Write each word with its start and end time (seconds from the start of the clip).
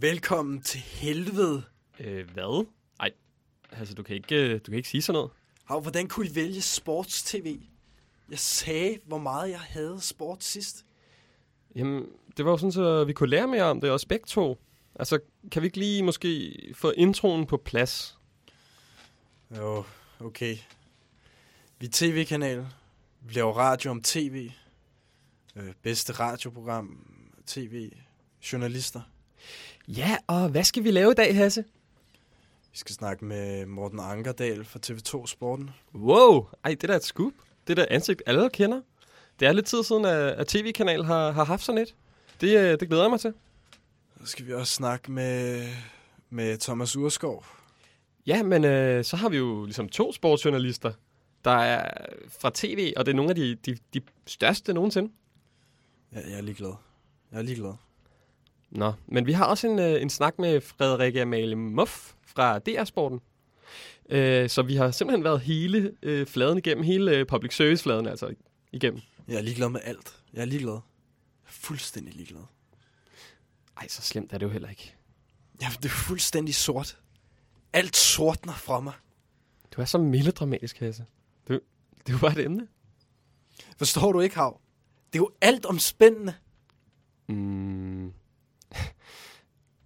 Velkommen 0.00 0.62
til 0.62 0.80
helvede. 0.80 1.62
Øh, 1.98 2.30
hvad? 2.30 2.66
Ej, 3.00 3.10
altså, 3.72 3.94
du 3.94 4.02
kan 4.02 4.16
ikke, 4.16 4.34
øh, 4.34 4.52
du 4.52 4.64
kan 4.64 4.74
ikke 4.74 4.88
sige 4.88 5.02
sådan 5.02 5.14
noget. 5.14 5.30
Hav, 5.64 5.80
hvordan 5.80 6.08
kunne 6.08 6.26
I 6.26 6.34
vælge 6.34 6.60
sports-tv? 6.60 7.60
Jeg 8.30 8.38
sagde, 8.38 8.98
hvor 9.04 9.18
meget 9.18 9.50
jeg 9.50 9.60
havde 9.60 10.00
sport 10.00 10.44
sidst. 10.44 10.84
Jamen, 11.74 12.06
det 12.36 12.44
var 12.44 12.50
jo 12.50 12.56
sådan, 12.56 12.72
så 12.72 13.04
vi 13.04 13.12
kunne 13.12 13.28
lære 13.28 13.46
mere 13.46 13.62
om 13.62 13.80
det, 13.80 13.90
også 13.90 14.08
begge 14.08 14.26
to. 14.26 14.58
Altså, 14.94 15.18
kan 15.50 15.62
vi 15.62 15.66
ikke 15.66 15.78
lige 15.78 16.02
måske 16.02 16.56
få 16.74 16.90
introen 16.90 17.46
på 17.46 17.56
plads? 17.56 18.18
Jo, 19.56 19.84
okay. 20.20 20.56
Vi 21.78 21.86
er 21.86 21.90
tv-kanal. 21.92 22.66
Vi 23.20 23.34
laver 23.34 23.52
radio 23.52 23.90
om 23.90 24.02
tv. 24.02 24.50
Øh, 25.56 25.72
bedste 25.82 26.12
radioprogram, 26.12 27.06
tv, 27.46 27.92
journalister. 28.52 29.00
Ja, 29.96 30.16
og 30.26 30.48
hvad 30.48 30.64
skal 30.64 30.84
vi 30.84 30.90
lave 30.90 31.10
i 31.10 31.14
dag, 31.14 31.36
Hasse? 31.36 31.64
Vi 32.72 32.78
skal 32.78 32.94
snakke 32.94 33.24
med 33.24 33.66
Morten 33.66 34.00
Ankerdal 34.00 34.64
fra 34.64 34.78
TV2 34.86 35.26
Sporten. 35.26 35.70
Wow, 35.94 36.46
ej, 36.64 36.70
det 36.70 36.82
er 36.84 36.86
da 36.86 36.96
et 36.96 37.04
scoop. 37.04 37.32
Det 37.66 37.78
er 37.78 37.84
da 37.84 37.86
ansigt, 37.90 38.22
alle 38.26 38.50
kender. 38.50 38.80
Det 39.40 39.48
er 39.48 39.52
lidt 39.52 39.66
tid 39.66 39.84
siden, 39.84 40.04
at, 40.04 40.16
at 40.16 40.46
tv-kanal 40.46 41.04
har, 41.04 41.30
har 41.30 41.44
haft 41.44 41.64
sådan 41.64 41.80
et. 41.80 41.94
Det, 42.40 42.58
øh, 42.58 42.80
det 42.80 42.88
glæder 42.88 43.02
jeg 43.02 43.10
mig 43.10 43.20
til. 43.20 43.34
Så 44.20 44.26
skal 44.26 44.46
vi 44.46 44.52
også 44.52 44.74
snakke 44.74 45.12
med, 45.12 45.66
med 46.30 46.58
Thomas 46.58 46.96
Urskov. 46.96 47.44
Ja, 48.26 48.42
men 48.42 48.64
øh, 48.64 49.04
så 49.04 49.16
har 49.16 49.28
vi 49.28 49.36
jo 49.36 49.64
ligesom 49.64 49.88
to 49.88 50.12
sportsjournalister, 50.12 50.92
der 51.44 51.50
er 51.50 51.90
fra 52.40 52.50
tv, 52.54 52.92
og 52.96 53.06
det 53.06 53.12
er 53.12 53.16
nogle 53.16 53.30
af 53.30 53.36
de, 53.36 53.54
de, 53.54 53.78
de 53.94 54.00
største 54.26 54.72
nogensinde. 54.72 55.12
Ja, 56.12 56.20
jeg 56.28 56.38
er 56.38 56.42
ligeglad. 56.42 56.72
Jeg 57.32 57.38
er 57.38 57.42
ligeglad. 57.42 57.72
Nå, 58.70 58.92
men 59.06 59.26
vi 59.26 59.32
har 59.32 59.44
også 59.44 59.68
en, 59.68 59.78
øh, 59.78 60.02
en 60.02 60.10
snak 60.10 60.38
med 60.38 60.60
Frederikke 60.60 61.22
Amalie 61.22 61.56
Muff 61.56 62.12
fra 62.26 62.58
DR-sporten. 62.58 63.20
Øh, 64.10 64.48
så 64.48 64.62
vi 64.62 64.76
har 64.76 64.90
simpelthen 64.90 65.24
været 65.24 65.40
hele 65.40 65.92
øh, 66.02 66.26
fladen 66.26 66.58
igennem, 66.58 66.84
hele 66.84 67.16
øh, 67.16 67.26
public 67.26 67.56
service-fladen 67.56 68.06
altså 68.06 68.34
igennem. 68.72 69.00
Jeg 69.28 69.36
er 69.36 69.42
ligeglad 69.42 69.68
med 69.68 69.80
alt. 69.84 70.16
Jeg 70.32 70.40
er 70.40 70.44
ligeglad. 70.44 70.72
Jeg 70.72 71.48
er 71.48 71.52
fuldstændig 71.52 72.14
ligeglad. 72.14 72.42
Ej, 73.76 73.88
så 73.88 74.02
slemt 74.02 74.32
er 74.32 74.38
det 74.38 74.46
jo 74.46 74.50
heller 74.50 74.68
ikke. 74.68 74.94
Ja, 75.62 75.66
det 75.76 75.84
er 75.84 75.88
fuldstændig 75.88 76.54
sort. 76.54 76.98
Alt 77.72 77.96
sortner 77.96 78.52
fra 78.52 78.80
mig. 78.80 78.94
Du 79.76 79.80
er 79.80 79.84
så 79.84 79.98
melodramatisk, 79.98 80.78
Hasse. 80.78 81.04
Du, 81.48 81.52
det 81.52 82.08
er 82.08 82.12
jo 82.12 82.18
bare 82.18 82.32
et 82.32 82.44
emne. 82.44 82.68
Forstår 83.76 84.12
du 84.12 84.20
ikke, 84.20 84.36
Hav? 84.36 84.60
Det 85.12 85.18
er 85.18 85.22
jo 85.22 85.30
alt 85.40 85.66
omspændende. 85.66 86.34
Mm 87.28 88.12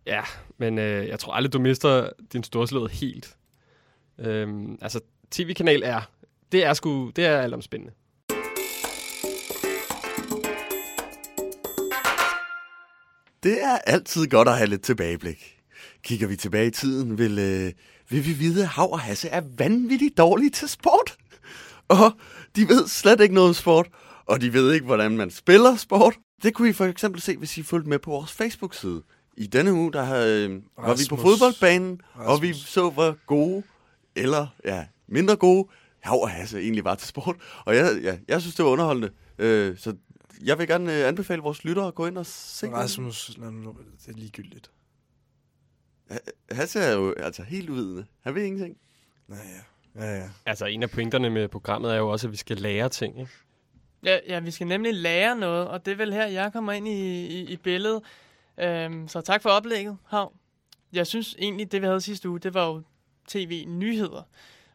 ja, 0.06 0.22
men 0.58 0.78
øh, 0.78 1.08
jeg 1.08 1.18
tror 1.18 1.32
aldrig, 1.32 1.52
du 1.52 1.58
mister 1.58 2.10
din 2.32 2.42
storslåede 2.42 2.88
helt. 2.88 3.36
Øhm, 4.18 4.78
altså, 4.80 5.00
tv-kanal 5.30 5.82
er, 5.82 6.00
det 6.52 6.64
er 6.64 6.72
sgu, 6.72 7.10
det 7.16 7.24
er 7.24 7.40
alt 7.40 7.54
omspændende. 7.54 7.92
Det 13.42 13.64
er 13.64 13.78
altid 13.86 14.26
godt 14.26 14.48
at 14.48 14.56
have 14.56 14.68
lidt 14.68 14.82
tilbageblik. 14.82 15.60
Kigger 16.02 16.26
vi 16.26 16.36
tilbage 16.36 16.66
i 16.66 16.70
tiden, 16.70 17.18
vil, 17.18 17.38
øh, 17.38 17.72
vil 18.08 18.26
vi 18.26 18.32
vide, 18.32 18.62
at 18.62 18.68
Hav 18.68 18.92
og 18.92 19.00
Hasse 19.00 19.28
er 19.28 19.42
vanvittigt 19.58 20.18
dårlige 20.18 20.50
til 20.50 20.68
sport. 20.68 21.16
Og 21.88 22.12
de 22.56 22.68
ved 22.68 22.88
slet 22.88 23.20
ikke 23.20 23.34
noget 23.34 23.48
om 23.48 23.54
sport, 23.54 23.88
og 24.26 24.40
de 24.40 24.52
ved 24.52 24.72
ikke, 24.72 24.86
hvordan 24.86 25.16
man 25.16 25.30
spiller 25.30 25.76
sport. 25.76 26.14
Det 26.42 26.54
kunne 26.54 26.68
I 26.68 26.72
for 26.72 26.84
eksempel 26.84 27.20
se, 27.20 27.36
hvis 27.36 27.58
I 27.58 27.62
fulgte 27.62 27.88
med 27.88 27.98
på 27.98 28.10
vores 28.10 28.32
Facebook-side. 28.32 29.02
I 29.36 29.46
denne 29.46 29.72
uge, 29.72 29.92
der 29.92 30.02
havde, 30.02 30.44
øh, 30.48 30.50
var 30.54 30.56
vi 30.56 30.62
på 31.08 31.14
Rasmus. 31.14 31.20
fodboldbanen, 31.20 32.00
og 32.14 32.42
vi 32.42 32.48
Rasmus. 32.50 32.68
så, 32.68 32.90
hvor 32.90 33.16
gode, 33.26 33.62
eller 34.16 34.46
ja, 34.64 34.86
mindre 35.06 35.36
gode, 35.36 35.68
Hav 36.00 36.22
og 36.22 36.30
Hasse 36.30 36.58
egentlig 36.60 36.84
var 36.84 36.94
til 36.94 37.08
sport. 37.08 37.36
Og 37.66 37.76
jeg, 37.76 37.98
ja, 38.02 38.18
jeg 38.28 38.40
synes, 38.40 38.54
det 38.54 38.64
var 38.64 38.70
underholdende. 38.70 39.10
Øh, 39.38 39.78
så 39.78 39.94
jeg 40.44 40.58
vil 40.58 40.68
gerne 40.68 40.98
øh, 41.00 41.08
anbefale 41.08 41.42
vores 41.42 41.64
lyttere 41.64 41.86
at 41.86 41.94
gå 41.94 42.06
ind 42.06 42.18
og 42.18 42.26
se. 42.26 42.70
Rasmus, 42.70 43.30
lad 43.38 43.50
nu- 43.50 43.76
det 44.06 44.14
er 44.14 44.18
ligegyldigt. 44.18 44.70
Hasse 46.50 46.80
er 46.80 46.92
jo 46.94 47.14
altså 47.16 47.42
helt 47.42 47.70
uvidende. 47.70 48.04
Han 48.24 48.34
ved 48.34 48.42
ingenting. 48.44 48.76
Nej, 49.28 49.38
ja. 49.38 49.60
Ja, 50.04 50.16
ja. 50.18 50.28
Altså, 50.46 50.66
en 50.66 50.82
af 50.82 50.90
pointerne 50.90 51.30
med 51.30 51.48
programmet 51.48 51.92
er 51.92 51.96
jo 51.96 52.08
også, 52.08 52.26
at 52.26 52.32
vi 52.32 52.36
skal 52.36 52.56
lære 52.56 52.88
ting, 52.88 53.20
ikke? 53.20 53.32
Ja, 54.04 54.18
ja, 54.28 54.40
vi 54.40 54.50
skal 54.50 54.66
nemlig 54.66 54.94
lære 54.94 55.36
noget, 55.36 55.68
og 55.68 55.86
det 55.86 55.92
er 55.92 55.96
vel 55.96 56.12
her, 56.12 56.26
jeg 56.26 56.52
kommer 56.52 56.72
ind 56.72 56.88
i, 56.88 57.26
i, 57.26 57.52
i 57.52 57.56
billedet. 57.56 58.02
Øhm, 58.58 59.08
så 59.08 59.20
tak 59.20 59.42
for 59.42 59.50
oplægget, 59.50 59.96
Hav. 60.08 60.32
Jeg 60.92 61.06
synes 61.06 61.36
egentlig, 61.38 61.72
det 61.72 61.82
vi 61.82 61.86
havde 61.86 62.00
sidste 62.00 62.28
uge, 62.28 62.40
det 62.40 62.54
var 62.54 62.66
jo 62.66 62.82
tv-nyheder. 63.28 64.22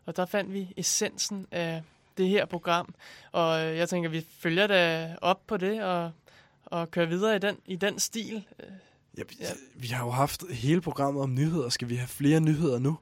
Og 0.06 0.16
der 0.16 0.26
fandt 0.26 0.54
vi 0.54 0.74
essensen 0.78 1.46
af 1.52 1.82
det 2.18 2.30
her 2.30 2.46
program. 2.46 2.94
Og 3.32 3.66
øh, 3.66 3.78
jeg 3.78 3.90
tænker, 3.90 4.10
vi 4.10 4.26
følger 4.40 4.68
da 4.68 5.16
op 5.22 5.48
på 5.48 5.58
det 5.58 5.84
og, 5.84 6.12
og 6.66 6.92
kører 6.92 7.06
videre 7.06 7.36
i 7.36 7.40
den, 7.40 7.58
i 7.66 7.76
den 7.76 8.00
stil. 8.00 8.44
Ja, 9.18 9.24
vi, 9.30 9.36
Ja. 9.40 9.46
vi 9.76 9.88
har 9.88 10.06
jo 10.06 10.12
haft 10.12 10.44
hele 10.52 10.82
programmet 10.82 11.24
om 11.24 11.34
nyheder. 11.34 11.70
Skal 11.70 11.90
vi 11.90 11.96
have 11.96 12.08
flere 12.08 12.40
nyheder 12.40 12.80
nu? 12.80 12.98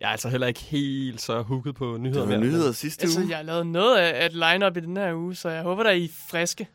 Jeg 0.00 0.06
er 0.06 0.10
altså 0.10 0.28
heller 0.28 0.46
ikke 0.46 0.60
helt 0.60 1.20
så 1.20 1.42
hooket 1.42 1.74
på 1.74 1.96
nyheder 1.96 2.20
Der 2.20 2.26
var 2.28 2.38
mere. 2.38 2.46
nyheder 2.50 2.72
sidste 2.72 3.02
Altså, 3.02 3.20
uge. 3.20 3.28
jeg 3.28 3.36
har 3.38 3.42
lavet 3.44 3.66
noget 3.66 3.96
af 3.98 4.26
et 4.26 4.32
line-up 4.32 4.76
i 4.76 4.80
den 4.80 4.96
her 4.96 5.14
uge, 5.14 5.34
så 5.34 5.48
jeg 5.48 5.62
håber, 5.62 5.82
der 5.82 5.90
er 5.90 5.94
I 5.94 6.04
er 6.04 6.08
friske. 6.28 6.68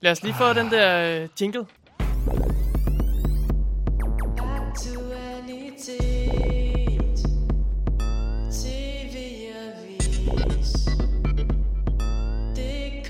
Lad 0.00 0.12
os 0.12 0.22
lige 0.22 0.34
få 0.34 0.52
den 0.52 0.66
der 0.70 1.22
øh, 1.22 1.28
jingle. 1.40 1.66
TV-avis 8.50 10.88
Det 12.56 13.06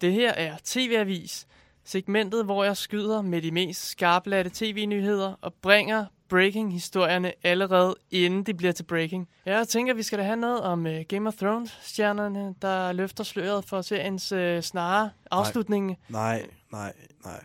Det 0.00 0.12
her 0.12 0.32
er 0.32 0.56
TV-avis, 0.64 1.46
segmentet, 1.84 2.44
hvor 2.44 2.64
jeg 2.64 2.76
skyder 2.76 3.22
med 3.22 3.42
de 3.42 3.50
mest 3.50 3.90
skarplatte 3.90 4.50
tv-nyheder 4.54 5.34
og 5.40 5.54
bringer 5.62 6.06
breaking-historierne 6.28 7.32
allerede 7.42 7.94
inden 8.10 8.42
de 8.44 8.54
bliver 8.54 8.72
til 8.72 8.82
breaking. 8.82 9.28
Jeg 9.46 9.68
tænker, 9.68 9.94
vi 9.94 10.02
skal 10.02 10.18
da 10.18 10.24
have 10.24 10.36
noget 10.36 10.60
om 10.60 10.86
uh, 10.86 10.92
Game 11.08 11.28
of 11.28 11.34
Thrones-stjernerne, 11.34 12.54
der 12.62 12.92
løfter 12.92 13.24
sløret 13.24 13.64
for 13.64 13.82
seriens 13.82 14.32
uh, 14.32 14.60
snare 14.60 15.10
afslutning. 15.30 15.98
Nej, 16.08 16.46
nej, 16.72 16.92
nej. 17.24 17.44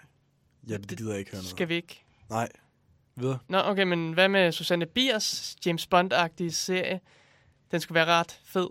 Ja, 0.69 0.77
det 0.77 0.97
gider 0.97 1.11
jeg 1.11 1.19
ikke 1.19 1.31
høre 1.31 1.39
noget. 1.39 1.49
Skal 1.49 1.69
vi 1.69 1.75
ikke? 1.75 2.05
Nej. 2.29 2.49
Videre. 3.15 3.37
Nå, 3.47 3.57
okay, 3.57 3.83
men 3.83 4.13
hvad 4.13 4.27
med 4.27 4.51
Susanne 4.51 4.85
Biers 4.85 5.55
James 5.65 5.87
Bond-agtige 5.87 6.51
serie? 6.51 6.99
Den 7.71 7.79
skulle 7.79 7.95
være 7.95 8.05
ret 8.05 8.39
fed. 8.43 8.67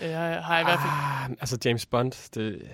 Jeg 0.00 0.44
har 0.44 0.60
i 0.60 0.62
hvert 0.62 0.78
fald... 0.78 0.92
Ah, 0.92 1.30
altså, 1.30 1.58
James 1.64 1.86
Bond, 1.86 2.30
det, 2.34 2.70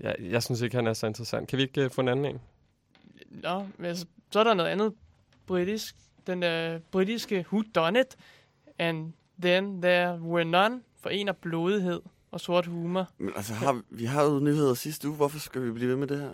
jeg, 0.00 0.16
jeg 0.20 0.42
synes 0.42 0.60
ikke, 0.60 0.76
han 0.76 0.86
er 0.86 0.92
så 0.92 1.06
interessant. 1.06 1.48
Kan 1.48 1.56
vi 1.56 1.62
ikke 1.62 1.84
uh, 1.84 1.90
få 1.90 2.00
en 2.00 2.08
anden 2.08 2.24
en? 2.24 2.40
Nå, 3.30 3.66
men 3.76 3.86
altså, 3.86 4.06
så 4.30 4.40
er 4.40 4.44
der 4.44 4.54
noget 4.54 4.70
andet 4.70 4.94
britisk. 5.48 5.94
Den 6.26 6.42
der 6.42 6.78
britiske 6.90 7.44
Who 7.52 7.62
Done 7.74 8.00
It, 8.00 8.16
and 8.78 9.12
Then 9.42 9.82
There 9.82 10.20
Were 10.20 10.44
None, 10.44 10.80
for 11.02 11.10
en 11.10 11.28
af 11.28 11.36
blodighed 11.36 12.00
og 12.30 12.40
sort 12.40 12.66
humor. 12.66 13.08
Men 13.18 13.32
altså, 13.36 13.54
har, 13.54 13.82
vi 13.90 14.04
har 14.04 14.24
jo 14.24 14.38
nyheder 14.38 14.74
sidste 14.74 15.08
uge. 15.08 15.16
Hvorfor 15.16 15.38
skal 15.38 15.62
vi 15.64 15.70
blive 15.72 15.88
ved 15.90 15.96
med 15.96 16.06
det 16.06 16.20
her? 16.20 16.30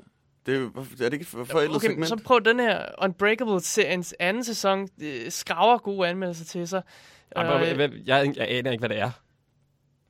Det 0.46 0.56
er, 0.56 0.66
er 0.76 1.08
det 1.08 1.12
ikke 1.12 1.24
for- 1.24 1.44
forældet 1.44 1.76
Okay, 1.76 1.88
men 1.88 1.92
segment? 2.06 2.08
så 2.08 2.16
prøv 2.26 2.40
den 2.44 2.60
her 2.60 2.84
Unbreakable-seriens 3.02 4.14
anden 4.18 4.44
sæson. 4.44 4.88
Det 5.00 5.32
skraver 5.32 5.78
gode 5.78 6.08
anmeldelser 6.08 6.44
til 6.44 6.68
sig. 6.68 6.82
Ej, 7.36 7.46
Og, 7.46 7.68
øh, 7.68 7.74
hvad, 7.76 7.88
jeg, 8.06 8.32
jeg 8.36 8.48
aner 8.50 8.70
ikke, 8.70 8.80
hvad 8.80 8.88
det 8.88 8.98
er. 8.98 9.10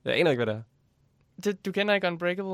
Jeg 0.05 0.19
aner 0.19 0.31
ikke, 0.31 0.43
hvad 0.45 0.53
det 0.55 0.59
er. 0.59 1.41
det, 1.43 1.65
du 1.65 1.71
kender 1.71 1.93
ikke 1.93 2.07
Unbreakable? 2.07 2.51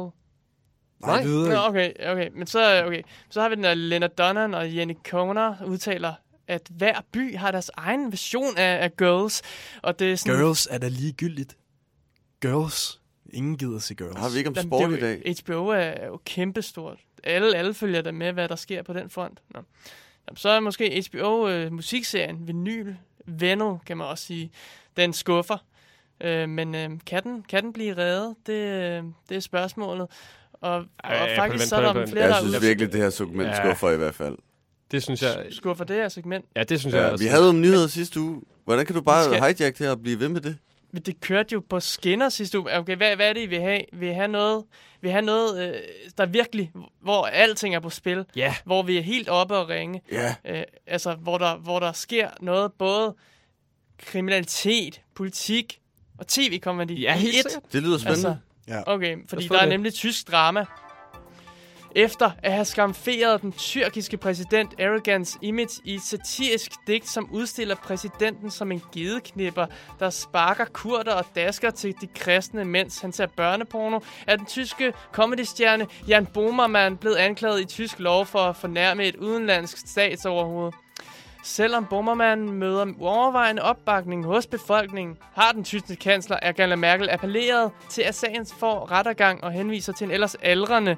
Nej, 1.05 1.23
Nej. 1.23 1.23
Nå, 1.23 1.55
okay, 1.69 1.91
okay. 2.11 2.29
Men 2.33 2.47
så, 2.47 2.83
okay. 2.85 3.01
så 3.29 3.41
har 3.41 3.49
vi 3.49 3.55
den 3.55 3.63
der 3.63 3.73
Leonard 3.73 4.09
Donnan 4.09 4.53
og 4.53 4.75
Jenny 4.75 4.93
Koner 5.09 5.55
udtaler, 5.65 6.13
at 6.51 6.67
hver 6.69 7.01
by 7.11 7.35
har 7.37 7.51
deres 7.51 7.71
egen 7.77 8.11
version 8.11 8.57
af, 8.57 8.83
af 8.83 8.97
Girls. 8.97 9.41
Og 9.83 9.99
det 9.99 10.11
er 10.11 10.15
sådan, 10.15 10.35
Girls 10.37 10.67
er 10.71 10.77
da 10.77 10.87
ligegyldigt. 10.87 11.57
Girls. 12.41 13.01
Ingen 13.33 13.57
gider 13.57 13.79
se 13.79 13.95
girls. 13.95 14.19
Har 14.19 14.29
vi 14.29 14.37
ikke 14.37 14.47
om 14.49 14.55
Jamen, 14.55 14.69
sport 14.69 14.89
det 14.89 14.97
i 14.97 14.99
er 14.99 15.05
dag? 15.05 15.21
jo, 15.27 15.33
HBO 15.63 15.67
er, 15.67 15.75
er 15.77 16.05
jo 16.07 16.19
kæmpestort. 16.25 16.97
Alle, 17.23 17.55
alle 17.55 17.73
følger 17.73 18.01
der 18.01 18.11
med, 18.11 18.33
hvad 18.33 18.49
der 18.49 18.55
sker 18.55 18.83
på 18.83 18.93
den 18.93 19.09
front. 19.09 19.39
Nå. 19.53 19.59
Jamen, 20.27 20.37
så 20.37 20.49
er 20.49 20.59
måske 20.59 21.03
HBO 21.11 21.47
øh, 21.49 21.71
musikserien 21.71 22.47
Vinyl, 22.47 22.93
Vennet, 23.25 23.79
kan 23.85 23.97
man 23.97 24.07
også 24.07 24.25
sige. 24.25 24.51
Den 24.97 25.13
skuffer. 25.13 25.57
Øh, 26.21 26.49
men 26.49 26.75
øh, 26.75 26.89
kan, 27.05 27.23
den, 27.23 27.43
kan 27.49 27.63
den 27.63 27.73
blive 27.73 27.97
reddet? 27.97 28.35
Det, 28.47 28.53
øh, 28.53 29.03
det 29.29 29.37
er 29.37 29.39
spørgsmålet. 29.39 30.07
Og, 30.53 30.73
og 30.75 30.85
Ej, 31.03 31.35
faktisk 31.35 31.67
så 31.67 31.75
er 31.75 31.93
der 31.93 32.05
flere, 32.07 32.25
Jeg 32.25 32.35
synes 32.41 32.61
virkelig, 32.61 32.91
det 32.93 33.01
her 33.01 33.09
segment 33.09 33.49
Ja. 33.49 33.63
skuffer 33.63 33.89
i 33.91 33.97
hvert 33.97 34.15
fald. 34.15 34.37
Det 34.91 35.03
synes 35.03 35.21
jeg... 35.21 35.45
skuffer 35.51 35.85
det 35.85 35.95
her 35.95 36.09
segment. 36.09 36.45
Ja, 36.55 36.63
det 36.63 36.79
synes 36.79 36.95
jeg 36.95 37.01
Ja, 37.01 37.07
også. 37.09 37.23
vi 37.23 37.29
havde 37.29 37.49
om 37.49 37.61
nyheder 37.61 37.87
sidste 37.87 38.19
uge. 38.19 38.41
Hvordan 38.65 38.85
kan 38.85 38.95
du 38.95 39.01
bare 39.01 39.23
Skal- 39.23 39.35
hijack 39.37 39.77
det 39.77 39.85
her 39.85 39.91
og 39.91 40.01
blive 40.01 40.19
ved 40.19 40.29
med 40.29 40.41
det? 40.41 40.57
det 41.05 41.21
kørte 41.21 41.53
jo 41.53 41.63
på 41.69 41.79
skinner 41.79 42.29
sidste 42.29 42.59
uge. 42.59 42.77
Okay, 42.77 42.95
hvad, 42.95 43.15
hvad 43.15 43.29
er 43.29 43.33
det, 43.33 43.41
I 43.41 43.45
vil 43.45 43.61
have? 43.61 43.81
Vil 43.93 44.09
I 44.09 44.11
have 44.11 44.27
noget, 44.27 44.63
vil 45.01 45.09
I 45.09 45.11
have 45.11 45.21
noget 45.25 45.67
øh, 45.67 45.79
der 46.17 46.25
virkelig, 46.25 46.71
hvor 47.01 47.25
alting 47.25 47.75
er 47.75 47.79
på 47.79 47.89
spil? 47.89 48.25
Ja. 48.35 48.55
Hvor 48.65 48.83
vi 48.83 48.97
er 48.97 49.01
helt 49.01 49.29
oppe 49.29 49.55
og 49.57 49.69
ringe? 49.69 50.01
Ja, 50.11 50.35
Øh, 50.45 50.63
altså, 50.87 51.13
hvor 51.13 51.37
der, 51.37 51.57
hvor 51.57 51.79
der 51.79 51.91
sker 51.91 52.29
noget, 52.41 52.71
både 52.73 53.15
kriminalitet, 54.05 55.01
politik 55.15 55.79
og 56.17 56.27
tv-komedi 56.27 57.01
Ja, 57.01 57.15
i 57.15 57.17
helt 57.19 57.33
ét. 57.35 57.49
sikkert. 57.51 57.73
det 57.73 57.83
lyder 57.83 57.97
spændende. 57.97 58.27
Altså, 58.29 58.35
Ja. 58.67 58.81
Okay, 58.93 59.17
fordi 59.29 59.47
der 59.47 59.55
er 59.55 59.59
det. 59.61 59.69
nemlig 59.69 59.93
tysk 59.93 60.31
drama. 60.31 60.65
Efter 61.95 62.31
at 62.43 62.53
have 62.53 62.65
skamferet 62.65 63.41
den 63.41 63.51
tyrkiske 63.51 64.17
præsident 64.17 64.73
Erdogans 64.79 65.37
image 65.41 65.81
i 65.83 65.95
et 65.95 66.01
satirisk 66.01 66.71
digt, 66.87 67.09
som 67.09 67.29
udstiller 67.31 67.75
præsidenten 67.75 68.51
som 68.51 68.71
en 68.71 68.81
gedeknipper, 68.93 69.65
der 69.99 70.09
sparker 70.09 70.65
kurder 70.65 71.13
og 71.13 71.25
dasker 71.35 71.71
til 71.71 71.95
de 72.01 72.07
kristne, 72.07 72.65
mens 72.65 72.99
han 72.99 73.11
ser 73.11 73.25
børneporno, 73.25 73.99
er 74.27 74.35
den 74.35 74.45
tyske 74.45 74.93
comedystjerne 75.11 75.87
Jan 76.07 76.25
Bomermann 76.25 76.97
blevet 76.97 77.15
anklaget 77.15 77.61
i 77.61 77.65
tysk 77.65 77.99
lov 77.99 78.25
for 78.25 78.39
at 78.39 78.55
fornærme 78.55 79.05
et 79.05 79.15
udenlandsk 79.15 79.77
statsoverhoved. 79.77 80.71
Selvom 81.43 81.85
Bommermann 81.85 82.51
møder 82.51 82.85
overvejende 83.01 83.61
opbakning 83.61 84.25
hos 84.25 84.47
befolkningen, 84.47 85.17
har 85.35 85.51
den 85.51 85.63
tyske 85.63 85.95
kansler 85.95 86.37
Angela 86.41 86.75
Merkel 86.75 87.09
appelleret 87.09 87.71
til, 87.89 88.01
at 88.01 88.15
sagen 88.15 88.45
får 88.59 88.91
rettergang 88.91 89.43
og 89.43 89.51
henviser 89.51 89.93
til 89.93 90.05
en 90.05 90.11
ellers 90.11 90.35
aldrende 90.35 90.97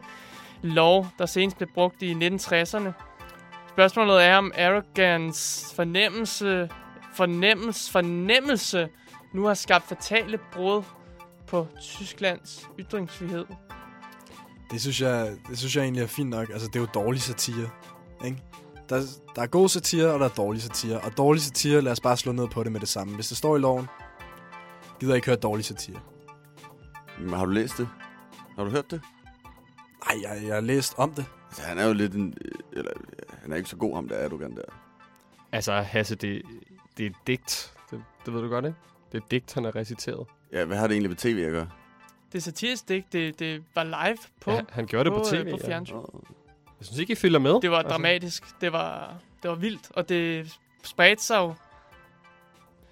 lov, 0.64 1.08
der 1.20 1.26
senest 1.26 1.58
blev 1.58 1.70
brugt 1.74 2.02
i 2.02 2.14
1960'erne. 2.14 2.92
Spørgsmålet 3.70 4.24
er, 4.24 4.38
om 4.38 4.52
Erdogans 4.56 5.74
fornemmelse, 5.76 6.70
fornemmelse, 7.14 7.92
fornemmelse 7.92 8.90
nu 9.34 9.46
har 9.46 9.54
skabt 9.54 9.88
fatale 9.88 10.40
brud 10.54 10.84
på 11.48 11.68
Tysklands 11.82 12.70
ytringsfrihed. 12.80 13.46
Det 14.72 14.82
synes, 14.82 15.02
jeg, 15.02 15.32
det 15.50 15.58
synes 15.58 15.76
jeg 15.76 15.84
egentlig 15.84 16.04
er 16.04 16.08
fint 16.08 16.30
nok. 16.30 16.50
Altså, 16.50 16.68
det 16.68 16.76
er 16.76 16.80
jo 16.80 16.88
dårlig 16.94 17.22
satire. 17.22 17.70
Ikke? 18.26 18.38
Der, 18.90 19.02
der 19.36 19.42
er 19.42 19.48
god 19.48 19.70
satire, 19.70 20.14
og 20.14 20.20
der 20.20 20.26
er 20.26 20.30
dårlig 20.30 20.62
satire. 20.62 21.00
Og 21.00 21.18
dårlig 21.18 21.42
satire, 21.42 21.82
lad 21.82 21.92
os 21.92 22.00
bare 22.00 22.18
slå 22.18 22.32
ned 22.32 22.48
på 22.48 22.64
det 22.64 22.72
med 22.72 22.80
det 22.80 22.90
samme. 22.90 23.16
Hvis 23.16 23.28
det 23.28 23.38
står 23.38 23.56
i 23.56 23.60
loven, 23.60 23.88
gider 25.00 25.14
jeg 25.14 25.18
ikke 25.18 25.28
høre 25.28 25.36
dårlig 25.36 25.66
satire. 25.66 26.00
Men 27.20 27.30
Har 27.30 27.46
du 27.46 27.52
læst 27.52 27.78
det? 27.78 27.88
Har 28.56 28.64
du 28.64 28.70
hørt 28.70 28.92
det? 28.92 29.02
Nej, 30.10 30.22
jeg, 30.24 30.44
jeg 30.48 30.54
har 30.54 30.62
læst 30.62 30.94
om 30.98 31.12
det. 31.14 31.26
Altså, 31.50 31.62
han 31.64 31.78
er 31.78 31.88
jo 31.88 31.94
lidt 31.94 32.14
en... 32.14 32.38
øh, 32.42 32.52
Eller, 32.72 32.92
han 33.42 33.52
er 33.52 33.56
ikke 33.58 33.70
så 33.70 33.76
god, 33.76 33.96
ham 33.96 34.08
der 34.08 34.16
Erdogan 34.16 34.56
der. 34.56 34.62
Altså, 35.52 35.74
Hasse, 35.82 36.16
det, 36.16 36.42
det 36.98 37.06
er 37.06 37.10
et 37.10 37.16
digt. 37.28 37.74
Det, 37.92 38.04
det 38.26 38.34
ved 38.34 38.42
du 38.42 38.50
godt, 38.50 38.66
ikke? 38.66 38.78
Det 39.12 39.18
er 39.18 39.22
et 39.26 39.32
digt, 39.32 39.54
han 39.54 39.64
har 39.64 39.76
reciteret. 39.76 40.28
Ja, 40.52 40.66
hvad 40.66 40.78
har 40.78 40.88
det 40.88 40.94
egentlig 40.94 41.10
med 41.10 41.18
tv 41.18 41.44
at 41.46 41.52
gøre? 41.52 41.70
Det 42.32 42.38
er 42.38 42.42
satirisk 42.42 42.90
digt, 42.90 43.14
det, 43.14 43.40
det 43.40 43.64
var 43.76 43.84
live 43.84 44.18
på, 44.42 44.52
Ja, 44.52 44.62
han 44.70 44.86
gjorde 44.88 45.10
det 45.10 45.14
på, 45.14 45.20
på, 45.20 45.26
tv. 45.30 45.36
øh, 45.36 45.52
på 45.52 45.58
ja. 45.62 45.68
fjernsyn. 45.68 45.96
Jeg 46.80 46.86
synes 46.86 47.00
ikke, 47.00 47.12
I 47.14 47.16
følger 47.16 47.40
med. 47.40 47.62
Det 47.62 47.72
var 47.72 47.78
Altså, 47.78 47.90
dramatisk. 47.90 48.44
Det 48.62 48.72
var, 48.74 49.16
det 49.44 49.50
var 49.50 49.56
vildt, 49.56 49.88
og 49.90 50.10
det 50.10 50.52
spredte 50.84 51.24
sig 51.24 51.38
jo. 51.38 51.48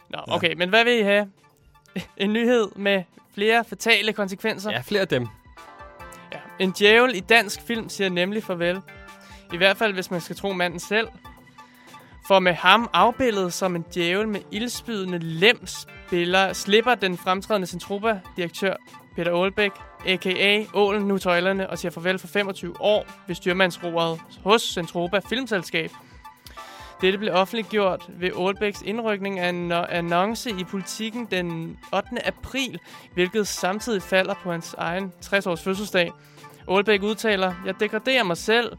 Nå, 0.09 0.17
Ja. 0.27 0.35
okay, 0.35 0.53
men 0.53 0.69
hvad 0.69 0.83
vil 0.83 0.99
I 0.99 1.01
have? 1.01 1.31
En 2.17 2.33
nyhed 2.33 2.67
med 2.75 3.03
flere 3.33 3.65
fatale 3.65 4.13
konsekvenser? 4.13 4.71
Ja, 4.71 4.81
flere 4.81 5.01
af 5.01 5.07
dem. 5.07 5.27
En 6.61 6.71
djævel 6.79 7.15
i 7.15 7.19
dansk 7.19 7.61
film 7.61 7.89
siger 7.89 8.09
nemlig 8.09 8.43
farvel. 8.43 8.81
I 9.53 9.57
hvert 9.57 9.77
fald, 9.77 9.93
hvis 9.93 10.11
man 10.11 10.21
skal 10.21 10.35
tro 10.35 10.53
manden 10.53 10.79
selv. 10.79 11.07
For 12.27 12.39
med 12.39 12.53
ham 12.53 12.89
afbildet 12.93 13.53
som 13.53 13.75
en 13.75 13.85
djævel 13.95 14.27
med 14.27 14.39
ildspydende 14.51 15.17
lem 15.19 15.65
spiller, 15.67 16.53
slipper 16.53 16.95
den 16.95 17.17
fremtrædende 17.17 17.67
Centropa-direktør 17.67 18.75
Peter 19.15 19.35
Aalbæk, 19.41 19.71
a.k.a. 20.07 20.65
Ålen 20.73 21.03
nu 21.03 21.17
tøjlerne, 21.17 21.69
og 21.69 21.77
siger 21.77 21.91
farvel 21.91 22.19
for 22.19 22.27
25 22.27 22.81
år 22.81 23.05
ved 23.27 23.35
styrmandsroret 23.35 24.19
hos 24.43 24.61
Centropa 24.61 25.19
Filmselskab. 25.29 25.91
Dette 27.01 27.17
blev 27.17 27.33
offentliggjort 27.33 28.05
ved 28.09 28.31
Aalbæks 28.39 28.81
indrykning 28.81 29.39
af 29.39 29.49
en 29.49 29.71
annonce 29.71 30.49
i 30.49 30.63
politikken 30.63 31.27
den 31.31 31.77
8. 31.93 32.27
april, 32.27 32.79
hvilket 33.13 33.47
samtidig 33.47 34.01
falder 34.01 34.33
på 34.43 34.51
hans 34.51 34.75
egen 34.77 35.13
60-års 35.25 35.63
fødselsdag. 35.63 36.11
Aalbæk 36.67 37.03
udtaler, 37.03 37.53
jeg 37.65 37.79
degraderer 37.79 38.23
mig 38.23 38.37
selv, 38.37 38.77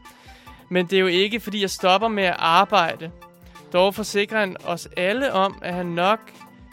men 0.69 0.85
det 0.85 0.95
er 0.95 0.99
jo 0.99 1.07
ikke, 1.07 1.39
fordi 1.39 1.61
jeg 1.61 1.69
stopper 1.69 2.07
med 2.07 2.23
at 2.23 2.35
arbejde. 2.39 3.11
Dog 3.73 3.95
forsikrer 3.95 4.39
han 4.39 4.55
os 4.65 4.87
alle 4.97 5.33
om, 5.33 5.59
at 5.61 5.73
han 5.73 5.85
nok 5.85 6.19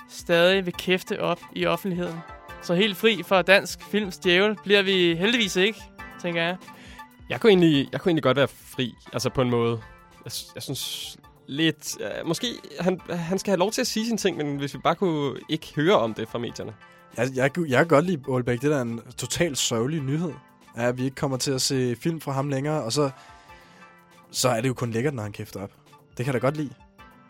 stadig 0.08 0.66
vil 0.66 0.74
kæfte 0.74 1.20
op 1.20 1.40
i 1.54 1.66
offentligheden. 1.66 2.16
Så 2.62 2.74
helt 2.74 2.96
fri 2.96 3.22
for 3.22 3.42
dansk 3.42 3.84
films 3.84 4.18
djævel 4.18 4.56
bliver 4.64 4.82
vi 4.82 5.14
heldigvis 5.14 5.56
ikke, 5.56 5.82
tænker 6.22 6.42
jeg. 6.42 6.56
Jeg 7.28 7.40
kunne, 7.40 7.50
egentlig, 7.50 7.88
jeg 7.92 8.00
kunne 8.00 8.10
egentlig 8.10 8.22
godt 8.22 8.36
være 8.36 8.48
fri, 8.48 8.94
altså 9.12 9.30
på 9.30 9.42
en 9.42 9.50
måde. 9.50 9.80
Jeg, 10.24 10.32
jeg 10.54 10.62
synes 10.62 11.16
lidt... 11.46 11.96
Uh, 12.00 12.28
måske 12.28 12.46
han, 12.80 13.00
han 13.10 13.38
skal 13.38 13.50
have 13.50 13.58
lov 13.58 13.70
til 13.70 13.80
at 13.80 13.86
sige 13.86 14.06
sine 14.06 14.18
ting, 14.18 14.36
men 14.36 14.56
hvis 14.56 14.74
vi 14.74 14.78
bare 14.84 14.94
kunne 14.94 15.36
ikke 15.48 15.72
høre 15.76 15.94
om 15.94 16.14
det 16.14 16.28
fra 16.28 16.38
medierne. 16.38 16.74
Jeg, 17.16 17.28
jeg, 17.34 17.50
jeg 17.68 17.78
kan 17.78 17.88
godt 17.88 18.06
lide 18.06 18.22
Aalbæk. 18.32 18.60
Det 18.60 18.70
der 18.70 18.76
er 18.76 18.82
en 18.82 19.00
totalt 19.16 19.58
sørgelig 19.58 20.02
nyhed. 20.02 20.32
Er, 20.74 20.88
at 20.88 20.98
vi 20.98 21.04
ikke 21.04 21.14
kommer 21.14 21.36
til 21.36 21.50
at 21.50 21.62
se 21.62 21.96
film 21.96 22.20
fra 22.20 22.32
ham 22.32 22.48
længere, 22.48 22.82
og 22.82 22.92
så, 22.92 23.10
så 24.30 24.48
er 24.48 24.60
det 24.60 24.68
jo 24.68 24.74
kun 24.74 24.90
lækkert, 24.90 25.14
når 25.14 25.22
han 25.22 25.32
kæfter 25.32 25.62
op. 25.62 25.70
Det 26.16 26.24
kan 26.24 26.26
jeg 26.26 26.34
da 26.34 26.38
godt 26.38 26.56
lide. 26.56 26.74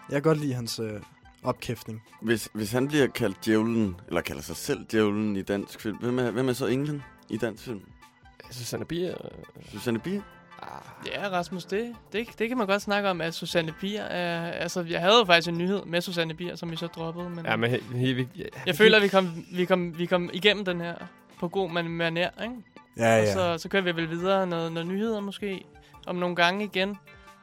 Jeg 0.09 0.15
kan 0.15 0.23
godt 0.23 0.39
lide 0.39 0.55
hans 0.55 0.79
øh, 0.79 1.01
opkæftning. 1.43 2.03
Hvis, 2.23 2.49
hvis 2.53 2.73
han 2.73 2.89
bliver 2.89 3.07
kaldt 3.07 3.45
djævlen, 3.45 3.97
eller 4.09 4.21
kalder 4.21 4.43
sig 4.43 4.57
selv 4.57 4.87
djævlen 4.93 5.37
i 5.37 5.43
dansk 5.43 5.81
film, 5.81 5.97
hvem 5.97 6.19
er, 6.19 6.31
hvem 6.31 6.49
er 6.49 6.53
så 6.53 6.67
englen 6.67 7.03
i 7.29 7.37
dansk 7.37 7.65
film? 7.65 7.83
Susanne 8.51 8.85
Bier... 8.85 9.15
Susanne 9.73 9.99
Bier? 9.99 10.23
Ja, 11.07 11.29
Rasmus, 11.29 11.65
det, 11.65 11.97
det, 12.13 12.27
det 12.39 12.49
kan 12.49 12.59
man 12.59 12.67
godt 12.67 12.83
snakke 12.83 13.09
om, 13.09 13.21
at 13.21 13.35
Susanne 13.35 13.75
Bier 13.81 14.03
er... 14.03 14.53
Altså, 14.53 14.83
jeg 14.83 15.01
havde 15.01 15.19
jo 15.19 15.25
faktisk 15.25 15.49
en 15.49 15.59
nyhed 15.59 15.85
med 15.85 16.01
Susanne 16.01 16.35
Bier, 16.35 16.57
som 16.57 16.71
vi 16.71 16.77
så 16.77 16.87
droppede, 16.87 17.31
men... 17.31 17.47
Ja, 17.47 17.57
men 17.57 17.71
he, 17.71 17.81
he, 17.95 18.15
he, 18.15 18.29
ja, 18.37 18.45
Jeg 18.67 18.77
føler, 18.77 18.97
at 18.97 19.03
vi 19.03 19.09
kom, 19.09 19.47
vi 19.53 19.65
kom, 19.65 19.99
vi 19.99 20.07
kom 20.07 20.31
igennem 20.33 20.65
den 20.65 20.81
her 20.81 20.95
på 21.39 21.49
god 21.49 21.71
man 21.71 21.87
manér, 21.87 22.43
ikke? 22.43 22.55
Ja, 22.97 23.19
Og 23.19 23.25
ja. 23.25 23.33
så, 23.35 23.59
så 23.59 23.69
kører 23.69 23.83
vi 23.83 23.97
vel 23.97 24.11
videre 24.11 24.47
noget, 24.47 24.73
noget 24.73 24.89
nyheder 24.89 25.21
måske 25.21 25.65
om 26.07 26.17
nogle 26.17 26.37
gange 26.37 26.65
igen. 26.65 26.89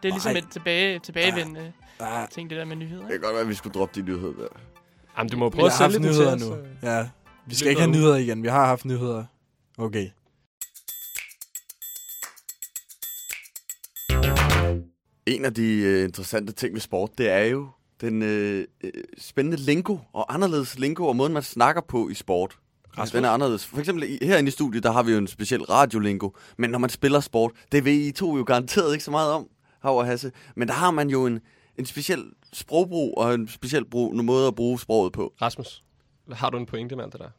Det 0.04 0.10
er 0.10 0.14
ligesom 0.14 0.32
Ej. 0.32 0.38
et 0.38 0.46
tilbage, 0.52 1.00
tilbagevendende 1.00 1.74
Ah, 2.00 2.30
ting, 2.30 2.50
det 2.50 2.58
der 2.58 2.66
med 2.66 2.76
nyheder. 2.76 3.02
Det 3.06 3.10
Ikke? 3.14 3.20
kan 3.22 3.22
godt 3.22 3.34
være, 3.34 3.42
at 3.42 3.50
vi 3.50 3.54
skulle 3.54 3.74
droppe 3.74 4.02
de 4.02 4.06
nyheder 4.06 4.34
der. 4.34 4.48
Jamen, 5.18 5.30
du 5.30 5.38
må 5.38 5.50
vi 5.50 5.56
prøve 5.56 5.66
at 5.68 5.74
sælge 5.74 6.00
nyheder 6.00 6.36
nu. 6.36 6.56
øh. 6.56 6.68
Ja, 6.84 7.10
vi 7.46 7.56
skal 7.56 7.70
ikke 7.70 7.82
have 7.82 7.92
nyheder 7.92 8.16
igen. 8.16 8.44
Vi 8.44 8.48
har 8.48 8.66
haft 8.66 8.86
nyheder. 8.86 9.26
Okay. 9.78 10.10
En 15.26 15.46
af 15.46 15.54
de 15.54 15.74
øh, 15.74 16.04
interessante 16.04 16.54
ting 16.54 16.74
ved 16.74 16.82
sport, 16.82 17.10
det 17.18 17.30
er 17.30 17.44
jo 17.44 17.68
den 18.02 18.22
øh, 18.22 18.66
øh, 18.84 18.92
spændende 19.18 19.58
lingo 19.58 19.98
og 20.14 20.34
anderledes 20.34 20.80
lingo 20.80 21.06
og 21.08 21.16
måden, 21.16 21.34
man 21.34 21.44
snakker 21.44 21.82
på 21.82 22.10
i 22.10 22.14
sport. 22.14 22.58
Rasmus? 22.98 23.12
Den 23.12 23.26
er 23.26 23.30
anderledes. 23.30 23.66
For 23.66 23.80
eksempel 23.80 24.20
herinde 24.22 24.48
i 24.48 24.52
studiet, 24.52 24.84
der 24.84 24.92
har 24.92 25.04
vi 25.04 25.12
jo 25.12 25.18
en 25.18 25.28
speciel 25.28 25.64
radiolingo. 25.64 26.30
Men 26.58 26.70
når 26.70 26.80
man 26.80 26.90
spiller 26.90 27.20
sport, 27.20 27.52
det 27.72 27.86
ved 27.86 27.94
I 27.94 28.12
to 28.12 28.38
jo 28.38 28.44
garanteret 28.44 28.94
ikke 28.94 29.04
så 29.04 29.12
meget 29.12 29.32
om, 29.32 29.48
Hav 29.82 29.98
og 29.98 30.06
Hasse. 30.06 30.32
Men 30.56 30.68
der 30.68 30.74
har 30.74 30.92
man 30.92 31.10
jo 31.10 31.26
en, 31.26 31.40
en 31.78 31.86
speciel 31.86 32.24
sprogbrug 32.54 33.18
og 33.18 33.34
en 33.34 33.48
speciel 33.48 33.86
brug, 33.90 34.12
en 34.14 34.26
måde 34.26 34.48
at 34.48 34.56
bruge 34.56 34.80
sproget 34.80 35.14
på. 35.14 35.34
Rasmus, 35.42 35.84
har 36.32 36.50
du 36.50 36.58
en 36.58 36.66
pointe 36.66 36.96
med 36.96 37.04
alt 37.04 37.14
det 37.14 37.22
der? 37.22 37.30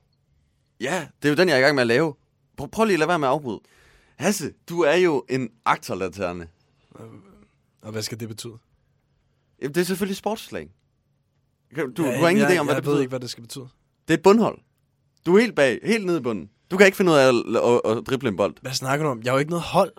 Ja, 0.80 1.06
det 1.22 1.28
er 1.28 1.32
jo 1.32 1.36
den, 1.36 1.48
jeg 1.48 1.54
er 1.54 1.58
i 1.58 1.62
gang 1.62 1.74
med 1.74 1.80
at 1.82 1.86
lave. 1.86 2.14
Prøv, 2.56 2.68
prøv 2.68 2.84
lige 2.84 2.94
at 2.94 2.98
lade 2.98 3.08
være 3.08 3.18
med 3.18 3.28
at 3.28 3.32
afbryde. 3.32 3.60
Hasse, 4.16 4.52
du 4.68 4.80
er 4.80 4.94
jo 4.96 5.24
en 5.28 5.48
aktorlaterne. 5.64 6.48
Og 7.82 7.92
hvad 7.92 8.02
skal 8.02 8.20
det 8.20 8.28
betyde? 8.28 8.58
Jamen, 9.62 9.74
det 9.74 9.80
er 9.80 9.84
selvfølgelig 9.84 10.16
sportsslang. 10.16 10.70
Du, 11.76 11.80
ja, 11.80 11.86
du 11.96 12.02
har 12.02 12.28
ingen 12.28 12.42
jeg, 12.44 12.56
idé 12.56 12.58
om, 12.58 12.66
hvad 12.66 12.74
jeg 12.74 12.82
det 12.82 12.86
ved 12.86 12.92
betyder. 12.92 13.00
ikke, 13.00 13.08
hvad 13.08 13.20
det 13.20 13.30
skal 13.30 13.42
betyde. 13.42 13.68
Det 14.08 14.14
er 14.14 14.18
et 14.18 14.22
bundhold. 14.22 14.58
Du 15.28 15.36
er 15.36 15.40
helt 15.40 15.54
bag, 15.54 15.78
helt 15.84 16.06
nede 16.06 16.18
i 16.18 16.20
bunden. 16.20 16.50
Du 16.70 16.76
kan 16.76 16.86
ikke 16.86 16.96
finde 16.96 17.12
ud 17.12 17.16
af 17.16 17.28
at, 17.28 17.34
at, 17.86 17.96
at 17.96 18.06
drible 18.06 18.28
en 18.28 18.36
bold. 18.36 18.54
Hvad 18.62 18.72
snakker 18.72 19.06
du 19.06 19.10
om? 19.10 19.22
Jeg 19.22 19.28
er 19.28 19.32
jo 19.32 19.38
ikke 19.38 19.50
noget 19.50 19.64
hold. 19.64 19.92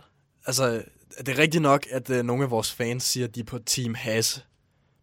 Altså, 0.45 0.83
det 1.17 1.29
er 1.29 1.37
rigtigt 1.37 1.61
nok, 1.61 1.85
at 1.91 2.09
uh, 2.09 2.15
nogle 2.15 2.43
af 2.43 2.51
vores 2.51 2.73
fans 2.73 3.03
siger, 3.03 3.27
at 3.27 3.35
de 3.35 3.39
er 3.39 3.43
på 3.43 3.59
Team 3.65 3.93
Hasse. 3.93 4.41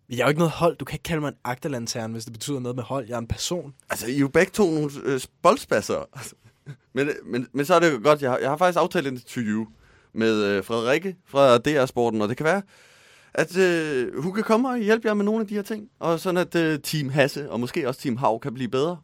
Men 0.09 0.19
jeg 0.19 0.23
er 0.23 0.27
jo 0.27 0.29
ikke 0.29 0.39
noget 0.39 0.53
hold. 0.53 0.77
Du 0.77 0.85
kan 0.85 0.95
ikke 0.95 1.03
kalde 1.03 1.21
mig 1.21 1.29
en 1.29 1.35
agterlanterne, 1.45 2.13
hvis 2.13 2.25
det 2.25 2.33
betyder 2.33 2.61
noget 2.61 2.77
med 2.77 2.85
hold. 2.85 3.07
Jeg 3.09 3.15
er 3.15 3.19
en 3.19 3.27
person. 3.27 3.75
Altså, 3.91 4.07
I 4.07 4.15
er 4.15 4.19
jo 4.19 4.29
begge 4.29 4.53
to 4.53 4.71
nogle 4.71 4.91
øh, 5.05 5.21
boldspasser. 5.43 6.09
men, 6.95 7.11
men, 7.25 7.47
men 7.53 7.67
så 7.67 7.75
er 7.75 7.81
det 7.81 7.93
jo 7.93 8.01
godt, 8.03 8.23
jeg 8.23 8.31
har, 8.31 8.39
jeg 8.39 8.49
har 8.49 8.57
faktisk 8.57 8.81
aftalt 8.81 9.07
en 9.07 9.15
interview 9.15 9.67
med 10.13 10.45
øh, 10.45 10.65
Frederikke 10.65 11.17
fra 11.27 11.59
DR 11.59 11.87
Sporten, 11.87 12.23
og 12.23 12.29
det 12.29 12.37
kan 12.37 12.45
være, 12.47 12.63
at 13.35 13.57
øh, 13.57 14.23
hun 14.23 14.33
kan 14.33 14.45
komme 14.45 14.69
og 14.69 14.79
hjælpe 14.79 15.09
jer 15.09 15.15
med 15.15 15.25
nogle 15.25 15.41
af 15.41 15.47
de 15.47 15.55
her 15.55 15.63
ting, 15.63 15.89
og 15.99 16.21
sådan 16.21 16.39
at 16.39 16.55
øh, 16.55 16.79
Team 16.81 17.09
Hasse, 17.09 17.51
og 17.51 17.61
måske 17.61 17.89
også 17.89 18.01
Team 18.01 18.17
Hav, 18.17 18.41
kan 18.41 18.55
blive 18.55 18.69
bedre. 18.69 18.97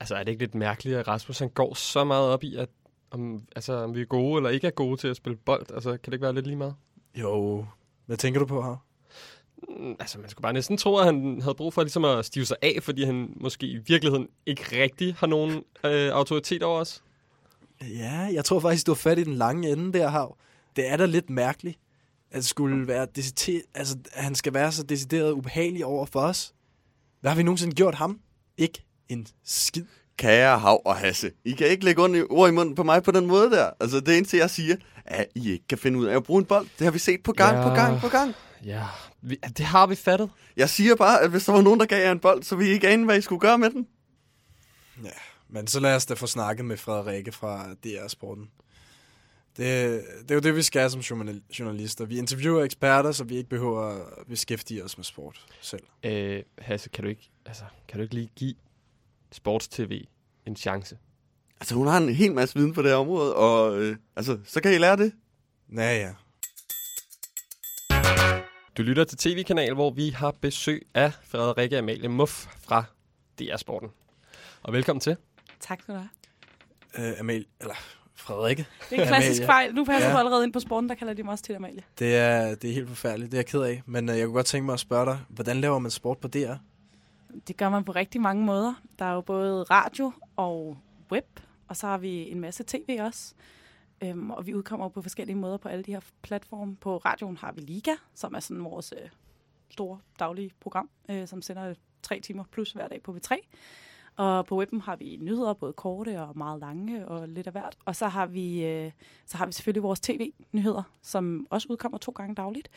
Altså, 0.00 0.14
er 0.14 0.24
det 0.24 0.32
ikke 0.32 0.42
lidt 0.42 0.54
mærkeligt, 0.54 0.96
at 0.96 1.08
Rasmus 1.08 1.38
han 1.38 1.48
går 1.48 1.74
så 1.74 2.04
meget 2.04 2.28
op 2.28 2.44
i, 2.44 2.56
at 2.56 2.68
om, 3.10 3.42
altså, 3.56 3.72
om 3.72 3.94
vi 3.94 4.00
er 4.00 4.04
gode 4.04 4.36
eller 4.36 4.50
ikke 4.50 4.66
er 4.66 4.70
gode 4.70 4.96
til 4.96 5.08
at 5.08 5.16
spille 5.16 5.36
bold? 5.36 5.66
Altså, 5.74 5.90
kan 5.90 5.98
det 6.04 6.12
ikke 6.12 6.22
være 6.22 6.34
lidt 6.34 6.46
lige 6.46 6.56
meget? 6.56 6.74
Jo. 7.14 7.66
Hvad 8.06 8.16
tænker 8.16 8.40
du 8.40 8.46
på 8.46 8.62
her? 8.62 8.86
Mm, 9.68 9.96
Altså, 10.00 10.18
man 10.18 10.30
skulle 10.30 10.42
bare 10.42 10.52
næsten 10.52 10.76
tro, 10.76 10.96
at 10.96 11.04
han 11.04 11.40
havde 11.42 11.54
brug 11.54 11.74
for 11.74 11.82
ligesom 11.82 12.04
at 12.04 12.24
stive 12.24 12.44
sig 12.44 12.56
af, 12.62 12.78
fordi 12.82 13.04
han 13.04 13.32
måske 13.36 13.66
i 13.66 13.76
virkeligheden 13.76 14.28
ikke 14.46 14.82
rigtig 14.82 15.14
har 15.14 15.26
nogen 15.26 15.64
øh, 15.84 16.10
autoritet 16.12 16.62
over 16.62 16.80
os. 16.80 17.02
Ja, 17.82 18.28
jeg 18.32 18.44
tror 18.44 18.60
faktisk, 18.60 18.86
du 18.86 18.90
har 18.92 18.96
fat 18.96 19.18
i 19.18 19.24
den 19.24 19.34
lange 19.34 19.72
ende 19.72 19.98
der, 19.98 20.08
Hav. 20.08 20.36
Det 20.76 20.90
er 20.90 20.96
da 20.96 21.06
lidt 21.06 21.30
mærkeligt, 21.30 21.78
at 22.30 22.44
skulle 22.44 22.88
være 22.88 23.06
decideret, 23.16 23.62
altså, 23.74 23.96
at 24.12 24.24
han 24.24 24.34
skal 24.34 24.54
være 24.54 24.72
så 24.72 24.82
decideret 24.82 25.32
ubehagelig 25.32 25.84
over 25.84 26.06
for 26.06 26.20
os. 26.20 26.54
Hvad 27.20 27.30
har 27.30 27.36
vi 27.36 27.42
nogensinde 27.42 27.74
gjort 27.74 27.94
ham? 27.94 28.20
Ikke 28.56 28.84
en 29.08 29.26
skid. 29.44 29.84
Kære 30.16 30.58
Hav 30.58 30.82
og 30.84 30.96
Hasse, 30.96 31.30
I 31.44 31.52
kan 31.52 31.66
ikke 31.66 31.84
lægge 31.84 32.02
ord 32.30 32.48
i- 32.48 32.52
munden 32.52 32.74
på 32.74 32.82
mig 32.82 33.02
på 33.02 33.10
den 33.10 33.26
måde 33.26 33.50
der. 33.50 33.70
Altså, 33.80 34.00
det 34.00 34.16
eneste, 34.16 34.36
jeg 34.36 34.50
siger, 34.50 34.76
er, 35.04 35.16
at 35.20 35.26
I 35.34 35.50
ikke 35.50 35.68
kan 35.68 35.78
finde 35.78 35.98
ud 35.98 36.06
af 36.06 36.16
at 36.16 36.22
bruge 36.22 36.38
en 36.40 36.44
bold. 36.46 36.66
Det 36.78 36.84
har 36.84 36.90
vi 36.90 36.98
set 36.98 37.22
på 37.22 37.32
gang, 37.32 37.56
Ja. 37.56 37.68
på 37.68 37.74
gang, 37.74 38.00
på 38.00 38.08
gang. 38.08 38.34
Ja, 38.64 38.84
vi, 39.22 39.36
det 39.56 39.64
har 39.66 39.86
vi 39.86 39.94
fattet. 39.94 40.30
Jeg 40.56 40.70
siger 40.70 40.94
bare, 40.94 41.20
at 41.20 41.30
hvis 41.30 41.44
der 41.44 41.52
var 41.52 41.60
nogen, 41.62 41.80
der 41.80 41.86
gav 41.86 42.02
jer 42.04 42.12
en 42.12 42.18
bold, 42.20 42.42
så 42.42 42.56
ville 42.56 42.70
I 42.70 42.74
ikke 42.74 42.88
ane, 42.88 43.04
hvad 43.04 43.18
I 43.18 43.20
skulle 43.20 43.40
gøre 43.40 43.58
med 43.58 43.70
den. 43.70 43.86
Men 45.48 45.66
så 45.66 45.80
lad 45.80 45.96
os 45.96 46.06
da 46.06 46.14
få 46.14 46.26
snakket 46.26 46.64
med 46.64 46.76
Frederikke 46.76 47.32
fra 47.32 47.66
DR 47.84 48.08
Sporten. 48.08 48.50
Det, 49.56 50.02
det 50.22 50.30
er 50.30 50.34
jo 50.34 50.40
det, 50.40 50.56
vi 50.56 50.62
skal 50.62 50.90
som 50.90 51.00
journal- 51.00 51.42
journalister. 51.58 52.04
Vi 52.04 52.18
interviewer 52.18 52.62
eksperter, 52.64 53.12
så 53.12 53.24
vi 53.24 53.36
ikke 53.36 53.48
behøver 53.50 53.82
at 54.20 54.26
beskæftige 54.28 54.84
os 54.84 54.98
med 54.98 55.04
sport 55.04 55.46
selv. 55.60 55.82
Øh, 56.04 56.42
Hasse, 56.58 56.88
kan 56.88 57.04
du 57.04 57.10
ikke, 57.10 57.30
altså, 57.46 57.62
kan 57.88 57.98
du 57.98 58.02
ikke 58.02 58.14
lige 58.14 58.30
give 58.36 58.54
Sports-TV 59.32 60.04
en 60.46 60.56
chance? 60.56 60.98
Altså, 61.60 61.74
hun 61.74 61.86
har 61.86 61.96
en 61.98 62.08
hel 62.08 62.32
masse 62.34 62.54
viden 62.54 62.72
på 62.72 62.82
det 62.82 62.90
her 62.90 62.96
område, 62.96 63.36
og 63.36 63.78
øh, 63.78 63.96
altså, 64.16 64.38
så 64.44 64.60
kan 64.60 64.74
I 64.74 64.78
lære 64.78 64.96
det. 64.96 65.12
Ja, 65.76 65.96
ja. 65.96 66.12
Du 68.76 68.82
lytter 68.82 69.04
til 69.04 69.18
TV-kanal, 69.18 69.74
hvor 69.74 69.90
vi 69.90 70.08
har 70.10 70.30
besøg 70.40 70.86
af 70.94 71.12
Frederikke 71.24 71.78
Amalie 71.78 72.08
Muff 72.08 72.46
fra 72.58 72.84
DR 73.38 73.56
Sporten. 73.56 73.88
Og 74.62 74.72
velkommen 74.72 75.00
til. 75.00 75.16
Tak 75.60 75.82
skal 75.82 75.94
du 75.94 76.00
have. 76.00 77.12
Øh, 77.12 77.20
Amal, 77.20 77.44
eller 77.60 77.74
Frederikke. 78.14 78.66
Det 78.90 78.98
er 78.98 79.02
en 79.02 79.08
klassisk 79.08 79.40
Amalie. 79.42 79.46
fejl. 79.46 79.74
Nu 79.74 79.84
passer 79.84 80.08
ja. 80.08 80.14
du 80.14 80.18
allerede 80.18 80.44
ind 80.44 80.52
på 80.52 80.60
sporten, 80.60 80.88
der 80.88 80.94
kalder 80.94 81.14
de 81.14 81.22
mig 81.22 81.32
også 81.32 81.44
til 81.44 81.52
Amalie. 81.54 81.82
Det 81.98 82.16
er, 82.16 82.54
det 82.54 82.70
er 82.70 82.74
helt 82.74 82.88
forfærdeligt. 82.88 83.32
Det 83.32 83.36
er 83.38 83.40
jeg 83.40 83.46
ked 83.46 83.60
af. 83.60 83.82
Men 83.86 84.08
øh, 84.08 84.18
jeg 84.18 84.26
kunne 84.26 84.34
godt 84.34 84.46
tænke 84.46 84.66
mig 84.66 84.72
at 84.72 84.80
spørge 84.80 85.06
dig, 85.06 85.18
hvordan 85.28 85.60
laver 85.60 85.78
man 85.78 85.90
sport 85.90 86.18
på 86.18 86.28
DR? 86.28 86.54
Det 87.48 87.56
gør 87.56 87.68
man 87.68 87.84
på 87.84 87.92
rigtig 87.92 88.20
mange 88.20 88.44
måder. 88.44 88.74
Der 88.98 89.04
er 89.04 89.12
jo 89.12 89.20
både 89.20 89.62
radio 89.62 90.12
og 90.36 90.78
web, 91.12 91.40
og 91.68 91.76
så 91.76 91.86
har 91.86 91.98
vi 91.98 92.30
en 92.30 92.40
masse 92.40 92.64
tv 92.66 92.98
også. 93.00 93.34
Øhm, 94.00 94.30
og 94.30 94.46
vi 94.46 94.54
udkommer 94.54 94.88
på 94.88 95.02
forskellige 95.02 95.36
måder 95.36 95.56
på 95.56 95.68
alle 95.68 95.84
de 95.84 95.92
her 95.92 96.00
platforme. 96.22 96.76
På 96.76 96.96
radioen 96.96 97.36
har 97.36 97.52
vi 97.52 97.60
Liga, 97.60 97.92
som 98.14 98.34
er 98.34 98.40
sådan 98.40 98.64
vores 98.64 98.94
øh, 99.02 99.08
store 99.68 99.98
daglige 100.18 100.50
program, 100.60 100.90
øh, 101.08 101.28
som 101.28 101.42
sender 101.42 101.74
tre 102.02 102.20
timer 102.20 102.44
plus 102.50 102.72
hver 102.72 102.88
dag 102.88 103.02
på 103.02 103.16
V3. 103.16 103.36
Og 104.16 104.46
på 104.46 104.58
webben 104.58 104.80
har 104.80 104.96
vi 104.96 105.18
nyheder, 105.20 105.52
både 105.52 105.72
korte 105.72 106.22
og 106.22 106.38
meget 106.38 106.60
lange 106.60 107.08
og 107.08 107.28
lidt 107.28 107.46
af 107.46 107.52
hvert. 107.52 107.76
Og 107.84 107.96
så 107.96 108.08
har 108.08 108.26
vi, 108.26 108.64
øh, 108.64 108.92
så 109.26 109.36
har 109.36 109.46
vi 109.46 109.52
selvfølgelig 109.52 109.82
vores 109.82 110.00
tv-nyheder, 110.00 110.82
som 111.02 111.46
også 111.50 111.66
udkommer 111.70 111.98
to 111.98 112.12
gange 112.12 112.34
dagligt. 112.34 112.68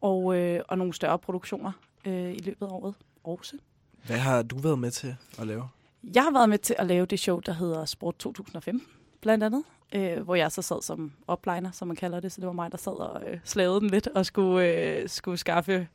Og, 0.00 0.36
øh, 0.36 0.60
og 0.68 0.78
nogle 0.78 0.94
større 0.94 1.18
produktioner 1.18 1.72
øh, 2.04 2.32
i 2.32 2.38
løbet 2.38 2.66
af 2.66 2.70
året 2.70 2.94
også. 3.24 3.58
Hvad 4.08 4.18
har 4.18 4.42
du 4.42 4.58
været 4.58 4.78
med 4.78 4.90
til 4.90 5.16
at 5.38 5.46
lave? 5.46 5.68
Jeg 6.14 6.22
har 6.22 6.32
været 6.32 6.48
med 6.48 6.58
til 6.58 6.76
at 6.78 6.86
lave 6.86 7.06
det 7.06 7.18
show, 7.18 7.40
der 7.40 7.52
hedder 7.52 7.84
Sport 7.84 8.16
2015, 8.18 8.86
blandt 9.20 9.44
andet. 9.44 9.64
Øh, 9.94 10.22
hvor 10.22 10.34
jeg 10.34 10.52
så 10.52 10.62
sad 10.62 10.82
som 10.82 11.12
upliner, 11.32 11.70
som 11.70 11.88
man 11.88 11.96
kalder 11.96 12.20
det. 12.20 12.32
Så 12.32 12.40
det 12.40 12.46
var 12.46 12.52
mig, 12.52 12.72
der 12.72 12.78
sad 12.78 12.92
og 12.92 13.22
øh, 13.30 13.38
slavede 13.44 13.80
den 13.80 13.90
lidt 13.90 14.06
og 14.06 14.26
skulle, 14.26 14.66
øh, 14.66 15.08
skulle 15.08 15.36
skaffe 15.36 15.88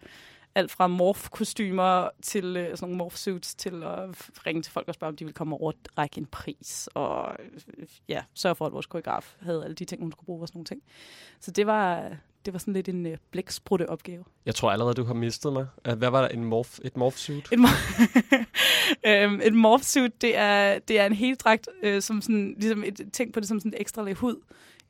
alt 0.56 0.72
fra 0.72 0.88
morph-kostymer 0.88 2.10
til 2.22 2.58
øh, 2.58 2.78
sådan 2.78 2.78
nogle 2.82 2.98
morph-suits 2.98 3.56
til 3.58 3.84
at 3.84 4.30
ringe 4.46 4.62
til 4.62 4.72
folk 4.72 4.88
og 4.88 4.94
spørge, 4.94 5.10
om 5.10 5.16
de 5.16 5.26
ville 5.26 5.36
komme 5.36 5.56
over 5.56 5.72
og 5.72 5.98
række 5.98 6.18
en 6.18 6.26
pris. 6.26 6.90
Og 6.94 7.36
øh, 7.40 7.88
ja, 8.08 8.24
sørge 8.34 8.56
for, 8.56 8.66
at 8.66 8.74
vores 8.74 8.86
koreograf 8.86 9.36
havde 9.42 9.64
alle 9.64 9.76
de 9.76 9.86
ting, 9.86 10.02
hun 10.02 10.12
skulle 10.12 10.26
bruge 10.26 10.42
og 10.42 10.48
sådan 10.48 10.58
nogle 10.58 10.66
ting. 10.66 10.82
Så 11.40 11.52
det 11.52 11.68
var, 11.68 12.12
det 12.46 12.54
var 12.54 12.60
sådan 12.60 12.74
lidt 12.74 12.90
en 12.90 13.06
øh, 13.06 13.18
blæksprutte 13.32 13.90
opgave. 13.90 14.24
Jeg 14.46 14.56
tror 14.56 14.72
allerede, 14.72 14.94
du 14.94 15.04
har 15.04 15.14
mistet 15.14 15.54
mig. 15.54 15.68
Øh, 15.88 15.94
Hvad 15.98 16.10
var 16.10 16.22
der? 16.22 16.28
En 16.28 16.44
morph, 16.46 16.80
et 16.84 16.98
morph-suit? 16.98 17.50
Et, 17.52 17.60
mor- 17.60 18.48
øhm, 19.10 19.42
et 19.44 19.54
morphsuit, 19.54 20.22
det 20.22 20.38
er, 20.38 20.80
det 20.80 21.00
er 21.00 21.06
en 21.06 21.14
heldragt, 21.14 21.70
øh, 21.84 22.02
som 22.02 22.22
sådan, 22.22 22.56
ligesom 22.58 22.84
et, 22.84 23.02
tænk 23.14 23.34
på 23.34 23.40
det 23.40 23.48
som 23.48 23.60
sådan 23.60 23.74
et 23.74 23.82
ekstra 23.82 24.04
lag 24.04 24.14
hud. 24.14 24.36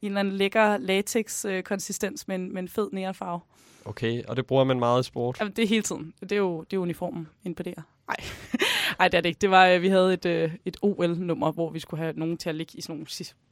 I 0.02 0.06
en 0.06 0.12
eller 0.12 0.20
anden 0.20 0.34
lækker 0.34 0.78
latex-konsistens 0.78 2.28
med, 2.28 2.36
en, 2.36 2.54
med 2.54 2.62
en 2.62 2.70
fed 2.70 2.90
neonfarve. 2.92 3.40
Okay, 3.86 4.24
og 4.28 4.36
det 4.36 4.46
bruger 4.46 4.64
man 4.64 4.80
meget 4.80 5.00
i 5.04 5.04
sport. 5.08 5.38
Jamen, 5.40 5.54
det 5.56 5.64
er 5.64 5.68
hele 5.68 5.82
tiden. 5.84 6.14
Det 6.20 6.32
er 6.32 6.36
jo, 6.38 6.64
det 6.64 6.78
er 6.78 6.82
uniformen 6.82 7.28
inde 7.44 7.56
på 7.56 7.64
det 7.64 7.74
her. 7.78 7.84
Nej. 8.18 8.28
Ej, 9.00 9.08
det 9.08 9.18
er 9.18 9.22
det 9.22 9.30
ikke. 9.30 9.40
Det 9.40 9.50
var, 9.50 9.68
øh, 9.68 9.82
vi 9.82 9.88
havde 9.88 10.14
et, 10.14 10.26
øh, 10.26 10.56
et 10.66 10.78
OL-nummer, 10.82 11.52
hvor 11.52 11.70
vi 11.70 11.80
skulle 11.80 12.04
have 12.04 12.14
nogen 12.16 12.38
til 12.38 12.50
at 12.50 12.56
ligge 12.56 12.78
i 12.78 12.82
sådan 12.82 12.96
nogle 12.96 13.08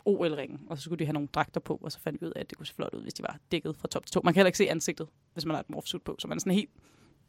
OL-ringe, 0.06 0.60
og 0.70 0.78
så 0.78 0.84
skulle 0.84 1.00
de 1.00 1.06
have 1.06 1.14
nogle 1.14 1.30
dragter 1.34 1.60
på, 1.60 1.80
og 1.84 1.92
så 1.92 2.00
fandt 2.00 2.22
vi 2.22 2.26
ud 2.28 2.32
af, 2.36 2.40
at 2.40 2.50
det 2.50 2.58
kunne 2.58 2.68
se 2.68 2.74
flot 2.74 2.94
ud, 2.94 3.02
hvis 3.02 3.14
de 3.14 3.24
var 3.24 3.38
dækket 3.52 3.76
fra 3.76 3.88
top 3.88 4.06
til 4.06 4.14
to. 4.14 4.22
Man 4.24 4.34
kan 4.34 4.40
heller 4.40 4.48
ikke 4.48 4.58
se 4.58 4.70
ansigtet, 4.70 5.08
hvis 5.34 5.46
man 5.46 5.56
har 5.56 5.60
et 5.60 5.70
morphsuit 5.70 6.02
på, 6.02 6.16
så 6.20 6.28
man 6.28 6.38
er 6.38 6.40
sådan 6.40 6.54
helt, 6.54 6.70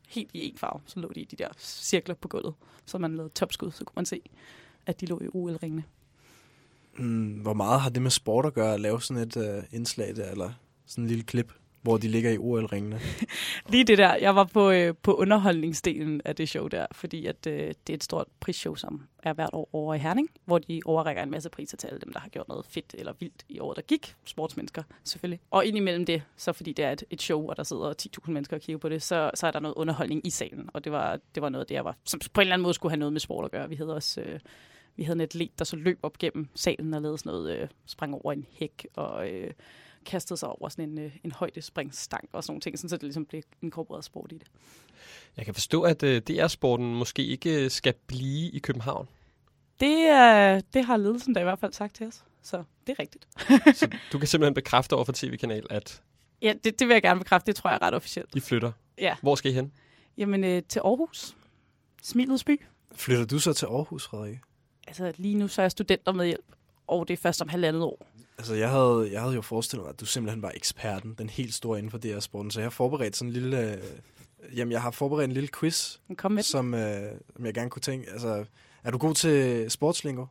helt 0.09 0.31
i 0.35 0.49
en 0.49 0.59
farve. 0.59 0.81
Så 0.87 1.01
lå 1.01 1.13
de 1.15 1.21
i 1.21 1.25
de 1.25 1.37
der 1.37 1.49
cirkler 1.59 2.15
på 2.15 2.29
gulvet, 2.29 2.55
så 2.87 2.99
man 2.99 3.17
lavede 3.17 3.35
topskud, 3.35 3.71
så 3.71 3.85
kunne 3.85 3.97
man 3.97 4.07
se, 4.07 4.21
at 4.87 5.01
de 5.01 5.07
lå 5.07 5.21
i 5.21 5.29
OL-ringene. 5.35 5.85
Mm, 6.97 7.33
hvor 7.33 7.55
meget 7.55 7.81
har 7.81 7.91
det 7.91 8.03
med 8.03 8.11
sport 8.11 8.47
at 8.47 8.55
gøre 8.55 8.75
at 8.75 8.81
lave 8.81 9.03
sådan 9.03 9.23
et 9.23 9.37
øh, 9.37 9.63
indslag 9.73 10.17
der, 10.17 10.31
eller 10.31 10.53
sådan 10.87 11.05
en 11.05 11.09
lille 11.09 11.25
klip, 11.25 11.53
hvor 11.83 11.97
de 11.97 12.09
ligger 12.09 12.31
i 12.31 12.39
OL-ringene? 12.39 13.01
Lige 13.73 13.85
det 13.85 13.99
der, 13.99 14.15
jeg 14.15 14.37
var 14.37 14.45
på, 14.45 14.71
øh, 14.71 14.95
på 15.03 15.15
underholdningsdelen 15.15 16.21
af 16.25 16.37
det 16.37 16.49
show 16.49 16.69
der, 16.69 16.87
fordi 16.93 17.27
at, 17.27 17.47
øh, 17.47 17.75
det 17.87 17.91
er 17.91 17.95
et 17.95 18.05
stort 18.05 18.27
prisshow, 18.41 18.75
som 18.75 19.03
er 19.23 19.33
hvert 19.33 19.51
år 19.53 19.69
over 19.73 19.95
i 19.95 19.99
Herning, 19.99 20.29
hvor 20.45 20.59
de 20.59 20.81
overrækker 20.85 21.23
en 21.23 21.31
masse 21.31 21.51
priser 21.51 21.77
til 21.77 21.87
alle 21.87 22.01
dem, 22.01 22.13
der 22.13 22.21
har 22.21 22.29
gjort 22.29 22.49
noget 22.49 22.67
fedt 22.67 22.95
eller 22.99 23.13
vildt 23.21 23.45
i 23.49 23.59
året, 23.59 23.77
der 23.77 23.83
gik. 23.83 24.15
Sportsmennesker 24.25 24.83
selvfølgelig. 25.05 25.41
Og 25.51 25.67
indimellem 25.67 26.07
det, 26.07 26.23
så 26.37 26.53
fordi 26.53 26.73
det 26.73 26.85
er 26.85 26.93
et, 26.93 27.05
et 27.11 27.23
show, 27.23 27.49
og 27.49 27.57
der 27.57 27.63
sidder 27.63 27.95
10.000 28.03 28.31
mennesker 28.31 28.57
og 28.57 28.61
kigger 28.61 28.79
på 28.79 28.89
det, 28.89 29.03
så, 29.03 29.31
så 29.35 29.47
er 29.47 29.51
der 29.51 29.61
noget 29.61 29.75
underholdning 29.75 30.27
i 30.27 30.31
salen. 30.31 30.69
Og 30.73 30.85
det 30.85 30.93
var, 30.93 31.19
det 31.35 31.43
var 31.43 31.49
noget, 31.49 31.69
det 31.69 31.75
jeg 31.75 31.85
var, 31.85 31.97
som 32.05 32.21
på 32.33 32.41
en 32.41 32.43
eller 32.43 32.55
anden 32.55 32.63
måde 32.63 32.75
skulle 32.75 32.91
have 32.91 32.99
noget 32.99 33.13
med 33.13 33.21
sport 33.21 33.45
at 33.45 33.51
gøre. 33.51 33.69
Vi 33.69 33.77
havde 33.77 33.95
også... 33.95 34.21
Øh, 34.21 34.41
vi 34.97 35.03
havde 35.03 35.17
en 35.17 35.21
atlet, 35.21 35.59
der 35.59 35.65
så 35.65 35.77
løb 35.77 35.99
op 36.03 36.19
gennem 36.19 36.49
salen 36.55 36.95
og 36.95 37.03
lavede 37.03 37.19
sådan 37.19 37.33
noget, 37.33 37.59
øh, 37.59 37.69
sprang 37.87 38.15
over 38.15 38.33
en 38.33 38.47
hæk 38.53 38.87
og 38.95 39.31
øh, 39.31 39.51
kastede 40.05 40.39
sig 40.39 40.49
over 40.49 40.69
sådan 40.69 40.89
en, 40.89 40.99
øh, 40.99 41.17
en 41.25 41.33
højdespringsstang 41.33 42.29
og 42.33 42.45
sådan 42.45 42.53
nogle 42.53 42.61
ting, 42.61 42.79
sådan, 42.79 42.89
så 42.89 42.97
det 42.97 43.03
ligesom 43.03 43.27
blev 43.27 43.43
inkorporeret 43.63 44.05
sport 44.05 44.33
i 44.33 44.39
det. 44.39 44.47
Jeg 45.37 45.45
kan 45.45 45.55
forstå, 45.55 45.83
at 45.83 46.03
øh, 46.03 46.23
DR-sporten 46.23 46.95
måske 46.95 47.25
ikke 47.25 47.65
øh, 47.65 47.71
skal 47.71 47.95
blive 48.07 48.51
i 48.51 48.59
København. 48.59 49.09
Det, 49.81 49.99
øh, 50.11 50.63
det 50.75 50.85
har 50.85 50.97
ledelsen 50.97 51.35
da 51.35 51.41
i 51.41 51.45
hvert 51.45 51.59
fald 51.59 51.73
sagt 51.73 51.95
til 51.95 52.07
os, 52.07 52.25
så 52.43 52.65
det 52.87 52.93
er 52.93 53.03
rigtigt. 53.03 53.29
Så 53.79 53.89
du 54.13 54.19
kan 54.19 54.29
simpelthen 54.29 54.55
bekræfte 54.55 54.95
over 54.95 55.05
for 55.05 55.13
TV-kanal, 55.13 55.67
at 55.71 56.03
Ja, 56.43 56.55
det, 56.65 56.79
det 56.79 56.89
vil 56.89 56.95
jeg 56.95 57.03
gerne 57.03 57.21
bekræfte, 57.21 57.47
det 57.47 57.57
tror 57.57 57.71
jeg 57.71 57.79
er 57.83 57.87
ret 57.87 57.95
officielt. 57.95 58.35
I 58.35 58.41
flytter. 58.41 58.73
Ja. 58.99 59.17
Hvor 59.23 59.35
skal 59.35 59.51
I 59.51 59.55
hen? 59.55 59.73
Jamen 60.19 60.45
øh, 60.45 60.63
til 60.69 60.81
Aarhus, 60.81 61.37
Smilets 62.03 62.45
by. 62.45 62.61
Flytter 62.95 63.25
du 63.25 63.39
så 63.39 63.53
til 63.53 63.67
Aarhus, 63.67 64.07
Frederik? 64.07 64.39
Altså 64.87 65.13
lige 65.17 65.35
nu 65.35 65.49
så 65.49 65.63
er 65.63 65.65
jeg 65.65 65.71
studenter 65.71 66.13
med 66.13 66.27
hjælp, 66.27 66.47
og 66.87 67.09
det 67.09 67.15
er 67.15 67.19
først 67.19 67.43
om 67.43 67.49
halvandet 67.49 67.83
år. 67.83 68.07
Altså, 68.39 68.55
jeg 68.55 68.71
havde, 68.71 69.09
jeg 69.13 69.21
havde 69.21 69.35
jo 69.35 69.43
forestillet 69.43 69.85
mig, 69.85 69.91
at 69.93 70.01
du 70.01 70.07
simpelthen 70.07 70.43
var 70.43 70.53
eksperten, 70.55 71.15
den 71.19 71.31
helt 71.31 71.55
store 71.55 71.79
inden 71.79 71.91
for 71.91 71.99
DR-sporten. 71.99 72.51
Så 72.51 72.61
jeg 72.61 72.65
har 72.65 72.71
forberedt 72.71 73.17
sådan 73.17 73.29
en 73.29 73.33
lille... 73.33 73.73
Øh, 73.73 74.59
jamen, 74.59 74.73
jeg 74.73 74.83
har 74.83 74.91
forberedt 74.91 75.29
en 75.29 75.33
lille 75.33 75.49
quiz, 75.49 75.97
kom 76.17 76.33
med. 76.33 76.43
som, 76.43 76.75
øh, 76.75 77.13
som 77.37 77.47
jeg 77.47 77.55
gerne 77.55 77.71
kunne 77.71 77.83
tænke... 77.83 78.11
Altså, 78.11 78.45
er 78.85 78.91
du 78.91 78.99
god 78.99 79.15
til 79.15 79.71
sportslingo? 79.71 80.27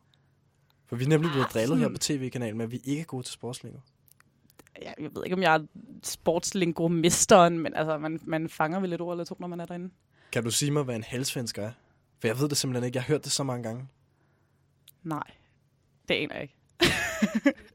For 0.85 0.95
vi 0.95 1.03
er 1.03 1.07
nemlig 1.09 1.31
blevet 1.31 1.47
drillet 1.53 1.79
her 1.79 1.89
på 1.89 1.97
tv-kanalen, 1.97 2.57
men 2.57 2.71
vi 2.71 2.75
er 2.75 2.81
ikke 2.85 3.03
gode 3.03 3.23
til 3.23 3.33
sportslingo. 3.33 3.79
Ja, 4.81 4.91
jeg 4.99 5.09
ved 5.15 5.23
ikke, 5.25 5.35
om 5.35 5.41
jeg 5.41 5.55
er 5.55 5.65
sportslingo-mesteren, 6.03 7.59
men 7.59 7.73
altså, 7.73 7.97
man, 7.97 8.19
man 8.23 8.49
fanger 8.49 8.79
vel 8.79 8.93
et 8.93 9.01
ord 9.01 9.13
eller 9.13 9.25
to, 9.25 9.35
når 9.39 9.47
man 9.47 9.59
er 9.59 9.65
derinde. 9.65 9.89
Kan 10.31 10.43
du 10.43 10.51
sige 10.51 10.71
mig, 10.71 10.83
hvad 10.83 10.95
en 10.95 11.03
halsvensker 11.03 11.63
er? 11.63 11.71
For 12.19 12.27
jeg 12.27 12.39
ved 12.39 12.49
det 12.49 12.57
simpelthen 12.57 12.85
ikke. 12.85 12.95
Jeg 12.95 13.03
har 13.03 13.13
hørt 13.13 13.23
det 13.23 13.31
så 13.31 13.43
mange 13.43 13.63
gange. 13.63 13.87
Nej, 15.03 15.23
det 16.07 16.13
aner 16.13 16.33
jeg 16.33 16.41
ikke. 16.41 16.55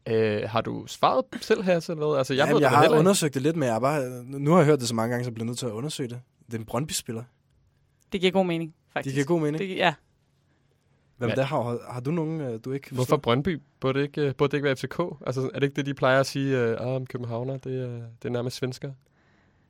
Øh, 0.08 0.42
har 0.48 0.60
du 0.60 0.86
svaret 0.86 1.24
selv 1.40 1.62
her 1.62 1.80
til 1.80 1.96
noget? 1.96 2.18
Altså, 2.18 2.34
jeg, 2.34 2.38
Jeg, 2.38 2.46
ved 2.46 2.52
Jamen, 2.54 2.62
jeg 2.62 2.70
det 2.70 2.76
har 2.76 2.82
heller 2.84 2.96
ikke. 2.96 3.00
undersøgt 3.00 3.34
det 3.34 3.42
lidt, 3.42 3.56
men 3.56 3.68
jeg 3.68 3.80
bare, 3.80 4.24
nu 4.24 4.50
har 4.50 4.58
jeg 4.58 4.66
hørt 4.66 4.80
det 4.80 4.88
så 4.88 4.94
mange 4.94 5.10
gange, 5.10 5.24
så 5.24 5.28
jeg 5.30 5.34
bliver 5.34 5.46
nødt 5.46 5.58
til 5.58 5.66
at 5.66 5.72
undersøge 5.72 6.08
det. 6.08 6.20
Det 6.46 6.54
er 6.54 6.58
en 6.58 6.64
Brøndby-spiller. 6.64 7.22
Det 8.12 8.20
giver 8.20 8.32
god 8.32 8.46
mening, 8.46 8.70
Det 8.70 8.92
faktisk. 8.92 9.14
giver 9.14 9.26
god 9.26 9.40
mening. 9.40 9.58
Det, 9.58 9.76
ja, 9.76 9.94
Hvem 11.16 11.28
Ja. 11.30 11.34
der 11.34 11.42
har, 11.42 11.92
har 11.92 12.00
du 12.00 12.10
nogen, 12.10 12.40
øh, 12.40 12.60
du 12.64 12.72
ikke 12.72 12.88
Hvorfor 12.90 13.02
forstår? 13.02 13.16
Brøndby? 13.16 13.62
Burde 13.80 13.98
det 13.98 14.04
ikke, 14.06 14.20
øh, 14.20 14.34
burde 14.34 14.50
det 14.50 14.56
ikke 14.56 14.64
være 14.64 14.76
FCK? 14.76 15.00
Altså, 15.26 15.50
er 15.54 15.58
det 15.60 15.62
ikke 15.66 15.76
det, 15.76 15.86
de 15.86 15.94
plejer 15.94 16.20
at 16.20 16.26
sige, 16.26 16.58
øh, 16.58 16.76
ah, 16.80 16.86
om 16.86 17.06
københavner, 17.06 17.56
det, 17.56 17.80
er, 17.82 17.88
det 18.22 18.24
er 18.24 18.30
nærmest 18.30 18.56
svensker? 18.56 18.88
Men 18.88 18.94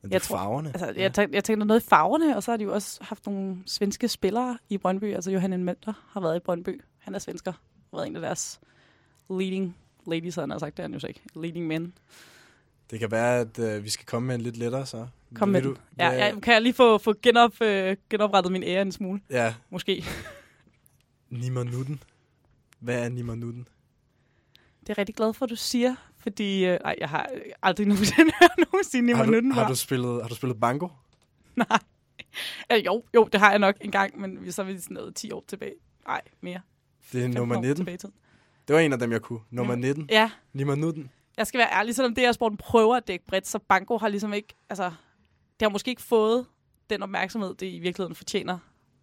det 0.02 0.10
Jeg 0.10 0.16
er 0.16 0.20
tror- 0.20 0.36
farverne. 0.36 0.68
altså, 0.68 0.92
jeg, 0.96 1.14
tænkte, 1.14 1.34
jeg 1.36 1.44
tænkte 1.44 1.66
noget 1.66 1.80
i 1.84 1.86
farverne, 1.88 2.36
og 2.36 2.42
så 2.42 2.50
har 2.50 2.56
de 2.56 2.64
jo 2.64 2.72
også 2.74 2.98
haft 3.02 3.26
nogle 3.26 3.56
svenske 3.66 4.08
spillere 4.08 4.58
i 4.68 4.78
Brøndby. 4.78 5.14
Altså 5.14 5.30
Johan 5.30 5.50
Møller 5.50 5.92
har 6.10 6.20
været 6.20 6.36
i 6.36 6.40
Brøndby. 6.40 6.80
Han 6.98 7.14
er 7.14 7.18
svensker. 7.18 7.52
Har 7.52 7.96
været 7.98 8.06
en 8.08 8.16
af 8.16 8.22
deres 8.22 8.60
leading 9.30 9.76
ladies, 10.06 10.34
havde 10.34 10.42
han 10.42 10.50
har 10.50 10.58
sagt. 10.58 10.76
Det 10.76 10.82
er 10.82 10.84
han 10.84 10.92
jo 10.94 11.00
så 11.00 11.06
ikke. 11.06 11.20
Leading 11.34 11.66
men. 11.66 11.94
Det 12.90 13.00
kan 13.00 13.10
være, 13.10 13.40
at 13.40 13.58
øh, 13.58 13.84
vi 13.84 13.90
skal 13.90 14.06
komme 14.06 14.26
med 14.26 14.34
en 14.34 14.40
lidt 14.40 14.56
lettere 14.56 14.86
så. 14.86 15.06
Kom 15.34 15.48
med 15.48 15.62
den. 15.62 15.76
Ja, 15.98 16.10
ja, 16.10 16.40
kan 16.40 16.54
jeg 16.54 16.62
lige 16.62 16.74
få, 16.74 16.98
få 16.98 17.14
genop, 17.22 17.60
øh, 17.60 17.96
genoprettet 18.10 18.52
min 18.52 18.62
ære 18.62 18.82
en 18.82 18.92
smule? 18.92 19.20
Ja, 19.30 19.54
Måske. 19.70 20.04
Nimanutten. 21.30 22.02
Hvad 22.78 23.04
er 23.04 23.08
Nimanutten? 23.08 23.68
Det 24.80 24.88
er 24.88 24.94
jeg 24.94 24.98
rigtig 24.98 25.14
glad 25.14 25.32
for, 25.34 25.44
at 25.44 25.50
du 25.50 25.56
siger, 25.56 25.94
fordi 26.18 26.64
øh, 26.64 26.78
ej, 26.84 26.96
jeg 27.00 27.08
har 27.08 27.30
aldrig 27.62 27.86
nogensinde 27.92 28.32
hørt 28.40 28.66
nogen 28.72 28.84
sige 28.84 29.14
Har 29.16 29.24
Nimmer 29.24 29.40
du, 29.54 29.60
har, 29.60 29.68
du 29.68 29.74
spillet, 29.74 30.22
har 30.22 30.28
du 30.28 30.34
spillet 30.34 30.60
banko? 30.60 30.88
Nej. 31.56 31.78
Øh, 32.72 32.86
jo, 32.86 33.02
jo, 33.14 33.28
det 33.32 33.40
har 33.40 33.50
jeg 33.50 33.58
nok 33.58 33.76
en 33.80 33.90
gang, 33.90 34.20
men 34.20 34.52
så 34.52 34.62
er 34.62 34.66
vi 34.66 34.78
sådan 34.78 34.94
noget 34.94 35.14
10 35.14 35.30
år 35.30 35.44
tilbage. 35.48 35.74
Nej, 36.06 36.20
mere. 36.40 36.60
Det 37.12 37.18
er 37.18 37.22
15 37.22 37.30
nummer 37.40 37.56
år 37.56 37.60
19. 37.60 37.76
Tilbage 37.76 37.94
i 37.94 37.98
tiden. 37.98 38.14
Det 38.68 38.74
var 38.76 38.80
en 38.80 38.92
af 38.92 38.98
dem, 38.98 39.12
jeg 39.12 39.22
kunne. 39.22 39.40
Nummer 39.50 39.74
Ja. 39.74 39.78
19. 39.80 40.06
Ja, 40.10 40.30
Nimanutten. 40.52 41.10
jeg 41.36 41.46
skal 41.46 41.58
være 41.58 41.72
ærlig, 41.72 41.94
selvom 41.94 42.14
det 42.14 42.24
her 42.24 42.32
sporten 42.32 42.56
prøver 42.58 42.96
at 42.96 43.08
dække 43.08 43.26
bredt, 43.26 43.46
så 43.46 43.58
Banco 43.68 43.98
har 43.98 44.08
ligesom 44.08 44.32
ikke, 44.32 44.54
altså, 44.70 44.84
det 45.60 45.62
har 45.62 45.68
måske 45.68 45.88
ikke 45.90 46.02
fået 46.02 46.46
den 46.90 47.02
opmærksomhed, 47.02 47.54
det 47.54 47.66
i 47.66 47.78
virkeligheden 47.78 48.14
fortjener. 48.14 48.58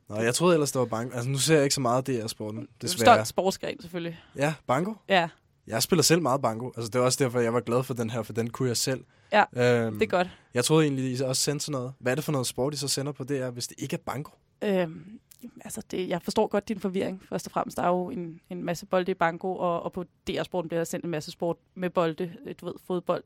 Nå, 0.09 0.15
jeg 0.15 0.35
troede 0.35 0.53
ellers, 0.55 0.71
det 0.71 0.79
var 0.79 0.85
banko. 0.85 1.15
Altså, 1.15 1.29
nu 1.29 1.37
ser 1.37 1.55
jeg 1.55 1.63
ikke 1.63 1.75
så 1.75 1.81
meget 1.81 2.09
af 2.09 2.21
DR-sporten, 2.23 2.59
Det 2.61 2.67
er 2.67 2.71
desværre. 2.81 3.15
stolt 3.15 3.27
sportsgren, 3.27 3.81
selvfølgelig. 3.81 4.19
Ja, 4.35 4.53
banko. 4.67 4.93
Ja, 5.09 5.29
Jeg 5.67 5.83
spiller 5.83 6.03
selv 6.03 6.21
meget 6.21 6.41
banko. 6.41 6.71
Altså, 6.77 6.89
det 6.89 6.95
er 6.99 7.03
også 7.03 7.23
derfor, 7.23 7.39
jeg 7.39 7.53
var 7.53 7.59
glad 7.59 7.83
for 7.83 7.93
den 7.93 8.09
her, 8.09 8.23
for 8.23 8.33
den 8.33 8.49
kunne 8.49 8.67
jeg 8.67 8.77
selv. 8.77 9.03
Ja, 9.31 9.43
øhm, 9.85 9.99
det 9.99 10.05
er 10.05 10.09
godt. 10.09 10.27
Jeg 10.53 10.65
troede 10.65 10.83
egentlig, 10.85 11.19
I 11.19 11.21
også 11.21 11.41
sendte 11.41 11.65
sådan 11.65 11.71
noget. 11.79 11.93
Hvad 11.99 12.11
er 12.11 12.15
det 12.15 12.23
for 12.23 12.31
noget 12.31 12.47
sport, 12.47 12.73
I 12.73 12.77
så 12.77 12.87
sender 12.87 13.11
på 13.11 13.23
DR, 13.23 13.49
hvis 13.49 13.67
det 13.67 13.75
ikke 13.79 13.93
er 13.93 13.97
banko? 14.05 14.31
Øhm, 14.63 15.12
altså, 15.61 15.81
det, 15.91 16.09
jeg 16.09 16.21
forstår 16.21 16.47
godt 16.47 16.67
din 16.67 16.79
forvirring, 16.79 17.23
først 17.29 17.47
og 17.47 17.51
fremmest. 17.51 17.77
Der 17.77 17.83
er 17.83 17.87
jo 17.87 18.09
en, 18.09 18.41
en 18.49 18.63
masse 18.63 18.85
bolde 18.85 19.11
i 19.11 19.13
banko, 19.13 19.55
og, 19.55 19.83
og 19.83 19.93
på 19.93 20.05
DR-sporten 20.27 20.69
bliver 20.69 20.79
der 20.79 20.85
sendt 20.85 21.05
en 21.05 21.11
masse 21.11 21.31
sport 21.31 21.57
med 21.75 21.89
bolde. 21.89 22.33
Du 22.61 22.65
ved, 22.65 22.73
fodbold, 22.85 23.23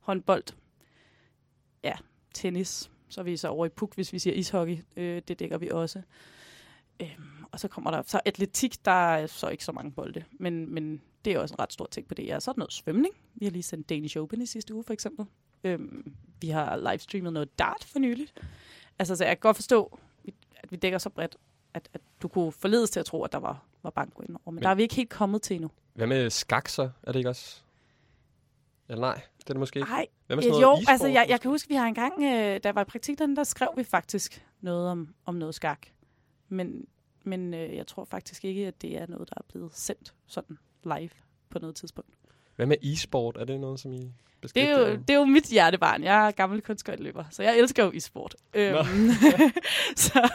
håndbold, 0.00 0.44
ja, 1.84 1.94
tennis. 2.34 2.90
Så 3.08 3.20
er 3.20 3.24
vi 3.24 3.36
så 3.36 3.48
over 3.48 3.66
i 3.66 3.68
puk, 3.68 3.94
hvis 3.94 4.12
vi 4.12 4.18
siger 4.18 4.34
ishockey. 4.34 4.78
Øh, 4.96 5.22
det 5.28 5.38
dækker 5.38 5.58
vi 5.58 5.70
også. 5.70 6.02
Øhm, 7.00 7.44
og 7.52 7.60
så 7.60 7.68
kommer 7.68 7.90
der 7.90 8.02
så 8.02 8.20
atletik, 8.24 8.84
der 8.84 9.14
er 9.14 9.26
så 9.26 9.48
ikke 9.48 9.64
så 9.64 9.72
mange 9.72 9.92
bolde, 9.92 10.24
men, 10.32 10.74
men 10.74 11.02
det 11.24 11.32
er 11.32 11.38
også 11.38 11.54
en 11.54 11.58
ret 11.58 11.72
stor 11.72 11.86
ting 11.86 12.08
på 12.08 12.14
det. 12.14 12.26
Ja, 12.26 12.40
Så 12.40 12.50
er 12.50 12.52
der 12.52 12.58
noget 12.58 12.72
svømning. 12.72 13.14
Vi 13.34 13.46
har 13.46 13.50
lige 13.52 13.62
sendt 13.62 13.88
Danish 13.88 14.18
Open 14.18 14.42
i 14.42 14.46
sidste 14.46 14.74
uge, 14.74 14.84
for 14.84 14.92
eksempel. 14.92 15.26
Øhm, 15.64 16.14
vi 16.40 16.48
har 16.48 16.76
livestreamet 16.90 17.32
noget 17.32 17.58
dart 17.58 17.84
for 17.84 17.98
nyligt. 17.98 18.34
Altså, 18.98 19.16
så 19.16 19.24
jeg 19.24 19.36
kan 19.36 19.40
godt 19.40 19.56
forstå, 19.56 19.98
at 20.56 20.72
vi 20.72 20.76
dækker 20.76 20.98
så 20.98 21.10
bredt, 21.10 21.36
at, 21.74 21.88
at 21.94 22.00
du 22.22 22.28
kunne 22.28 22.52
forledes 22.52 22.90
til 22.90 23.00
at 23.00 23.06
tro, 23.06 23.22
at 23.22 23.32
der 23.32 23.38
var, 23.38 23.64
var 23.82 23.90
banko 23.90 24.22
indover. 24.22 24.40
Men, 24.46 24.54
men 24.54 24.62
der 24.62 24.68
er 24.68 24.74
vi 24.74 24.82
ikke 24.82 24.94
helt 24.94 25.10
kommet 25.10 25.42
til 25.42 25.54
endnu. 25.54 25.70
Hvad 25.94 26.06
med 26.06 26.30
skak 26.30 26.68
så? 26.68 26.90
Er 27.02 27.12
det 27.12 27.18
ikke 27.18 27.28
også? 27.28 27.60
Eller 28.88 29.00
nej, 29.00 29.14
det 29.14 29.50
er 29.50 29.54
det 29.54 29.56
måske 29.56 29.78
ikke. 29.78 29.90
Nej, 29.90 30.06
Hvad 30.26 30.36
med 30.36 30.44
Øh, 30.44 30.50
sådan 30.50 30.60
jo, 30.60 30.66
noget 30.66 30.82
e-sport 30.82 30.92
altså 30.92 31.08
jeg, 31.08 31.26
jeg 31.28 31.40
kan 31.40 31.50
huske, 31.50 31.68
vi 31.68 31.74
har 31.74 31.86
engang, 31.86 32.14
øh, 32.22 32.28
da 32.28 32.60
jeg 32.64 32.74
var 32.74 32.80
i 32.80 32.84
praktik, 32.84 33.18
der, 33.18 33.26
der 33.26 33.44
skrev 33.44 33.68
vi 33.76 33.84
faktisk 33.84 34.46
noget 34.60 34.88
om, 34.88 35.14
om 35.24 35.34
noget 35.34 35.54
skak. 35.54 35.86
Men, 36.48 36.86
men 37.24 37.54
øh, 37.54 37.76
jeg 37.76 37.86
tror 37.86 38.04
faktisk 38.04 38.44
ikke, 38.44 38.66
at 38.66 38.82
det 38.82 38.96
er 38.98 39.06
noget, 39.06 39.30
der 39.30 39.34
er 39.36 39.44
blevet 39.48 39.76
sendt 39.76 40.14
sådan 40.26 40.58
live 40.84 41.10
på 41.50 41.58
noget 41.58 41.76
tidspunkt. 41.76 42.14
Hvad 42.56 42.66
med 42.66 42.76
e-sport? 42.82 43.36
Er 43.36 43.44
det 43.44 43.60
noget, 43.60 43.80
som 43.80 43.92
I 43.92 44.12
Det 44.42 44.56
er, 44.56 44.78
jo, 44.78 44.96
det 44.96 45.10
er 45.10 45.18
jo 45.18 45.24
mit 45.24 45.44
hjertebarn. 45.44 46.02
Jeg 46.02 46.26
er 46.26 46.30
gammel 46.30 46.62
kunstskøjteløber, 46.62 47.24
så 47.30 47.42
jeg 47.42 47.58
elsker 47.58 47.84
jo 47.84 47.92
e-sport. 47.94 48.34
Øhm, 48.54 49.10
så 49.96 50.28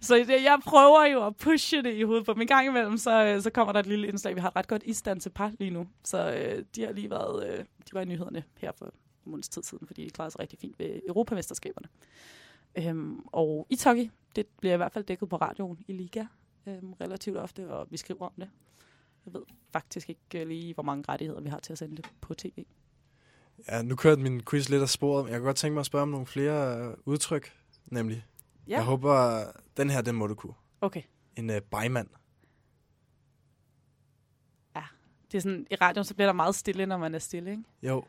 så 0.00 0.14
det, 0.14 0.28
jeg 0.28 0.58
prøver 0.64 1.04
jo 1.06 1.26
at 1.26 1.36
pushe 1.36 1.82
det 1.82 1.94
i 1.94 2.02
hovedet 2.02 2.26
på 2.26 2.34
min 2.34 2.46
gang 2.46 2.66
imellem, 2.66 2.98
så, 2.98 3.24
øh, 3.24 3.42
så 3.42 3.50
kommer 3.50 3.72
der 3.72 3.80
et 3.80 3.86
lille 3.86 4.08
indslag. 4.08 4.34
Vi 4.34 4.40
har 4.40 4.48
et 4.48 4.56
ret 4.56 4.68
godt 4.68 4.82
isdans 4.86 5.22
til 5.22 5.30
par 5.30 5.52
lige 5.58 5.70
nu, 5.70 5.86
så 6.04 6.34
øh, 6.34 6.64
de 6.76 6.84
har 6.84 6.92
lige 6.92 7.10
været 7.10 7.46
øh, 7.48 7.58
de 7.58 7.92
var 7.92 8.00
i 8.00 8.04
nyhederne 8.04 8.44
her 8.58 8.72
for 8.78 8.84
en 8.84 8.92
måneds 9.24 9.48
tid 9.48 9.62
siden, 9.62 9.86
fordi 9.86 10.04
de 10.04 10.10
klarede 10.10 10.30
sig 10.30 10.40
rigtig 10.40 10.58
fint 10.58 10.78
ved 10.78 11.00
Europamesterskaberne. 11.08 11.88
Øhm, 12.78 13.20
og 13.26 13.66
ishockey, 13.70 14.10
det 14.36 14.46
bliver 14.60 14.74
i 14.74 14.76
hvert 14.76 14.92
fald 14.92 15.04
dækket 15.04 15.28
på 15.28 15.36
radioen 15.36 15.78
i 15.88 15.92
Liga 15.92 16.24
øhm, 16.66 16.92
relativt 16.92 17.36
ofte, 17.36 17.70
og 17.70 17.86
vi 17.90 17.96
skriver 17.96 18.26
om 18.26 18.32
det. 18.38 18.50
Jeg 19.26 19.34
ved 19.34 19.42
faktisk 19.72 20.08
ikke 20.08 20.40
øh, 20.40 20.48
lige, 20.48 20.74
hvor 20.74 20.82
mange 20.82 21.04
rettigheder 21.08 21.40
vi 21.40 21.48
har 21.48 21.58
til 21.58 21.72
at 21.72 21.78
sende 21.78 21.96
det 21.96 22.10
på 22.20 22.34
tv. 22.34 22.64
Ja, 23.68 23.82
nu 23.82 23.96
kørte 23.96 24.22
min 24.22 24.42
quiz 24.50 24.68
lidt 24.68 24.82
af 24.82 24.88
sporet. 24.88 25.24
Jeg 25.24 25.32
kan 25.32 25.42
godt 25.42 25.56
tænke 25.56 25.74
mig 25.74 25.80
at 25.80 25.86
spørge 25.86 26.02
om 26.02 26.08
nogle 26.08 26.26
flere 26.26 26.78
øh, 26.78 26.96
udtryk, 27.04 27.52
nemlig. 27.86 28.26
Ja. 28.68 28.74
Jeg 28.74 28.84
håber, 28.84 29.44
den 29.76 29.90
her, 29.90 30.02
den 30.02 30.14
må 30.14 30.26
du 30.26 30.34
kunne. 30.34 30.54
Okay. 30.80 31.02
En 31.36 31.50
uh, 31.50 31.56
bejmand. 31.70 32.08
Det 35.32 35.38
er 35.38 35.42
sådan, 35.42 35.66
i 35.70 35.74
radioen, 35.74 36.04
så 36.04 36.14
bliver 36.14 36.28
der 36.28 36.32
meget 36.32 36.54
stille, 36.54 36.86
når 36.86 36.96
man 36.96 37.14
er 37.14 37.18
stille, 37.18 37.50
ikke? 37.50 37.62
Jo. 37.82 38.04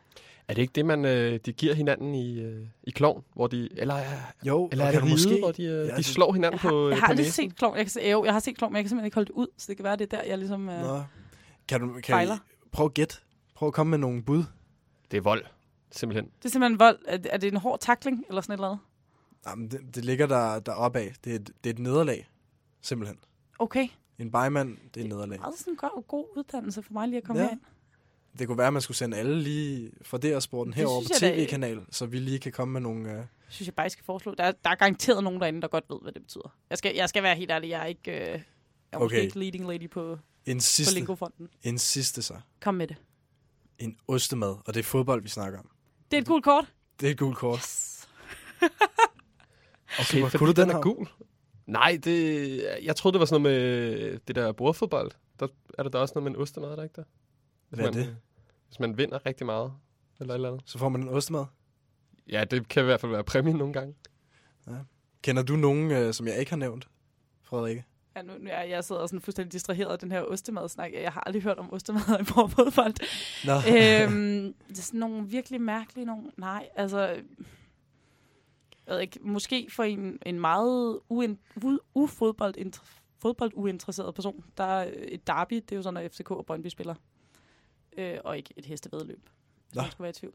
Er 0.48 0.54
det 0.54 0.62
ikke 0.62 0.72
det, 0.72 0.86
man 0.86 1.04
øh, 1.04 1.40
de 1.46 1.52
giver 1.52 1.74
hinanden 1.74 2.14
i, 2.14 2.40
øh, 2.40 2.66
i 2.82 2.90
klovn? 2.90 3.24
Hvor 3.34 3.46
de, 3.46 3.68
eller, 3.76 3.94
er- 3.94 4.20
Jo, 4.46 4.68
eller 4.72 4.84
er 4.84 4.90
det 4.92 5.02
ride, 5.02 5.10
måske... 5.10 5.38
hvor 5.38 5.52
de, 5.52 5.62
øh, 5.64 5.68
Ja, 5.70 5.82
de 5.92 5.96
det- 5.96 6.04
slår 6.04 6.32
hinanden 6.32 6.52
Jeg 6.52 6.60
har, 6.60 6.70
på, 6.70 6.88
jeg 6.88 6.96
øh, 6.96 7.00
har 7.00 7.06
på 7.06 7.10
aldrig 7.10 7.32
set 7.32 7.56
klovn. 7.56 7.76
Jeg, 7.76 7.84
kan, 7.84 7.90
se- 7.90 8.00
jo, 8.10 8.24
jeg 8.24 8.32
har 8.32 8.40
set 8.40 8.56
klovn, 8.58 8.72
men 8.72 8.76
jeg 8.76 8.84
kan 8.84 8.88
simpelthen 8.88 9.06
ikke 9.06 9.14
holde 9.14 9.26
det 9.26 9.34
ud. 9.34 9.46
Så 9.56 9.64
det 9.68 9.76
kan 9.76 9.84
være, 9.84 9.96
det 9.96 10.12
er 10.12 10.16
der, 10.16 10.24
jeg 10.24 10.38
ligesom... 10.38 10.68
Øh, 10.68 10.80
Nå. 10.80 11.02
Kan 11.68 11.80
du 11.80 11.92
kan 11.94 12.02
Fejler. 12.04 12.34
I, 12.36 12.38
prøv 12.72 12.86
at 12.86 12.94
gætte. 12.94 13.14
Prøv 13.54 13.66
at 13.66 13.72
komme 13.72 13.90
med 13.90 13.98
nogle 13.98 14.22
bud. 14.22 14.44
Det 15.10 15.16
er 15.16 15.20
vold, 15.20 15.44
simpelthen. 15.90 16.24
det 16.38 16.44
er 16.44 16.48
simpelthen 16.48 16.78
vold. 16.78 16.98
Er, 17.08 17.18
er 17.30 17.36
det 17.36 17.52
en 17.52 17.56
hård 17.56 17.78
takling, 17.80 18.24
eller 18.28 18.40
sådan 18.40 18.52
et 18.52 18.56
eller 18.56 18.68
andet? 18.68 18.80
Jamen, 19.46 19.68
det, 19.70 19.80
det 19.94 20.04
ligger 20.04 20.26
der, 20.26 20.58
der 20.60 20.72
opad. 20.72 21.08
Det 21.24 21.30
er, 21.32 21.36
et, 21.36 21.50
det 21.64 21.70
er 21.70 21.74
et 21.74 21.78
nederlag. 21.78 22.28
Simpelthen. 22.82 23.18
Okay. 23.58 23.88
En 24.18 24.30
bejmand, 24.30 24.76
det 24.94 25.00
er 25.00 25.04
et 25.04 25.10
nederlag. 25.10 25.38
Meget 25.40 25.54
sådan 25.58 25.72
en 25.72 25.76
god, 25.76 26.02
god 26.08 26.24
uddannelse 26.36 26.82
for 26.82 26.92
mig 26.92 27.08
lige 27.08 27.16
at 27.18 27.24
komme 27.24 27.42
ja. 27.42 27.46
herind. 27.48 27.60
Det 28.38 28.46
kunne 28.46 28.58
være, 28.58 28.66
at 28.66 28.72
man 28.72 28.82
skulle 28.82 28.96
sende 28.96 29.16
alle 29.16 29.42
lige 29.42 29.90
fra 30.02 30.18
DR-sporten 30.18 30.74
herover 30.74 31.02
på 31.02 31.08
tv-kanal, 31.18 31.80
så 31.90 32.06
vi 32.06 32.18
lige 32.18 32.38
kan 32.38 32.52
komme 32.52 32.72
med 32.72 32.80
nogle... 32.80 33.18
Uh, 33.18 33.24
synes 33.48 33.66
jeg 33.66 33.74
bare, 33.74 33.82
jeg 33.84 33.90
skal 33.90 34.04
foreslå. 34.04 34.34
Der 34.34 34.44
er, 34.44 34.52
der 34.64 34.70
er 34.70 34.74
garanteret 34.74 35.24
nogen 35.24 35.40
derinde, 35.40 35.62
der 35.62 35.68
godt 35.68 35.84
ved, 35.90 35.98
hvad 36.02 36.12
det 36.12 36.22
betyder. 36.22 36.54
Jeg 36.70 36.78
skal, 36.78 36.94
jeg 36.94 37.08
skal 37.08 37.22
være 37.22 37.36
helt 37.36 37.50
ærlig. 37.50 37.70
Jeg 37.70 37.80
er 37.82 37.86
ikke, 37.86 38.10
øh, 38.10 38.18
jeg 38.28 38.42
er 38.92 38.98
Okay. 38.98 39.22
ikke 39.22 39.38
leading 39.38 39.66
lady 39.68 39.90
på, 39.90 40.18
en 40.46 40.56
på 40.58 40.60
sidste, 40.62 40.94
Lingofonden. 40.94 41.48
en 41.62 41.78
sidste 41.78 42.22
så. 42.22 42.34
Kom 42.60 42.74
med 42.74 42.86
det. 42.86 42.96
En 43.78 43.96
ostemad, 44.08 44.48
og 44.66 44.74
det 44.74 44.76
er 44.76 44.82
fodbold, 44.84 45.22
vi 45.22 45.28
snakker 45.28 45.58
om. 45.58 45.70
Det 46.10 46.16
er 46.16 46.20
et 46.20 46.26
coolt 46.26 46.44
kort. 46.44 46.72
Det 47.00 47.06
er 47.06 47.10
et 47.10 47.18
gult 47.18 47.36
kort. 47.36 47.58
Yes. 47.58 48.08
Okay, 50.00 50.20
fordi 50.22 50.38
Kunne 50.38 50.52
du 50.54 50.60
den 50.60 50.70
er 50.70 50.74
her? 50.74 50.80
gul. 50.82 51.08
Nej, 51.66 51.98
det, 52.04 52.66
jeg 52.82 52.96
troede, 52.96 53.12
det 53.12 53.20
var 53.20 53.26
sådan 53.26 53.42
noget 53.42 53.60
med 53.60 54.18
det 54.28 54.36
der 54.36 54.52
bordfodbold. 54.52 55.10
Der 55.40 55.46
er 55.78 55.82
der 55.82 55.90
da 55.90 55.98
også 55.98 56.12
noget 56.14 56.30
med 56.30 56.36
en 56.38 56.42
ostemad, 56.42 56.68
er 56.68 56.76
der 56.76 56.82
ikke 56.82 56.96
der? 56.96 57.02
Hvis 57.74 57.82
Hvad 57.82 57.94
er 57.94 57.98
man, 57.98 58.08
det? 58.08 58.16
Hvis 58.66 58.80
man 58.80 58.98
vinder 58.98 59.26
rigtig 59.26 59.46
meget, 59.46 59.72
eller 60.20 60.34
eller 60.34 60.48
andet. 60.48 60.62
Så 60.66 60.78
får 60.78 60.88
man 60.88 61.02
en 61.02 61.08
ostemad. 61.08 61.44
Ja, 62.28 62.44
det 62.44 62.68
kan 62.68 62.82
i 62.82 62.84
hvert 62.84 63.00
fald 63.00 63.12
være 63.12 63.24
præmien 63.24 63.56
nogle 63.56 63.72
gange. 63.72 63.94
Kender 65.22 65.42
du 65.42 65.56
nogen, 65.56 66.06
uh, 66.06 66.12
som 66.12 66.26
jeg 66.26 66.38
ikke 66.38 66.50
har 66.50 66.56
nævnt, 66.56 66.88
Frederikke? 67.42 67.84
Ja, 68.16 68.22
nu, 68.22 68.32
nu 68.38 68.50
er 68.52 68.62
jeg 68.62 68.84
sidder 68.84 69.06
sådan 69.06 69.20
fuldstændig 69.20 69.52
distraheret 69.52 69.92
af 69.92 69.98
den 69.98 70.12
her 70.12 70.22
ostemadsnak. 70.22 70.92
Jeg 70.92 71.12
har 71.12 71.22
aldrig 71.26 71.42
hørt 71.42 71.58
om 71.58 71.72
ostemad 71.72 72.20
i 72.20 72.24
fodbold. 72.24 72.94
Nå. 73.46 73.52
øhm, 73.54 74.54
det 74.68 74.78
er 74.78 74.82
sådan 74.82 75.00
nogle 75.00 75.28
virkelig 75.28 75.60
mærkelige 75.60 76.04
nogle. 76.04 76.30
Nej, 76.36 76.68
altså... 76.76 76.98
Jeg 78.86 78.94
ved 78.94 79.00
ikke, 79.00 79.18
måske 79.22 79.66
for 79.70 79.82
en, 79.82 80.18
en 80.26 80.40
meget 80.40 81.00
uen, 81.08 81.38
u, 81.64 81.78
ufodbold, 81.94 82.72
fodbolduinteresseret 83.18 84.14
person, 84.14 84.44
der 84.56 84.64
er 84.64 84.90
et 84.96 85.26
derby, 85.26 85.54
det 85.54 85.72
er 85.72 85.76
jo 85.76 85.82
sådan, 85.82 86.02
når 86.02 86.08
FCK 86.08 86.30
og 86.30 86.46
Brøndby 86.46 86.66
spiller. 86.66 86.94
Øh, 87.98 88.18
og 88.24 88.36
ikke 88.36 88.54
et 88.56 88.64
hestevedløb, 88.64 89.28
hvis 89.66 89.76
Nå. 89.76 89.82
man 89.82 89.90
skulle 89.90 90.02
være 90.02 90.10
i 90.10 90.12
tvivl. 90.12 90.34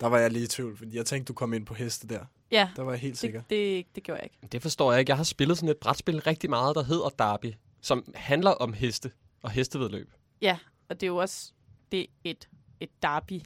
Der 0.00 0.06
var 0.06 0.18
jeg 0.18 0.30
lige 0.30 0.44
i 0.44 0.46
tvivl, 0.46 0.76
fordi 0.76 0.96
jeg 0.96 1.06
tænkte, 1.06 1.28
du 1.28 1.34
kom 1.34 1.52
ind 1.52 1.66
på 1.66 1.74
heste 1.74 2.08
der. 2.08 2.24
Ja, 2.50 2.70
Der 2.76 2.82
var 2.82 2.90
jeg 2.92 3.00
helt 3.00 3.18
sikker. 3.18 3.40
det, 3.40 3.50
det, 3.50 3.94
det 3.94 4.02
gjorde 4.02 4.18
jeg 4.20 4.24
ikke. 4.32 4.48
Det 4.52 4.62
forstår 4.62 4.92
jeg 4.92 5.00
ikke. 5.00 5.10
Jeg 5.10 5.16
har 5.16 5.24
spillet 5.24 5.56
sådan 5.58 5.68
et 5.68 5.76
brætspil 5.76 6.20
rigtig 6.20 6.50
meget, 6.50 6.76
der 6.76 6.82
hedder 6.82 7.08
Derby, 7.08 7.52
som 7.80 8.12
handler 8.14 8.50
om 8.50 8.72
heste 8.72 9.12
og 9.42 9.50
hestevedløb. 9.50 10.12
Ja, 10.42 10.58
og 10.88 11.00
det 11.00 11.06
er 11.06 11.08
jo 11.08 11.16
også 11.16 11.52
det, 11.92 12.06
et, 12.24 12.48
et 12.80 12.90
derby 13.02 13.40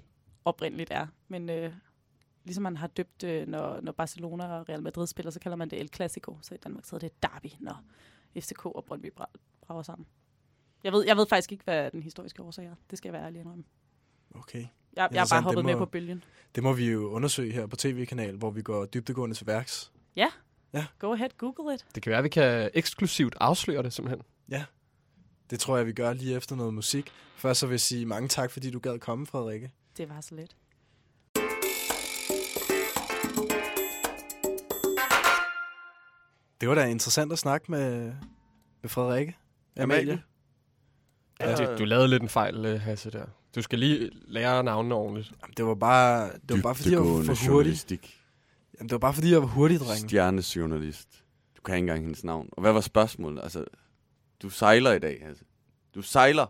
oprindeligt 0.44 0.90
er. 0.90 1.06
Men 1.28 1.50
øh, 1.50 1.72
ligesom 2.44 2.62
man 2.62 2.76
har 2.76 2.86
døbt, 2.86 3.24
øh, 3.24 3.46
når, 3.48 3.80
når 3.80 3.92
Barcelona 3.92 4.46
og 4.58 4.68
Real 4.68 4.82
Madrid 4.82 5.06
spiller, 5.06 5.30
så 5.30 5.40
kalder 5.40 5.56
man 5.56 5.70
det 5.70 5.80
El 5.80 5.88
Clasico. 5.94 6.38
Så 6.42 6.54
i 6.54 6.58
Danmark 6.64 6.84
så 6.84 6.96
er 6.96 7.00
det 7.00 7.06
et 7.06 7.22
derby, 7.22 7.48
når 7.60 7.82
FCK 8.40 8.66
og 8.66 8.84
Brøndby 8.84 9.12
bra- 9.20 9.32
brager 9.66 9.82
sammen. 9.82 10.06
Jeg 10.84 10.92
ved, 10.92 11.04
jeg 11.06 11.16
ved 11.16 11.26
faktisk 11.28 11.52
ikke, 11.52 11.64
hvad 11.64 11.90
den 11.90 12.02
historiske 12.02 12.42
årsag 12.42 12.64
er. 12.66 12.74
Det 12.90 12.98
skal 12.98 13.08
jeg 13.08 13.12
være 13.12 13.24
ærlig 13.26 13.40
indrømme. 13.40 13.64
Okay. 14.34 14.58
Jeg, 14.58 14.68
jeg 14.96 15.02
har 15.02 15.08
bare 15.08 15.14
Interessant, 15.16 15.38
det 15.38 15.44
hoppet 15.44 15.64
med 15.64 15.72
må- 15.74 15.78
på 15.78 15.86
bølgen. 15.90 16.24
Det 16.54 16.62
må 16.62 16.72
vi 16.72 16.90
jo 16.90 17.10
undersøge 17.10 17.52
her 17.52 17.66
på 17.66 17.76
tv-kanal, 17.76 18.36
hvor 18.36 18.50
vi 18.50 18.62
går 18.62 18.84
dybdegående 18.86 19.36
til 19.36 19.46
værks. 19.46 19.92
Go 20.98 21.12
ahead, 21.12 21.28
google 21.38 21.74
it. 21.74 21.86
Det 21.94 22.02
kan 22.02 22.10
være, 22.10 22.18
at 22.18 22.24
vi 22.24 22.28
kan 22.28 22.70
eksklusivt 22.74 23.34
afsløre 23.40 23.82
det 23.82 23.92
simpelthen. 23.92 24.22
Det 25.50 25.60
tror 25.60 25.76
jeg, 25.76 25.86
vi 25.86 25.92
gør 25.92 26.12
lige 26.12 26.36
efter 26.36 26.56
noget 26.56 26.74
musik. 26.74 27.10
Først 27.36 27.60
så 27.60 27.66
vil 27.66 27.72
jeg 27.72 27.80
sige 27.80 28.06
mange 28.06 28.28
tak, 28.28 28.50
fordi 28.50 28.70
du 28.70 28.78
gad 28.78 28.98
komme, 28.98 29.26
Frederikke. 29.26 29.72
Det 29.96 30.08
var 30.08 30.20
så 30.20 30.34
let. 30.34 30.56
Det 36.60 36.68
var 36.68 36.74
da 36.74 36.84
interessant 36.84 37.32
at 37.32 37.38
snakke 37.38 37.70
med, 37.70 38.12
med 38.82 38.88
Frederikke. 38.90 39.36
Amalie. 39.76 40.22
Ja, 41.40 41.54
du, 41.56 41.78
du 41.78 41.84
lavede 41.84 42.08
lidt 42.08 42.22
en 42.22 42.28
fejl, 42.28 42.66
øh, 42.66 42.80
Hasse, 42.80 43.10
der. 43.10 43.24
Du 43.54 43.62
skal 43.62 43.78
lige 43.78 44.10
lære 44.26 44.64
navnene 44.64 44.94
ordentligt. 44.94 45.32
Jamen, 45.42 45.54
det 45.56 45.64
var 45.64 45.74
bare, 45.74 46.30
det 46.48 46.56
var 46.56 46.62
bare 46.62 46.74
fordi, 46.74 46.90
jeg 46.90 47.00
var 47.00 47.22
for 47.24 47.50
hurtig. 47.50 48.00
Jamen, 48.78 48.88
det 48.88 48.92
var 48.92 48.98
bare 48.98 49.14
fordi, 49.14 49.32
jeg 49.32 49.40
var 49.42 49.46
hurtig, 49.46 49.80
dreng. 49.80 50.00
Stjernejournalist. 50.00 51.08
Du 51.56 51.62
kan 51.62 51.74
ikke 51.74 51.82
engang 51.82 52.00
hendes 52.02 52.24
navn. 52.24 52.48
Og 52.52 52.60
hvad 52.60 52.72
var 52.72 52.80
spørgsmålet? 52.80 53.42
Altså, 53.42 53.64
du 54.42 54.50
sejler 54.50 54.92
i 54.92 54.98
dag, 54.98 55.22
altså. 55.22 55.44
Du 55.94 56.02
sejler. 56.02 56.46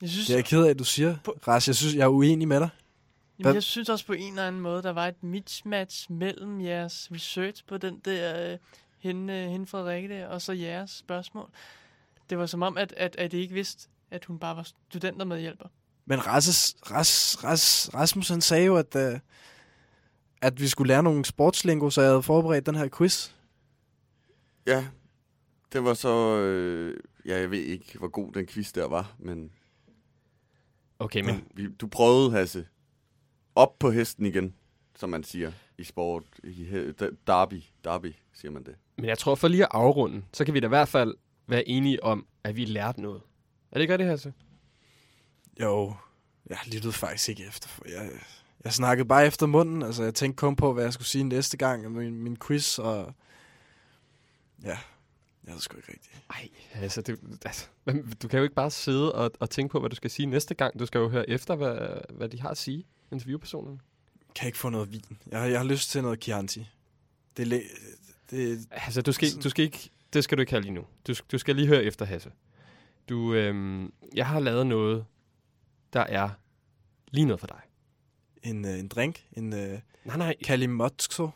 Jeg 0.00 0.08
synes, 0.08 0.26
Det 0.26 0.32
er 0.32 0.38
jeg 0.38 0.44
ked 0.44 0.64
af, 0.64 0.70
at 0.70 0.78
du 0.78 0.84
siger. 0.84 1.16
Ras, 1.48 1.68
jeg 1.68 1.76
synes, 1.76 1.94
jeg 1.94 2.02
er 2.02 2.08
uenig 2.08 2.48
med 2.48 2.60
dig. 2.60 2.68
Jamen, 3.38 3.54
jeg 3.54 3.62
synes 3.62 3.88
også 3.88 4.06
på 4.06 4.12
en 4.12 4.32
eller 4.32 4.46
anden 4.46 4.62
måde, 4.62 4.82
der 4.82 4.92
var 4.92 5.06
et 5.06 5.22
mismatch 5.22 6.12
mellem 6.12 6.60
jeres 6.60 7.08
research 7.12 7.64
på 7.66 7.78
den 7.78 8.00
der 8.04 8.52
øh, 8.52 8.58
hende, 8.98 9.34
øh, 9.34 9.50
hende 9.50 9.66
Frederikke 9.66 10.08
der, 10.08 10.26
og 10.26 10.42
så 10.42 10.52
jeres 10.52 10.90
spørgsmål. 10.90 11.50
Det 12.30 12.38
var 12.38 12.46
som 12.46 12.62
om, 12.62 12.78
at, 12.78 12.94
at, 12.96 13.16
at 13.18 13.32
I 13.32 13.36
ikke 13.36 13.54
vidste, 13.54 13.88
at 14.10 14.24
hun 14.24 14.38
bare 14.38 14.56
var 14.56 14.62
studenter 14.88 15.24
med 15.24 15.40
hjælper. 15.40 15.68
Men 16.04 16.26
Rasses, 16.26 16.76
Ras, 16.90 17.44
Ras, 17.44 17.90
Rasmus, 17.94 18.28
han 18.28 18.40
sagde 18.40 18.66
jo, 18.66 18.76
at, 18.76 18.94
uh, 18.94 19.18
at 20.42 20.60
vi 20.60 20.68
skulle 20.68 20.88
lære 20.88 21.02
nogle 21.02 21.24
sportslingo, 21.24 21.90
så 21.90 22.00
jeg 22.00 22.10
havde 22.10 22.22
forberedt 22.22 22.66
den 22.66 22.74
her 22.74 22.88
quiz. 22.88 23.30
Ja, 24.66 24.86
det 25.72 25.84
var 25.84 25.94
så... 25.94 26.38
Øh, 26.40 27.00
ja, 27.26 27.38
jeg 27.40 27.50
ved 27.50 27.58
ikke, 27.58 27.98
hvor 27.98 28.08
god 28.08 28.32
den 28.32 28.46
quiz 28.46 28.72
der 28.72 28.88
var, 28.88 29.14
men, 29.18 29.50
Okay, 30.98 31.20
men 31.20 31.44
vi, 31.54 31.68
du 31.68 31.86
prøvede, 31.86 32.30
Hasse. 32.30 32.66
Op 33.54 33.78
på 33.78 33.90
hesten 33.90 34.26
igen, 34.26 34.54
som 34.94 35.10
man 35.10 35.24
siger 35.24 35.52
i 35.78 35.84
sport. 35.84 36.22
I 36.44 36.64
derby, 37.26 37.62
derby, 37.84 38.14
siger 38.32 38.52
man 38.52 38.64
det. 38.64 38.74
Men 38.96 39.04
jeg 39.04 39.18
tror, 39.18 39.34
for 39.34 39.48
lige 39.48 39.62
at 39.62 39.68
afrunde, 39.72 40.22
så 40.32 40.44
kan 40.44 40.54
vi 40.54 40.60
da 40.60 40.66
i 40.66 40.68
hvert 40.68 40.88
fald 40.88 41.14
være 41.46 41.68
enige 41.68 42.02
om, 42.04 42.26
at 42.44 42.56
vi 42.56 42.64
lærte 42.64 43.02
noget. 43.02 43.20
Er 43.72 43.78
det 43.78 43.82
ikke 43.82 43.98
det 44.10 44.20
så? 44.20 44.32
Jo, 45.60 45.94
jeg 46.46 46.58
lyttede 46.66 46.92
faktisk 46.92 47.28
ikke 47.28 47.44
efter. 47.46 47.68
Jeg, 47.88 48.10
jeg 48.64 48.72
snakkede 48.72 49.08
bare 49.08 49.26
efter 49.26 49.46
munden. 49.46 49.82
Altså, 49.82 50.02
jeg 50.04 50.14
tænkte 50.14 50.36
kun 50.40 50.56
på, 50.56 50.72
hvad 50.72 50.84
jeg 50.84 50.92
skulle 50.92 51.08
sige 51.08 51.24
næste 51.24 51.56
gang 51.56 51.86
om 51.86 51.92
min, 51.92 52.22
min 52.22 52.36
quiz, 52.46 52.78
og... 52.78 53.14
Ja, 54.64 54.78
jeg 55.46 55.54
ved 55.54 55.60
sgu 55.60 55.76
ikke 55.76 55.92
rigtigt. 55.92 56.22
Ej, 56.30 56.48
altså, 56.74 57.02
det, 57.02 57.18
altså, 57.44 57.66
du 58.22 58.28
kan 58.28 58.38
jo 58.38 58.42
ikke 58.42 58.54
bare 58.54 58.70
sidde 58.70 59.12
og, 59.14 59.30
og 59.40 59.50
tænke 59.50 59.72
på, 59.72 59.80
hvad 59.80 59.90
du 59.90 59.96
skal 59.96 60.10
sige 60.10 60.26
næste 60.26 60.54
gang. 60.54 60.78
Du 60.78 60.86
skal 60.86 60.98
jo 60.98 61.08
høre 61.08 61.30
efter, 61.30 61.54
hvad, 61.54 61.78
hvad 62.16 62.28
de 62.28 62.40
har 62.40 62.48
at 62.48 62.58
sige, 62.58 62.84
interviewpersonerne. 63.12 63.78
Kan 64.34 64.42
jeg 64.44 64.48
ikke 64.48 64.58
få 64.58 64.68
noget 64.68 64.92
vin? 64.92 65.04
Jeg, 65.30 65.40
har- 65.40 65.46
jeg 65.46 65.58
har 65.60 65.64
lyst 65.66 65.90
til 65.90 66.02
noget 66.02 66.22
Chianti. 66.22 66.68
Det, 67.36 67.42
er 67.42 67.46
læ- 67.46 67.62
det, 68.30 68.66
Altså, 68.70 69.02
du 69.02 69.12
skal, 69.12 69.28
du 69.44 69.50
skal 69.50 69.64
ikke, 69.64 69.90
det 70.12 70.24
skal 70.24 70.38
du 70.38 70.40
ikke 70.40 70.52
have 70.52 70.62
lige 70.62 70.74
nu. 70.74 70.84
Du, 71.06 71.14
du 71.32 71.38
skal 71.38 71.56
lige 71.56 71.68
høre 71.68 71.82
efter, 71.84 72.04
Hasse. 72.04 72.30
Du, 73.08 73.34
øhm, 73.34 73.92
jeg 74.14 74.26
har 74.26 74.40
lavet 74.40 74.66
noget, 74.66 75.04
der 75.92 76.00
er 76.00 76.28
lige 77.10 77.24
noget 77.24 77.40
for 77.40 77.46
dig. 77.46 77.60
en, 78.42 78.64
øh, 78.64 78.78
en 78.78 78.88
drink, 78.88 79.26
en 79.32 79.52
uh, 79.52 79.78
Nej, 80.04 80.16
nej, 80.16 80.34
Kalimotso. 80.44 81.30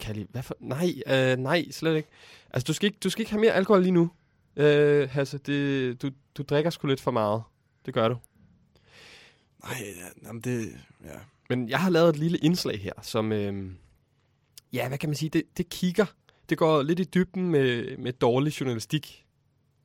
Kali, 0.00 0.26
hvad 0.30 0.42
for? 0.42 0.56
Nej, 0.60 0.92
øh, 1.06 1.36
nej, 1.38 1.70
slet 1.70 1.96
ikke. 1.96 2.08
Altså, 2.50 2.66
du 2.66 2.72
skal 2.72 2.86
ikke, 2.86 2.98
du 3.04 3.10
skal 3.10 3.20
ikke 3.22 3.30
have 3.30 3.40
mere 3.40 3.52
alkohol 3.52 3.82
lige 3.82 3.92
nu. 3.92 4.10
Øh, 4.56 5.10
Hasse, 5.10 5.38
det, 5.38 6.02
du, 6.02 6.10
du 6.36 6.42
drikker 6.42 6.70
sgu 6.70 6.86
lidt 6.86 7.00
for 7.00 7.10
meget. 7.10 7.42
Det 7.86 7.94
gør 7.94 8.08
du. 8.08 8.16
Nej, 9.62 9.76
ja, 9.80 10.26
jamen 10.26 10.42
det... 10.42 10.80
Ja. 11.04 11.18
Men 11.48 11.68
jeg 11.68 11.80
har 11.80 11.90
lavet 11.90 12.08
et 12.08 12.16
lille 12.16 12.38
indslag 12.38 12.80
her, 12.80 12.92
som, 13.02 13.32
øh, 13.32 13.70
ja, 14.72 14.88
hvad 14.88 14.98
kan 14.98 15.08
man 15.08 15.16
sige, 15.16 15.30
det, 15.30 15.42
det 15.56 15.68
kigger. 15.68 16.06
Det 16.50 16.58
går 16.58 16.82
lidt 16.82 17.00
i 17.00 17.04
dybden 17.04 17.50
med, 17.50 17.96
med 17.96 18.12
dårlig 18.12 18.60
journalistik. 18.60 19.26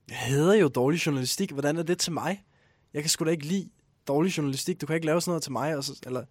Jeg 0.09 0.17
hader 0.17 0.53
jo 0.53 0.67
dårlig 0.67 1.05
journalistik. 1.05 1.51
Hvordan 1.51 1.77
er 1.77 1.83
det 1.83 1.97
til 1.97 2.11
mig? 2.11 2.45
Jeg 2.93 3.03
kan 3.03 3.09
sgu 3.09 3.25
da 3.25 3.29
ikke 3.29 3.45
lide 3.45 3.69
dårlig 4.07 4.37
journalistik. 4.37 4.81
Du 4.81 4.85
kan 4.85 4.95
ikke 4.95 5.05
lave 5.05 5.21
sådan 5.21 5.31
noget 5.31 5.43
til 5.43 5.51
mig. 5.51 5.77
Og 5.77 5.83
så, 5.83 5.99
eller, 6.05 6.23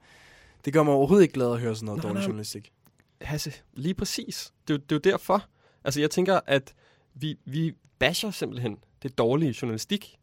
det 0.64 0.72
gør 0.72 0.82
mig 0.82 0.94
overhovedet 0.94 1.22
ikke 1.22 1.34
glad 1.34 1.52
at 1.52 1.60
høre 1.60 1.74
sådan 1.74 1.86
noget 1.86 1.98
Nej, 1.98 2.02
dårlig 2.08 2.20
nej. 2.20 2.26
journalistik. 2.26 2.72
Hasse, 3.20 3.52
lige 3.72 3.94
præcis. 3.94 4.52
Det, 4.68 4.74
er 4.74 4.78
det 4.78 4.92
er 4.92 4.96
jo 4.96 5.12
derfor. 5.12 5.44
Altså, 5.84 6.00
jeg 6.00 6.10
tænker, 6.10 6.40
at 6.46 6.74
vi, 7.14 7.36
vi 7.44 7.72
basher 7.98 8.30
simpelthen 8.30 8.76
det 9.02 9.18
dårlige 9.18 9.54
journalistik. 9.62 10.18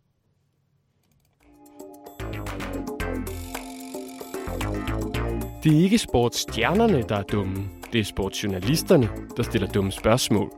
Det 5.63 5.78
er 5.78 5.84
ikke 5.84 5.97
sportsstjernerne, 5.97 7.04
der 7.10 7.15
er 7.15 7.24
dumme. 7.24 7.80
Det 7.93 7.99
er 7.99 8.04
sportsjournalisterne, 8.04 9.10
der 9.38 9.43
stiller 9.43 9.67
dumme 9.71 9.91
spørgsmål. 9.91 10.51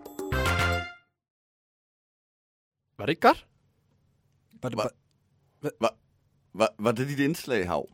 Var 2.97 3.05
det 3.05 3.09
ikke 3.09 3.21
godt? 3.27 3.47
Var 4.61 4.69
det, 4.69 4.79
Hva? 4.79 5.69
bare- 5.79 5.89
Var, 6.55 6.69
var 6.79 6.91
det 6.91 7.07
dit 7.07 7.19
indslag, 7.19 7.67
Hav? 7.67 7.89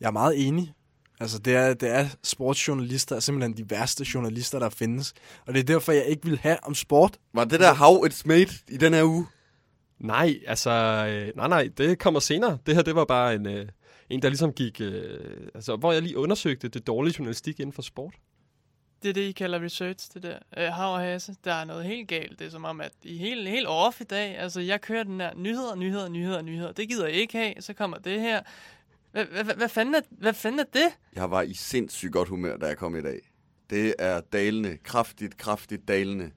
jeg 0.00 0.06
er 0.06 0.10
meget 0.10 0.46
enig. 0.48 0.74
Altså, 1.20 1.38
det 1.38 1.54
er, 1.56 1.74
det 1.74 1.90
er 1.90 2.06
sportsjournalister 2.22 3.16
er 3.16 3.20
simpelthen 3.20 3.56
de 3.56 3.70
værste 3.70 4.06
journalister, 4.14 4.58
der 4.58 4.68
findes. 4.70 5.14
Og 5.46 5.54
det 5.54 5.60
er 5.60 5.64
derfor, 5.64 5.92
jeg 5.92 6.04
ikke 6.04 6.24
vil 6.28 6.38
have 6.38 6.58
om 6.64 6.74
sport. 6.74 7.18
Var 7.34 7.44
det 7.44 7.60
der 7.60 7.74
Hav 7.74 8.02
et 8.06 8.22
mate 8.26 8.54
i 8.68 8.76
den 8.76 8.94
her 8.94 9.04
uge? 9.04 9.26
Nej, 9.98 10.34
altså, 10.46 10.70
øh, 10.70 11.36
nej, 11.36 11.48
nej, 11.48 11.68
det 11.78 11.98
kommer 11.98 12.20
senere. 12.20 12.58
Det 12.66 12.74
her, 12.74 12.82
det 12.82 12.94
var 12.94 13.04
bare 13.04 13.34
en, 13.34 13.46
øh, 13.46 13.68
en 14.10 14.22
der 14.22 14.28
ligesom 14.28 14.52
gik, 14.52 14.80
øh, 14.80 15.48
altså, 15.54 15.76
hvor 15.76 15.92
jeg 15.92 16.02
lige 16.02 16.18
undersøgte 16.18 16.68
det 16.68 16.86
dårlige 16.86 17.14
journalistik 17.18 17.60
inden 17.60 17.72
for 17.72 17.82
sport. 17.82 18.14
Det 19.02 19.08
er 19.08 19.12
det, 19.12 19.20
I 19.20 19.32
kalder 19.32 19.62
research, 19.62 20.10
det 20.14 20.22
der. 20.22 20.38
Øh, 20.56 20.64
Hav 20.64 20.92
og 20.92 21.00
Hasse, 21.00 21.34
der 21.44 21.52
er 21.52 21.64
noget 21.64 21.84
helt 21.84 22.08
galt. 22.08 22.38
Det 22.38 22.46
er 22.46 22.50
som 22.50 22.64
om, 22.64 22.80
at 22.80 22.92
I 23.02 23.14
er 23.14 23.18
helt, 23.18 23.48
helt 23.48 23.66
off 23.66 24.00
i 24.00 24.04
dag. 24.04 24.38
Altså, 24.38 24.60
jeg 24.60 24.80
kører 24.80 25.02
den 25.02 25.20
her 25.20 25.34
nyheder, 25.36 25.74
nyheder, 25.74 26.08
nyheder, 26.08 26.42
nyheder. 26.42 26.72
Det 26.72 26.88
gider 26.88 27.06
jeg 27.06 27.16
ikke 27.16 27.38
have. 27.38 27.54
Så 27.60 27.72
kommer 27.72 27.96
det 27.96 28.20
her. 28.20 28.40
Hvad, 29.12 29.24
hvad, 29.24 29.44
hvad, 29.44 29.54
hvad, 29.54 29.68
fanden, 29.68 29.94
er, 29.94 30.00
hvad 30.10 30.32
fanden 30.32 30.60
er 30.60 30.64
det? 30.72 30.88
Jeg 31.16 31.30
var 31.30 31.42
i 31.42 31.54
sindssygt 31.54 32.12
godt 32.12 32.28
humør, 32.28 32.56
da 32.56 32.66
jeg 32.66 32.76
kom 32.76 32.96
i 32.96 33.02
dag. 33.02 33.20
Det 33.70 33.94
er 33.98 34.20
dalende, 34.20 34.76
kraftigt, 34.76 35.36
kraftigt 35.36 35.88
dalende. 35.88 36.30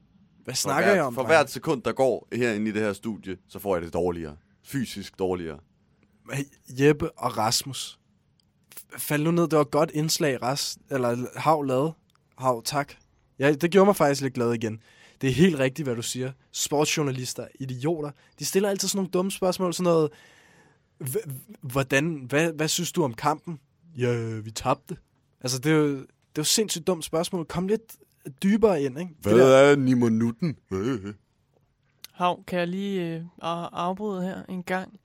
Hvad 0.44 0.54
snakker 0.54 0.88
hvert, 0.88 0.96
jeg 0.96 1.04
om? 1.04 1.14
For 1.14 1.26
hvert 1.26 1.50
sekund, 1.50 1.82
der 1.82 1.92
går 1.92 2.28
herinde 2.32 2.70
i 2.70 2.72
det 2.72 2.82
her 2.82 2.92
studie, 2.92 3.36
så 3.48 3.58
får 3.58 3.76
jeg 3.76 3.84
det 3.84 3.94
dårligere. 3.94 4.36
Fysisk 4.64 5.18
dårligere. 5.18 5.58
Jeppe 6.80 7.10
og 7.18 7.38
Rasmus. 7.38 7.98
Fald 8.98 9.22
nu 9.22 9.30
ned, 9.30 9.42
det 9.42 9.52
var 9.56 9.60
et 9.64 9.70
godt 9.70 9.90
indslag, 9.94 10.42
Ras, 10.42 10.78
eller 10.90 11.26
Hav 11.36 11.62
lavede. 11.62 11.92
Hav, 12.38 12.62
tak. 12.64 12.92
Ja, 13.38 13.52
det 13.52 13.70
gjorde 13.70 13.86
mig 13.86 13.96
faktisk 13.96 14.22
lidt 14.22 14.34
glad 14.34 14.52
igen. 14.52 14.82
Det 15.20 15.28
er 15.28 15.34
helt 15.34 15.58
rigtigt, 15.58 15.86
hvad 15.86 15.96
du 15.96 16.02
siger. 16.02 16.32
Sportsjournalister, 16.52 17.46
idioter, 17.60 18.10
de 18.38 18.44
stiller 18.44 18.68
altid 18.70 18.88
sådan 18.88 18.98
nogle 18.98 19.10
dumme 19.10 19.30
spørgsmål, 19.30 19.74
sådan 19.74 19.84
noget, 19.92 20.10
"Hv- 21.04 21.30
hvordan, 21.60 22.24
hvad, 22.28 22.52
hvad 22.52 22.68
synes 22.68 22.92
du 22.92 23.04
om 23.04 23.14
kampen? 23.14 23.58
Ja, 23.98 24.14
vi 24.40 24.50
tabte. 24.50 24.96
Altså, 25.40 25.58
det 25.58 25.72
er 25.72 25.76
jo, 25.76 25.88
det 25.96 26.02
er 26.02 26.06
jo 26.38 26.44
sindssygt 26.44 26.86
dumt 26.86 27.04
spørgsmål. 27.04 27.44
Kom 27.46 27.68
lidt 27.68 27.96
dybere 28.42 28.82
ind, 28.82 28.98
ikke? 29.00 29.14
Det 29.24 29.32
der- 29.36 29.46
er 29.46 29.76
Nimonutten? 29.76 30.56
Hav, 32.12 32.44
kan 32.44 32.58
jeg 32.58 32.68
lige 32.68 33.14
øh, 33.16 33.22
af- 33.42 33.68
afbryde 33.72 34.22
her 34.22 34.42
en 34.48 34.62
gang? 34.62 35.00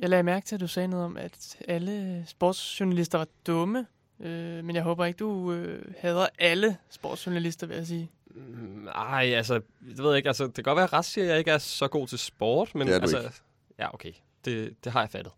Jeg 0.00 0.08
lagde 0.10 0.22
mærke 0.22 0.46
til, 0.46 0.54
at 0.54 0.60
du 0.60 0.66
sagde 0.68 0.88
noget 0.88 1.04
om, 1.04 1.16
at 1.16 1.56
alle 1.68 2.24
sportsjournalister 2.28 3.18
var 3.18 3.26
dumme. 3.46 3.86
Øh, 4.20 4.64
men 4.64 4.74
jeg 4.76 4.82
håber 4.82 5.04
ikke, 5.04 5.16
du 5.16 5.52
øh, 5.52 5.94
hader 5.98 6.26
alle 6.38 6.76
sportsjournalister, 6.90 7.66
vil 7.66 7.76
jeg 7.76 7.86
sige. 7.86 8.10
Mm, 8.30 8.88
Ej, 8.88 9.24
altså, 9.24 9.54
det 9.54 9.98
ved 9.98 10.08
jeg 10.08 10.16
ikke. 10.16 10.28
Altså, 10.28 10.44
det 10.46 10.54
kan 10.54 10.64
godt 10.64 10.76
være, 10.76 10.84
at 10.84 10.92
Ras 10.92 11.06
siger, 11.06 11.24
at 11.24 11.30
jeg 11.30 11.38
ikke 11.38 11.50
er 11.50 11.58
så 11.58 11.88
god 11.88 12.06
til 12.08 12.18
sport, 12.18 12.74
men 12.74 12.86
Det 12.86 12.94
er 12.94 12.98
du 12.98 13.02
altså, 13.02 13.18
ikke. 13.20 13.30
ja, 13.78 13.94
okay. 13.94 14.12
Det, 14.44 14.84
det 14.84 14.92
har 14.92 15.00
jeg 15.00 15.10
fattet. 15.10 15.32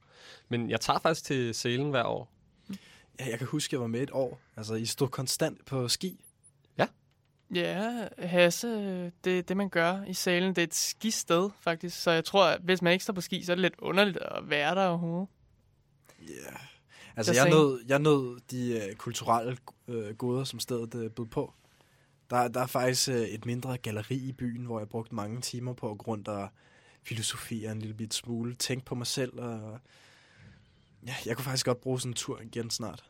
Men 0.48 0.70
jeg 0.70 0.80
tager 0.80 0.98
faktisk 0.98 1.24
til 1.26 1.54
Selen 1.54 1.90
hver 1.90 2.04
år. 2.04 2.28
Ja, 3.20 3.26
jeg 3.30 3.38
kan 3.38 3.46
huske, 3.46 3.74
jeg 3.74 3.80
var 3.80 3.86
med 3.86 4.00
et 4.00 4.10
år. 4.12 4.40
Altså, 4.56 4.74
I 4.74 4.84
stod 4.86 5.08
konstant 5.08 5.64
på 5.66 5.88
ski. 5.88 6.24
Ja, 7.54 8.08
Hasse, 8.18 9.12
det 9.24 9.48
det, 9.48 9.56
man 9.56 9.68
gør 9.68 10.02
i 10.04 10.14
salen. 10.14 10.48
Det 10.48 10.58
er 10.58 10.66
et 10.66 10.74
skisted, 10.74 11.50
faktisk. 11.60 12.02
Så 12.02 12.10
jeg 12.10 12.24
tror, 12.24 12.44
at 12.44 12.60
hvis 12.60 12.82
man 12.82 12.92
ikke 12.92 13.02
står 13.02 13.12
på 13.12 13.20
ski, 13.20 13.44
så 13.44 13.52
er 13.52 13.56
det 13.56 13.62
lidt 13.62 13.74
underligt 13.78 14.16
at 14.16 14.50
være 14.50 14.74
der 14.74 14.86
overhovedet. 14.86 15.28
Ja. 16.28 16.32
Yeah. 16.32 16.60
Altså, 17.16 17.32
Jeg 17.32 17.44
jeg 17.44 17.50
nød, 17.50 17.84
jeg 17.88 17.98
nød 17.98 18.40
de 18.50 18.86
uh, 18.90 18.96
kulturelle 18.96 19.56
uh, 19.86 20.08
goder, 20.08 20.44
som 20.44 20.60
stedet 20.60 20.94
uh, 20.94 21.10
bød 21.10 21.26
på. 21.26 21.52
Der, 22.30 22.48
der 22.48 22.60
er 22.60 22.66
faktisk 22.66 23.08
uh, 23.08 23.14
et 23.14 23.46
mindre 23.46 23.78
galleri 23.78 24.16
i 24.16 24.32
byen, 24.32 24.64
hvor 24.64 24.78
jeg 24.78 24.88
brugte 24.88 25.14
mange 25.14 25.40
timer 25.40 25.72
på 25.72 25.90
at 25.90 25.98
gå 25.98 26.04
rundt 26.06 26.28
og 26.28 26.48
filosofere 27.02 27.72
en 27.72 27.78
lille 27.78 27.94
bit 27.94 28.14
smule. 28.14 28.54
Tænke 28.54 28.84
på 28.84 28.94
mig 28.94 29.06
selv. 29.06 29.40
Og... 29.40 29.80
Ja, 31.06 31.14
jeg 31.26 31.36
kunne 31.36 31.44
faktisk 31.44 31.66
godt 31.66 31.80
bruge 31.80 32.00
sådan 32.00 32.10
en 32.10 32.14
tur 32.14 32.40
igen 32.40 32.70
snart. 32.70 33.04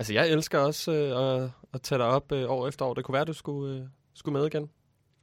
Altså, 0.00 0.12
jeg 0.12 0.28
elsker 0.28 0.58
også 0.58 0.92
øh, 0.92 1.42
at, 1.44 1.50
at 1.72 1.82
tage 1.82 1.98
dig 1.98 2.06
op 2.06 2.32
øh, 2.32 2.50
år 2.50 2.68
efter 2.68 2.84
år. 2.84 2.94
Det 2.94 3.04
kunne 3.04 3.12
være, 3.12 3.22
at 3.22 3.28
du 3.28 3.32
skulle, 3.32 3.76
øh, 3.76 3.86
skulle 4.14 4.38
med 4.38 4.46
igen. 4.46 4.70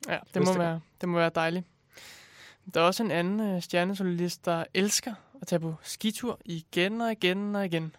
Ja, 0.08 0.18
det 0.34 0.42
må, 0.42 0.46
gang. 0.46 0.60
være, 0.60 0.80
det 1.02 1.10
må 1.10 1.18
være 1.18 1.32
dejligt. 1.36 1.66
Der 2.74 2.82
er 2.82 2.86
også 2.86 3.04
en 3.04 3.12
anden 3.12 3.40
øh, 3.40 3.62
stjernejournalist, 3.62 4.46
der 4.46 4.64
elsker 4.74 5.14
at 5.42 5.48
tage 5.48 5.60
på 5.60 5.76
skitur 5.82 6.40
igen 6.46 7.02
og 7.02 7.12
igen 7.12 7.56
og 7.56 7.66
igen. 7.66 7.96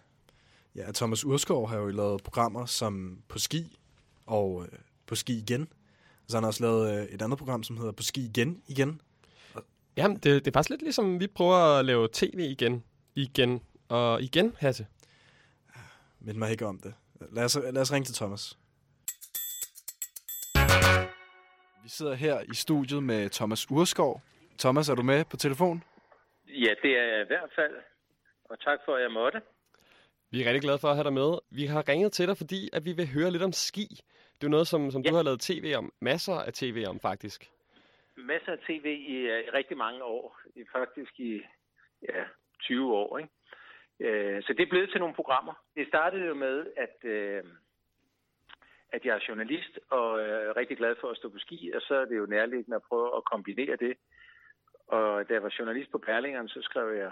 Ja, 0.75 0.91
Thomas 0.91 1.25
Urskov 1.25 1.69
har 1.69 1.77
jo 1.77 1.87
lavet 1.87 2.23
programmer 2.23 2.65
som 2.65 3.21
På 3.27 3.39
Ski 3.39 3.79
og 4.25 4.55
uh, 4.55 4.65
På 5.05 5.15
Ski 5.15 5.37
Igen. 5.37 5.61
Og 5.61 6.25
så 6.27 6.37
har 6.37 6.41
han 6.41 6.47
også 6.47 6.63
lavet 6.63 7.07
uh, 7.07 7.13
et 7.13 7.21
andet 7.21 7.37
program, 7.37 7.63
som 7.63 7.77
hedder 7.77 7.91
På 7.91 8.03
Ski 8.03 8.25
Igen 8.25 8.61
igen. 8.67 9.01
Jamen, 9.97 10.17
det, 10.17 10.45
det 10.45 10.47
er 10.47 10.51
faktisk 10.53 10.69
lidt 10.69 10.81
ligesom, 10.81 11.19
vi 11.19 11.27
prøver 11.27 11.55
at 11.79 11.85
lave 11.85 12.07
tv 12.13 12.39
igen, 12.39 12.83
igen 13.15 13.61
og 13.89 14.21
igen, 14.21 14.53
Hasse. 14.57 14.85
Mind 16.21 16.37
mig 16.37 16.51
ikke 16.51 16.65
om 16.65 16.79
det. 16.79 16.93
Lad 17.31 17.43
os, 17.43 17.55
lad 17.73 17.81
os 17.81 17.93
ringe 17.93 18.05
til 18.05 18.15
Thomas. 18.15 18.57
Vi 21.83 21.89
sidder 21.89 22.13
her 22.13 22.41
i 22.41 22.53
studiet 22.53 23.03
med 23.03 23.29
Thomas 23.29 23.71
Urskov. 23.71 24.21
Thomas, 24.59 24.89
er 24.89 24.95
du 24.95 25.03
med 25.03 25.25
på 25.31 25.37
telefon? 25.37 25.83
Ja, 26.47 26.73
det 26.83 26.91
er 26.97 27.03
jeg 27.03 27.21
i 27.21 27.27
hvert 27.27 27.51
fald. 27.55 27.75
Og 28.49 28.59
tak 28.59 28.79
for, 28.85 28.95
at 28.95 29.01
jeg 29.01 29.11
måtte. 29.11 29.41
Vi 30.31 30.41
er 30.41 30.45
rigtig 30.45 30.61
glade 30.61 30.79
for 30.79 30.87
at 30.87 30.95
have 30.95 31.03
dig 31.03 31.13
med. 31.13 31.39
Vi 31.51 31.65
har 31.65 31.89
ringet 31.89 32.11
til 32.11 32.27
dig, 32.27 32.37
fordi 32.37 32.69
at 32.73 32.85
vi 32.85 32.91
vil 32.91 33.07
høre 33.07 33.31
lidt 33.31 33.43
om 33.43 33.51
ski. 33.51 33.87
Det 34.37 34.47
er 34.47 34.51
noget, 34.51 34.67
som, 34.67 34.91
som 34.91 35.01
ja. 35.01 35.09
du 35.09 35.15
har 35.15 35.23
lavet 35.23 35.39
tv 35.39 35.73
om. 35.77 35.93
Masser 36.01 36.33
af 36.33 36.53
tv 36.53 36.85
om, 36.87 36.99
faktisk. 36.99 37.49
Masser 38.17 38.51
af 38.51 38.59
tv 38.67 38.85
i, 38.85 39.15
øh, 39.15 39.39
i 39.47 39.49
rigtig 39.49 39.77
mange 39.77 40.03
år. 40.03 40.39
I, 40.55 40.63
faktisk 40.71 41.19
i 41.19 41.41
ja, 42.09 42.23
20 42.59 42.93
år. 42.93 43.17
Ikke? 43.17 43.29
Øh, 43.99 44.43
så 44.43 44.53
det 44.53 44.63
er 44.63 44.69
blevet 44.69 44.89
til 44.89 44.99
nogle 44.99 45.15
programmer. 45.15 45.53
Det 45.75 45.87
startede 45.87 46.25
jo 46.25 46.33
med, 46.33 46.67
at, 46.77 46.95
øh, 47.03 47.43
at 48.91 49.05
jeg 49.05 49.15
er 49.15 49.25
journalist 49.27 49.79
og 49.89 50.19
øh, 50.19 50.49
er 50.49 50.57
rigtig 50.57 50.77
glad 50.77 50.95
for 51.01 51.09
at 51.09 51.17
stå 51.17 51.29
på 51.29 51.39
ski. 51.39 51.71
Og 51.75 51.81
så 51.81 51.95
er 51.95 52.05
det 52.05 52.17
jo 52.17 52.25
nærliggende 52.25 52.75
at 52.75 52.87
prøve 52.89 53.17
at 53.17 53.25
kombinere 53.25 53.75
det. 53.75 53.97
Og 54.87 55.29
da 55.29 55.33
jeg 55.33 55.43
var 55.43 55.55
journalist 55.59 55.91
på 55.91 55.97
Perlingeren, 55.97 56.47
så 56.49 56.61
skrev 56.61 56.97
jeg 56.97 57.11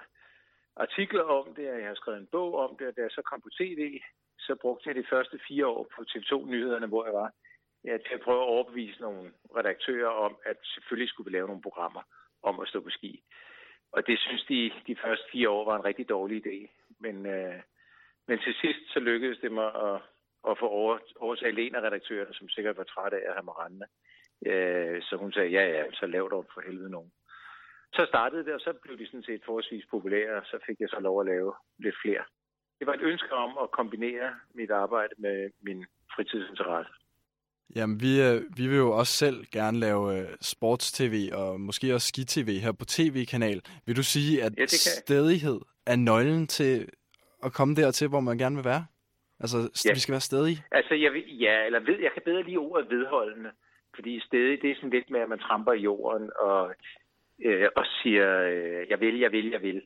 artikler 0.76 1.24
om 1.24 1.56
det, 1.56 1.72
og 1.72 1.80
jeg 1.80 1.88
har 1.88 1.96
skrevet 1.96 2.20
en 2.20 2.28
bog 2.32 2.56
om 2.56 2.78
det, 2.78 2.88
og 2.88 2.96
da 2.96 3.02
jeg 3.02 3.12
så 3.12 3.22
kom 3.22 3.42
på 3.42 3.50
tv, 3.60 4.00
så 4.40 4.56
brugte 4.62 4.90
jeg 4.90 4.96
de 4.96 5.10
første 5.10 5.40
fire 5.48 5.68
år 5.68 5.88
på 5.96 6.04
TV2-nyhederne, 6.10 6.88
hvor 6.88 7.06
jeg 7.06 7.14
var, 7.14 7.32
ja, 7.84 7.98
til 7.98 8.14
at 8.14 8.22
prøve 8.22 8.42
at 8.42 8.48
overbevise 8.48 9.02
nogle 9.02 9.32
redaktører 9.56 10.10
om, 10.10 10.38
at 10.46 10.58
selvfølgelig 10.64 11.10
skulle 11.10 11.32
vi 11.32 11.38
lave 11.38 11.48
nogle 11.48 11.62
programmer 11.62 12.02
om 12.44 12.60
at 12.60 12.68
stå 12.68 12.80
på 12.80 12.90
ski. 12.90 13.24
Og 13.92 14.08
det 14.08 14.20
synes 14.20 14.44
de, 14.44 14.72
de 14.88 14.96
første 14.96 15.26
fire 15.32 15.50
år 15.50 15.66
var 15.66 15.76
en 15.76 15.86
rigtig 15.86 16.10
dårlig 16.10 16.48
idé. 16.48 16.77
Men, 17.00 17.26
øh, 17.26 17.60
men 18.28 18.40
til 18.40 18.54
sidst 18.62 18.94
så 18.94 19.00
lykkedes 19.00 19.40
det 19.40 19.52
mig 19.52 19.70
at, 19.88 20.02
at 20.50 20.58
få 20.60 20.68
over, 20.68 20.98
overtalt 21.16 21.60
en 21.60 21.76
af 21.76 21.82
redaktørerne, 21.82 22.34
som 22.34 22.50
sikkert 22.50 22.78
var 22.78 22.84
træt 22.84 23.14
af 23.14 23.24
at 23.28 23.34
have 23.34 23.46
mig 23.46 23.58
rendende. 23.60 23.88
Øh, 24.46 25.02
så 25.02 25.16
hun 25.16 25.32
sagde, 25.32 25.50
ja 25.50 25.64
ja, 25.76 25.84
så 25.92 26.06
lav 26.06 26.30
dog 26.32 26.46
for 26.54 26.62
helvede 26.62 26.90
nogen. 26.90 27.12
Så 27.94 28.06
startede 28.08 28.46
det, 28.46 28.54
og 28.54 28.60
så 28.60 28.74
blev 28.84 28.98
de 28.98 29.06
sådan 29.06 29.24
set 29.24 29.42
forholdsvis 29.46 29.86
populære, 29.92 30.34
og 30.42 30.46
så 30.46 30.60
fik 30.66 30.80
jeg 30.80 30.90
så 30.90 31.00
lov 31.00 31.20
at 31.22 31.26
lave 31.26 31.54
lidt 31.80 31.96
flere. 32.04 32.24
Det 32.80 32.88
var 32.88 32.94
et 32.94 33.02
ønske 33.02 33.34
om 33.34 33.58
at 33.64 33.72
kombinere 33.72 34.30
mit 34.54 34.72
arbejde 34.72 35.14
med 35.18 35.50
min 35.62 35.86
fritidsinteresse. 36.16 36.94
Jamen, 37.76 38.02
vi, 38.02 38.22
øh, 38.22 38.42
vi 38.58 38.68
vil 38.68 38.78
jo 38.78 38.92
også 38.92 39.14
selv 39.14 39.46
gerne 39.52 39.80
lave 39.80 40.20
øh, 40.20 40.28
sports-tv 40.42 41.30
og 41.34 41.62
måske 41.62 41.94
også 41.94 42.08
ski-tv 42.08 42.60
her 42.60 42.72
på 42.72 42.86
tv-kanal. 42.86 43.62
Vil 43.86 43.96
du 43.96 44.04
sige, 44.04 44.44
at 44.44 44.54
Ja, 44.58 44.66
stedighed 44.66 45.60
er 45.92 45.96
nøglen 45.96 46.48
til 46.48 46.90
at 47.46 47.54
komme 47.54 47.76
dertil, 47.76 48.08
hvor 48.08 48.20
man 48.20 48.38
gerne 48.38 48.56
vil 48.56 48.66
være? 48.66 48.86
Altså, 49.40 49.58
Ja. 49.86 49.94
vi 49.94 50.00
skal 50.00 50.12
være 50.12 50.22
stedige. 50.32 50.60
Altså, 50.72 50.94
jeg, 50.96 51.14
vil- 51.14 51.38
ja, 51.46 51.66
eller 51.66 51.80
ved, 51.80 52.00
jeg 52.00 52.12
kan 52.14 52.22
bedre 52.26 52.44
lide 52.44 52.58
ordet 52.58 52.90
vedholdende, 52.90 53.52
fordi 53.96 54.20
stedet, 54.28 54.60
det 54.62 54.72
er 54.72 54.76
sådan 54.76 54.90
lidt 54.90 55.10
med, 55.10 55.20
at 55.20 55.30
man 55.30 55.40
tramper 55.40 55.74
i 55.74 55.80
jorden 55.82 56.30
og, 56.40 56.74
øh, 57.46 57.68
og 57.76 57.86
siger, 58.02 58.28
øh, 58.54 58.90
jeg 58.90 59.00
vil, 59.00 59.20
jeg 59.20 59.32
vil, 59.32 59.50
jeg 59.50 59.62
vil. 59.62 59.82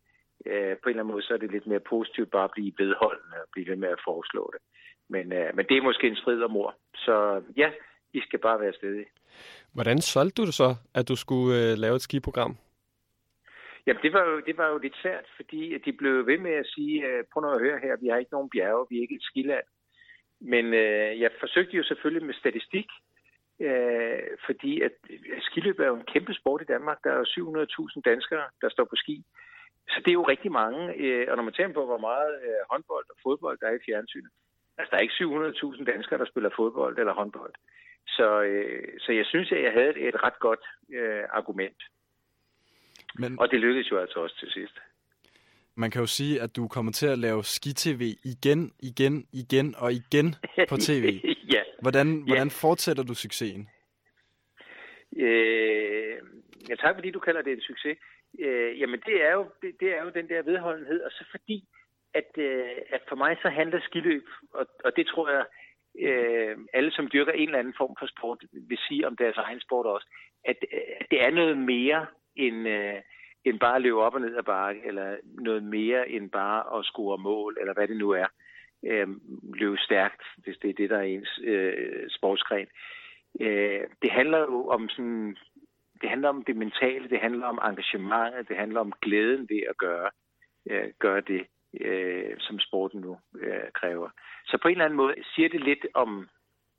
Øh, 0.46 0.54
på 0.54 0.86
en 0.90 0.90
eller 0.90 1.04
anden 1.04 1.08
måde, 1.14 1.24
så 1.24 1.34
er 1.34 1.38
det 1.38 1.52
lidt 1.52 1.68
mere 1.68 1.80
positivt 1.80 2.32
bare 2.32 2.44
at 2.44 2.52
blive 2.52 2.74
vedholdende 2.78 3.36
og 3.44 3.48
blive 3.52 3.68
ved 3.70 3.76
med 3.76 3.90
at 3.90 4.02
foreslå 4.08 4.52
det. 4.54 4.62
Men, 5.10 5.34
øh, 5.34 5.56
men 5.56 5.66
det 5.70 5.78
er 5.78 5.82
måske 5.82 6.08
en 6.08 6.16
strid 6.16 6.44
om 6.44 6.56
ord. 6.56 6.76
Så 6.96 7.42
ja, 7.58 7.70
I 8.14 8.22
skal 8.22 8.40
bare 8.40 8.60
være 8.60 8.74
stedige. 8.74 9.06
Hvordan 9.74 10.02
solgte 10.02 10.42
du 10.42 10.46
det 10.46 10.54
så, 10.54 10.76
at 10.94 11.08
du 11.10 11.16
skulle 11.16 11.72
øh, 11.72 11.78
lave 11.78 11.96
et 11.96 12.02
skiprogram? 12.02 12.58
Jamen, 13.86 14.02
det 14.04 14.14
var, 14.14 14.24
jo, 14.30 14.40
det 14.40 14.58
var 14.58 14.68
jo 14.68 14.78
lidt 14.78 14.96
svært, 15.02 15.26
fordi 15.36 15.78
de 15.78 15.94
blev 15.94 16.28
ved 16.28 16.38
med 16.38 16.52
at 16.52 16.68
sige, 16.68 17.08
øh, 17.08 17.24
prøv 17.34 17.42
nu 17.42 17.50
at 17.50 17.60
høre 17.60 17.80
her, 17.80 17.96
vi 17.96 18.08
har 18.08 18.18
ikke 18.18 18.32
nogen 18.32 18.50
bjerge, 18.50 18.88
vi 18.90 18.98
er 18.98 19.02
ikke 19.02 19.16
et 19.16 19.24
skiland. 19.24 19.68
Men 20.42 20.66
øh, 20.74 21.20
jeg 21.20 21.32
forsøgte 21.40 21.78
jo 21.78 21.84
selvfølgelig 21.84 22.26
med 22.26 22.34
statistik, 22.34 22.88
øh, 23.60 24.24
fordi 24.46 24.82
at 24.82 24.92
øh, 25.10 25.42
skiløb 25.42 25.80
er 25.80 25.88
jo 25.88 25.96
en 25.96 26.12
kæmpe 26.14 26.34
sport 26.34 26.62
i 26.62 26.72
Danmark. 26.74 26.98
Der 27.04 27.12
er 27.12 27.18
jo 27.18 27.24
700.000 27.24 28.02
danskere, 28.06 28.46
der 28.62 28.70
står 28.70 28.84
på 28.84 28.96
ski. 28.96 29.24
Så 29.90 29.98
det 30.04 30.08
er 30.08 30.20
jo 30.22 30.32
rigtig 30.34 30.52
mange. 30.52 30.94
Øh, 30.96 31.26
og 31.30 31.36
når 31.36 31.44
man 31.44 31.54
tænker 31.54 31.74
på, 31.74 31.86
hvor 31.86 31.98
meget 32.10 32.34
øh, 32.46 32.62
håndbold 32.72 33.06
og 33.10 33.16
fodbold 33.24 33.58
der 33.62 33.68
er 33.68 33.76
i 33.76 33.86
fjernsynet, 33.86 34.32
altså 34.78 34.90
der 34.92 34.98
er 34.98 35.06
ikke 35.08 35.22
700.000 35.78 35.84
danskere, 35.92 36.20
der 36.20 36.26
spiller 36.26 36.50
fodbold 36.56 36.98
eller 37.00 37.14
håndbold. 37.14 37.54
Så, 38.08 38.42
øh, 38.42 39.00
så 39.00 39.12
jeg 39.12 39.26
synes, 39.26 39.52
at 39.52 39.64
jeg 39.64 39.72
havde 39.72 39.90
et, 39.90 40.08
et 40.08 40.24
ret 40.24 40.40
godt 40.40 40.64
øh, 40.94 41.24
argument. 41.30 41.82
Men 43.20 43.40
Og 43.40 43.52
det 43.52 43.60
lykkedes 43.60 43.92
jo 43.92 43.98
altså 43.98 44.20
også 44.20 44.36
til 44.40 44.52
sidst. 44.52 44.74
man 45.76 45.92
kan 45.92 46.02
jo 46.02 46.08
sige, 46.08 46.42
at 46.42 46.56
du 46.56 46.68
kommer 46.68 46.92
til 46.92 47.08
at 47.08 47.20
lave 47.20 47.44
ski-tv 47.44 48.02
igen, 48.24 48.72
igen, 48.80 49.28
igen 49.34 49.76
og 49.78 49.94
igen 49.94 50.36
på 50.70 50.78
tv. 50.88 51.22
ja. 51.54 51.62
Hvordan, 51.82 52.24
hvordan 52.28 52.50
fortsætter 52.52 53.04
du 53.04 53.14
succesen? 53.14 53.70
Øh, 55.18 56.18
ja, 56.70 56.76
tak 56.76 56.96
fordi 56.96 57.12
du 57.12 57.20
kalder 57.20 57.42
det 57.42 57.54
en 57.54 57.62
succes. 57.62 57.98
Øh, 58.40 58.80
jamen 58.80 59.00
det 59.06 59.26
er, 59.26 59.34
jo, 59.34 59.46
det, 59.62 59.76
det 59.80 59.90
er 59.98 60.04
jo 60.04 60.10
den 60.10 60.28
der 60.30 60.42
vedholdenhed, 60.42 61.02
og 61.02 61.12
så 61.12 61.24
fordi, 61.32 61.68
at, 62.14 62.32
øh, 62.38 62.70
at 62.90 63.02
for 63.10 63.16
mig 63.16 63.38
så 63.42 63.50
handler 63.50 63.80
skiløb, 63.82 64.26
og, 64.54 64.66
og 64.86 64.92
det 64.96 65.08
tror 65.08 65.30
jeg, 65.30 65.46
øh, 66.08 66.58
alle 66.74 66.92
som 66.92 67.10
dyrker 67.14 67.32
en 67.32 67.48
eller 67.48 67.60
anden 67.60 67.74
form 67.78 67.96
for 68.00 68.08
sport, 68.08 68.44
vil 68.52 68.78
sige 68.88 69.08
om 69.08 69.16
deres 69.18 69.38
egen 69.38 69.62
sport 69.62 69.86
også, 69.86 70.08
at, 70.46 70.58
at 71.00 71.06
det 71.12 71.24
er 71.24 71.30
noget 71.30 71.58
mere 71.58 72.06
end, 72.36 72.68
øh, 72.68 73.02
end 73.46 73.60
bare 73.60 73.76
at 73.76 73.82
løbe 73.82 74.02
op 74.02 74.14
og 74.14 74.22
ned 74.22 74.38
ad 74.38 74.44
bakke, 74.44 74.82
eller 74.86 75.18
noget 75.24 75.64
mere 75.64 76.10
end 76.10 76.32
bare 76.32 76.80
at 76.80 76.86
score 76.86 77.18
mål, 77.18 77.58
eller 77.60 77.74
hvad 77.74 77.88
det 77.88 77.98
nu 77.98 78.10
er. 78.10 78.28
Øh, 78.86 79.08
løbe 79.54 79.78
stærkt, 79.78 80.22
hvis 80.38 80.58
det 80.62 80.70
er 80.70 80.74
det, 80.74 80.90
der 80.90 80.98
er 80.98 81.02
ens 81.02 81.40
øh, 81.44 82.10
sportsgren. 82.10 82.68
Øh, 83.40 83.82
det 84.02 84.12
handler 84.12 84.40
jo 84.40 84.68
om 84.68 84.90
sådan, 84.90 85.38
det 86.02 86.10
handler 86.10 86.30
om 86.30 86.44
det 86.44 86.56
mentale, 86.56 87.10
det 87.10 87.20
handler 87.20 87.48
om 87.48 87.60
engagementet, 87.64 88.50
det 88.50 88.58
handler 88.58 88.80
om 88.80 88.94
glæden 89.02 89.50
ved 89.50 89.64
at 89.70 89.78
gøre, 89.78 90.10
øh, 90.70 90.90
gøre 91.00 91.22
det, 91.22 91.48
øh, 91.82 92.36
som 92.40 92.60
sporten 92.60 93.02
nu 93.02 93.20
øh, 93.40 93.72
kræver. 93.74 94.10
Så 94.46 94.58
på 94.62 94.68
en 94.68 94.72
eller 94.72 94.86
anden 94.86 94.98
måde 94.98 95.16
siger 95.36 95.50
det 95.50 95.64
lidt 95.64 95.86
om, 95.94 96.30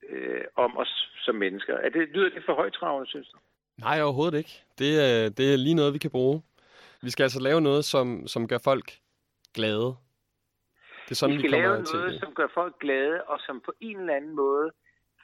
øh, 0.08 0.44
om 0.56 0.78
os 0.78 1.12
som 1.24 1.34
mennesker. 1.34 1.74
Er 1.76 1.88
det, 1.88 2.08
lyder 2.08 2.30
det 2.30 2.44
for 2.44 2.54
højtravende, 2.54 3.08
synes 3.08 3.28
du? 3.28 3.38
Nej, 3.78 4.02
overhovedet 4.02 4.38
ikke. 4.38 4.64
Det 4.78 4.90
er, 5.00 5.28
det 5.28 5.52
er 5.52 5.56
lige 5.56 5.74
noget, 5.74 5.94
vi 5.94 5.98
kan 5.98 6.10
bruge. 6.10 6.42
Vi 7.02 7.10
skal 7.10 7.22
altså 7.22 7.40
lave 7.40 7.60
noget, 7.60 7.84
som, 7.84 8.26
som 8.26 8.48
gør 8.48 8.58
folk 8.64 8.92
glade. 9.54 9.96
Det 11.04 11.10
er 11.10 11.14
sådan, 11.14 11.36
vi 11.36 11.42
vi, 11.42 11.48
skal 11.48 11.50
kommer 11.50 11.68
lave 11.68 11.84
til 11.84 11.98
noget, 11.98 12.12
det. 12.12 12.20
som 12.20 12.34
gør 12.34 12.48
folk 12.54 12.78
glade, 12.80 13.22
og 13.22 13.38
som 13.46 13.60
på 13.60 13.72
en 13.80 14.00
eller 14.00 14.14
anden 14.14 14.34
måde 14.34 14.70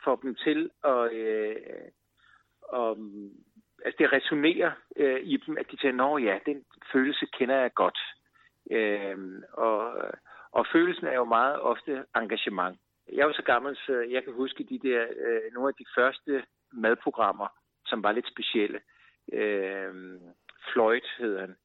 får 0.05 0.17
dem 0.17 0.35
til 0.35 0.71
at... 0.85 1.13
Øh, 1.13 1.57
om, 2.73 3.31
altså 3.85 3.97
det 3.99 4.13
resonerer 4.13 4.73
øh, 4.97 5.21
i 5.21 5.37
dem, 5.37 5.59
at 5.59 5.67
de 5.71 5.77
tænker, 5.77 5.97
nå 5.97 6.19
ja, 6.19 6.39
den 6.47 6.65
følelse 6.93 7.27
kender 7.39 7.57
jeg 7.57 7.75
godt. 7.75 7.99
Øh, 8.71 9.43
og, 9.53 9.93
og 10.53 10.67
følelsen 10.73 11.07
er 11.07 11.15
jo 11.15 11.25
meget 11.25 11.61
ofte 11.61 12.05
engagement. 12.17 12.79
Jeg 13.13 13.19
er 13.19 13.27
jo 13.27 13.33
så 13.33 13.43
gammel, 13.43 13.77
så 13.77 14.07
jeg 14.11 14.25
kan 14.25 14.33
huske 14.33 14.65
de 14.65 14.79
der, 14.79 15.03
øh, 15.03 15.53
nogle 15.53 15.69
af 15.69 15.75
de 15.75 15.85
første 15.97 16.45
madprogrammer, 16.73 17.49
som 17.88 18.03
var 18.03 18.12
lidt 18.12 18.29
specielle. 18.29 18.81
Øh, 19.33 19.94
Floyd 20.72 21.07
hed 21.18 21.38
han. 21.38 21.57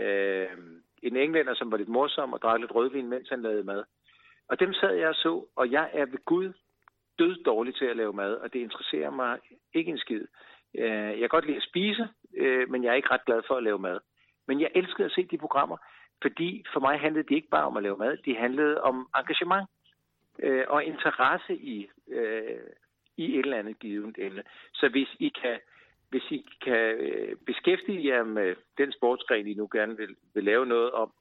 Øh, 0.00 0.48
en 1.02 1.16
englænder, 1.16 1.54
som 1.54 1.70
var 1.70 1.76
lidt 1.76 1.88
morsom 1.88 2.32
og 2.32 2.42
drak 2.42 2.60
lidt 2.60 2.74
rødvin, 2.74 3.08
mens 3.08 3.28
han 3.28 3.42
lavede 3.42 3.64
mad. 3.64 3.84
Og 4.48 4.60
dem 4.60 4.72
sad 4.72 4.94
jeg 4.94 5.08
og 5.08 5.14
så, 5.14 5.46
og 5.56 5.70
jeg 5.70 5.90
er 5.92 6.06
ved 6.06 6.24
Gud 6.24 6.52
død 7.18 7.44
dårlig 7.44 7.74
til 7.74 7.84
at 7.84 7.96
lave 7.96 8.12
mad, 8.12 8.34
og 8.34 8.52
det 8.52 8.58
interesserer 8.58 9.10
mig 9.10 9.38
ikke 9.74 9.90
en 9.90 9.98
skid. 9.98 10.26
Øh, 10.74 10.84
Jeg 10.86 11.18
kan 11.18 11.28
godt 11.28 11.46
lide 11.46 11.56
at 11.56 11.68
spise, 11.70 12.08
øh, 12.36 12.70
men 12.70 12.84
jeg 12.84 12.90
er 12.90 12.94
ikke 12.94 13.10
ret 13.10 13.24
glad 13.24 13.42
for 13.46 13.54
at 13.54 13.62
lave 13.62 13.78
mad. 13.78 14.00
Men 14.46 14.60
jeg 14.60 14.70
elskede 14.74 15.04
at 15.06 15.12
se 15.12 15.26
de 15.26 15.38
programmer, 15.38 15.76
fordi 16.22 16.64
for 16.72 16.80
mig 16.80 17.00
handlede 17.00 17.28
det 17.28 17.34
ikke 17.34 17.48
bare 17.48 17.66
om 17.66 17.76
at 17.76 17.82
lave 17.82 17.96
mad, 17.96 18.16
det 18.16 18.36
handlede 18.36 18.80
om 18.80 19.08
engagement 19.16 19.68
øh, 20.38 20.64
og 20.68 20.84
interesse 20.84 21.56
i, 21.56 21.88
øh, 22.08 22.58
i 23.16 23.38
et 23.38 23.44
eller 23.44 23.58
andet 23.58 23.78
givet 23.78 24.14
emne. 24.18 24.42
Så 24.74 24.88
hvis 24.88 25.08
I 25.20 25.28
kan, 25.42 25.58
hvis 26.10 26.22
I 26.30 26.46
kan 26.64 26.94
øh, 26.98 27.36
beskæftige 27.46 28.06
jer 28.08 28.24
med 28.24 28.54
den 28.78 28.92
sportsgren, 28.92 29.46
I 29.46 29.54
nu 29.54 29.68
gerne 29.72 29.96
vil, 29.96 30.16
vil 30.34 30.44
lave 30.44 30.66
noget 30.66 30.90
om, 30.90 31.12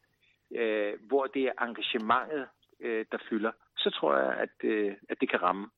øh, 0.56 0.94
hvor 1.08 1.26
det 1.28 1.44
er 1.44 1.64
engagementet, 1.66 2.48
øh, 2.80 3.06
der 3.12 3.18
fylder, 3.30 3.52
så 3.78 3.90
tror 3.90 4.18
jeg, 4.18 4.34
at, 4.38 4.50
øh, 4.64 4.94
at 5.10 5.22
det 5.22 5.30
kan 5.30 5.42
ramme. 5.42 5.70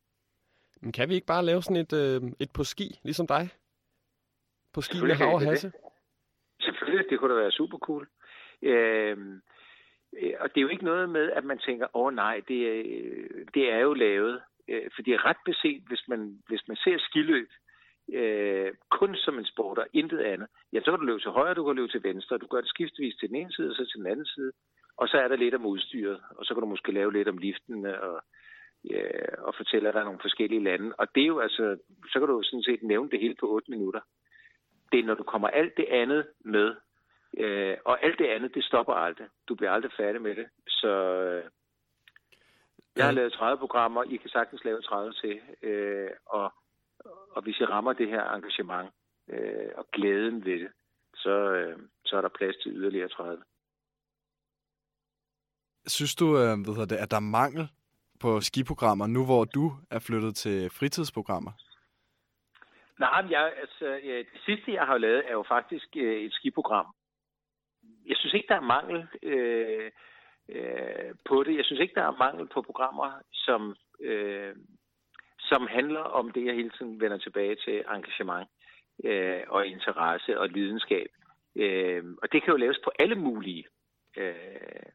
Men 0.81 0.91
kan 0.91 1.09
vi 1.09 1.13
ikke 1.15 1.27
bare 1.27 1.45
lave 1.45 1.61
sådan 1.61 1.81
et, 1.81 1.93
øh, 1.93 2.31
et 2.39 2.49
på 2.53 2.63
ski, 2.63 2.99
ligesom 3.03 3.27
dig? 3.27 3.49
På 4.73 4.81
ski 4.81 4.97
med 5.01 5.15
hav 5.15 5.33
og 5.33 5.41
hasse? 5.41 5.71
Selvfølgelig, 6.61 7.09
det 7.09 7.19
kunne 7.19 7.33
da 7.35 7.39
være 7.39 7.51
super 7.51 7.77
cool. 7.77 8.07
Øhm, 8.61 9.41
øh, 10.17 10.33
og 10.39 10.49
det 10.49 10.57
er 10.57 10.61
jo 10.61 10.67
ikke 10.67 10.85
noget 10.85 11.09
med, 11.09 11.31
at 11.31 11.43
man 11.43 11.57
tænker, 11.59 11.87
åh 11.93 12.05
oh, 12.05 12.13
nej, 12.13 12.41
det, 12.47 12.79
er- 12.79 13.45
det 13.53 13.71
er 13.71 13.79
jo 13.79 13.93
lavet. 13.93 14.41
Øh, 14.69 14.89
for 14.95 15.01
ret 15.29 15.41
beset, 15.45 15.83
hvis 15.87 16.03
man, 16.07 16.39
hvis 16.47 16.67
man 16.67 16.77
ser 16.77 16.97
skiløb 16.97 17.49
øh, 18.13 18.71
kun 18.91 19.15
som 19.15 19.39
en 19.39 19.45
sport 19.45 19.77
og 19.77 19.87
intet 19.93 20.19
andet, 20.19 20.47
ja, 20.73 20.79
så 20.79 20.91
kan 20.91 20.99
du 20.99 21.05
løbe 21.05 21.19
til 21.19 21.31
højre, 21.31 21.53
du 21.53 21.65
kan 21.65 21.75
løbe 21.75 21.91
til 21.91 22.03
venstre, 22.03 22.37
du 22.37 22.47
gør 22.47 22.61
det 22.61 22.69
skiftvis 22.69 23.15
til 23.15 23.29
den 23.29 23.35
ene 23.35 23.53
side 23.53 23.69
og 23.69 23.75
så 23.75 23.85
til 23.85 23.99
den 23.99 24.07
anden 24.07 24.25
side, 24.25 24.51
og 24.97 25.07
så 25.07 25.17
er 25.17 25.27
der 25.27 25.35
lidt 25.35 25.55
om 25.55 25.65
udstyret, 25.65 26.21
og 26.37 26.45
så 26.45 26.53
kan 26.53 26.61
du 26.61 26.67
måske 26.67 26.91
lave 26.91 27.13
lidt 27.13 27.27
om 27.27 27.37
liftene 27.37 28.01
og 28.01 28.23
øh, 28.91 29.37
og 29.37 29.55
fortælle, 29.57 29.87
at 29.87 29.93
der 29.93 29.99
er 29.99 30.03
nogle 30.03 30.19
forskellige 30.21 30.63
lande. 30.63 30.95
Og 30.97 31.07
det 31.15 31.23
er 31.23 31.27
jo 31.27 31.39
altså, 31.39 31.77
så 32.11 32.19
kan 32.19 32.27
du 32.27 32.41
sådan 32.43 32.63
set 32.63 32.83
nævne 32.83 33.09
det 33.09 33.19
hele 33.19 33.35
på 33.39 33.49
8 33.49 33.71
minutter. 33.71 34.01
Det 34.91 34.99
er, 34.99 35.03
når 35.03 35.13
du 35.13 35.23
kommer 35.23 35.47
alt 35.47 35.77
det 35.77 35.85
andet 35.85 36.27
med, 36.45 36.75
øh, 37.37 37.77
og 37.85 38.03
alt 38.03 38.19
det 38.19 38.25
andet, 38.27 38.55
det 38.55 38.63
stopper 38.63 38.93
aldrig. 38.93 39.27
Du 39.49 39.55
bliver 39.55 39.71
aldrig 39.71 39.91
færdig 39.97 40.21
med 40.21 40.35
det. 40.35 40.47
Så 40.67 40.87
øh, 40.87 41.43
jeg 42.95 43.05
har 43.05 43.11
lavet 43.11 43.33
30 43.33 43.57
programmer, 43.57 44.03
I 44.03 44.17
kan 44.17 44.29
sagtens 44.29 44.63
lave 44.63 44.81
30 44.81 45.13
til, 45.13 45.41
øh, 45.61 46.09
og, 46.25 46.53
og 47.35 47.41
hvis 47.41 47.59
I 47.59 47.65
rammer 47.65 47.93
det 47.93 48.07
her 48.07 48.23
engagement 48.29 48.89
øh, 49.29 49.69
og 49.75 49.87
glæden 49.91 50.45
ved 50.45 50.59
det, 50.59 50.71
så, 51.15 51.29
øh, 51.29 51.79
så 52.05 52.17
er 52.17 52.21
der 52.21 52.29
plads 52.37 52.55
til 52.55 52.71
yderligere 52.71 53.09
30. 53.09 53.43
Synes 55.87 56.15
du, 56.15 56.37
øh, 56.37 56.57
hedder 56.67 56.85
det, 56.85 56.95
at 56.95 57.11
der 57.11 57.17
er 57.17 57.31
mangel 57.39 57.67
på 58.19 58.41
skiprogrammer, 58.41 59.07
nu 59.07 59.25
hvor 59.25 59.45
du 59.45 59.71
er 59.91 59.99
flyttet 59.99 60.35
til 60.35 60.69
fritidsprogrammer? 60.69 61.51
Nej, 62.99 63.21
men 63.21 63.31
jeg, 63.31 63.53
altså, 63.57 63.99
det 64.03 64.41
sidste, 64.45 64.73
jeg 64.73 64.85
har 64.85 64.97
lavet, 64.97 65.23
er 65.27 65.31
jo 65.31 65.45
faktisk 65.47 65.87
øh, 65.95 66.21
et 66.21 66.33
skiprogram. 66.33 66.85
Jeg 68.05 68.17
synes 68.17 68.33
ikke, 68.33 68.47
der 68.47 68.55
er 68.55 68.71
mangel 68.75 69.07
øh, 69.23 69.91
øh, 70.49 71.15
på 71.25 71.43
det. 71.43 71.57
Jeg 71.57 71.65
synes 71.65 71.79
ikke, 71.81 71.95
der 71.95 72.03
er 72.03 72.17
mangel 72.25 72.47
på 72.47 72.61
programmer, 72.61 73.11
som, 73.33 73.75
øh, 73.99 74.55
som 75.39 75.67
handler 75.67 75.99
om 75.99 76.31
det, 76.31 76.45
jeg 76.45 76.55
hele 76.55 76.69
tiden 76.69 77.01
vender 77.01 77.17
tilbage 77.17 77.55
til, 77.55 77.83
engagement 77.95 78.49
øh, 79.03 79.43
og 79.47 79.67
interesse 79.67 80.39
og 80.39 80.49
lidenskab. 80.49 81.07
Øh, 81.55 82.03
og 82.21 82.31
det 82.31 82.43
kan 82.43 82.51
jo 82.51 82.57
laves 82.57 82.79
på 82.83 82.91
alle 82.99 83.15
mulige, 83.15 83.65
øh, 84.17 84.89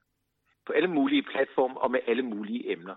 på 0.66 0.72
alle 0.72 0.88
mulige 0.88 1.22
platforme 1.22 1.80
og 1.80 1.90
med 1.90 2.00
alle 2.06 2.22
mulige 2.22 2.72
emner. 2.72 2.96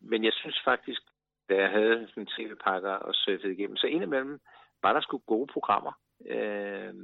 Men 0.00 0.24
jeg 0.24 0.32
synes 0.32 0.60
faktisk, 0.64 1.02
da 1.48 1.54
jeg 1.56 1.70
havde 1.70 2.08
sådan 2.08 2.26
tv-pakker 2.26 2.92
og 2.92 3.14
surfede 3.14 3.52
igennem, 3.52 3.76
så 3.76 3.86
indimellem 3.86 4.40
var 4.82 4.92
der 4.92 5.00
sgu 5.00 5.18
gode 5.18 5.46
programmer 5.52 5.92
øh, 6.26 6.94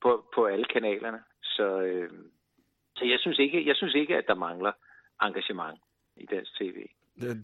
på, 0.00 0.30
på 0.34 0.46
alle 0.46 0.64
kanalerne. 0.64 1.22
Så, 1.42 1.80
øh, 1.80 2.10
så 2.96 3.04
jeg, 3.04 3.18
synes 3.20 3.38
ikke, 3.38 3.66
jeg 3.66 3.76
synes 3.76 3.94
ikke, 3.94 4.16
at 4.16 4.26
der 4.26 4.34
mangler 4.34 4.72
engagement 5.22 5.78
i 6.16 6.26
dansk 6.26 6.52
tv. 6.58 6.76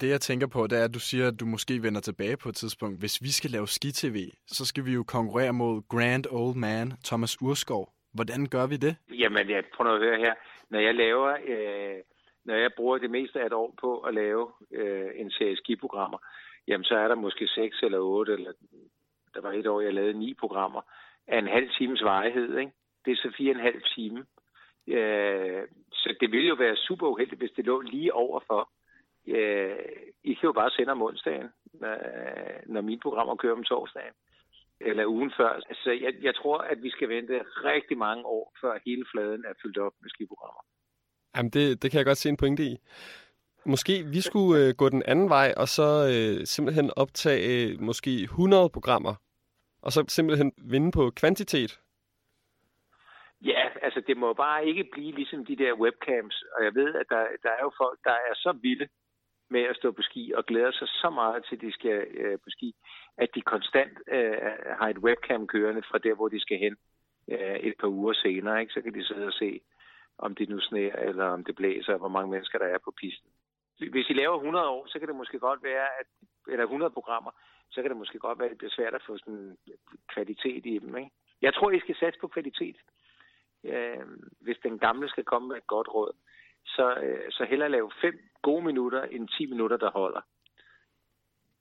Det, 0.00 0.08
jeg 0.08 0.20
tænker 0.20 0.46
på, 0.46 0.66
det 0.66 0.78
er, 0.78 0.84
at 0.84 0.94
du 0.94 1.00
siger, 1.00 1.28
at 1.28 1.40
du 1.40 1.46
måske 1.46 1.82
vender 1.82 2.00
tilbage 2.00 2.36
på 2.36 2.48
et 2.48 2.54
tidspunkt. 2.54 2.98
Hvis 2.98 3.22
vi 3.22 3.28
skal 3.28 3.50
lave 3.50 3.68
ski-tv, 3.68 4.16
så 4.46 4.66
skal 4.66 4.84
vi 4.86 4.92
jo 4.92 5.02
konkurrere 5.02 5.52
mod 5.52 5.82
Grand 5.88 6.26
Old 6.30 6.56
Man 6.56 6.92
Thomas 7.04 7.42
Urskov. 7.42 7.92
Hvordan 8.14 8.46
gør 8.46 8.66
vi 8.66 8.76
det? 8.76 8.96
Jamen, 9.22 9.50
jeg 9.50 9.64
prøver 9.76 9.94
at 9.94 10.00
høre 10.00 10.18
her. 10.18 10.34
Når 10.70 10.78
jeg 10.78 10.94
laver, 10.94 11.30
øh, 11.52 11.98
når 12.44 12.54
jeg 12.54 12.70
bruger 12.76 12.98
det 12.98 13.10
meste 13.10 13.40
af 13.40 13.46
et 13.46 13.52
år 13.52 13.74
på 13.80 13.98
at 13.98 14.14
lave 14.14 14.52
øh, 14.72 15.10
en 15.14 15.30
serie 15.30 15.56
skiprogrammer, 15.56 16.18
jamen 16.68 16.84
så 16.84 16.94
er 16.94 17.08
der 17.08 17.14
måske 17.14 17.48
seks 17.48 17.76
eller 17.82 17.98
otte, 17.98 18.32
eller 18.32 18.52
der 19.34 19.40
var 19.40 19.52
et 19.52 19.66
år, 19.66 19.80
jeg 19.80 19.94
lavede 19.94 20.18
ni 20.18 20.34
programmer, 20.34 20.82
af 21.26 21.38
en 21.38 21.46
halv 21.46 21.70
times 21.78 22.02
varighed, 22.02 22.58
ikke? 22.58 22.72
Det 23.04 23.12
er 23.12 23.16
så 23.16 23.32
fire 23.36 23.50
og 23.50 23.56
en 23.56 23.62
halv 23.62 23.82
time. 23.94 24.24
Øh, 24.88 25.62
så 25.92 26.14
det 26.20 26.32
ville 26.32 26.48
jo 26.48 26.54
være 26.54 26.76
super 26.76 27.08
uheldigt, 27.08 27.40
hvis 27.40 27.56
det 27.56 27.66
lå 27.66 27.80
lige 27.80 28.14
overfor. 28.14 28.70
Øh, 29.28 29.76
I 30.24 30.34
kan 30.34 30.46
jo 30.46 30.52
bare 30.52 30.70
sende 30.70 30.92
om 30.92 31.02
onsdagen, 31.02 31.48
når, 31.74 31.96
når 32.66 32.80
mine 32.80 33.00
programmer 33.00 33.36
kører 33.36 33.56
om 33.56 33.64
torsdagen 33.64 34.14
eller 34.86 35.06
ugen 35.06 35.32
før. 35.36 35.60
Så 35.84 35.90
jeg, 35.90 36.12
jeg 36.22 36.34
tror, 36.34 36.58
at 36.58 36.82
vi 36.82 36.90
skal 36.90 37.08
vente 37.08 37.40
rigtig 37.64 37.98
mange 37.98 38.24
år, 38.26 38.54
før 38.60 38.78
hele 38.86 39.04
fladen 39.12 39.44
er 39.48 39.54
fyldt 39.62 39.78
op 39.78 39.92
med 40.02 40.10
skiprogrammer. 40.10 40.62
Jamen, 41.36 41.50
det, 41.50 41.82
det 41.82 41.90
kan 41.90 41.98
jeg 41.98 42.06
godt 42.06 42.18
se 42.18 42.28
en 42.28 42.36
pointe 42.36 42.62
i. 42.62 42.76
Måske 43.66 44.02
vi 44.02 44.20
skulle 44.20 44.66
øh, 44.66 44.74
gå 44.74 44.88
den 44.88 45.02
anden 45.06 45.28
vej, 45.28 45.54
og 45.56 45.68
så 45.68 45.88
øh, 46.12 46.46
simpelthen 46.46 46.90
optage 46.96 47.70
øh, 47.70 47.80
måske 47.80 48.22
100 48.22 48.68
programmer, 48.68 49.14
og 49.82 49.92
så 49.92 50.04
simpelthen 50.08 50.52
vinde 50.70 50.90
på 50.92 51.10
kvantitet. 51.10 51.80
Ja, 53.44 53.62
altså 53.82 54.00
det 54.06 54.16
må 54.16 54.32
bare 54.32 54.66
ikke 54.66 54.84
blive 54.92 55.12
ligesom 55.12 55.44
de 55.44 55.56
der 55.56 55.72
webcams. 55.72 56.42
Og 56.56 56.64
jeg 56.64 56.74
ved, 56.74 56.94
at 56.94 57.06
der, 57.08 57.26
der 57.42 57.50
er 57.50 57.62
jo 57.62 57.72
folk, 57.76 57.98
der 58.04 58.16
er 58.28 58.34
så 58.34 58.52
vilde 58.62 58.88
med 59.50 59.62
at 59.70 59.76
stå 59.76 59.92
på 59.92 60.02
ski 60.02 60.32
og 60.36 60.46
glæder 60.46 60.72
sig 60.72 60.88
så 60.88 61.10
meget 61.10 61.44
til, 61.44 61.56
at 61.56 61.62
de 61.62 61.72
skal 61.72 62.06
øh, 62.10 62.38
på 62.38 62.48
ski, 62.48 62.74
at 63.16 63.28
de 63.34 63.42
konstant 63.42 63.98
øh, 64.06 64.36
har 64.78 64.88
et 64.88 64.98
webcam 64.98 65.46
kørende 65.46 65.82
fra 65.90 65.98
der, 65.98 66.14
hvor 66.14 66.28
de 66.28 66.40
skal 66.40 66.58
hen 66.58 66.76
øh, 67.28 67.56
et 67.68 67.74
par 67.80 67.88
uger 67.88 68.12
senere. 68.12 68.60
Ikke? 68.60 68.72
Så 68.72 68.80
kan 68.82 68.94
de 68.94 69.06
sidde 69.06 69.26
og 69.26 69.32
se, 69.32 69.60
om 70.18 70.34
det 70.34 70.48
nu 70.48 70.60
sneer, 70.60 70.96
eller 70.96 71.24
om 71.24 71.44
det 71.44 71.56
blæser, 71.56 71.92
og 71.92 71.98
hvor 71.98 72.08
mange 72.08 72.30
mennesker 72.30 72.58
der 72.58 72.66
er 72.66 72.78
på 72.78 72.90
pisten. 72.90 73.30
Hvis 73.90 74.10
I 74.10 74.12
laver 74.12 74.36
100 74.36 74.68
år, 74.68 74.86
så 74.86 74.98
kan 74.98 75.08
det 75.08 75.16
måske 75.16 75.38
godt 75.38 75.62
være, 75.62 75.86
at, 76.00 76.06
eller 76.48 76.64
100 76.64 76.90
programmer, 76.90 77.30
så 77.70 77.82
kan 77.82 77.90
det 77.90 77.98
måske 77.98 78.18
godt 78.18 78.38
være, 78.38 78.46
at 78.46 78.50
det 78.50 78.58
bliver 78.58 78.76
svært 78.76 78.94
at 78.94 79.02
få 79.06 79.18
sådan 79.18 79.56
kvalitet 80.08 80.66
i 80.66 80.78
dem. 80.78 80.96
Ikke? 80.96 81.10
Jeg 81.42 81.54
tror, 81.54 81.70
I 81.70 81.80
skal 81.80 81.96
satse 81.96 82.20
på 82.20 82.28
kvalitet. 82.28 82.76
Øh, 83.64 84.06
hvis 84.40 84.56
den 84.62 84.78
gamle 84.78 85.08
skal 85.08 85.24
komme 85.24 85.48
med 85.48 85.56
et 85.56 85.66
godt 85.66 85.88
råd, 85.94 86.12
så, 86.64 86.94
øh, 87.02 87.30
så 87.30 87.46
hellere 87.50 87.70
lave 87.70 87.90
fem 88.02 88.14
gode 88.42 88.64
minutter 88.64 89.02
end 89.02 89.28
10 89.28 89.46
minutter, 89.46 89.76
der 89.76 89.90
holder. 89.90 90.20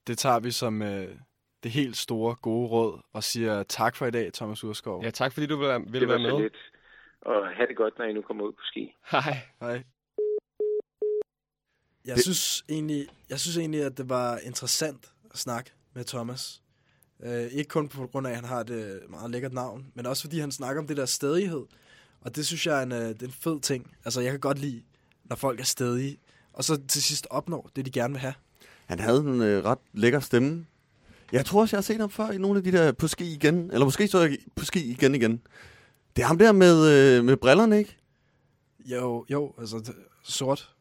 Det 0.08 0.18
tager 0.18 0.40
vi 0.40 0.52
som 0.52 0.82
øh, 0.82 1.16
det 1.64 1.72
helt 1.72 1.98
store 1.98 2.36
gode 2.36 2.68
råd, 2.70 3.02
og 3.14 3.24
siger 3.24 3.64
tak 3.64 3.96
for 3.96 4.06
i 4.06 4.12
dag, 4.12 4.34
Thomas 4.34 4.64
Urskov. 4.64 5.04
Ja, 5.04 5.10
tak 5.10 5.34
fordi 5.34 5.46
du 5.48 5.56
vil, 5.58 5.68
vil 5.88 6.02
det 6.02 6.08
var 6.10 6.18
være 6.20 6.34
med. 6.34 6.42
lidt. 6.42 6.58
Og 7.22 7.48
have 7.48 7.68
det 7.68 7.78
godt, 7.78 7.98
når 7.98 8.06
I 8.06 8.14
nu 8.14 8.22
kommer 8.22 8.44
ud 8.46 8.52
på 8.52 8.62
ski. 8.64 8.94
Hej. 9.12 9.22
Hej. 9.60 9.84
Jeg 12.06 12.16
Det- 12.16 12.24
synes, 12.24 12.64
egentlig, 12.70 13.08
jeg 13.30 13.40
synes 13.40 13.58
egentlig, 13.58 13.84
at 13.86 13.98
det 13.98 14.10
var 14.10 14.38
interessant 14.38 15.14
at 15.32 15.38
snakke 15.38 15.72
med 15.94 16.04
Thomas. 16.04 16.62
Øh, 17.24 17.44
ikke 17.44 17.70
kun 17.70 17.90
på 17.90 18.08
grund 18.08 18.28
af, 18.28 18.32
at 18.32 18.36
han 18.38 18.46
har 18.46 18.60
et 18.60 18.70
øh, 18.70 19.10
meget 19.10 19.32
lækkert 19.32 19.54
navn, 19.54 19.92
men 19.96 20.06
også 20.06 20.24
fordi 20.24 20.40
han 20.40 20.52
snakker 20.52 20.82
om 20.82 20.88
det 20.88 20.98
der 20.98 21.06
stedighed. 21.06 21.66
Og 22.22 22.36
det 22.36 22.48
synes 22.48 22.68
jeg 22.68 22.80
er 22.80 22.84
en, 22.84 22.92
øh, 22.92 23.10
det 23.10 23.22
er 23.22 23.26
en 23.28 23.32
fed 23.34 23.60
ting. 23.60 23.92
Altså, 24.06 24.22
jeg 24.22 24.32
kan 24.32 24.40
godt 24.40 24.60
lide, 24.60 24.82
når 25.26 25.36
folk 25.36 25.60
er 25.60 25.64
stedige, 25.64 26.18
og 26.54 26.64
så 26.64 26.80
til 26.88 27.04
sidst 27.04 27.28
opnår 27.30 27.70
det, 27.76 27.86
de 27.86 27.92
gerne 27.92 28.14
vil 28.14 28.20
have. 28.22 28.34
Han 28.86 29.00
havde 29.00 29.18
en 29.20 29.42
øh, 29.42 29.66
ret 29.66 29.80
lækker 29.94 30.20
stemme. 30.20 30.66
Jeg 31.32 31.46
tror 31.46 31.62
også, 31.62 31.76
jeg 31.76 31.78
har 31.78 31.84
set 31.84 32.00
ham 32.00 32.10
før 32.10 32.30
i 32.32 32.38
nogle 32.38 32.58
af 32.58 32.64
de 32.64 32.72
der 32.72 32.92
på 32.92 33.08
ski 33.08 33.34
igen. 33.34 33.72
Eller 33.72 33.86
måske 33.86 34.08
så 34.08 34.20
jeg 34.20 34.38
på 34.56 34.66
ski 34.66 34.92
igen 34.92 35.16
igen. 35.16 35.42
Det 36.16 36.22
er 36.22 36.26
ham 36.28 36.38
der 36.38 36.52
med, 36.52 36.88
øh, 37.18 37.24
med 37.26 37.38
brillerne, 37.38 37.78
ikke? 37.78 37.98
Jo, 38.86 39.26
jo, 39.30 39.54
altså 39.60 39.94
sort. 40.24 40.76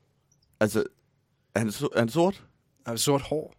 Altså, 0.60 0.84
er 1.54 1.58
han, 1.58 1.68
so- 1.68 1.88
er 1.94 1.98
han 1.98 2.08
sort? 2.08 2.44
Altså 2.86 3.04
sort 3.04 3.22
hår. 3.22 3.54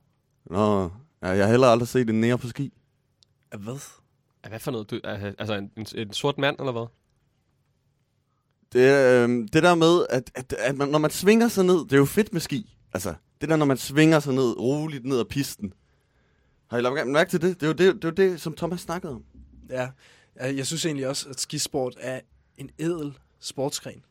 Nå, 0.45 0.83
ja, 1.21 1.27
jeg 1.29 1.45
har 1.45 1.51
heller 1.51 1.67
aldrig 1.67 1.87
set 1.87 2.09
en 2.09 2.21
nære 2.21 2.37
på 2.37 2.47
ski. 2.47 2.73
Er 3.51 3.57
hvad? 3.57 3.79
Ja, 4.43 4.49
Hvad 4.49 4.59
for 4.59 4.71
noget? 4.71 4.91
Du, 4.91 4.99
er- 5.03 5.33
altså 5.37 5.53
en, 5.53 5.71
en, 5.77 5.85
en 5.95 6.13
sort 6.13 6.37
mand, 6.37 6.55
eller 6.59 6.71
hvad? 6.71 6.85
Det, 8.73 8.79
øh, 8.79 9.29
det 9.53 9.63
der 9.63 9.75
med, 9.75 10.05
at, 10.09 10.31
at, 10.35 10.53
at 10.53 10.77
man, 10.77 10.87
når 10.87 10.99
man 10.99 11.11
svinger 11.11 11.47
sig 11.47 11.65
ned, 11.65 11.77
det 11.77 11.93
er 11.93 11.97
jo 11.97 12.05
fedt 12.05 12.33
med 12.33 12.41
ski. 12.41 12.77
Altså, 12.93 13.13
det 13.41 13.49
der, 13.49 13.55
når 13.55 13.65
man 13.65 13.77
svinger 13.77 14.19
sig 14.19 14.33
ned, 14.33 14.59
roligt 14.59 15.05
ned 15.05 15.19
ad 15.19 15.25
pisten. 15.25 15.73
Har 16.67 16.77
I 16.77 16.81
lagt 16.81 17.07
mærke 17.07 17.29
til 17.29 17.41
det? 17.41 17.61
Det 17.61 17.63
er 17.63 17.67
jo 17.67 17.73
det, 17.73 17.95
det, 17.95 18.03
er 18.03 18.25
jo 18.25 18.31
det 18.31 18.41
som 18.41 18.55
Thomas 18.55 18.81
snakkede 18.81 19.13
om. 19.13 19.23
Ja, 19.69 19.89
jeg 20.39 20.57
jeg 20.57 20.67
synes 20.67 20.85
egentlig 20.85 21.07
også, 21.07 21.29
at 21.29 21.39
skisport 21.39 21.95
er 21.99 22.19
en 22.57 22.69
edel 22.77 23.17
sportsgren. 23.39 24.03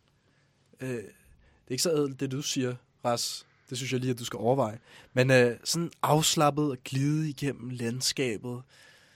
Øh, 0.81 0.88
det 0.88 0.99
er 0.99 1.70
ikke 1.70 1.83
så 1.83 1.90
edelt, 1.90 2.20
det 2.20 2.31
du 2.31 2.42
siger, 2.42 2.75
Ras. 3.05 3.46
Det 3.70 3.79
synes 3.79 3.92
jeg 3.92 4.01
lige, 4.01 4.11
at 4.11 4.18
du 4.18 4.25
skal 4.25 4.37
overveje. 4.37 4.79
Men 5.14 5.31
øh, 5.31 5.57
sådan 5.64 5.90
afslappet 6.03 6.70
og 6.70 6.77
glide 6.85 7.29
igennem 7.29 7.70
landskabet. 7.70 8.62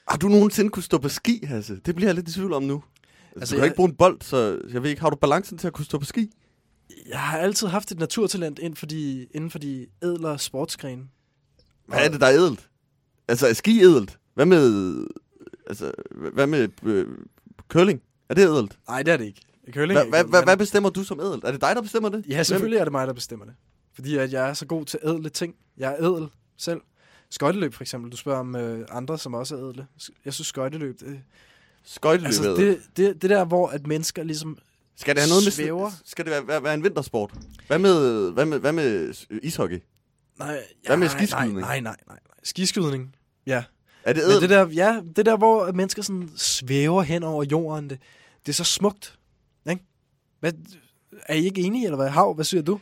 Har 0.09 0.16
du 0.16 0.28
nogensinde 0.28 0.70
kunne 0.70 0.83
stå 0.83 0.98
på 0.98 1.09
ski, 1.09 1.44
Hasse? 1.44 1.81
Det 1.87 1.94
bliver 1.94 2.08
jeg 2.08 2.14
lidt 2.14 2.29
i 2.29 2.33
tvivl 2.33 2.52
om 2.52 2.62
nu. 2.62 2.83
Altså, 3.37 3.40
Altså, 3.40 3.54
du 3.54 3.58
kan 3.58 3.62
jeg- 3.62 3.66
ikke 3.66 3.76
bruge 3.76 3.88
en 3.88 3.96
bold, 3.96 4.18
så 4.22 4.60
jeg 4.72 4.82
ved 4.82 4.90
ikke, 4.90 5.02
har 5.02 5.10
du 5.10 5.16
balancen 5.16 5.58
til 5.58 5.66
at 5.66 5.72
kunne 5.72 5.85
stå 5.85 5.98
på 5.98 6.04
ski? 6.04 6.30
Jeg 7.08 7.18
har 7.20 7.38
altid 7.38 7.66
haft 7.66 7.90
et 7.92 7.98
naturtalent 7.98 8.58
inden 8.58 8.76
for 8.76 8.87
de, 8.87 9.26
inden 9.35 9.50
for 9.50 9.58
de 9.58 9.87
edlere 10.02 10.38
sportsgrene. 10.38 11.02
Hvad 11.87 11.98
er 12.04 12.08
det, 12.08 12.20
der 12.20 12.26
er 12.26 12.30
edelt? 12.30 12.68
Altså, 13.28 13.46
er 13.48 13.52
ski 13.52 13.80
edelt? 13.82 14.18
Hvad 14.35 14.46
med, 14.46 14.96
altså, 15.66 15.92
hvad 16.32 16.46
med 16.46 16.68
øh, 16.82 17.06
curling? 17.68 18.02
Er 18.28 18.35
det 18.35 18.44
edelt? 18.44 18.78
Nej, 18.88 19.02
det 19.02 19.12
er 19.12 19.16
det 19.16 19.24
ikke. 19.24 19.40
Curling 19.72 19.98
er 20.00 20.08
Hvad, 20.08 20.20
ikke 20.24 20.44
hvad, 20.44 20.56
bestemmer 20.56 20.90
du 20.90 21.04
som 21.04 21.20
edelt? 21.20 21.44
Er 21.44 21.50
det 21.52 21.60
dig, 21.60 21.76
der 21.76 21.82
bestemmer 21.82 22.08
det? 22.08 22.24
Ja, 22.28 22.42
selvfølgelig 22.42 22.78
er 22.78 22.85
det 22.85 22.92
mig, 22.92 23.06
der 23.06 23.12
bestemmer 23.12 23.46
det. 23.46 23.54
Fordi 23.94 24.16
at 24.16 24.32
jeg 24.32 24.48
er 24.48 24.54
så 24.54 24.66
god 24.66 24.85
til 24.85 24.98
ædle 25.04 25.28
ting. 25.28 25.54
Jeg 25.76 25.96
er 25.98 26.04
ædel 26.04 26.28
selv. 26.56 26.80
Skøjteløb 27.30 27.74
for 27.74 27.82
eksempel. 27.82 28.12
Du 28.12 28.16
spørger 28.16 28.40
om 28.40 28.56
øh, 28.56 28.87
andre, 28.90 29.18
som 29.18 29.35
også 29.35 29.56
er 29.56 29.68
ædle. 29.68 29.87
Jeg 30.24 30.35
synes 30.35 30.48
skøjteløb, 30.48 31.00
det, 31.00 31.20
Skøjteløb 31.85 32.26
altså, 32.26 32.56
det, 32.56 32.82
det, 32.96 33.22
det 33.22 33.30
der, 33.30 33.44
hvor 33.44 33.68
at 33.68 33.87
mennesker 33.87 34.22
ligesom... 34.22 34.58
Skal 34.96 35.14
det 35.14 35.22
have 35.22 35.28
noget 35.28 35.44
med 35.44 35.52
svæver. 35.52 35.90
Skal 36.04 36.24
det 36.24 36.30
være, 36.30 36.46
være, 36.46 36.62
være 36.62 36.74
en 36.74 36.85
vintersport? 36.85 37.30
Hvad 37.66 37.78
med, 37.78 38.30
hvad 38.30 38.46
med, 38.46 38.58
hvad 38.58 38.72
med 38.72 39.14
ishockey? 39.42 39.80
Nej, 40.38 40.58
Hvad 40.87 40.96
med 40.96 41.06
nej, 41.08 41.16
skiskydning? 41.16 41.60
Nej, 41.60 41.80
nej, 41.80 41.80
nej, 41.80 41.96
nej. 42.08 42.18
Skiskydning, 42.42 43.16
ja. 43.46 43.64
Er 44.04 44.12
det 44.12 44.22
Men 44.28 44.42
det 44.42 44.50
der, 44.50 44.68
ja, 44.68 45.00
det 45.16 45.26
der, 45.26 45.37
hvor 45.37 45.64
at 45.64 45.74
mennesker 45.74 46.02
sådan 46.02 46.30
svæver 46.37 47.02
hen 47.02 47.22
over 47.22 47.44
jorden, 47.44 47.90
det, 47.90 47.98
det 48.46 48.48
er 48.48 48.54
så 48.54 48.64
smukt. 48.64 49.18
Ikke? 49.70 49.85
Hvad, 50.40 50.52
er 51.26 51.35
I 51.35 51.44
ikke 51.44 51.60
enige, 51.60 51.85
eller 51.85 51.96
hvad? 51.96 52.08
Hav, 52.08 52.35
hvad 52.35 52.44
siger 52.44 52.62
du? 52.62 52.80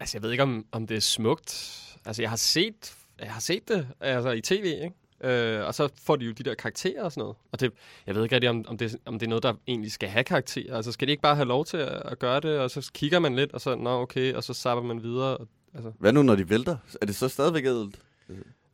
Altså, 0.00 0.16
jeg 0.16 0.22
ved 0.22 0.30
ikke, 0.30 0.42
om, 0.42 0.66
om 0.72 0.86
det 0.86 0.96
er 0.96 1.00
smukt. 1.00 1.78
Altså, 2.04 2.22
jeg 2.22 2.30
har 2.30 2.36
set, 2.36 2.94
jeg 3.18 3.32
har 3.32 3.40
set 3.40 3.68
det 3.68 3.88
altså, 4.00 4.30
i 4.30 4.40
tv, 4.40 4.64
ikke? 4.64 4.94
Øh, 5.22 5.66
og 5.66 5.74
så 5.74 5.88
får 6.02 6.16
de 6.16 6.24
jo 6.24 6.32
de 6.32 6.42
der 6.42 6.54
karakterer 6.54 7.02
og 7.02 7.12
sådan 7.12 7.20
noget. 7.20 7.36
Og 7.52 7.60
det, 7.60 7.72
jeg 8.06 8.14
ved 8.14 8.22
ikke 8.22 8.34
rigtig, 8.34 8.50
om, 8.50 8.64
om, 8.68 8.78
det, 8.78 8.96
om 9.06 9.18
det 9.18 9.26
er 9.26 9.28
noget, 9.28 9.42
der 9.42 9.54
egentlig 9.66 9.92
skal 9.92 10.08
have 10.08 10.24
karakterer. 10.24 10.76
Altså, 10.76 10.92
skal 10.92 11.08
de 11.08 11.12
ikke 11.12 11.22
bare 11.22 11.34
have 11.34 11.48
lov 11.48 11.64
til 11.64 11.76
at, 11.76 12.02
at 12.04 12.18
gøre 12.18 12.40
det, 12.40 12.58
og 12.58 12.70
så 12.70 12.90
kigger 12.94 13.18
man 13.18 13.36
lidt, 13.36 13.52
og 13.52 13.60
så, 13.60 13.74
nå, 13.74 13.90
okay, 13.90 14.34
og 14.34 14.44
så 14.44 14.54
sapper 14.54 14.82
man 14.84 15.02
videre. 15.02 15.36
Og, 15.36 15.48
altså, 15.74 15.92
Hvad 15.98 16.12
nu, 16.12 16.22
når 16.22 16.36
de 16.36 16.50
vælter? 16.50 16.76
Er 17.02 17.06
det 17.06 17.16
så 17.16 17.28
stadigvæk 17.28 17.64
ædelt? 17.64 17.98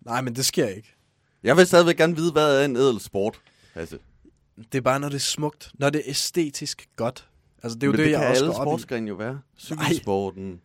Nej, 0.01 0.21
men 0.21 0.37
det 0.37 0.47
sker 0.47 0.67
ikke. 0.69 0.95
Jeg 1.43 1.57
vil 1.57 1.67
stadigvæk 1.67 1.97
gerne 1.97 2.17
vide, 2.17 2.33
hvad 2.33 2.61
er 2.61 2.65
en 2.65 2.77
ædel 2.77 3.01
sport, 3.01 3.41
Hasse. 3.75 3.99
Det 4.73 4.79
er 4.79 4.83
bare, 4.83 5.01
når 5.01 5.09
det 5.09 5.17
er 5.17 5.21
smukt. 5.21 5.71
Når 5.75 5.91
det 5.91 5.99
er 5.99 6.11
æstetisk 6.11 6.89
godt. 6.97 7.29
Altså, 7.63 7.79
det 7.79 7.83
er 7.83 7.87
jo 7.87 7.91
Men 7.93 7.99
det, 7.99 8.07
det 8.07 8.13
jeg 8.13 8.29
også 8.29 8.45
alle 8.45 8.55
sportsgrene 8.55 9.09
jo 9.09 9.15
være. 9.15 9.41
Cykelsporten. 9.59 10.61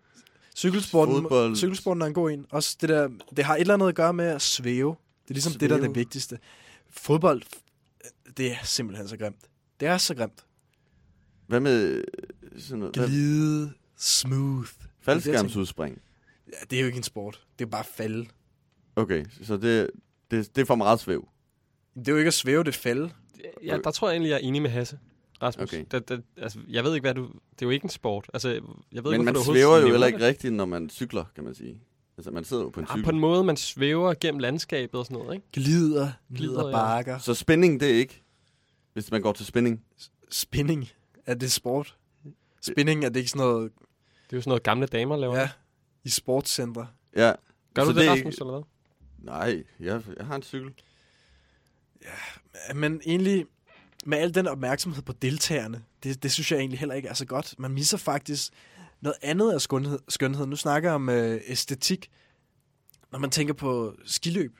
Cykelsporten, 0.55 1.15
Fodbold. 1.15 1.55
cykelsporten 1.55 2.01
er 2.01 2.05
en 2.05 2.13
god 2.13 2.31
en. 2.31 2.45
Også 2.49 2.77
det 2.81 2.89
der, 2.89 3.09
det 3.37 3.45
har 3.45 3.55
et 3.55 3.61
eller 3.61 3.73
andet 3.73 3.87
at 3.87 3.95
gøre 3.95 4.13
med 4.13 4.25
at 4.25 4.41
svæve. 4.41 4.95
Det 5.23 5.29
er 5.29 5.33
ligesom 5.33 5.53
svæve. 5.53 5.59
det, 5.59 5.69
der 5.69 5.75
er 5.75 5.87
det 5.87 5.95
vigtigste. 5.95 6.39
Fodbold, 6.89 7.41
det 8.37 8.51
er 8.51 8.57
simpelthen 8.63 9.07
så 9.07 9.17
grimt. 9.17 9.49
Det 9.79 9.87
er 9.87 9.97
så 9.97 10.15
grimt. 10.15 10.45
Hvad 11.47 11.59
med 11.59 12.03
øh, 12.43 12.61
sådan 12.61 12.79
noget? 12.79 12.93
Glide, 12.93 13.73
smooth. 13.97 14.69
Faldskærmsudspring. 15.01 16.01
Ja, 16.47 16.57
det 16.69 16.75
er 16.75 16.81
jo 16.81 16.85
ikke 16.87 16.97
en 16.97 17.03
sport. 17.03 17.45
Det 17.59 17.65
er 17.65 17.69
bare 17.69 17.83
falde. 17.83 18.25
Okay, 18.95 19.25
så 19.41 19.57
det, 19.57 19.89
det, 20.31 20.55
det 20.55 20.61
er 20.61 20.65
for 20.65 20.75
meget 20.75 20.99
svæv. 20.99 21.29
Det 21.95 22.07
er 22.07 22.11
jo 22.11 22.17
ikke 22.17 22.27
at 22.27 22.33
svæve, 22.33 22.63
det 22.63 22.67
er 22.67 22.79
falde. 22.79 23.11
ja, 23.63 23.77
der 23.83 23.91
tror 23.91 24.07
jeg 24.07 24.13
egentlig, 24.13 24.29
jeg 24.29 24.35
er 24.35 24.39
enig 24.39 24.61
med 24.61 24.69
Hasse. 24.69 24.99
Rasmus. 25.41 25.73
Okay. 25.73 25.85
Det, 25.91 26.09
det, 26.09 26.23
altså, 26.37 26.59
jeg 26.69 26.83
ved 26.83 26.95
ikke, 26.95 27.03
hvad 27.03 27.13
du... 27.13 27.21
Det 27.23 27.61
er 27.61 27.65
jo 27.65 27.69
ikke 27.69 27.83
en 27.83 27.89
sport. 27.89 28.29
Altså, 28.33 28.49
jeg 28.49 28.61
ved 29.03 29.11
Men 29.11 29.13
ikke, 29.13 29.23
man 29.23 29.33
hvorfor 29.33 29.51
du 29.51 29.57
svæver 29.57 29.77
jo 29.77 29.87
heller 29.87 30.07
ikke 30.07 30.19
rigtigt, 30.19 30.53
når 30.53 30.65
man 30.65 30.89
cykler, 30.89 31.25
kan 31.35 31.43
man 31.43 31.55
sige. 31.55 31.81
Altså, 32.17 32.31
man 32.31 32.43
sidder 32.43 32.63
jo 32.63 32.69
på 32.69 32.79
en 32.79 32.85
det. 32.85 32.91
Cykel. 32.91 33.03
på 33.03 33.09
en 33.09 33.19
måde, 33.19 33.43
man 33.43 33.57
svæver 33.57 34.13
gennem 34.21 34.39
landskabet 34.39 34.99
og 34.99 35.05
sådan 35.05 35.17
noget, 35.17 35.35
ikke? 35.35 35.47
Glider, 35.53 36.11
Glider, 36.35 36.53
glider 36.53 36.67
ja. 36.67 36.71
bakker. 36.71 37.17
Så 37.17 37.33
spænding, 37.33 37.79
det 37.79 37.91
er 37.91 37.95
ikke, 37.95 38.23
hvis 38.93 39.11
man 39.11 39.21
går 39.21 39.33
til 39.33 39.45
spænding. 39.45 39.81
Spinning, 40.29 40.89
er 41.25 41.33
det 41.33 41.51
sport? 41.51 41.97
Spinning, 42.61 43.05
er 43.05 43.09
det 43.09 43.15
ikke 43.19 43.29
sådan 43.29 43.47
noget, 43.47 43.71
Det 44.25 44.33
er 44.33 44.37
jo 44.37 44.41
sådan 44.41 44.49
noget, 44.49 44.63
gamle 44.63 44.85
damer 44.87 45.17
laver. 45.17 45.39
ja, 45.39 45.49
i 46.03 46.09
sportscentre? 46.09 46.87
Ja. 47.15 47.33
Gør 47.73 47.85
så 47.85 47.91
du 47.91 47.97
det, 47.99 48.05
er 48.05 48.11
Rasmus, 48.11 48.33
ikke- 48.33 48.41
eller 48.43 48.53
hvad? 48.53 48.63
Nej, 49.17 49.63
jeg, 49.79 50.01
jeg 50.17 50.25
har 50.25 50.35
en 50.35 50.43
cykel. 50.43 50.71
Men 52.75 53.01
egentlig, 53.05 53.45
med 54.05 54.17
al 54.17 54.35
den 54.35 54.47
opmærksomhed 54.47 55.01
på 55.03 55.13
deltagerne, 55.13 55.83
det, 56.03 56.23
det 56.23 56.31
synes 56.31 56.51
jeg 56.51 56.59
egentlig 56.59 56.79
heller 56.79 56.95
ikke 56.95 57.07
er 57.07 57.13
så 57.13 57.25
godt. 57.25 57.55
Man 57.59 57.71
misser 57.71 57.97
faktisk 57.97 58.53
noget 59.03 59.17
andet 59.21 59.51
af 59.51 59.61
skønhed. 59.61 59.99
skønhed. 60.09 60.45
Nu 60.45 60.55
snakker 60.55 60.89
jeg 60.89 60.95
om 60.95 61.09
øh, 61.09 61.41
æstetik, 61.45 62.11
når 63.11 63.19
man 63.19 63.29
tænker 63.29 63.53
på 63.53 63.95
skiløb. 64.05 64.59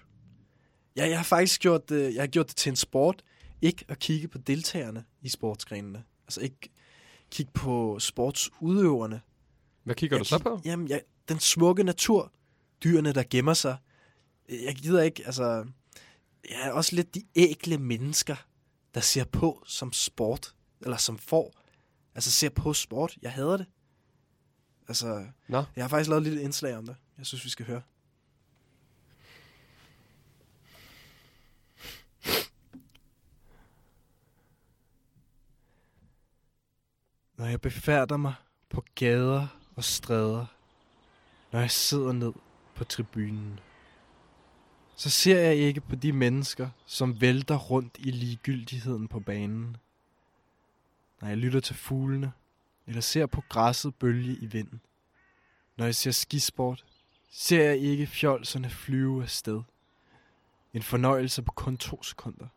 Ja, 0.95 1.07
jeg 1.07 1.17
har 1.17 1.23
faktisk 1.23 1.61
gjort, 1.61 1.91
øh, 1.91 2.13
jeg 2.13 2.21
har 2.21 2.27
gjort 2.27 2.47
det 2.47 2.55
til 2.55 2.69
en 2.69 2.75
sport, 2.75 3.23
ikke 3.61 3.85
at 3.87 3.99
kigge 3.99 4.27
på 4.27 4.37
deltagerne 4.37 5.05
i 5.21 5.29
sportsgrenene. 5.29 6.03
Altså 6.25 6.41
ikke 6.41 6.69
kigge 7.31 7.51
på 7.51 7.99
sportsudøverne. 7.99 9.21
Hvad 9.83 9.95
kigger 9.95 10.17
Jeg 10.17 10.19
du 10.19 10.25
så 10.25 10.39
på? 10.39 10.61
Jamen, 10.65 10.87
jeg, 10.87 11.01
den 11.29 11.39
smukke 11.39 11.83
natur, 11.83 12.31
dyrene, 12.83 13.13
der 13.13 13.23
gemmer 13.29 13.53
sig. 13.53 13.77
Jeg 14.49 14.75
gider 14.75 15.01
ikke, 15.01 15.23
altså... 15.25 15.65
Er 16.49 16.71
også 16.71 16.95
lidt 16.95 17.15
de 17.15 17.23
ægle 17.35 17.77
mennesker, 17.77 18.35
der 18.93 19.01
ser 19.01 19.23
på 19.23 19.63
som 19.65 19.93
sport, 19.93 20.55
eller 20.81 20.97
som 20.97 21.17
får. 21.17 21.53
Altså 22.15 22.31
ser 22.31 22.49
på 22.49 22.73
sport. 22.73 23.17
Jeg 23.21 23.31
hader 23.31 23.57
det. 23.57 23.65
Altså, 24.87 25.25
Nå. 25.47 25.63
jeg 25.75 25.83
har 25.83 25.89
faktisk 25.89 26.09
lavet 26.09 26.21
et 26.21 26.27
lille 26.27 26.41
indslag 26.41 26.77
om 26.77 26.85
det. 26.85 26.95
Jeg 27.17 27.25
synes, 27.25 27.45
vi 27.45 27.49
skal 27.49 27.65
høre. 27.65 27.81
Når 37.37 37.45
jeg 37.45 37.61
befærder 37.61 38.17
mig 38.17 38.33
på 38.69 38.83
gader 38.95 39.47
og 39.75 39.83
stræder, 39.83 40.45
når 41.51 41.59
jeg 41.59 41.71
sidder 41.71 42.11
ned 42.11 42.33
på 42.75 42.83
tribunen, 42.83 43.59
så 44.95 45.09
ser 45.09 45.39
jeg 45.39 45.55
ikke 45.55 45.81
på 45.81 45.95
de 45.95 46.11
mennesker, 46.13 46.69
som 46.85 47.21
vælter 47.21 47.55
rundt 47.55 47.97
i 47.99 48.11
ligegyldigheden 48.11 49.07
på 49.07 49.19
banen. 49.19 49.77
Når 51.21 51.27
jeg 51.27 51.37
lytter 51.37 51.59
til 51.59 51.75
fuglene, 51.75 52.31
eller 52.87 53.01
ser 53.01 53.25
på 53.25 53.43
græsset 53.49 53.95
bølge 53.95 54.35
i 54.35 54.45
vinden. 54.45 54.81
Når 55.77 55.85
jeg 55.85 55.95
ser 55.95 56.11
skisport, 56.11 56.85
ser 57.31 57.63
jeg 57.63 57.77
ikke 57.77 58.07
fjolserne 58.07 58.69
flyve 58.69 59.23
afsted. 59.23 59.61
En 60.73 60.83
fornøjelse 60.83 61.41
på 61.41 61.51
kun 61.51 61.77
to 61.77 62.03
sekunder. 62.03 62.47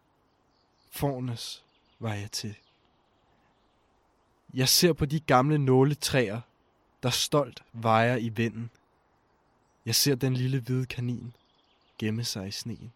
Fornes 0.90 1.64
var 1.98 2.14
jeg 2.14 2.32
til. 2.32 2.56
Jeg 4.54 4.68
ser 4.68 4.92
på 4.92 5.06
de 5.06 5.20
gamle 5.20 5.58
nåletræer, 5.58 6.40
der 7.02 7.10
stolt 7.10 7.64
vejer 7.72 8.16
i 8.16 8.28
vinden. 8.28 8.70
Jeg 9.86 9.94
ser 9.94 10.14
den 10.14 10.34
lille 10.34 10.60
hvide 10.60 10.86
kanin 10.86 11.34
gemme 11.98 12.24
sig 12.24 12.48
i 12.48 12.50
sneen. 12.50 12.92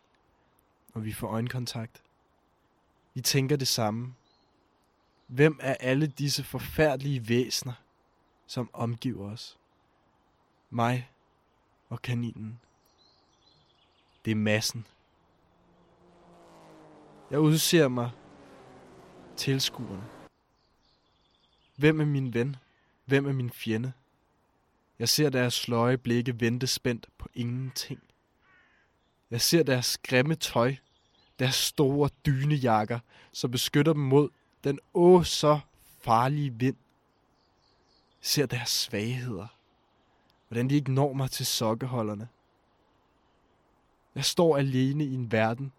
Og 0.95 1.05
vi 1.05 1.13
får 1.13 1.29
øjenkontakt. 1.29 2.03
Vi 3.15 3.21
tænker 3.21 3.57
det 3.57 3.69
samme. 3.69 4.15
Hvem 5.31 5.59
er 5.63 5.75
alle 5.81 6.07
disse 6.07 6.45
forfærdelige 6.45 7.29
væsner, 7.29 7.73
som 8.47 8.71
omgiver 8.73 9.31
os? 9.31 9.59
Mig 10.71 11.11
og 11.89 12.03
kaninen. 12.03 12.61
Det 14.25 14.31
er 14.31 14.35
massen. 14.35 14.87
Jeg 17.31 17.41
udser 17.41 17.89
mig 17.89 18.11
tilskuerne. 19.37 20.05
Hvem 21.77 22.01
er 22.01 22.05
min 22.05 22.35
ven? 22.35 22.57
Hvem 23.05 23.27
er 23.27 23.33
min 23.33 23.51
fjende? 23.51 23.93
Jeg 24.99 25.09
ser 25.09 25.31
deres 25.31 25.55
sløje 25.55 25.99
blikke 25.99 26.41
vente 26.41 26.67
spændt 26.67 27.09
på 27.19 27.29
ingenting. 27.35 28.01
Jeg 29.31 29.41
ser 29.41 29.63
deres 29.63 29.99
grimme 29.99 30.35
tøj, 30.35 30.77
deres 31.39 31.55
store 31.55 32.11
dynejakker, 32.27 32.99
som 33.33 33.51
beskytter 33.51 33.93
dem 33.93 34.03
mod 34.03 34.29
den 34.65 34.79
åh 34.95 35.25
så 35.25 35.61
farlige 36.01 36.55
vind. 36.55 36.77
Ser 38.21 38.47
deres 38.47 38.71
svagheder, 38.71 39.47
hvordan 40.49 40.71
de 40.71 40.75
ikke 40.75 40.93
når 40.93 41.13
mig 41.13 41.31
til 41.31 41.47
sokkeholderne. 41.47 42.29
Jeg 44.15 44.25
står 44.25 44.57
alene 44.57 45.05
i 45.05 45.15
en 45.15 45.33
verden 45.33 45.73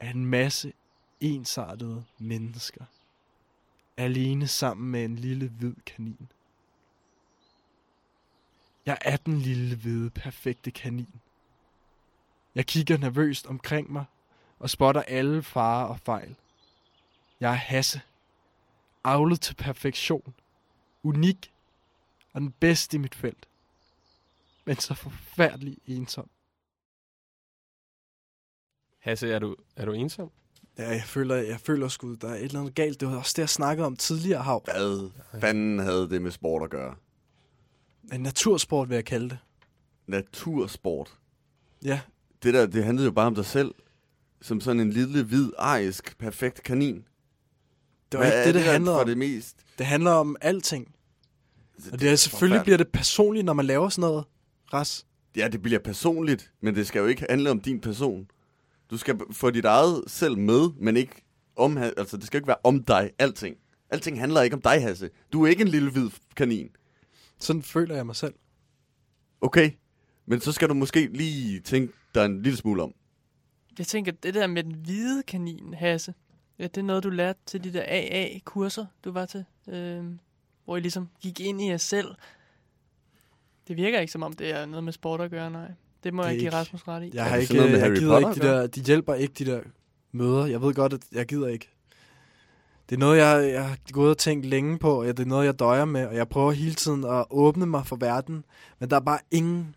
af 0.00 0.10
en 0.10 0.26
masse 0.26 0.72
ensartede 1.20 2.04
mennesker. 2.18 2.84
Alene 3.96 4.48
sammen 4.48 4.90
med 4.90 5.04
en 5.04 5.16
lille 5.16 5.48
hvid 5.48 5.74
kanin. 5.86 6.28
Jeg 8.86 8.98
er 9.00 9.16
den 9.16 9.38
lille 9.38 9.76
hvide, 9.76 10.10
perfekte 10.10 10.70
kanin. 10.70 11.20
Jeg 12.54 12.66
kigger 12.66 12.98
nervøst 12.98 13.46
omkring 13.46 13.92
mig 13.92 14.04
og 14.58 14.70
spotter 14.70 15.02
alle 15.02 15.42
farer 15.42 15.86
og 15.86 16.00
fejl. 16.00 16.36
Jeg 17.40 17.50
er 17.50 17.54
Hasse. 17.54 18.00
Avlet 19.04 19.40
til 19.40 19.54
perfektion. 19.54 20.34
Unik. 21.02 21.52
Og 22.32 22.40
den 22.40 22.50
bedste 22.60 22.94
i 22.96 22.98
mit 22.98 23.14
felt. 23.14 23.48
Men 24.64 24.76
så 24.76 24.94
forfærdelig 24.94 25.78
ensom. 25.86 26.30
Hasse, 28.98 29.32
er 29.32 29.38
du, 29.38 29.56
er 29.76 29.84
du 29.84 29.92
ensom? 29.92 30.30
Ja, 30.78 30.88
jeg 30.88 31.02
føler, 31.06 31.36
jeg 31.36 31.60
føler 31.60 31.88
sgu, 31.88 32.14
der 32.14 32.28
er 32.28 32.34
et 32.34 32.42
eller 32.42 32.60
andet 32.60 32.74
galt. 32.74 33.00
Det 33.00 33.08
var 33.08 33.16
også 33.16 33.32
det, 33.36 33.38
jeg 33.38 33.48
snakkede 33.48 33.86
om 33.86 33.96
tidligere, 33.96 34.42
Hav. 34.42 34.62
Hvad 34.64 35.10
fanden 35.40 35.78
havde 35.78 36.10
det 36.10 36.22
med 36.22 36.30
sport 36.30 36.62
at 36.62 36.70
gøre? 36.70 36.94
En 38.12 38.20
natursport, 38.20 38.88
vil 38.88 38.94
jeg 38.94 39.04
kalde 39.04 39.28
det. 39.28 39.38
Natursport. 40.06 41.18
Ja, 41.84 42.00
Det 42.42 42.54
der, 42.54 42.66
det 42.66 42.84
handlede 42.84 43.06
jo 43.06 43.12
bare 43.12 43.26
om 43.26 43.34
dig 43.34 43.44
selv. 43.46 43.74
Som 44.40 44.60
sådan 44.60 44.80
en 44.80 44.90
lille, 44.90 45.24
hvid, 45.24 45.52
arisk, 45.58 46.18
perfekt 46.18 46.62
kanin. 46.62 47.04
Det 48.12 48.20
var 48.20 48.26
Hvad 48.26 48.32
ikke 48.32 48.46
det, 48.46 48.54
det 48.54 48.64
der 48.64 48.72
handler 48.72 48.92
for 48.92 49.00
om. 49.00 49.06
det 49.06 49.18
mest? 49.18 49.56
Det 49.78 49.86
handler 49.86 50.10
om 50.10 50.36
alting. 50.40 50.94
Og 51.92 52.00
det 52.00 52.10
er 52.10 52.16
selvfølgelig 52.16 52.62
bliver 52.62 52.76
det 52.76 52.88
personligt, 52.88 53.44
når 53.44 53.52
man 53.52 53.64
laver 53.66 53.88
sådan 53.88 54.10
noget. 54.10 54.24
Ras. 54.72 55.06
Ja, 55.36 55.48
det 55.48 55.62
bliver 55.62 55.78
personligt, 55.78 56.52
men 56.62 56.74
det 56.74 56.86
skal 56.86 56.98
jo 57.00 57.06
ikke 57.06 57.26
handle 57.30 57.50
om 57.50 57.60
din 57.60 57.80
person. 57.80 58.26
Du 58.90 58.96
skal 58.96 59.16
få 59.32 59.50
dit 59.50 59.64
eget 59.64 60.04
selv 60.06 60.38
med, 60.38 60.70
men 60.80 60.96
ikke 60.96 61.24
om, 61.56 61.78
altså 61.78 62.16
det 62.16 62.26
skal 62.26 62.38
ikke 62.38 62.46
være 62.48 62.56
om 62.64 62.84
dig, 62.84 63.10
alting. 63.18 63.56
Alting 63.90 64.20
handler 64.20 64.42
ikke 64.42 64.56
om 64.56 64.62
dig, 64.62 64.82
Hasse. 64.82 65.10
Du 65.32 65.44
er 65.44 65.48
ikke 65.48 65.62
en 65.62 65.68
lille 65.68 65.90
hvid 65.90 66.10
kanin. 66.36 66.68
Sådan 67.40 67.62
føler 67.62 67.94
jeg 67.96 68.06
mig 68.06 68.16
selv. 68.16 68.34
Okay, 69.40 69.70
men 70.26 70.40
så 70.40 70.52
skal 70.52 70.68
du 70.68 70.74
måske 70.74 71.06
lige 71.12 71.60
tænke 71.60 71.92
dig 72.14 72.24
en 72.24 72.42
lille 72.42 72.56
smule 72.56 72.82
om. 72.82 72.92
Jeg 73.78 73.86
tænker, 73.86 74.12
det 74.12 74.34
der 74.34 74.46
med 74.46 74.64
den 74.64 74.74
hvide 74.74 75.22
kanin, 75.22 75.74
Hasse, 75.74 76.14
ja, 76.58 76.64
det 76.64 76.76
er 76.76 76.82
noget, 76.82 77.04
du 77.04 77.10
lærte 77.10 77.38
til 77.46 77.64
de 77.64 77.72
der 77.72 77.82
AA-kurser, 77.86 78.86
du 79.04 79.12
var 79.12 79.26
til, 79.26 79.44
øh, 79.68 80.04
hvor 80.64 80.76
I 80.76 80.80
ligesom 80.80 81.08
gik 81.20 81.40
ind 81.40 81.62
i 81.62 81.68
jer 81.70 81.76
selv. 81.76 82.14
Det 83.68 83.76
virker 83.76 84.00
ikke, 84.00 84.12
som 84.12 84.22
om 84.22 84.32
det 84.32 84.50
er 84.50 84.66
noget 84.66 84.84
med 84.84 84.92
sport 84.92 85.20
at 85.20 85.30
gøre, 85.30 85.50
nej. 85.50 85.70
Det 86.04 86.14
må 86.14 86.22
Det 86.22 86.28
jeg 86.28 86.36
give 86.38 86.46
ikke- 86.46 86.56
Rasmus 86.56 86.88
ret 86.88 87.02
i. 87.04 87.10
Jeg 87.14 87.24
har 87.24 87.36
ikke, 87.36 87.54
noget 87.54 87.70
med 87.70 87.78
jeg 87.78 87.86
Harry 87.88 87.96
gider 87.98 88.18
ikke 88.18 88.26
Potter 88.28 88.42
de 88.42 88.48
der, 88.60 88.66
de 88.66 88.80
hjælper 88.80 89.14
ikke 89.14 89.34
de 89.38 89.44
der 89.44 89.60
møder. 90.12 90.46
Jeg 90.46 90.62
ved 90.62 90.74
godt, 90.74 90.92
at 90.92 91.00
jeg 91.12 91.26
gider 91.26 91.48
ikke. 91.48 91.68
Det 92.88 92.94
er 92.94 92.98
noget, 93.00 93.18
jeg, 93.18 93.50
jeg 93.52 93.68
har 93.68 93.78
gået 93.92 94.10
og 94.10 94.18
tænkt 94.18 94.46
længe 94.46 94.78
på, 94.78 95.00
og 95.00 95.06
det 95.06 95.18
er 95.18 95.24
noget, 95.24 95.46
jeg 95.46 95.58
døjer 95.58 95.84
med, 95.84 96.06
og 96.06 96.14
jeg 96.16 96.28
prøver 96.28 96.52
hele 96.52 96.74
tiden 96.74 97.04
at 97.04 97.24
åbne 97.30 97.66
mig 97.66 97.86
for 97.86 97.96
verden, 97.96 98.44
men 98.78 98.90
der 98.90 98.96
er 98.96 99.00
bare 99.00 99.18
ingen, 99.30 99.76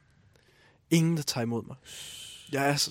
ingen, 0.91 1.17
der 1.17 1.23
tager 1.23 1.43
imod 1.43 1.63
mig. 1.67 1.75
Jeg 2.51 2.69
er 2.69 2.89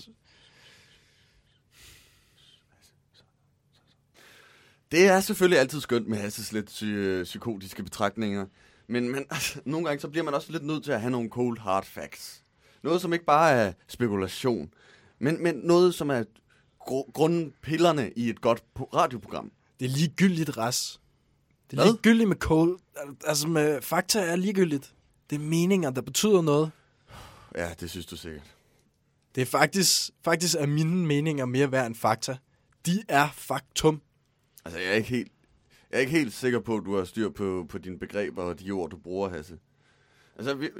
Det 4.92 5.06
er 5.06 5.20
selvfølgelig 5.20 5.58
altid 5.58 5.80
skønt 5.80 6.08
med 6.08 6.18
Hasses 6.18 6.52
lidt 6.52 6.70
psy- 6.70 6.84
øh, 6.84 7.24
psykotiske 7.24 7.82
betragtninger. 7.82 8.46
Men, 8.86 9.08
men 9.12 9.24
altså, 9.30 9.60
nogle 9.64 9.86
gange 9.86 10.00
så 10.00 10.08
bliver 10.08 10.24
man 10.24 10.34
også 10.34 10.52
lidt 10.52 10.64
nødt 10.64 10.84
til 10.84 10.92
at 10.92 11.00
have 11.00 11.10
nogle 11.10 11.28
cold 11.30 11.58
hard 11.58 11.84
facts. 11.86 12.42
Noget, 12.82 13.00
som 13.00 13.12
ikke 13.12 13.24
bare 13.24 13.50
er 13.52 13.72
spekulation, 13.88 14.70
men, 15.18 15.42
men 15.42 15.54
noget, 15.64 15.94
som 15.94 16.10
er 16.10 16.24
gr- 16.80 17.12
grundpillerne 17.12 18.10
i 18.16 18.28
et 18.30 18.40
godt 18.40 18.62
radioprogram. 18.94 19.52
det 19.80 19.86
er 19.86 19.90
ligegyldigt, 19.90 20.56
Ras. 20.58 21.00
Det 21.70 21.78
er 21.78 21.82
Hvad? 21.82 21.92
ligegyldigt 21.92 22.28
med 22.28 22.36
cold. 22.36 22.78
Altså 23.26 23.48
med 23.48 23.82
fakta 23.82 24.20
er 24.20 24.36
ligegyldigt. 24.36 24.94
Det 25.30 25.36
er 25.36 25.40
meninger, 25.40 25.90
der 25.90 26.00
betyder 26.00 26.42
noget. 26.42 26.70
Ja, 27.56 27.70
det 27.80 27.90
synes 27.90 28.06
du 28.06 28.16
sikkert. 28.16 28.54
Det 29.34 29.40
er 29.40 29.46
faktisk, 29.46 30.10
faktisk 30.24 30.56
er 30.58 30.66
mine 30.66 31.06
meninger 31.06 31.44
mere 31.44 31.72
værd 31.72 31.86
end 31.86 31.94
fakta. 31.94 32.36
De 32.86 33.02
er 33.08 33.28
faktum. 33.34 34.00
Altså, 34.68 34.80
jeg 34.80 34.90
er 34.90 34.94
ikke 34.94 35.08
helt, 35.08 35.32
jeg 35.90 35.96
er 35.96 36.00
ikke 36.00 36.12
helt 36.12 36.32
sikker 36.32 36.60
på, 36.60 36.76
at 36.76 36.84
du 36.84 36.96
har 36.96 37.04
styr 37.04 37.28
på, 37.28 37.66
på 37.68 37.78
dine 37.78 37.98
begreber 37.98 38.42
og 38.42 38.60
de 38.60 38.70
ord, 38.70 38.90
du 38.90 38.96
bruger, 38.96 39.28
Hasse. 39.28 39.58
Altså, 40.36 40.54
vi, 40.54 40.70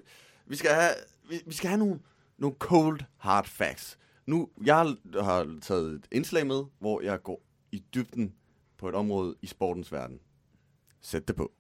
vi 0.47 0.57
skal 0.57 0.71
have, 0.71 0.91
vi, 1.31 1.43
vi 1.47 1.55
skal 1.55 1.69
have 1.69 1.79
nogle, 1.79 2.01
nogle 2.39 2.57
cold 2.59 3.01
hard 3.17 3.47
facts. 3.47 3.99
Nu, 4.27 4.49
jeg 4.65 4.97
har 5.21 5.59
taget 5.63 5.95
et 5.95 6.07
indslag 6.13 6.47
med, 6.47 6.65
hvor 6.79 7.01
jeg 7.01 7.23
går 7.23 7.43
i 7.73 7.85
dybden 7.95 8.35
på 8.79 8.89
et 8.89 8.95
område 8.95 9.35
i 9.43 9.47
sportens 9.47 9.93
verden. 9.93 10.19
Sæt 11.01 11.29
det 11.29 11.37
på. 11.37 11.53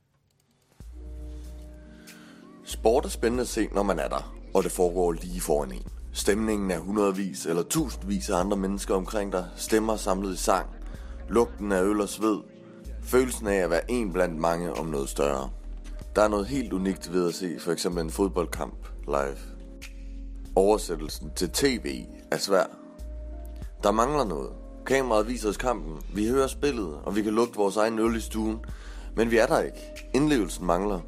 Sport 2.64 3.04
er 3.04 3.08
spændende 3.08 3.42
at 3.42 3.48
se, 3.48 3.66
når 3.66 3.82
man 3.82 3.98
er 3.98 4.08
der, 4.08 4.48
og 4.54 4.62
det 4.62 4.72
foregår 4.72 5.12
lige 5.12 5.40
foran 5.40 5.72
en. 5.72 5.86
Stemningen 6.12 6.70
er 6.70 6.78
hundredvis 6.78 7.46
eller 7.46 7.62
tusindvis 7.62 8.30
af 8.30 8.36
andre 8.36 8.56
mennesker 8.56 8.94
omkring 8.94 9.32
dig, 9.32 9.50
stemmer 9.56 9.96
samlet 9.96 10.34
i 10.34 10.36
sang, 10.36 10.77
lugten 11.28 11.72
af 11.72 11.82
øl 11.82 12.00
og 12.00 12.08
sved, 12.08 12.38
følelsen 13.02 13.46
af 13.46 13.54
at 13.54 13.70
være 13.70 13.90
en 13.90 14.12
blandt 14.12 14.40
mange 14.40 14.72
om 14.72 14.86
noget 14.86 15.08
større. 15.08 15.50
Der 16.16 16.22
er 16.22 16.28
noget 16.28 16.46
helt 16.46 16.72
unikt 16.72 17.12
ved 17.12 17.28
at 17.28 17.34
se 17.34 17.60
for 17.60 17.72
eksempel 17.72 18.04
en 18.04 18.10
fodboldkamp 18.10 18.86
live. 19.06 19.36
Oversættelsen 20.56 21.30
til 21.36 21.50
tv 21.50 22.04
er 22.30 22.36
svær. 22.36 22.64
Der 23.82 23.90
mangler 23.90 24.24
noget. 24.24 24.50
Kameraet 24.86 25.28
viser 25.28 25.48
os 25.48 25.56
kampen, 25.56 26.02
vi 26.14 26.28
hører 26.28 26.46
spillet, 26.46 26.94
og 27.04 27.16
vi 27.16 27.22
kan 27.22 27.32
lugte 27.32 27.56
vores 27.56 27.76
egen 27.76 27.98
øl 27.98 28.16
i 28.16 28.20
stuen, 28.20 28.58
men 29.16 29.30
vi 29.30 29.36
er 29.36 29.46
der 29.46 29.60
ikke. 29.60 29.78
Indlevelsen 30.14 30.66
mangler. 30.66 31.00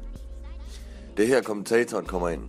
Det 1.17 1.23
er 1.23 1.27
her 1.27 1.41
kommentatoren 1.41 2.05
kommer 2.05 2.29
ind. 2.29 2.41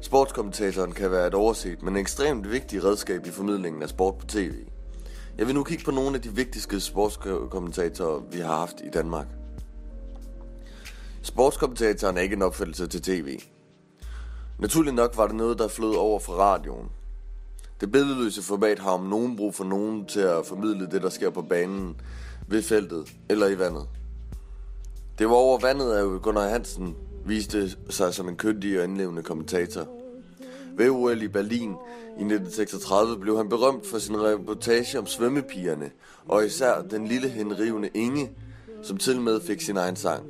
Sportskommentatoren 0.00 0.92
kan 0.92 1.10
være 1.10 1.26
et 1.26 1.34
overset, 1.34 1.82
men 1.82 1.96
ekstremt 1.96 2.50
vigtigt 2.50 2.84
redskab 2.84 3.26
i 3.26 3.30
formidlingen 3.30 3.82
af 3.82 3.88
sport 3.88 4.14
på 4.18 4.26
tv. 4.26 4.52
Jeg 5.38 5.46
vil 5.46 5.54
nu 5.54 5.64
kigge 5.64 5.84
på 5.84 5.90
nogle 5.90 6.16
af 6.16 6.22
de 6.22 6.34
vigtigste 6.34 6.80
sportskommentatorer, 6.80 8.22
vi 8.32 8.38
har 8.38 8.56
haft 8.56 8.80
i 8.80 8.90
Danmark. 8.90 9.26
Sportskommentatoren 11.22 12.16
er 12.16 12.20
ikke 12.20 12.36
en 12.36 12.42
opfattelse 12.42 12.86
til 12.86 13.02
tv. 13.02 13.40
Naturligt 14.58 14.96
nok 14.96 15.16
var 15.16 15.26
det 15.26 15.36
noget, 15.36 15.58
der 15.58 15.68
flød 15.68 15.94
over 15.94 16.18
fra 16.18 16.32
radioen. 16.32 16.88
Det 17.80 17.92
billedløse 17.92 18.42
format 18.42 18.78
har 18.78 18.90
om 18.90 19.04
nogen 19.04 19.36
brug 19.36 19.54
for 19.54 19.64
nogen 19.64 20.06
til 20.06 20.20
at 20.20 20.46
formidle 20.46 20.86
det, 20.90 21.02
der 21.02 21.10
sker 21.10 21.30
på 21.30 21.42
banen, 21.42 22.00
ved 22.48 22.62
feltet 22.62 23.12
eller 23.28 23.46
i 23.46 23.58
vandet. 23.58 23.88
Det 25.18 25.28
var 25.28 25.34
over 25.34 25.58
vandet, 25.58 25.92
at 25.92 26.22
Gunnar 26.22 26.48
Hansen 26.48 26.96
viste 27.26 27.70
sig 27.90 28.14
som 28.14 28.28
en 28.28 28.36
kyndig 28.36 28.78
og 28.78 28.84
indlevende 28.84 29.22
kommentator. 29.22 29.88
Ved 30.76 30.90
OL 30.90 31.22
i 31.22 31.28
Berlin 31.28 31.70
i 32.18 32.24
1936 32.24 33.18
blev 33.18 33.36
han 33.36 33.48
berømt 33.48 33.86
for 33.86 33.98
sin 33.98 34.22
reportage 34.22 34.98
om 34.98 35.06
svømmepigerne, 35.06 35.90
og 36.28 36.46
især 36.46 36.82
den 36.82 37.06
lille 37.06 37.28
henrivende 37.28 37.90
Inge, 37.94 38.30
som 38.82 38.96
til 38.96 39.20
med 39.20 39.40
fik 39.40 39.60
sin 39.60 39.76
egen 39.76 39.96
sang. 39.96 40.24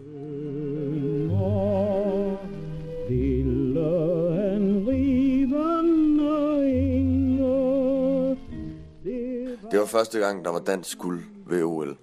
Det 9.71 9.81
var 9.81 9.87
første 9.87 10.19
gang, 10.19 10.45
der 10.45 10.51
var 10.51 10.59
dansk 10.59 10.99
guld 10.99 11.23
ved 11.47 11.63
OL. 11.63 11.97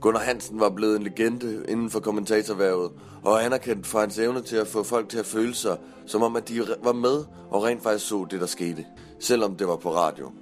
Gunnar 0.00 0.20
Hansen 0.20 0.60
var 0.60 0.70
blevet 0.70 0.96
en 0.96 1.02
legende 1.02 1.64
inden 1.68 1.90
for 1.90 2.00
kommentatorværvet, 2.00 2.92
og 3.22 3.44
anerkendt 3.44 3.86
for 3.86 4.00
hans 4.00 4.18
evne 4.18 4.42
til 4.42 4.56
at 4.56 4.66
få 4.66 4.82
folk 4.82 5.08
til 5.08 5.18
at 5.18 5.26
føle 5.26 5.54
sig, 5.54 5.78
som 6.06 6.22
om 6.22 6.36
at 6.36 6.48
de 6.48 6.62
var 6.82 6.92
med 6.92 7.24
og 7.50 7.64
rent 7.64 7.82
faktisk 7.82 8.08
så 8.08 8.26
det, 8.30 8.40
der 8.40 8.46
skete, 8.46 8.86
selvom 9.20 9.56
det 9.56 9.68
var 9.68 9.76
på 9.76 9.94
radio. 9.94 10.32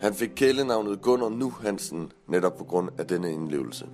Han 0.00 0.14
fik 0.14 0.30
kælenavnet 0.36 1.02
Gunnar 1.02 1.28
Nu 1.28 1.50
Hansen 1.50 2.12
netop 2.28 2.56
på 2.56 2.64
grund 2.64 2.88
af 2.98 3.06
denne 3.06 3.32
indlevelse. 3.32 3.86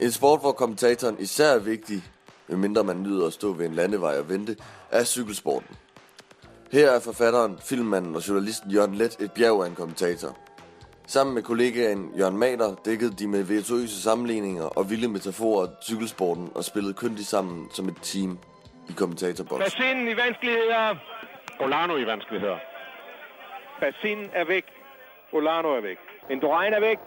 En 0.00 0.10
sport, 0.10 0.40
hvor 0.40 0.52
kommentatoren 0.52 1.16
især 1.18 1.54
er 1.54 1.58
vigtig, 1.58 2.04
medmindre 2.48 2.84
man 2.84 3.02
nyder 3.02 3.26
at 3.26 3.32
stå 3.32 3.52
ved 3.52 3.66
en 3.66 3.74
landevej 3.74 4.18
og 4.18 4.28
vente, 4.28 4.56
er 4.90 5.04
cykelsporten. 5.04 5.76
Her 6.72 6.90
er 6.90 7.00
forfatteren, 7.00 7.58
filmmanden 7.60 8.16
og 8.16 8.28
journalisten 8.28 8.70
Jørgen 8.70 8.94
Let 8.94 9.16
et 9.20 9.32
bjerg 9.32 9.62
af 9.62 9.66
en 9.66 9.74
kommentator. 9.74 10.36
Sammen 11.08 11.34
med 11.34 11.42
kollegaen 11.42 12.12
Jørgen 12.18 12.38
Mader 12.38 12.74
dækkede 12.84 13.16
de 13.16 13.28
med 13.28 13.42
virtuøse 13.42 14.02
sammenligninger 14.02 14.64
og 14.64 14.90
vilde 14.90 15.08
metaforer 15.08 15.66
cykelsporten 15.82 16.50
og 16.54 16.64
spillede 16.64 16.94
kyndigt 16.94 17.28
sammen 17.28 17.70
som 17.72 17.88
et 17.88 17.98
team 18.02 18.38
i 18.88 18.92
kommentatorboksen. 18.92 19.64
Bassinen 19.64 20.08
i 20.08 20.16
vanskeligheder. 20.16 20.96
Olano 21.60 21.96
i 21.96 22.06
vanskeligheder. 22.06 22.58
Bassinen 23.80 24.30
er 24.32 24.44
væk. 24.44 24.64
Olano 25.32 25.68
er 25.68 25.80
væk. 25.80 25.98
Indurain 26.30 26.72
er 26.72 26.80
væk. 26.80 26.98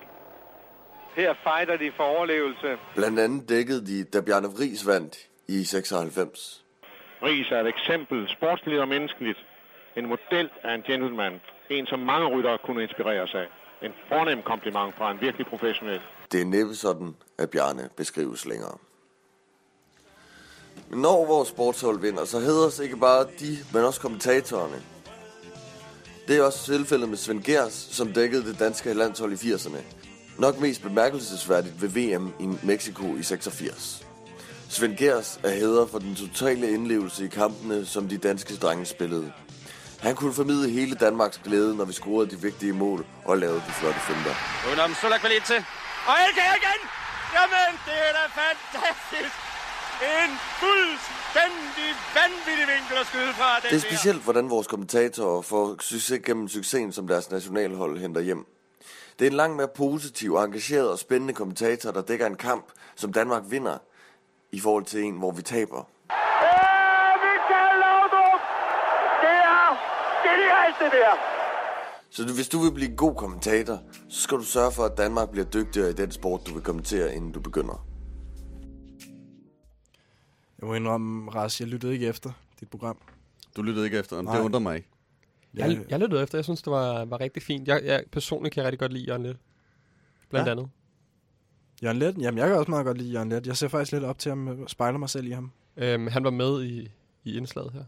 Her 1.16 1.34
fighter 1.44 1.78
de 1.78 1.92
for 1.98 2.04
overlevelse. 2.04 2.78
Blandt 2.96 3.20
andet 3.20 3.50
dækkede 3.50 3.86
de, 3.86 4.04
da 4.04 4.22
Bjarne 4.22 4.48
Vries 4.48 4.88
vandt 4.88 5.18
i 5.48 5.64
96. 5.64 6.66
Ries 7.24 7.52
er 7.52 7.60
et 7.62 7.68
eksempel, 7.68 8.30
sportsligt 8.30 8.80
og 8.80 8.88
menneskeligt. 8.88 9.40
En 9.96 10.06
model 10.06 10.50
af 10.64 10.74
en 10.76 10.82
gentleman. 10.82 11.42
En, 11.70 11.86
som 11.86 12.00
mange 12.00 12.28
ryttere 12.28 12.58
kunne 12.58 12.84
inspireres 12.84 13.34
af. 13.36 13.48
En 13.82 13.92
fornem 14.10 14.42
kompliment 14.42 14.96
fra 14.98 15.12
en 15.12 15.22
virkelig 15.22 15.48
professionel. 15.48 16.02
Det 16.32 16.42
er 16.42 16.46
næppe 16.46 16.76
sådan, 16.76 17.16
at 17.38 17.50
Bjarne 17.50 17.90
beskrives 17.98 18.46
længere. 18.46 18.78
Men 20.90 21.02
når 21.02 21.26
vores 21.26 21.50
sportshold 21.50 22.00
vinder, 22.00 22.26
så 22.26 22.40
hedder 22.40 22.82
ikke 22.84 22.98
bare 22.98 23.24
de, 23.40 23.58
men 23.74 23.84
også 23.84 24.02
kommentatorerne. 24.02 24.82
Det 26.28 26.38
er 26.38 26.44
også 26.44 26.66
tilfældet 26.66 27.10
med 27.10 27.18
Svend 27.18 27.44
Gers, 27.44 27.74
som 27.74 28.14
dækkede 28.14 28.46
det 28.46 28.60
danske 28.60 28.94
landshold 28.94 29.32
i 29.32 29.36
80'erne. 29.36 29.78
Nok 30.40 30.60
mest 30.60 30.82
bemærkelsesværdigt 30.82 31.82
ved 31.82 31.90
VM 31.90 32.34
i 32.40 32.66
Mexico 32.68 33.16
i 33.16 33.24
86. 33.24 34.08
Svend 34.70 34.98
Gers 34.98 35.40
er 35.44 35.50
hæder 35.50 35.86
for 35.86 36.00
den 36.00 36.16
totale 36.16 36.72
indlevelse 36.72 37.26
i 37.26 37.28
kampene, 37.28 37.86
som 37.86 38.08
de 38.08 38.18
danske 38.18 38.56
drenge 38.56 38.86
spillede. 38.86 39.34
Han 40.02 40.16
kunne 40.16 40.34
formidle 40.34 40.70
hele 40.70 40.96
Danmarks 40.96 41.38
glæde, 41.38 41.76
når 41.78 41.86
vi 41.86 41.94
scorede 41.94 42.30
de 42.32 42.42
vigtige 42.42 42.74
mål 42.74 43.06
og 43.26 43.38
lavede 43.38 43.62
de 43.68 43.72
flotte 43.72 44.00
finter. 44.00 44.34
Udenom 44.68 44.94
Sulakvalite. 44.94 45.56
Og 46.10 46.16
Elkær 46.28 46.52
igen! 46.62 46.80
Jamen, 47.38 47.72
det 47.86 47.98
er 48.08 48.12
da 48.20 48.24
fantastisk! 48.42 49.36
En 50.24 50.32
fuldstændig 50.62 51.90
vanvittig 52.20 52.68
vinkel 52.76 52.98
at 53.02 53.08
skyde 53.08 53.34
fra 53.34 53.60
den 53.60 53.70
Det 53.70 53.76
er 53.76 53.90
specielt, 53.90 54.24
hvordan 54.24 54.50
vores 54.50 54.68
kommentatorer 54.68 55.42
får 55.42 55.76
succes 55.82 56.20
gennem 56.26 56.48
succesen, 56.48 56.92
som 56.94 57.08
deres 57.08 57.32
nationalhold 57.32 57.98
henter 58.00 58.22
hjem. 58.22 58.46
Det 59.20 59.26
er 59.28 59.30
en 59.30 59.36
langt 59.38 59.58
mere 59.58 59.68
positiv, 59.68 60.36
engageret 60.38 60.90
og 60.92 61.00
spændende 61.00 61.34
kommentator, 61.34 61.92
der 61.92 62.02
dækker 62.02 62.26
en 62.28 62.36
kamp, 62.36 62.66
som 62.96 63.14
Danmark 63.14 63.44
vinder, 63.50 63.78
i 64.52 64.60
forhold 64.60 64.86
til 64.86 65.04
en, 65.04 65.18
hvor 65.18 65.32
vi 65.32 65.42
taber. 65.42 65.82
Michael 67.26 67.80
Laudrup! 67.84 68.42
Det 69.24 69.38
er 69.56 69.70
genialt, 70.50 70.76
det 70.84 70.92
der! 70.92 71.14
Så 72.12 72.24
du- 72.26 72.34
hvis 72.34 72.50
du 72.50 72.60
vil 72.60 72.72
blive 72.74 72.90
en 72.90 72.96
god 72.96 73.16
kommentator, 73.16 73.82
så 74.10 74.22
skal 74.22 74.38
du 74.38 74.44
sørge 74.44 74.72
for, 74.72 74.84
at 74.84 74.98
Danmark 74.98 75.30
bliver 75.30 75.46
dygtigere 75.46 75.90
i 75.90 75.94
den 75.94 76.12
sport, 76.12 76.42
du 76.48 76.54
vil 76.54 76.64
kommentere, 76.64 77.16
inden 77.16 77.32
du 77.32 77.40
begynder. 77.40 77.86
Jeg 80.60 80.68
må 80.68 80.74
indrømme, 80.74 81.32
Ras, 81.32 81.60
jeg 81.62 81.68
lyttede 81.68 81.94
ikke 81.94 82.08
efter 82.08 82.32
dit 82.60 82.70
program. 82.70 82.98
Du 83.56 83.62
lyttede 83.62 83.86
ikke 83.86 84.00
efter, 84.00 84.22
Nej. 84.22 84.36
det 84.38 84.44
undrer 84.44 84.60
mig 84.60 84.76
ikke. 84.76 84.88
Jeg, 85.54 85.80
jeg 85.90 86.00
lyttede 86.00 86.24
efter. 86.24 86.38
Jeg 86.38 86.46
synes, 86.46 86.62
det 86.62 86.72
var, 86.72 87.06
var 87.06 87.20
rigtig 87.20 87.44
fint. 87.44 87.68
Jeg, 87.68 87.82
jeg 87.86 88.04
personligt 88.12 88.54
kan 88.54 88.62
jeg 88.62 88.66
rigtig 88.68 88.80
godt 88.80 88.94
lide 88.94 89.06
Jørgen 89.06 89.24
Let. 89.24 89.38
Blandt 90.30 90.48
Ja. 90.48 90.52
andet. 90.52 90.70
Jørgen 91.84 91.98
Let? 91.98 92.18
Jamen, 92.18 92.38
jeg 92.38 92.48
kan 92.48 92.58
også 92.58 92.72
meget 92.72 92.86
godt 92.86 92.98
lide 92.98 93.12
Jørgen 93.12 93.30
Let. 93.30 93.48
Jeg 93.48 93.58
ser 93.58 93.68
faktisk 93.68 93.92
lidt 93.92 94.04
op 94.04 94.20
til 94.20 94.30
ham, 94.30 94.68
spejler 94.68 95.00
mig 95.00 95.10
selv 95.10 95.28
i 95.28 95.32
ham. 95.32 95.52
Øhm, 95.78 96.08
han 96.08 96.24
var 96.24 96.30
med 96.30 96.64
i, 96.64 96.92
i 97.24 97.38
indslaget 97.38 97.72
her. 97.74 97.84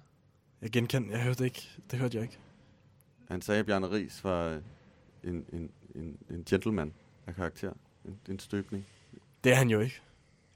Jeg 0.62 0.70
genkendte, 0.72 1.12
jeg 1.12 1.22
hørte 1.24 1.39
det 1.39 1.45
ikke. 1.45 1.70
Det 1.91 1.99
hørte 1.99 2.16
jeg 2.18 2.24
ikke. 2.24 2.38
Han 3.32 3.42
sagde, 3.42 3.60
at 3.60 3.66
Bjarne 3.66 3.92
Ries 3.92 4.24
var 4.24 4.46
øh, 4.48 4.58
en, 5.24 5.46
en, 5.54 5.70
en, 5.96 6.18
en 6.30 6.44
gentleman 6.50 6.94
af 7.28 7.36
karakter. 7.36 7.72
En, 8.06 8.18
en 8.30 8.40
støbning. 8.40 8.86
Det 9.44 9.52
er 9.52 9.56
han 9.56 9.70
jo 9.70 9.80
ikke. 9.80 10.02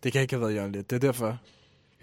Det 0.03 0.11
kan 0.11 0.21
ikke 0.21 0.33
have 0.33 0.41
været 0.41 0.55
Jørgen 0.55 0.71
Let. 0.71 0.89
Det 0.89 0.95
er 0.95 0.99
derfor. 0.99 1.37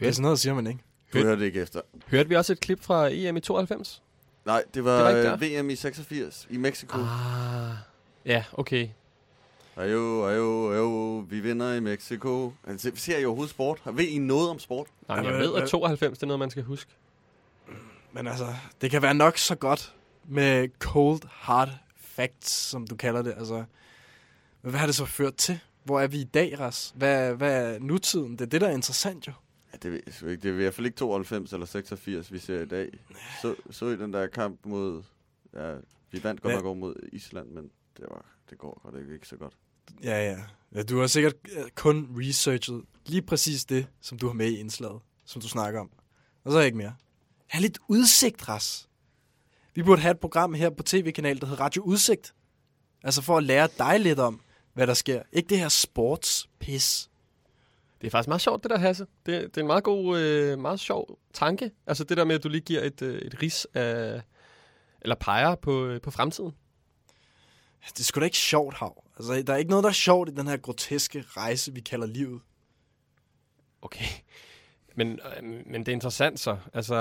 Det 0.01 0.09
er 0.09 0.13
sådan 0.13 0.23
noget, 0.23 0.39
siger 0.39 0.55
man 0.55 0.67
ikke. 0.67 0.81
Du 1.13 1.19
Hørte- 1.19 1.29
hørte 1.29 1.45
ikke 1.47 1.61
efter. 1.63 1.81
Hørte 2.07 2.29
vi 2.29 2.37
også 2.37 2.53
et 2.53 2.61
klip 2.61 2.83
fra 2.83 3.09
EM 3.13 3.37
i 3.37 3.41
92? 3.41 4.03
Nej, 4.45 4.65
det 4.75 4.85
var, 4.85 4.97
Det 4.97 5.25
var 5.25 5.37
det 5.37 5.41
der. 5.41 5.63
VM 5.63 5.71
i 5.71 5.77
86 5.77 6.47
i 6.51 6.57
Mexico. 6.57 6.99
Ah. 6.99 7.73
Ja, 8.27 8.45
okay. 8.53 8.89
Ajo, 9.77 10.25
ajo, 10.27 10.73
ajo, 10.73 11.17
vi 11.29 11.41
vinder 11.41 11.75
i 11.75 11.81
Mexico. 11.81 12.53
Altså, 12.67 12.93
ser 12.95 13.19
I 13.19 13.25
overhovedet 13.25 13.51
sport? 13.51 13.83
Ved 13.93 14.05
I 14.05 14.19
noget 14.19 14.51
om 14.51 14.59
sport? 14.59 14.87
Nej, 15.09 15.17
jeg 15.19 15.39
ved, 15.39 15.55
at 15.55 15.63
øh, 15.63 15.69
92 15.69 16.19
det 16.19 16.23
er 16.23 16.27
noget, 16.27 16.39
man 16.39 16.51
skal 16.51 16.63
huske. 16.63 16.91
Men 18.13 18.27
altså, 18.27 18.47
det 18.81 18.91
kan 18.91 19.03
være 19.03 19.15
nok 19.15 19.39
så 19.39 19.55
godt 19.55 19.95
med 20.25 20.69
cold 20.79 21.21
hard 21.29 21.71
facts, 21.97 22.51
som 22.51 22.87
du 22.87 22.97
kalder 22.97 23.23
det. 23.23 23.35
Altså, 23.37 23.65
hvad 24.61 24.81
har 24.81 24.87
det 24.87 24.95
så 24.95 25.05
ført 25.05 25.35
til? 25.35 25.61
Hvor 25.85 26.01
er 26.01 26.07
vi 26.07 26.21
i 26.21 26.25
dag, 26.25 26.61
Ras? 26.61 26.93
Hvad, 26.97 27.35
hvad 27.35 27.75
er 27.75 27.79
nutiden? 27.79 28.33
Det 28.33 28.41
er 28.41 28.47
det, 28.47 28.61
der 28.61 28.69
er 28.69 28.73
interessant 28.73 29.27
jo. 29.27 29.33
Ja, 29.73 29.79
det 29.83 29.93
ved 29.93 30.01
jeg 30.07 30.15
sgu 30.15 30.27
ikke. 30.27 30.43
Det 30.43 30.49
er 30.49 30.53
i 30.53 30.57
hvert 30.57 30.75
fald 30.75 30.87
ikke 30.87 30.97
92 30.97 31.53
eller 31.53 31.67
86, 31.67 32.33
vi 32.33 32.39
ser 32.39 32.61
i 32.61 32.67
dag. 32.67 32.89
Så, 33.43 33.55
så 33.71 33.87
I 33.87 33.97
den 33.97 34.13
der 34.13 34.27
kamp 34.27 34.61
mod... 34.67 35.03
Ja, 35.55 35.75
vi 36.11 36.25
vandt 36.25 36.43
godt 36.43 36.53
Hvad? 36.53 36.59
nok 36.59 36.65
over 36.65 36.75
mod 36.75 36.95
Island, 37.13 37.49
men 37.49 37.71
det, 37.97 38.05
var, 38.11 38.25
det 38.51 38.59
går 38.59 38.81
godt 38.83 39.01
ikke, 39.01 39.15
ikke 39.15 39.29
så 39.29 39.37
godt. 39.37 39.53
Ja, 40.03 40.31
ja. 40.31 40.39
ja 40.75 40.83
du 40.83 41.01
har 41.01 41.07
sikkert 41.07 41.35
kun 41.75 42.09
researchet 42.19 42.83
lige 43.07 43.23
præcis 43.23 43.65
det, 43.65 43.87
som 44.01 44.19
du 44.19 44.27
har 44.27 44.35
med 44.35 44.47
i 44.47 44.57
indslaget, 44.57 45.01
som 45.25 45.43
du 45.43 45.49
snakker 45.49 45.81
om. 45.81 45.91
Og 46.45 46.53
så 46.53 46.59
er 46.59 46.63
ikke 46.63 46.79
mere. 46.79 46.95
Ha' 47.47 47.61
lidt 47.61 47.79
udsigt, 47.89 48.49
Ras. 48.49 48.89
Vi 49.75 49.83
burde 49.83 50.03
have 50.03 50.11
et 50.11 50.21
program 50.21 50.55
her 50.55 50.71
på 50.71 50.83
tv-kanal, 50.83 51.41
der 51.41 51.47
hedder 51.47 51.65
Radio 51.65 51.83
Udsigt. 51.83 52.35
Altså 53.05 53.23
for 53.23 53.37
at 53.37 53.45
lære 53.45 53.69
dig 53.79 54.01
lidt 54.01 54.19
om, 54.19 54.41
hvad 54.73 54.87
der 54.87 54.95
sker. 54.95 55.23
Ikke 55.33 55.49
det 55.49 55.59
her 55.59 55.69
sportspis. 55.69 57.11
Det 58.01 58.07
er 58.07 58.11
faktisk 58.11 58.29
meget 58.29 58.41
sjovt, 58.41 58.63
det 58.63 58.71
der, 58.71 58.79
Hasse. 58.79 59.07
Det, 59.27 59.43
det 59.43 59.57
er 59.57 59.61
en 59.61 59.67
meget 59.67 59.85
god, 59.85 60.19
øh, 60.19 60.59
meget 60.59 60.81
sjov 60.81 61.19
tanke. 61.33 61.71
Altså 61.87 62.05
det 62.05 62.17
der 62.17 62.25
med, 62.25 62.35
at 62.35 62.43
du 62.43 62.49
lige 62.49 62.61
giver 62.61 62.83
et, 62.83 63.03
øh, 63.03 63.19
et 63.19 63.43
ris 63.43 63.67
af, 63.75 64.23
eller 65.01 65.15
peger 65.15 65.55
på, 65.55 65.87
øh, 65.87 66.01
på 66.01 66.11
fremtiden. 66.11 66.53
Det 67.89 68.01
er 68.01 68.05
sgu 68.05 68.21
da 68.21 68.25
ikke 68.25 68.37
sjovt, 68.37 68.75
Hav. 68.75 69.05
Altså, 69.17 69.43
der 69.47 69.53
er 69.53 69.57
ikke 69.57 69.71
noget, 69.71 69.83
der 69.83 69.89
er 69.89 69.95
sjovt 69.95 70.29
i 70.29 70.35
den 70.35 70.47
her 70.47 70.57
groteske 70.57 71.25
rejse, 71.29 71.75
vi 71.75 71.81
kalder 71.81 72.07
livet. 72.07 72.41
Okay. 73.83 74.05
Men, 74.97 75.13
øh, 75.13 75.43
men 75.43 75.81
det 75.81 75.89
er 75.89 75.93
interessant 75.93 76.41
så. 76.41 76.57
Altså, 76.75 76.95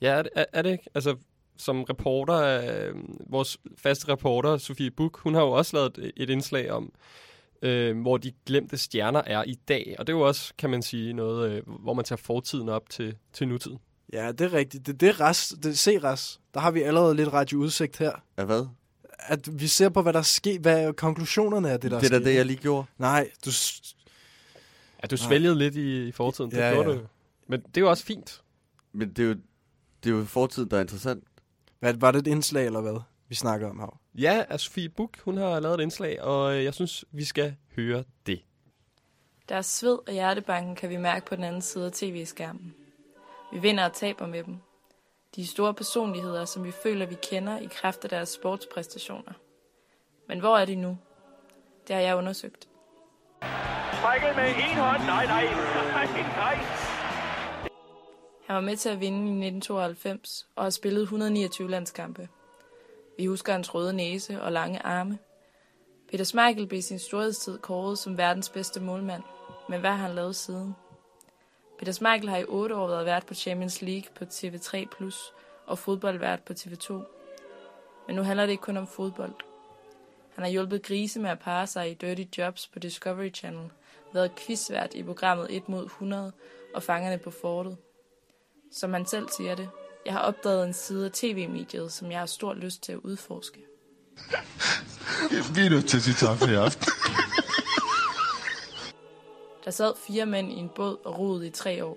ja, 0.00 0.08
er 0.10 0.22
det, 0.22 0.30
er, 0.36 0.44
er 0.52 0.62
det 0.62 0.72
ikke? 0.72 0.84
Altså, 0.94 1.16
som 1.56 1.82
reporter, 1.82 2.36
øh, 2.88 2.94
vores 3.26 3.58
faste 3.76 4.08
reporter, 4.08 4.56
Sofie 4.56 4.90
Buk, 4.90 5.18
hun 5.18 5.34
har 5.34 5.40
jo 5.42 5.50
også 5.50 5.76
lavet 5.76 5.98
et, 5.98 6.12
et 6.16 6.30
indslag 6.30 6.70
om, 6.70 6.92
øh, 7.62 8.00
hvor 8.00 8.16
de 8.16 8.32
glemte 8.46 8.78
stjerner 8.78 9.22
er 9.26 9.44
i 9.44 9.54
dag. 9.54 9.96
Og 9.98 10.06
det 10.06 10.12
er 10.12 10.16
jo 10.16 10.26
også, 10.26 10.52
kan 10.58 10.70
man 10.70 10.82
sige, 10.82 11.12
noget, 11.12 11.50
øh, 11.50 11.62
hvor 11.68 11.94
man 11.94 12.04
tager 12.04 12.16
fortiden 12.16 12.68
op 12.68 12.90
til, 12.90 13.16
til 13.32 13.48
nutiden. 13.48 13.78
Ja, 14.12 14.32
det 14.32 14.40
er 14.40 14.52
rigtigt. 14.52 14.86
Det, 14.86 15.00
det 15.00 15.08
er 15.08 15.20
ras. 15.20 15.54
Det, 15.62 15.78
se, 15.78 15.98
ras. 15.98 16.40
Der 16.54 16.60
har 16.60 16.70
vi 16.70 16.82
allerede 16.82 17.14
lidt 17.14 17.32
radioudsigt 17.32 17.98
her. 17.98 18.12
Ja, 18.38 18.44
hvad? 18.44 18.66
At 19.18 19.60
vi 19.60 19.66
ser 19.66 19.88
på, 19.88 20.02
hvad 20.02 20.12
der 20.12 20.22
sker, 20.22 20.58
hvad 20.58 20.92
konklusionerne 20.92 21.68
er, 21.68 21.76
det 21.76 21.90
der 21.90 22.00
Det 22.00 22.12
er 22.12 22.18
da 22.18 22.24
det, 22.24 22.34
jeg 22.34 22.46
lige 22.46 22.56
gjorde. 22.56 22.86
Nej, 22.98 23.30
du... 23.44 23.50
Ja, 25.02 25.06
du 25.06 25.16
Nej. 25.16 25.28
svælgede 25.28 25.58
lidt 25.58 25.76
i, 25.76 26.08
i 26.08 26.12
fortiden. 26.12 26.50
Det 26.50 26.56
Ja, 26.56 26.72
gjorde 26.72 26.88
ja. 26.88 26.94
du 26.94 27.00
jo. 27.00 27.06
Men 27.46 27.60
det 27.60 27.76
er 27.76 27.80
jo 27.80 27.90
også 27.90 28.04
fint. 28.04 28.42
Men 28.92 29.08
det 29.08 29.18
er 29.18 29.28
jo, 29.28 29.36
det 30.04 30.12
er 30.12 30.14
jo 30.14 30.24
fortiden, 30.24 30.70
der 30.70 30.76
er 30.76 30.80
interessant. 30.80 31.24
Hvad, 31.78 31.94
var 31.94 32.10
det 32.10 32.18
et 32.18 32.26
indslag, 32.26 32.66
eller 32.66 32.80
hvad, 32.80 33.00
vi 33.28 33.34
snakker 33.34 33.70
om, 33.70 33.78
Hav? 33.78 33.96
Ja, 34.14 34.44
altså 34.48 34.64
Sofie 34.64 34.88
Buk, 34.88 35.18
hun 35.18 35.36
har 35.36 35.60
lavet 35.60 35.80
et 35.80 35.82
indslag, 35.82 36.22
og 36.22 36.56
øh, 36.56 36.64
jeg 36.64 36.74
synes, 36.74 37.04
vi 37.10 37.24
skal 37.24 37.56
høre 37.76 38.04
det. 38.26 38.42
Deres 39.48 39.66
sved 39.66 39.98
og 40.06 40.12
hjertebanken 40.12 40.76
kan 40.76 40.90
vi 40.90 40.96
mærke 40.96 41.26
på 41.26 41.36
den 41.36 41.44
anden 41.44 41.62
side 41.62 41.86
af 41.86 41.92
tv-skærmen. 41.92 42.74
Vi 43.52 43.58
vinder 43.58 43.84
og 43.84 43.92
taber 43.92 44.26
med 44.26 44.44
dem. 44.44 44.56
De 45.36 45.46
store 45.46 45.74
personligheder, 45.74 46.44
som 46.44 46.64
vi 46.64 46.72
føler, 46.82 47.06
vi 47.06 47.16
kender 47.30 47.58
i 47.58 47.68
kraft 47.70 48.04
af 48.04 48.10
deres 48.10 48.28
sportspræstationer. 48.28 49.32
Men 50.28 50.40
hvor 50.40 50.58
er 50.58 50.64
de 50.64 50.74
nu? 50.74 50.98
Det 51.88 51.96
har 51.96 52.02
jeg 52.02 52.16
undersøgt. 52.16 52.68
Michael 54.04 54.36
med 54.36 54.48
en 54.48 54.76
hånd. 54.76 55.02
Nej, 55.02 55.26
nej, 55.26 55.44
nej, 55.96 56.06
nej. 56.36 56.79
Han 58.50 58.54
var 58.54 58.60
med 58.60 58.76
til 58.76 58.88
at 58.88 59.00
vinde 59.00 59.18
i 59.18 59.46
1992 59.46 60.46
og 60.56 60.62
har 60.62 60.70
spillet 60.70 61.02
129 61.02 61.70
landskampe. 61.70 62.28
Vi 63.18 63.26
husker 63.26 63.52
hans 63.52 63.74
røde 63.74 63.92
næse 63.92 64.42
og 64.42 64.52
lange 64.52 64.86
arme. 64.86 65.18
Peter 66.10 66.24
Schmeichel 66.24 66.66
blev 66.66 66.78
i 66.78 66.82
sin 66.82 66.98
storhedstid 66.98 67.58
kåret 67.58 67.98
som 67.98 68.18
verdens 68.18 68.48
bedste 68.48 68.80
målmand. 68.80 69.22
Men 69.68 69.80
hvad 69.80 69.90
har 69.90 69.96
han 69.96 70.14
lavet 70.14 70.36
siden? 70.36 70.74
Peter 71.78 71.92
Schmeichel 71.92 72.28
har 72.28 72.36
i 72.36 72.44
otte 72.44 72.76
år 72.76 72.88
været 72.88 73.06
vært 73.06 73.26
på 73.26 73.34
Champions 73.34 73.82
League 73.82 74.10
på 74.14 74.24
TV3+, 74.24 74.86
og 75.66 75.78
fodboldvært 75.78 76.42
på 76.42 76.52
TV2. 76.52 76.92
Men 78.06 78.16
nu 78.16 78.22
handler 78.22 78.46
det 78.46 78.50
ikke 78.50 78.62
kun 78.62 78.76
om 78.76 78.86
fodbold. 78.86 79.34
Han 80.34 80.44
har 80.44 80.50
hjulpet 80.50 80.82
grise 80.82 81.20
med 81.20 81.30
at 81.30 81.38
parre 81.38 81.66
sig 81.66 81.90
i 81.90 81.94
Dirty 81.94 82.38
Jobs 82.38 82.66
på 82.68 82.78
Discovery 82.78 83.34
Channel, 83.34 83.70
været 84.12 84.34
quizvært 84.34 84.94
i 84.94 85.02
programmet 85.02 85.56
1 85.56 85.68
mod 85.68 85.84
100 85.84 86.32
og 86.74 86.82
Fangerne 86.82 87.18
på 87.18 87.30
fortet. 87.30 87.76
Som 88.72 88.92
han 88.92 89.06
selv 89.06 89.28
siger 89.36 89.54
det, 89.54 89.68
jeg 90.06 90.12
har 90.12 90.20
opdaget 90.20 90.66
en 90.66 90.72
side 90.72 91.06
af 91.06 91.12
tv-mediet, 91.12 91.92
som 91.92 92.10
jeg 92.10 92.18
har 92.18 92.26
stor 92.26 92.54
lyst 92.54 92.82
til 92.82 92.92
at 92.92 92.98
udforske. 92.98 93.64
Vi 95.54 95.66
er 95.66 95.70
nødt 95.70 95.88
til 95.88 95.96
at 95.96 96.02
sige 96.02 96.14
tak 96.14 96.38
for 96.38 96.46
i 96.46 96.54
aften. 96.54 96.86
Der 99.64 99.70
sad 99.70 99.92
fire 100.06 100.26
mænd 100.26 100.52
i 100.52 100.56
en 100.56 100.68
båd 100.76 100.96
og 101.04 101.18
roede 101.18 101.46
i 101.46 101.50
tre 101.50 101.84
år. 101.84 101.96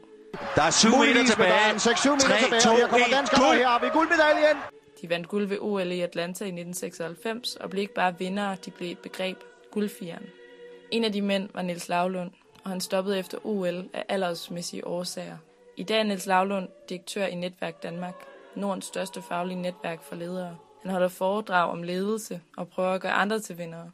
Der 0.55 0.61
er 0.61 0.71
syv 0.71 0.89
meter 0.89 1.25
tilbage. 1.25 1.71
6-7 1.71 2.11
meter 2.11 2.27
3, 2.27 2.39
tilbage, 2.43 2.61
2, 2.61 2.69
og 2.69 2.75
her 2.77 2.87
kommer 2.87 3.05
1, 3.05 3.11
danskerne, 3.11 3.45
og 3.45 3.55
her 3.55 3.67
har 3.67 3.79
vi 3.79 3.85
guldmedaljen. 3.93 4.57
De 5.01 5.09
vandt 5.09 5.27
guld 5.27 5.45
ved 5.47 5.57
OL 5.61 5.91
i 5.91 6.01
Atlanta 6.01 6.43
i 6.45 6.47
1996 6.47 7.55
og 7.55 7.69
blev 7.69 7.81
ikke 7.81 7.93
bare 7.93 8.15
vindere, 8.19 8.57
de 8.65 8.71
blev 8.71 8.91
et 8.91 8.97
begreb, 8.97 9.37
guldfjeren. 9.71 10.23
En 10.91 11.03
af 11.03 11.11
de 11.11 11.21
mænd 11.21 11.49
var 11.53 11.61
Niels 11.61 11.89
Lavlund, 11.89 12.31
og 12.63 12.69
han 12.69 12.81
stoppede 12.81 13.19
efter 13.19 13.37
OL 13.45 13.85
af 13.93 14.05
aldersmæssige 14.09 14.87
årsager. 14.87 15.37
I 15.77 15.83
dag 15.83 15.99
er 15.99 16.03
Niels 16.03 16.25
Lavlund 16.25 16.67
direktør 16.89 17.25
i 17.25 17.35
Netværk 17.35 17.83
Danmark, 17.83 18.15
Nordens 18.55 18.85
største 18.85 19.21
faglige 19.21 19.61
netværk 19.61 20.03
for 20.03 20.15
ledere. 20.15 20.55
Han 20.81 20.91
holder 20.91 21.07
foredrag 21.07 21.71
om 21.71 21.83
ledelse 21.83 22.41
og 22.57 22.67
prøver 22.67 22.89
at 22.89 23.01
gøre 23.01 23.11
andre 23.11 23.39
til 23.39 23.57
vindere. 23.57 23.91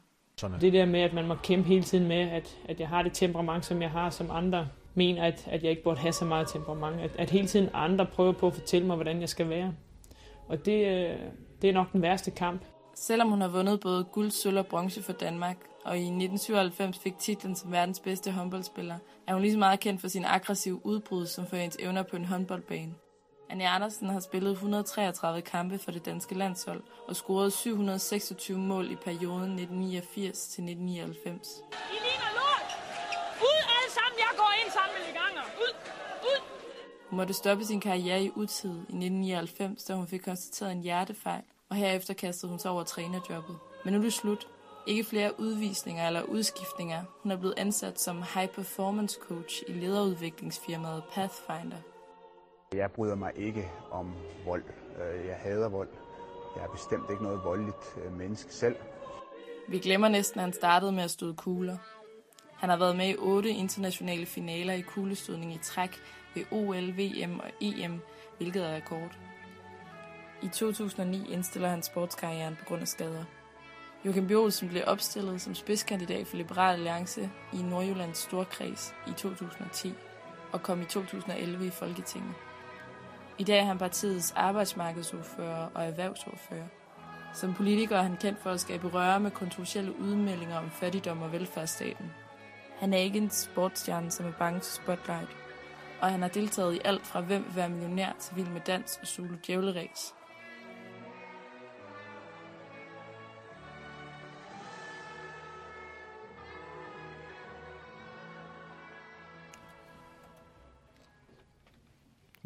Det 0.60 0.72
der 0.72 0.84
med, 0.84 1.00
at 1.00 1.12
man 1.12 1.26
må 1.26 1.34
kæmpe 1.34 1.68
hele 1.68 1.82
tiden 1.82 2.08
med, 2.08 2.30
at, 2.30 2.58
at 2.68 2.80
jeg 2.80 2.88
har 2.88 3.02
det 3.02 3.12
temperament, 3.12 3.64
som 3.64 3.82
jeg 3.82 3.90
har, 3.90 4.10
som 4.10 4.30
andre 4.30 4.68
mener, 4.94 5.24
at, 5.24 5.48
at 5.50 5.62
jeg 5.62 5.70
ikke 5.70 5.82
burde 5.82 6.00
have 6.00 6.12
så 6.12 6.24
meget 6.24 6.48
temperament. 6.48 7.00
At, 7.00 7.10
at 7.18 7.30
hele 7.30 7.46
tiden 7.46 7.68
andre 7.74 8.06
prøver 8.06 8.32
på 8.32 8.46
at 8.46 8.54
fortælle 8.54 8.86
mig, 8.86 8.96
hvordan 8.96 9.20
jeg 9.20 9.28
skal 9.28 9.48
være. 9.48 9.74
Og 10.48 10.66
det, 10.66 10.86
øh, 10.86 11.16
det 11.62 11.70
er 11.70 11.74
nok 11.74 11.92
den 11.92 12.02
værste 12.02 12.30
kamp. 12.30 12.62
Selvom 12.94 13.28
hun 13.28 13.40
har 13.40 13.48
vundet 13.48 13.80
både 13.80 14.04
guld, 14.04 14.30
sølv 14.30 14.58
og 14.58 14.66
bronze 14.66 15.02
for 15.02 15.12
Danmark, 15.12 15.56
og 15.84 15.96
i 15.96 16.00
1997 16.00 16.98
fik 16.98 17.18
titlen 17.18 17.56
som 17.56 17.72
verdens 17.72 18.00
bedste 18.00 18.30
håndboldspiller, 18.30 18.98
er 19.26 19.32
hun 19.32 19.42
lige 19.42 19.52
så 19.52 19.58
meget 19.58 19.80
kendt 19.80 20.00
for 20.00 20.08
sin 20.08 20.24
aggressive 20.24 20.86
udbrud, 20.86 21.26
som 21.26 21.46
for 21.46 21.56
hendes 21.56 21.76
evner 21.80 22.02
på 22.02 22.16
en 22.16 22.24
håndboldbane. 22.24 22.94
Anja 23.50 23.74
Andersen 23.74 24.08
har 24.08 24.20
spillet 24.20 24.50
133 24.50 25.40
kampe 25.42 25.78
for 25.78 25.90
det 25.90 26.04
danske 26.04 26.34
landshold 26.34 26.82
og 27.08 27.16
scoret 27.16 27.52
726 27.52 28.58
mål 28.58 28.90
i 28.90 28.96
perioden 28.96 29.50
1989 29.50 30.38
til 30.38 30.62
1999. 30.64 31.48
I 31.48 31.98
ligner 32.06 32.30
lort! 32.38 32.70
Ud 33.42 33.60
alle 33.76 33.90
sammen! 33.98 34.18
Jeg 34.18 34.32
går 34.36 34.52
ind 34.64 34.72
sammen 34.72 34.94
med 34.98 35.06
leganger! 35.12 35.42
Ud! 35.64 35.74
Ud! 36.22 36.40
Hun 37.08 37.16
måtte 37.16 37.34
stoppe 37.34 37.64
sin 37.64 37.80
karriere 37.80 38.22
i 38.22 38.30
utid 38.36 38.70
i 38.70 38.72
1999, 38.72 39.84
da 39.84 39.94
hun 39.94 40.06
fik 40.06 40.20
konstateret 40.20 40.72
en 40.72 40.82
hjertefejl, 40.82 41.42
og 41.68 41.76
herefter 41.76 42.14
kastede 42.14 42.50
hun 42.50 42.58
sig 42.58 42.70
over 42.70 42.84
trænerjobbet. 42.84 43.56
Men 43.84 43.92
nu 43.92 43.98
er 43.98 44.02
det 44.02 44.12
slut. 44.12 44.48
Ikke 44.86 45.04
flere 45.04 45.40
udvisninger 45.40 46.06
eller 46.06 46.22
udskiftninger. 46.22 47.02
Hun 47.22 47.32
er 47.32 47.36
blevet 47.36 47.54
ansat 47.58 48.00
som 48.00 48.22
high 48.34 48.48
performance 48.48 49.18
coach 49.28 49.62
i 49.68 49.72
lederudviklingsfirmaet 49.72 51.02
Pathfinder. 51.12 51.76
Jeg 52.72 52.90
bryder 52.90 53.14
mig 53.14 53.32
ikke 53.36 53.70
om 53.90 54.12
vold. 54.44 54.64
Øh, 55.02 55.26
Jeg 55.26 55.36
hader 55.36 55.68
vold. 55.68 55.88
Jeg 56.56 56.64
er 56.64 56.68
bestemt 56.68 57.10
ikke 57.10 57.22
noget 57.22 57.44
voldeligt 57.44 57.96
øh, 58.04 58.18
menneske 58.18 58.54
selv. 58.54 58.76
Vi 59.68 59.78
glemmer 59.78 60.08
næsten, 60.08 60.40
at 60.40 60.44
han 60.44 60.52
startede 60.52 60.92
med 60.92 61.02
at 61.04 61.10
støde 61.10 61.34
kugler. 61.34 61.76
Han 62.56 62.70
har 62.70 62.76
været 62.76 62.96
med 62.96 63.08
i 63.08 63.16
otte 63.16 63.50
internationale 63.50 64.26
finaler 64.26 64.74
i 64.74 64.80
kuglestødning 64.80 65.54
i 65.54 65.58
træk 65.62 65.90
ved 66.34 66.42
OL, 66.52 66.96
VM 66.98 67.40
og 67.40 67.50
EM, 67.60 68.00
hvilket 68.38 68.66
er 68.66 68.74
rekord. 68.76 69.18
I 70.42 70.48
2009 70.48 71.32
indstiller 71.32 71.68
han 71.68 71.82
sportskarrieren 71.82 72.56
på 72.56 72.64
grund 72.64 72.82
af 72.82 72.88
skader. 72.88 73.24
Joachim 74.04 74.26
B. 74.26 74.30
Olsen 74.30 74.68
blev 74.68 74.82
opstillet 74.86 75.40
som 75.40 75.54
spidskandidat 75.54 76.26
for 76.26 76.36
Liberal 76.36 76.74
Alliance 76.74 77.30
i 77.52 77.62
Nordjyllands 77.62 78.18
Storkreds 78.18 78.94
i 79.06 79.10
2010 79.10 79.94
og 80.52 80.62
kom 80.62 80.82
i 80.82 80.84
2011 80.84 81.66
i 81.66 81.70
Folketinget. 81.70 82.34
I 83.38 83.44
dag 83.44 83.58
er 83.58 83.64
han 83.64 83.78
partiets 83.78 84.32
arbejdsmarkedsordfører 84.36 85.68
og 85.74 85.84
erhvervsordfører. 85.84 86.66
Som 87.34 87.54
politiker 87.54 87.96
er 87.96 88.02
han 88.02 88.16
kendt 88.16 88.42
for 88.42 88.50
at 88.50 88.60
skabe 88.60 88.88
røre 88.88 89.20
med 89.20 89.30
kontroversielle 89.30 90.00
udmeldinger 90.00 90.58
om 90.58 90.70
fattigdom 90.70 91.22
og 91.22 91.32
velfærdsstaten. 91.32 92.10
Han 92.78 92.92
er 92.92 92.98
ikke 92.98 93.18
en 93.18 93.30
sportsstjerne, 93.30 94.10
som 94.10 94.26
er 94.26 94.32
bange 94.38 94.60
til 94.60 94.72
spotlight, 94.72 95.36
og 96.00 96.10
han 96.10 96.22
har 96.22 96.28
deltaget 96.28 96.74
i 96.74 96.80
alt 96.84 97.06
fra 97.06 97.20
Hvem 97.20 97.44
vil 97.44 97.56
være 97.56 97.68
millionær 97.68 98.12
til 98.20 98.36
Vild 98.36 98.48
med 98.48 98.60
Dans 98.60 98.98
og 99.02 99.06
Zulu 99.06 99.34
Djævleræs. 99.46 100.14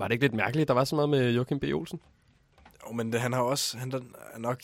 Var 0.04 0.08
det 0.08 0.14
ikke 0.14 0.24
lidt 0.24 0.34
mærkeligt, 0.34 0.68
der 0.68 0.74
var 0.74 0.84
så 0.84 0.94
meget 0.96 1.08
med 1.08 1.30
Joachim 1.34 1.60
B. 1.60 1.64
Olsen? 1.64 2.00
Jo, 2.86 2.92
men 2.92 3.12
det, 3.12 3.20
han 3.20 3.32
har 3.32 3.40
også, 3.42 3.78
han 3.78 3.92
er 3.92 4.38
nok 4.38 4.60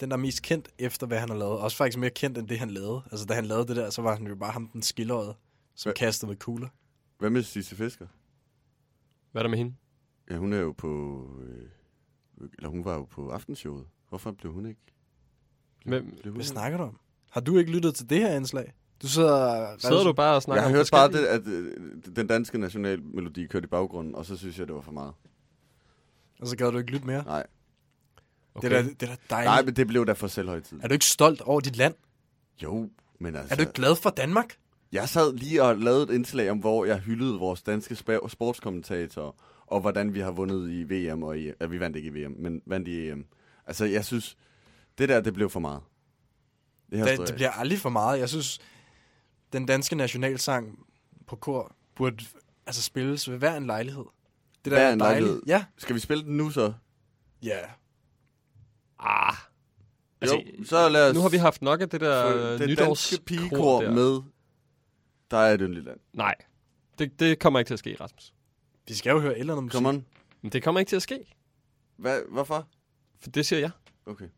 den, 0.00 0.10
der 0.10 0.16
er 0.16 0.20
mest 0.20 0.42
kendt 0.42 0.68
efter, 0.78 1.06
hvad 1.06 1.18
han 1.18 1.28
har 1.28 1.36
lavet. 1.36 1.58
Også 1.58 1.76
faktisk 1.76 1.98
mere 1.98 2.10
kendt, 2.10 2.38
end 2.38 2.48
det, 2.48 2.58
han 2.58 2.70
lavede. 2.70 3.02
Altså, 3.10 3.26
da 3.26 3.34
han 3.34 3.44
lavede 3.46 3.66
det 3.68 3.76
der, 3.76 3.90
så 3.90 4.02
var 4.02 4.16
han 4.16 4.26
jo 4.26 4.34
bare 4.36 4.52
ham, 4.52 4.68
den 4.68 4.82
skilleret, 4.82 5.36
som 5.74 5.90
Hva- 5.90 5.92
kastede 5.92 6.30
med 6.30 6.36
kugler. 6.36 6.68
Hvad 7.18 7.30
med 7.30 7.42
Sisse 7.42 7.76
Fisker? 7.76 8.06
Hvad 9.32 9.40
er 9.40 9.42
der 9.42 9.50
med 9.50 9.58
hende? 9.58 9.74
Ja, 10.30 10.36
hun 10.36 10.52
er 10.52 10.58
jo 10.58 10.72
på... 10.72 11.22
Øh, 11.42 11.68
eller 12.58 12.68
hun 12.68 12.84
var 12.84 12.94
jo 12.94 13.04
på 13.04 13.28
aftenshowet. 13.30 13.86
Hvorfor 14.08 14.30
blev 14.30 14.52
hun 14.52 14.66
ikke? 14.66 14.80
Blev, 15.84 16.00
Hvem- 16.02 16.10
blev 16.20 16.32
hun 16.32 16.36
Hvad 16.36 16.44
snakker 16.44 16.78
du 16.78 16.84
om? 16.84 16.98
Har 17.30 17.40
du 17.40 17.58
ikke 17.58 17.72
lyttet 17.72 17.94
til 17.94 18.10
det 18.10 18.18
her 18.18 18.36
indslag? 18.36 18.72
Du 19.02 19.08
sidder... 19.08 19.68
Sidder 19.78 20.04
du 20.04 20.12
bare 20.12 20.34
og 20.36 20.42
snakker 20.42 20.62
Jeg 20.62 20.70
har 20.70 20.76
hørt 20.76 20.88
bare, 20.92 21.12
det, 21.12 21.26
at 21.26 21.46
øh, 21.46 21.76
den 22.16 22.26
danske 22.26 22.58
nationalmelodi 22.58 23.46
kørte 23.46 23.64
i 23.64 23.68
baggrunden, 23.68 24.14
og 24.14 24.26
så 24.26 24.36
synes 24.36 24.58
jeg, 24.58 24.66
det 24.66 24.74
var 24.74 24.80
for 24.80 24.92
meget. 24.92 25.12
Og 26.40 26.46
så 26.46 26.56
gad 26.56 26.72
du 26.72 26.78
ikke 26.78 26.90
lytte 26.92 27.06
mere? 27.06 27.24
Nej. 27.24 27.46
Det 28.62 28.72
er 28.72 28.82
da, 28.82 28.88
det 28.88 29.02
er 29.02 29.06
da 29.06 29.16
dejligt. 29.30 29.46
Nej, 29.50 29.62
men 29.62 29.76
det 29.76 29.86
blev 29.86 30.06
da 30.06 30.12
for 30.12 30.26
selvhøjtid. 30.26 30.78
Er 30.82 30.88
du 30.88 30.92
ikke 30.92 31.04
stolt 31.04 31.40
over 31.40 31.60
dit 31.60 31.76
land? 31.76 31.94
Jo, 32.62 32.90
men 33.20 33.36
altså... 33.36 33.54
Er 33.54 33.56
du 33.56 33.62
ikke 33.62 33.72
glad 33.72 33.96
for 33.96 34.10
Danmark? 34.10 34.54
Jeg 34.92 35.08
sad 35.08 35.32
lige 35.32 35.62
og 35.62 35.76
lavede 35.78 36.02
et 36.02 36.10
indslag 36.10 36.50
om, 36.50 36.58
hvor 36.58 36.84
jeg 36.84 36.98
hyldede 36.98 37.38
vores 37.38 37.62
danske 37.62 37.94
spa- 37.94 38.28
sportskommentatorer, 38.28 39.32
og 39.66 39.80
hvordan 39.80 40.14
vi 40.14 40.20
har 40.20 40.30
vundet 40.30 40.70
i 40.70 40.82
VM, 41.12 41.22
og 41.22 41.38
i, 41.38 41.52
ja, 41.60 41.66
vi 41.66 41.80
vandt 41.80 41.96
ikke 41.96 42.08
i 42.08 42.24
VM, 42.24 42.34
men 42.38 42.62
vandt 42.66 42.88
i 42.88 43.08
EM. 43.08 43.26
Altså, 43.66 43.84
jeg 43.84 44.04
synes, 44.04 44.36
det 44.98 45.08
der, 45.08 45.20
det 45.20 45.34
blev 45.34 45.50
for 45.50 45.60
meget. 45.60 45.80
Det, 46.90 46.98
jeg- 46.98 47.18
det 47.26 47.34
bliver 47.34 47.50
aldrig 47.50 47.78
for 47.78 47.90
meget. 47.90 48.18
Jeg 48.18 48.28
synes, 48.28 48.58
den 49.52 49.66
danske 49.66 49.96
nationalsang 49.96 50.86
på 51.26 51.36
kor 51.36 51.76
burde 51.94 52.24
altså 52.66 52.82
spilles 52.82 53.30
ved 53.30 53.38
hver 53.38 53.56
en 53.56 53.66
lejlighed. 53.66 54.04
Det 54.64 54.70
der 54.72 54.78
Hver 54.78 54.88
er 54.88 54.92
en 54.92 55.00
dejligt. 55.00 55.20
lejlighed. 55.24 55.42
Ja. 55.46 55.64
Skal 55.78 55.94
vi 55.94 56.00
spille 56.00 56.24
den 56.24 56.36
nu 56.36 56.50
så? 56.50 56.72
Ja. 57.42 57.58
Ah. 58.98 59.34
Jo, 60.26 60.42
så 60.64 60.88
lad 60.88 61.10
os... 61.10 61.14
Nu 61.14 61.20
har 61.20 61.28
vi 61.28 61.36
haft 61.36 61.62
nok 61.62 61.80
af 61.80 61.88
det 61.90 62.00
der 62.00 62.56
det 62.58 62.68
nytårs 62.68 63.08
danske 63.08 63.24
pigekor 63.24 63.80
der. 63.82 63.92
med. 63.94 64.20
Der 65.30 65.36
er 65.36 65.54
et 65.54 65.60
yndigt 65.62 65.84
land. 65.84 66.00
Nej, 66.12 66.34
det, 66.98 67.20
det 67.20 67.38
kommer 67.38 67.58
ikke 67.58 67.68
til 67.68 67.74
at 67.74 67.78
ske, 67.78 67.96
Rasmus. 68.00 68.34
Vi 68.88 68.94
skal 68.94 69.10
jo 69.10 69.20
høre 69.20 69.32
et 69.32 69.40
eller 69.40 69.52
andet 69.52 69.64
musik. 69.64 69.74
Come 69.76 69.88
on. 69.88 70.04
Men 70.42 70.52
det 70.52 70.62
kommer 70.62 70.78
ikke 70.80 70.90
til 70.90 70.96
at 70.96 71.02
ske. 71.02 71.34
Hvad, 71.96 72.20
hvorfor? 72.28 72.68
For 73.20 73.30
det 73.30 73.46
siger 73.46 73.60
jeg. 73.60 73.70
Okay. 74.06 74.28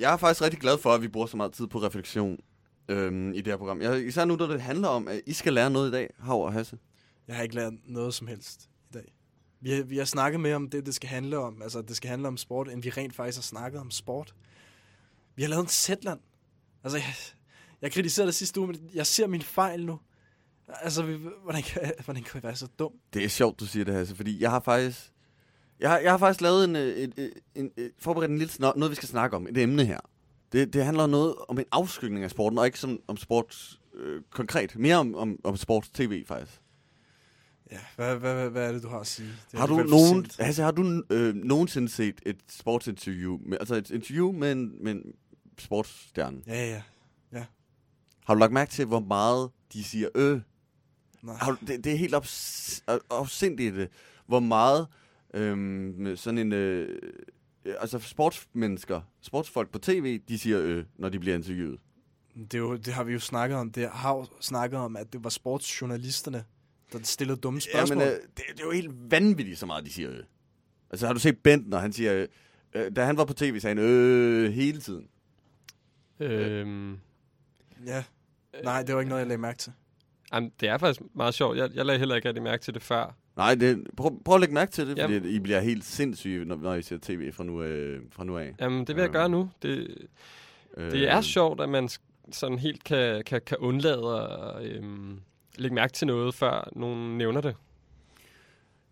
Jeg 0.00 0.12
er 0.12 0.16
faktisk 0.16 0.42
rigtig 0.42 0.60
glad 0.60 0.78
for, 0.78 0.92
at 0.92 1.02
vi 1.02 1.08
bruger 1.08 1.26
så 1.26 1.36
meget 1.36 1.52
tid 1.52 1.66
på 1.66 1.78
refleksion 1.78 2.38
øhm, 2.88 3.32
i 3.32 3.36
det 3.36 3.46
her 3.46 3.56
program. 3.56 3.82
Jeg, 3.82 4.06
især 4.06 4.24
nu, 4.24 4.36
når 4.36 4.46
det 4.46 4.60
handler 4.60 4.88
om, 4.88 5.08
at 5.08 5.20
I 5.26 5.32
skal 5.32 5.52
lære 5.52 5.70
noget 5.70 5.88
i 5.88 5.92
dag, 5.92 6.10
Hav 6.18 6.44
og 6.44 6.52
Hasse. 6.52 6.78
Jeg 7.28 7.36
har 7.36 7.42
ikke 7.42 7.54
lært 7.54 7.72
noget 7.84 8.14
som 8.14 8.26
helst 8.26 8.68
i 8.90 8.92
dag. 8.94 9.14
Vi 9.60 9.70
har, 9.70 9.82
vi 9.82 9.98
har 9.98 10.04
snakket 10.04 10.40
mere 10.40 10.56
om 10.56 10.70
det, 10.70 10.86
det 10.86 10.94
skal 10.94 11.08
handle 11.08 11.38
om. 11.38 11.62
Altså, 11.62 11.82
det 11.82 11.96
skal 11.96 12.10
handle 12.10 12.28
om 12.28 12.36
sport, 12.36 12.68
end 12.68 12.82
vi 12.82 12.90
rent 12.90 13.14
faktisk 13.14 13.38
har 13.38 13.42
snakket 13.42 13.80
om 13.80 13.90
sport. 13.90 14.34
Vi 15.36 15.42
har 15.42 15.48
lavet 15.48 15.62
en 15.62 15.68
Zetland. 15.68 16.20
Altså, 16.84 16.98
jeg, 16.98 17.14
jeg 17.82 17.92
kritiserede 17.92 18.26
det 18.26 18.34
sidste 18.34 18.60
uge, 18.60 18.66
men 18.66 18.90
jeg 18.94 19.06
ser 19.06 19.26
min 19.26 19.42
fejl 19.42 19.86
nu. 19.86 20.00
Altså, 20.68 21.02
vi, 21.02 21.16
hvordan, 21.42 21.62
kan, 21.62 21.92
hvordan 22.04 22.22
kan 22.22 22.34
jeg 22.34 22.42
være 22.42 22.56
så 22.56 22.66
dum? 22.78 22.92
Det 23.14 23.24
er 23.24 23.28
sjovt, 23.28 23.60
du 23.60 23.66
siger 23.66 23.84
det, 23.84 23.94
Hasse, 23.94 24.16
fordi 24.16 24.42
jeg 24.42 24.50
har 24.50 24.60
faktisk... 24.60 25.12
Jeg 25.80 25.90
har, 25.90 25.98
jeg 25.98 26.10
har 26.10 26.18
faktisk 26.18 26.40
lavet 26.40 26.64
en, 26.64 26.76
øh, 26.76 27.02
en, 27.02 27.12
en, 27.16 27.30
en, 27.54 27.70
en 27.76 27.90
forberedt 27.98 28.30
en 28.30 28.38
lille 28.38 28.52
noget, 28.58 28.90
vi 28.90 28.94
skal 28.94 29.08
snakke 29.08 29.36
om. 29.36 29.46
Et 29.46 29.58
emne 29.58 29.84
her. 29.84 29.98
Det, 30.52 30.72
det 30.72 30.84
handler 30.84 31.06
noget 31.06 31.34
om 31.48 31.58
en 31.58 31.64
afskygning 31.72 32.24
af 32.24 32.30
sporten, 32.30 32.58
og 32.58 32.66
ikke 32.66 32.78
som, 32.78 33.00
om 33.08 33.16
sport 33.16 33.78
øh, 33.94 34.22
konkret. 34.30 34.78
Mere 34.78 34.96
om, 34.96 35.14
om, 35.14 35.38
om 35.44 35.56
sports-tv, 35.56 36.26
faktisk. 36.26 36.60
Ja, 37.70 37.78
hvad, 37.96 38.16
hvad, 38.16 38.34
hvad, 38.34 38.50
hvad 38.50 38.68
er 38.68 38.72
det, 38.72 38.82
du 38.82 38.88
har 38.88 38.98
at 38.98 39.06
sige? 39.06 39.28
Det 39.52 39.60
har 39.60 39.66
du 39.66 39.76
nogen, 39.76 40.26
altså, 40.38 40.62
har 40.62 40.70
du 40.70 41.02
øh, 41.10 41.34
nogensinde 41.34 41.88
set 41.88 42.20
et 42.26 42.36
sportsinterview, 42.48 43.38
med, 43.46 43.58
altså 43.60 43.74
et 43.74 43.90
interview 43.90 44.32
med 44.32 44.52
en, 44.52 44.84
med 44.84 44.92
en 44.92 45.02
sportsstjerne? 45.58 46.42
Ja, 46.46 46.66
ja, 46.66 46.82
ja. 47.32 47.44
Har 48.26 48.34
du 48.34 48.40
lagt 48.40 48.52
mærke 48.52 48.70
til, 48.70 48.84
hvor 48.84 49.00
meget 49.00 49.50
de 49.72 49.84
siger 49.84 50.08
øh? 50.14 50.40
Nej. 51.22 51.36
Har 51.40 51.50
du, 51.50 51.56
det, 51.66 51.84
det 51.84 51.92
er 51.92 51.96
helt 51.96 52.14
ops, 52.14 52.82
opsindigt, 53.10 53.74
øh, 53.74 53.88
hvor 54.26 54.40
meget 54.40 54.86
øhm, 55.34 56.16
sådan 56.16 56.38
en... 56.38 56.52
Øh, 56.52 57.02
altså 57.64 57.98
sportsmennesker, 57.98 59.00
sportsfolk 59.20 59.70
på 59.70 59.78
tv, 59.78 60.20
de 60.28 60.38
siger 60.38 60.60
øh, 60.62 60.84
når 60.98 61.08
de 61.08 61.18
bliver 61.18 61.36
interviewet. 61.36 61.80
Det, 62.34 62.54
er 62.54 62.58
jo, 62.58 62.76
det 62.76 62.92
har 62.92 63.04
vi 63.04 63.12
jo 63.12 63.18
snakket 63.18 63.58
om. 63.58 63.72
Det 63.72 63.88
har 63.90 64.14
jo 64.14 64.26
snakket 64.40 64.78
om, 64.78 64.96
at 64.96 65.12
det 65.12 65.24
var 65.24 65.30
sportsjournalisterne, 65.30 66.44
der 66.92 66.98
stillede 67.02 67.40
dumme 67.40 67.60
spørgsmål. 67.60 68.02
Jamen, 68.02 68.14
øh, 68.14 68.20
det, 68.36 68.44
det 68.48 68.60
er 68.60 68.64
jo 68.64 68.70
helt 68.70 69.10
vanvittigt, 69.10 69.58
så 69.58 69.66
meget 69.66 69.84
de 69.84 69.92
siger 69.92 70.10
øh. 70.10 70.22
Altså 70.90 71.06
har 71.06 71.12
du 71.12 71.20
set 71.20 71.38
Bent, 71.38 71.68
når 71.68 71.78
han 71.78 71.92
siger... 71.92 72.14
Øh, 72.14 72.28
øh, 72.74 72.96
da 72.96 73.04
han 73.04 73.16
var 73.16 73.24
på 73.24 73.32
tv, 73.32 73.60
sagde 73.60 73.76
han 73.76 73.84
øh 73.88 74.52
hele 74.52 74.80
tiden. 74.80 75.08
Øhm, 76.20 76.98
Ja. 77.86 78.04
Nej, 78.64 78.82
det 78.82 78.94
var 78.94 79.00
ikke 79.00 79.08
noget, 79.08 79.20
jeg 79.20 79.28
lagde 79.28 79.40
mærke 79.40 79.58
til. 79.58 79.72
jamen, 80.32 80.52
det 80.60 80.68
er 80.68 80.78
faktisk 80.78 81.00
meget 81.14 81.34
sjovt. 81.34 81.56
Jeg, 81.56 81.70
jeg 81.74 81.86
lagde 81.86 81.98
heller 81.98 82.14
ikke 82.14 82.28
rigtig 82.28 82.42
mærke 82.42 82.62
til 82.62 82.74
det 82.74 82.82
før. 82.82 83.16
Nej, 83.36 83.54
det, 83.54 83.86
prøv, 83.96 84.22
prøv 84.24 84.34
at 84.34 84.40
lægge 84.40 84.54
mærke 84.54 84.72
til 84.72 84.86
det, 84.88 84.98
fordi 85.00 85.14
Jamen. 85.14 85.30
I 85.30 85.38
bliver 85.38 85.60
helt 85.60 85.84
sindssyge, 85.84 86.44
når, 86.44 86.56
når 86.56 86.74
I 86.74 86.82
ser 86.82 86.98
tv 87.02 87.32
fra 87.32 87.44
nu, 87.44 87.62
øh, 87.62 88.02
fra 88.10 88.24
nu 88.24 88.38
af. 88.38 88.54
Jamen, 88.60 88.86
det 88.86 88.96
vil 88.96 89.02
jeg 89.02 89.10
gøre 89.10 89.28
nu. 89.28 89.50
Det, 89.62 89.96
Øh, 90.76 90.90
det 90.90 91.08
er 91.08 91.20
sjovt, 91.20 91.60
at 91.60 91.68
man 91.68 91.88
sådan 92.32 92.58
helt 92.58 92.84
kan, 92.84 93.22
kan, 93.24 93.40
kan 93.46 93.56
undlade 93.56 94.28
at 94.30 94.64
øhm, 94.64 95.20
lægge 95.58 95.74
mærke 95.74 95.92
til 95.92 96.06
noget, 96.06 96.34
før 96.34 96.68
nogen 96.72 97.18
nævner 97.18 97.40
det. 97.40 97.56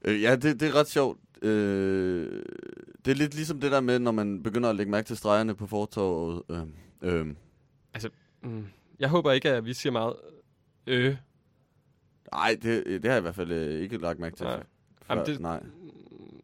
Øh, 0.04 0.22
ja, 0.22 0.36
det, 0.36 0.60
det 0.60 0.68
er 0.68 0.74
ret 0.74 0.88
sjovt. 0.88 1.18
Øh, 1.42 2.42
det 3.04 3.10
er 3.10 3.14
lidt 3.14 3.34
ligesom 3.34 3.60
det 3.60 3.72
der 3.72 3.80
med, 3.80 3.98
når 3.98 4.12
man 4.12 4.42
begynder 4.42 4.70
at 4.70 4.76
lægge 4.76 4.90
mærke 4.92 5.06
til 5.06 5.16
stregerne 5.16 5.54
på 5.54 5.66
fortorvet. 5.66 6.42
Øh, 6.50 6.62
øh. 7.02 7.26
Altså, 7.94 8.10
mm, 8.42 8.66
jeg 8.98 9.08
håber 9.08 9.32
ikke, 9.32 9.50
at 9.50 9.64
vi 9.64 9.74
siger 9.74 9.92
meget 9.92 10.14
øh. 10.86 11.16
Nej, 12.32 12.58
det, 12.62 12.86
det 12.86 13.04
har 13.04 13.10
jeg 13.10 13.18
i 13.18 13.20
hvert 13.20 13.34
fald 13.34 13.50
øh, 13.52 13.82
ikke 13.82 13.98
lagt 13.98 14.18
mærke 14.18 14.36
til. 14.36 14.46
Nej. 14.46 14.56
Før, 14.56 14.64
Jamen, 15.10 15.26
det, 15.26 15.40
nej. 15.40 15.62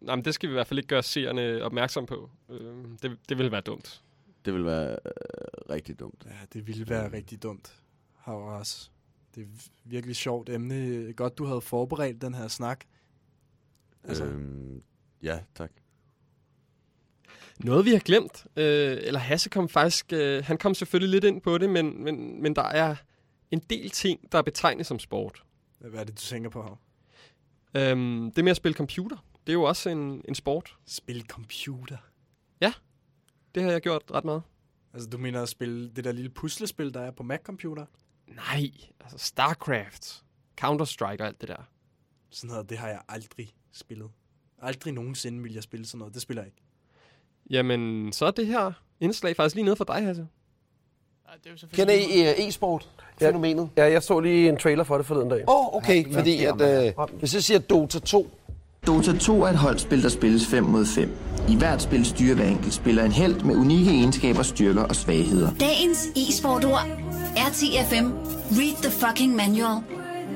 Nej, 0.00 0.16
men 0.16 0.24
det 0.24 0.34
skal 0.34 0.48
vi 0.48 0.52
i 0.52 0.56
hvert 0.56 0.66
fald 0.66 0.78
ikke 0.78 0.88
gøre 0.88 1.02
seerne 1.02 1.62
opmærksom 1.62 2.06
på. 2.06 2.30
Øh, 2.50 2.74
det, 3.02 3.18
det 3.28 3.38
vil 3.38 3.52
være 3.52 3.60
dumt. 3.60 4.02
Det 4.44 4.54
vil 4.54 4.64
være 4.64 4.90
øh, 4.90 5.70
rigtig 5.70 5.98
dumt. 6.00 6.26
Ja, 6.26 6.36
det 6.52 6.66
ville 6.66 6.88
være 6.88 7.12
rigtig 7.12 7.42
dumt. 7.42 7.74
Havras. 8.16 8.92
Det 9.34 9.42
er 9.42 9.46
virkelig 9.84 10.16
sjovt 10.16 10.48
emne. 10.48 11.12
Godt, 11.12 11.38
du 11.38 11.44
havde 11.44 11.60
forberedt 11.60 12.22
den 12.22 12.34
her 12.34 12.48
snak. 12.48 12.84
Altså, 14.04 14.24
Øhm, 14.24 14.82
ja, 15.22 15.38
tak. 15.54 15.70
Noget 17.58 17.84
vi 17.84 17.90
har 17.90 17.98
glemt, 17.98 18.46
øh, 18.56 18.98
eller 19.02 19.20
Hasse 19.20 19.48
kom 19.50 19.68
faktisk, 19.68 20.12
øh, 20.12 20.44
han 20.44 20.58
kom 20.58 20.74
selvfølgelig 20.74 21.10
lidt 21.10 21.24
ind 21.24 21.40
på 21.40 21.58
det, 21.58 21.70
men, 21.70 22.04
men, 22.04 22.42
men 22.42 22.56
der 22.56 22.62
er 22.62 22.96
en 23.50 23.58
del 23.58 23.90
ting, 23.90 24.32
der 24.32 24.38
er 24.38 24.42
betegnet 24.42 24.86
som 24.86 24.98
sport. 24.98 25.44
Hvad 25.90 26.00
er 26.00 26.04
det, 26.04 26.18
du 26.18 26.22
tænker 26.22 26.50
på 26.50 26.62
her? 26.62 26.80
Øhm, 27.76 28.32
det 28.32 28.44
med 28.44 28.50
at 28.50 28.56
spille 28.56 28.76
computer, 28.76 29.16
det 29.46 29.52
er 29.52 29.54
jo 29.54 29.62
også 29.62 29.90
en, 29.90 30.22
en 30.28 30.34
sport. 30.34 30.76
Spille 30.86 31.22
computer? 31.22 31.96
Ja, 32.60 32.72
det 33.54 33.62
har 33.62 33.70
jeg 33.70 33.80
gjort 33.80 34.02
ret 34.10 34.24
meget. 34.24 34.42
Altså, 34.92 35.08
du 35.08 35.18
mener 35.18 35.42
at 35.42 35.48
spille 35.48 35.90
det 35.90 36.04
der 36.04 36.12
lille 36.12 36.30
puslespil, 36.30 36.94
der 36.94 37.00
er 37.00 37.10
på 37.10 37.22
Mac-computer? 37.22 37.86
Nej, 38.26 38.70
altså 39.00 39.18
StarCraft, 39.18 40.24
Counter-Strike 40.60 41.20
og 41.20 41.26
alt 41.26 41.40
det 41.40 41.48
der. 41.48 41.68
Sådan 42.30 42.48
noget, 42.48 42.70
det 42.70 42.78
har 42.78 42.88
jeg 42.88 43.02
aldrig 43.08 43.54
spillet. 43.72 44.10
Aldrig 44.58 44.92
nogensinde 44.92 45.42
vil 45.42 45.52
jeg 45.52 45.62
spille 45.62 45.86
sådan 45.86 45.98
noget. 45.98 46.14
Det 46.14 46.22
spiller 46.22 46.42
jeg 46.42 46.48
ikke. 46.48 46.62
Jamen, 47.50 48.12
så 48.12 48.26
er 48.26 48.30
det 48.30 48.46
her 48.46 48.72
indslag 49.00 49.36
faktisk 49.36 49.54
lige 49.54 49.64
noget 49.64 49.78
for 49.78 49.84
dig, 49.84 50.02
Hasse. 50.04 50.28
Det 51.44 51.50
er 51.50 51.54
jo 51.62 51.68
Kender 51.76 51.94
I 51.94 52.40
øh, 52.40 52.48
e-sport? 52.48 52.88
Fænomenet? 53.18 53.68
Ja, 53.76 53.92
jeg 53.92 54.02
så 54.02 54.20
lige 54.20 54.48
en 54.48 54.56
trailer 54.56 54.84
for 54.84 54.96
det 54.96 55.06
forleden 55.06 55.28
dag. 55.28 55.44
Åh, 55.48 55.66
oh, 55.66 55.76
okay, 55.76 56.12
Ja, 56.12 56.18
fordi 56.18 56.42
ja, 56.42 56.52
at, 56.62 56.86
øh, 56.86 56.92
hvis 57.18 57.34
jeg 57.34 57.42
siger 57.42 57.58
Dota 57.58 57.98
2, 57.98 58.30
Dota 58.86 59.18
2 59.18 59.42
er 59.42 59.48
et 59.48 59.56
holdspil, 59.56 60.02
der 60.02 60.08
spilles 60.08 60.46
5 60.46 60.64
mod 60.64 60.86
5. 60.86 61.16
I 61.48 61.56
hvert 61.56 61.82
spil 61.82 62.04
styrer 62.04 62.34
hver 62.34 62.44
enkelt 62.44 62.74
spiller 62.74 63.04
en 63.04 63.12
held 63.12 63.40
med 63.40 63.56
unikke 63.56 63.90
egenskaber, 63.90 64.42
styrker 64.42 64.82
og 64.82 64.96
svagheder. 64.96 65.50
Dagens 65.60 66.08
e-sportord. 66.16 66.86
RTFM. 67.36 68.06
Read 68.50 68.82
the 68.82 68.90
fucking 68.90 69.36
manual. 69.36 69.82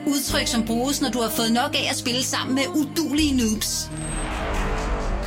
Udtryk, 0.07 0.47
som 0.47 0.65
bruges, 0.67 1.03
når 1.03 1.11
du 1.11 1.21
har 1.21 1.31
fået 1.31 1.53
nok 1.53 1.75
af 1.75 1.91
at 1.91 1.97
spille 1.97 2.23
sammen 2.23 2.55
med 2.55 2.63
udulige 2.69 3.37
noobs. 3.37 3.91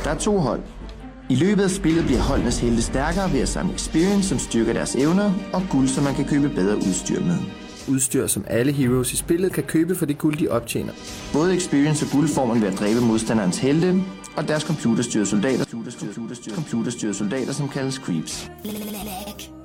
Der 0.04 0.10
er 0.10 0.18
to 0.18 0.38
hold. 0.38 0.60
I 1.32 1.34
løbet 1.34 1.62
af 1.62 1.70
spillet 1.70 2.04
bliver 2.04 2.20
holdenes 2.20 2.58
helte 2.58 2.82
stærkere 2.82 3.32
ved 3.32 3.40
at 3.40 3.48
samle 3.48 3.74
experience, 3.74 4.28
som 4.28 4.38
styrker 4.38 4.72
deres 4.72 4.96
evner, 4.96 5.32
og 5.52 5.62
guld, 5.70 5.88
som 5.88 6.04
man 6.04 6.14
kan 6.14 6.24
købe 6.24 6.48
bedre 6.48 6.76
udstyr 6.76 7.20
med. 7.20 7.36
Udstyr, 7.88 8.26
som 8.26 8.44
alle 8.46 8.72
heroes 8.72 9.12
i 9.12 9.16
spillet 9.16 9.52
kan 9.52 9.64
købe 9.64 9.94
for 9.94 10.06
det 10.06 10.18
guld, 10.18 10.36
de 10.36 10.48
optjener. 10.48 10.92
Både 11.32 11.54
experience 11.54 12.06
og 12.06 12.10
guld 12.12 12.28
får 12.28 12.46
man 12.46 12.60
ved 12.60 12.68
at 12.68 12.78
dræbe 12.78 13.00
modstanderens 13.00 13.58
helte, 13.58 14.02
og 14.36 14.48
deres 14.48 14.62
computerstyrede 14.62 15.26
soldater, 15.26 15.64
computerstyrede, 15.64 16.14
computerstyrede, 16.14 16.56
computerstyrede 16.56 17.14
soldater, 17.14 17.52
som 17.52 17.68
kaldes 17.68 17.94
creeps. 17.94 18.50
Lag. 18.64 19.61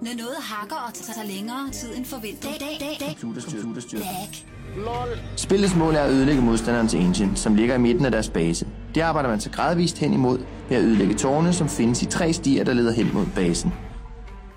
Når 0.00 0.10
noget 0.18 0.36
hakker 0.40 0.76
og 0.76 0.94
tager 0.94 1.26
længere 1.26 1.70
tid 1.72 1.96
end 1.96 2.04
forventet. 2.04 2.42
Dag, 2.42 2.56
dag, 2.60 2.76
dag, 2.80 2.96
dag. 3.00 3.16
Computerstyrede, 3.20 3.62
computerstyrede. 3.62 4.04
Lag. 4.76 5.24
Spillets 5.36 5.76
mål 5.76 5.94
er 5.94 6.00
at 6.00 6.10
ødelægge 6.10 6.42
modstanderens 6.42 6.94
engine, 6.94 7.36
som 7.36 7.54
ligger 7.54 7.74
i 7.74 7.78
midten 7.78 8.04
af 8.04 8.10
deres 8.10 8.28
base. 8.28 8.66
Det 8.94 9.00
arbejder 9.00 9.28
man 9.28 9.40
så 9.40 9.50
gradvist 9.50 9.98
hen 9.98 10.12
imod 10.12 10.38
ved 10.68 10.76
at 10.76 10.82
ødelægge 10.82 11.14
tårne, 11.14 11.52
som 11.52 11.68
findes 11.68 12.02
i 12.02 12.06
tre 12.06 12.32
stier, 12.32 12.64
der 12.64 12.74
leder 12.74 12.92
hen 12.92 13.10
mod 13.14 13.26
basen. 13.34 13.72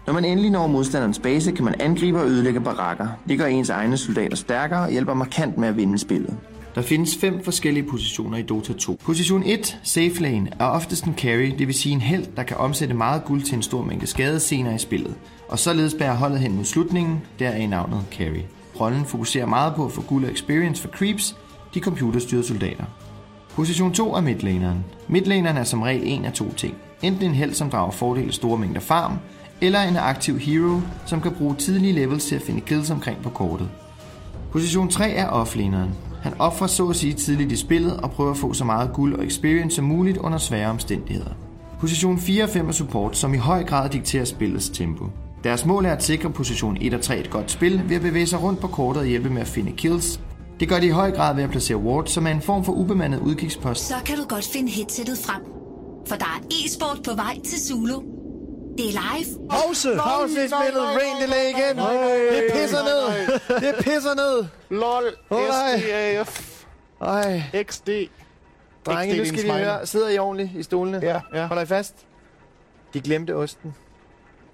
Når 0.08 0.14
man 0.14 0.26
endelig 0.26 0.52
når 0.52 0.68
modstanderens 0.68 1.20
base, 1.20 1.52
kan 1.52 1.66
man 1.66 1.76
angribe 1.80 2.20
og 2.20 2.28
ødelægge 2.28 2.62
barakker. 2.62 3.08
Det 3.28 3.38
gør 3.40 3.46
ens 3.46 3.70
egne 3.70 3.98
soldater 3.98 4.36
stærkere 4.36 4.82
og 4.82 4.92
hjælper 4.92 5.14
markant 5.14 5.58
med 5.58 5.68
at 5.68 5.78
vinde 5.78 6.00
spillet. 6.00 6.38
Der 6.76 6.82
findes 6.82 7.18
fem 7.18 7.44
forskellige 7.44 7.84
positioner 7.84 8.38
i 8.38 8.42
Dota 8.42 8.74
2. 8.74 8.98
Position 9.04 9.44
1, 9.46 9.80
safe 9.84 10.22
lane, 10.22 10.50
er 10.60 10.66
oftest 10.66 11.04
en 11.04 11.14
carry, 11.18 11.54
det 11.58 11.68
vil 11.68 11.76
sige 11.76 11.94
en 11.94 12.02
held, 12.02 12.26
der 12.36 12.44
kan 12.44 12.58
omsætte 12.58 12.94
meget 12.94 13.26
guld 13.26 13.42
til 13.42 13.56
en 13.56 13.62
stor 13.62 13.84
mængde 13.84 14.08
skade 14.08 14.40
senere 14.40 14.76
i 14.76 14.78
spillet, 14.78 15.16
og 15.50 15.60
således 15.60 15.94
bærer 15.94 16.16
holdet 16.16 16.40
hen 16.40 16.56
mod 16.56 16.66
slutningen, 16.66 17.22
der 17.40 17.50
er 17.50 17.58
i 17.58 17.66
navnet 17.66 18.06
carry. 18.12 18.42
Rollen 18.80 19.06
fokuserer 19.06 19.46
meget 19.46 19.76
på 19.76 19.86
at 19.86 19.92
få 19.92 20.02
guld 20.02 20.26
og 20.26 20.32
experience 20.32 20.82
for 20.82 20.90
creeps, 20.90 21.36
de 21.74 21.80
computerstyrede 21.80 22.48
soldater. 22.48 22.86
Position 23.50 23.94
2 23.94 24.14
er 24.14 24.22
midlaneren. 24.22 24.86
Midlaneren 25.08 25.58
er 25.58 25.64
som 25.64 25.82
regel 25.82 26.02
en 26.06 26.26
af 26.26 26.34
to 26.34 26.54
ting. 26.54 26.76
Enten 27.02 27.30
en 27.30 27.36
held, 27.36 27.54
som 27.54 27.70
drager 27.70 27.92
fordel 27.92 28.28
af 28.28 28.34
store 28.34 28.58
mængder 28.58 28.82
farm, 28.82 29.14
eller 29.62 29.82
en 29.82 29.98
aktiv 29.98 30.40
hero, 30.40 30.82
som 31.06 31.22
kan 31.22 31.32
bruge 31.32 31.56
tidlige 31.56 31.94
levels 31.94 32.26
til 32.26 32.36
at 32.36 32.42
finde 32.42 32.62
kills 32.62 32.90
omkring 32.90 33.22
på 33.24 33.30
kortet. 33.30 33.70
Position 34.52 34.90
3 34.90 35.10
er 35.10 35.28
offlaneren. 35.28 35.90
Han 36.24 36.34
offrer 36.40 36.68
så 36.68 36.90
at 36.90 36.96
sige 36.96 37.14
tidligt 37.14 37.52
i 37.52 37.56
spillet 37.56 37.98
og 37.98 38.12
prøver 38.12 38.32
at 38.32 38.38
få 38.38 38.54
så 38.54 38.64
meget 38.66 38.94
guld 38.94 39.16
og 39.16 39.26
experience 39.26 39.76
som 39.76 39.86
muligt 39.86 40.18
under 40.18 40.38
svære 40.38 40.70
omstændigheder. 40.70 41.32
Position 41.80 42.20
4 42.20 42.44
og 42.44 42.50
5 42.50 42.68
er 42.68 42.72
support, 42.72 43.18
som 43.18 43.34
i 43.34 43.38
høj 43.38 43.64
grad 43.64 43.90
dikterer 43.90 44.26
spillets 44.26 44.70
tempo. 44.70 45.06
Deres 45.44 45.66
mål 45.66 45.86
er 45.86 45.92
at 45.92 46.04
sikre 46.04 46.30
position 46.30 46.78
1 46.82 46.94
og 46.94 47.02
3 47.02 47.20
et 47.20 47.30
godt 47.30 47.52
spil 47.52 47.82
ved 47.90 47.96
at 47.96 48.02
bevæge 48.02 48.28
sig 48.28 48.44
rundt 48.44 48.60
på 48.60 48.68
kortet 48.68 49.02
og 49.02 49.08
hjælpe 49.08 49.30
med 49.30 49.42
at 49.42 49.48
finde 49.48 49.72
kills. 49.72 50.20
Det 50.60 50.70
gør 50.70 50.80
de 50.80 50.86
i 50.86 50.90
høj 50.90 51.12
grad 51.12 51.36
ved 51.36 51.44
at 51.44 51.50
placere 51.50 51.78
wards, 51.78 52.12
som 52.12 52.28
er 52.28 52.32
en 52.32 52.42
form 52.42 52.64
for 52.64 52.74
ubemandet 52.74 53.20
udkigspost. 53.20 53.88
Så 53.88 53.96
kan 54.06 54.18
du 54.18 54.24
godt 54.24 54.46
finde 54.54 54.72
headsettet 54.72 55.18
frem. 55.18 55.42
For 56.08 56.16
der 56.16 56.26
er 56.26 56.48
e-sport 56.52 57.00
på 57.06 57.16
vej 57.16 57.40
til 57.46 57.60
Zulu. 57.60 58.13
Det 58.78 58.86
er 58.86 58.92
live. 58.92 59.50
Pause! 59.50 59.96
Pause 59.98 60.46
i 60.46 60.48
spillet. 60.48 60.84
Rain 60.84 61.22
delay 61.22 61.50
igen. 61.50 61.78
Det 61.78 62.52
pisser 62.54 62.84
ned. 62.84 63.40
Det 63.62 63.76
pisser 63.84 64.16
ned. 64.16 64.46
LOL. 64.70 65.04
SDAF. 65.32 66.64
Ej. 67.02 67.42
XD. 67.70 67.90
Drenge, 68.86 69.18
nu 69.18 69.26
skal 69.26 69.38
din 69.38 69.46
I 69.46 69.50
smiley. 69.50 69.64
høre. 69.64 69.86
Sidder 69.86 70.10
I 70.10 70.18
ordentligt 70.20 70.50
i 70.56 70.64
stolene? 70.64 71.00
Ja, 71.04 71.22
ja. 71.34 71.46
Holder 71.48 71.64
I 71.64 71.66
fast? 71.66 71.96
De 72.94 73.02
glemte 73.02 73.36
osten. 73.36 73.76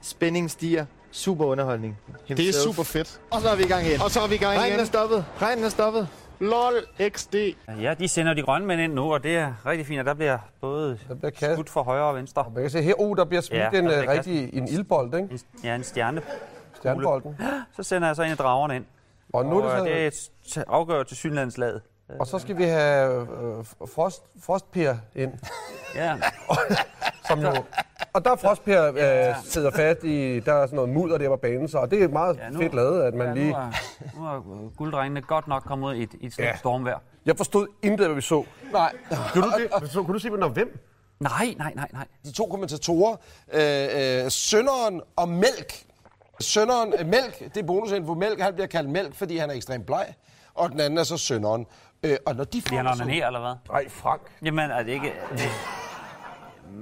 Spænding 0.01 0.51
stiger. 0.51 0.85
Super 1.11 1.45
underholdning. 1.45 1.97
Det 2.27 2.49
er 2.49 2.53
super 2.53 2.83
fedt. 2.83 3.19
Og 3.31 3.41
så 3.41 3.49
er 3.49 3.55
vi 3.55 3.63
i 3.63 3.67
gang 3.67 3.85
igen. 3.87 4.01
Og 4.01 4.11
så 4.11 4.21
er 4.21 4.27
vi 4.27 4.35
i 4.35 4.37
gang 4.37 4.57
Regnen 4.57 4.67
igen. 4.67 4.79
er 4.79 4.85
stoppet. 4.85 5.25
Regnen 5.41 5.65
er 5.65 5.69
stoppet. 5.69 6.07
LOL. 6.39 6.73
XD. 7.09 7.35
Ja, 7.81 7.93
de 7.99 8.07
sender 8.07 8.33
de 8.33 8.41
grønne 8.41 8.67
mænd 8.67 8.81
ind 8.81 8.93
nu, 8.93 9.13
og 9.13 9.23
det 9.23 9.37
er 9.37 9.53
rigtig 9.65 9.85
fint, 9.87 9.99
og 9.99 10.05
der 10.05 10.13
bliver 10.13 10.37
både 10.61 10.99
der 11.07 11.15
bliver 11.15 11.53
skudt 11.55 11.69
fra 11.69 11.81
højre 11.81 12.03
og 12.03 12.15
venstre. 12.15 12.45
Man 12.53 12.63
kan 12.63 12.69
se 12.71 12.81
her, 12.81 12.93
oh, 12.99 13.17
der 13.17 13.25
bliver 13.25 13.41
smidt 13.41 13.61
Ja, 13.61 13.67
en, 13.79 13.85
der 13.85 13.93
øh, 13.93 13.99
bliver 13.99 14.13
rigtig 14.13 14.53
en 14.53 14.67
ildbold, 14.67 15.13
ikke? 15.15 15.27
En, 15.33 15.39
ja, 15.63 15.75
en 15.75 15.83
stjerne. 15.83 16.21
Stjernebolden. 16.73 17.37
Så 17.75 17.83
sender 17.83 18.07
jeg 18.07 18.15
så 18.15 18.23
en 18.23 18.31
af 18.31 18.37
dragerne 18.37 18.75
ind. 18.75 18.85
Og 19.33 19.45
nu 19.45 19.57
er 19.57 19.61
det 19.61 19.71
og 19.71 19.77
så- 19.79 19.85
det 19.85 20.03
er 20.03 20.07
et 20.07 20.63
afgør 20.67 21.03
til 21.03 21.17
synlandslaget. 21.17 21.81
Og 22.19 22.27
så 22.27 22.39
skal 22.39 22.57
vi 22.57 22.63
have 22.63 23.21
øh, 23.21 23.65
frost, 23.95 24.23
frostper 24.41 24.95
ind. 25.15 25.33
Ja. 25.95 26.17
Som 27.27 27.39
jo, 27.41 27.53
og 28.13 28.25
der 28.25 28.31
er 28.31 28.35
frostper 28.35 28.87
øh, 28.87 29.35
sidder 29.43 29.71
fast 29.71 30.03
i, 30.03 30.39
der 30.39 30.53
er 30.53 30.65
sådan 30.65 30.75
noget 30.75 30.89
mudder 30.89 31.17
der 31.17 31.29
på 31.29 31.35
banen, 31.35 31.67
så 31.67 31.85
det 31.91 32.03
er 32.03 32.07
meget 32.07 32.37
Ja, 32.37 32.49
nu- 32.49 32.59
fedt 32.59 32.73
lavet, 32.73 33.03
at 33.03 33.13
man 33.13 33.27
ja, 33.27 33.33
lige... 33.33 33.49
Nu 33.49 33.55
er, 33.55 33.71
nu 34.15 34.25
er 34.25 34.63
øh, 34.63 34.75
gulddrengene 34.77 35.21
godt 35.21 35.47
nok 35.47 35.63
kommet 35.63 35.87
ud 35.87 35.95
i 35.95 36.03
et, 36.03 36.15
et 36.21 36.39
Ja. 36.39 36.55
stormvejr. 36.57 36.97
Jeg 37.25 37.37
forstod 37.37 37.67
intet, 37.83 38.05
hvad 38.07 38.15
vi 38.15 38.21
så. 38.21 38.43
Nej. 38.71 38.95
Kunne 39.33 39.43
du, 39.43 39.51
det? 39.81 39.91
Så, 39.91 40.03
kunne 40.03 40.13
du 40.13 40.19
se, 40.19 40.29
når 40.29 40.49
hvem? 40.49 40.79
Nej, 41.19 41.53
nej, 41.57 41.73
nej, 41.75 41.87
nej. 41.93 42.05
De 42.25 42.31
to 42.31 42.45
kommentatorer, 42.45 43.15
øh, 43.53 44.23
øh, 44.25 44.31
Sønderen 44.31 45.01
og 45.15 45.29
Mælk. 45.29 45.73
Sønderen, 46.39 46.93
øh, 46.99 47.05
Mælk, 47.07 47.39
det 47.39 47.57
er 47.57 47.63
bonusinfo. 47.67 48.13
Mælk, 48.13 48.39
han 48.39 48.53
bliver 48.53 48.67
kaldt 48.67 48.89
Mælk, 48.89 49.15
fordi 49.15 49.37
han 49.37 49.49
er 49.49 49.53
ekstremt 49.53 49.85
bleg. 49.85 50.13
Og 50.53 50.71
den 50.71 50.79
anden 50.79 50.99
er 50.99 51.03
så 51.03 51.17
Sønderen. 51.17 51.65
Øh, 52.03 52.17
og 52.25 52.35
når 52.35 52.43
de 52.43 52.61
Fordi 52.61 52.75
han 52.75 52.87
onanerer, 52.87 53.27
eller 53.27 53.39
hvad? 53.39 53.53
Nej, 53.71 53.89
Frank. 53.89 54.21
Jamen, 54.43 54.71
er 54.71 54.83
det 54.83 54.91
ikke... 54.91 55.09
Er 55.09 55.35
det, 55.35 55.45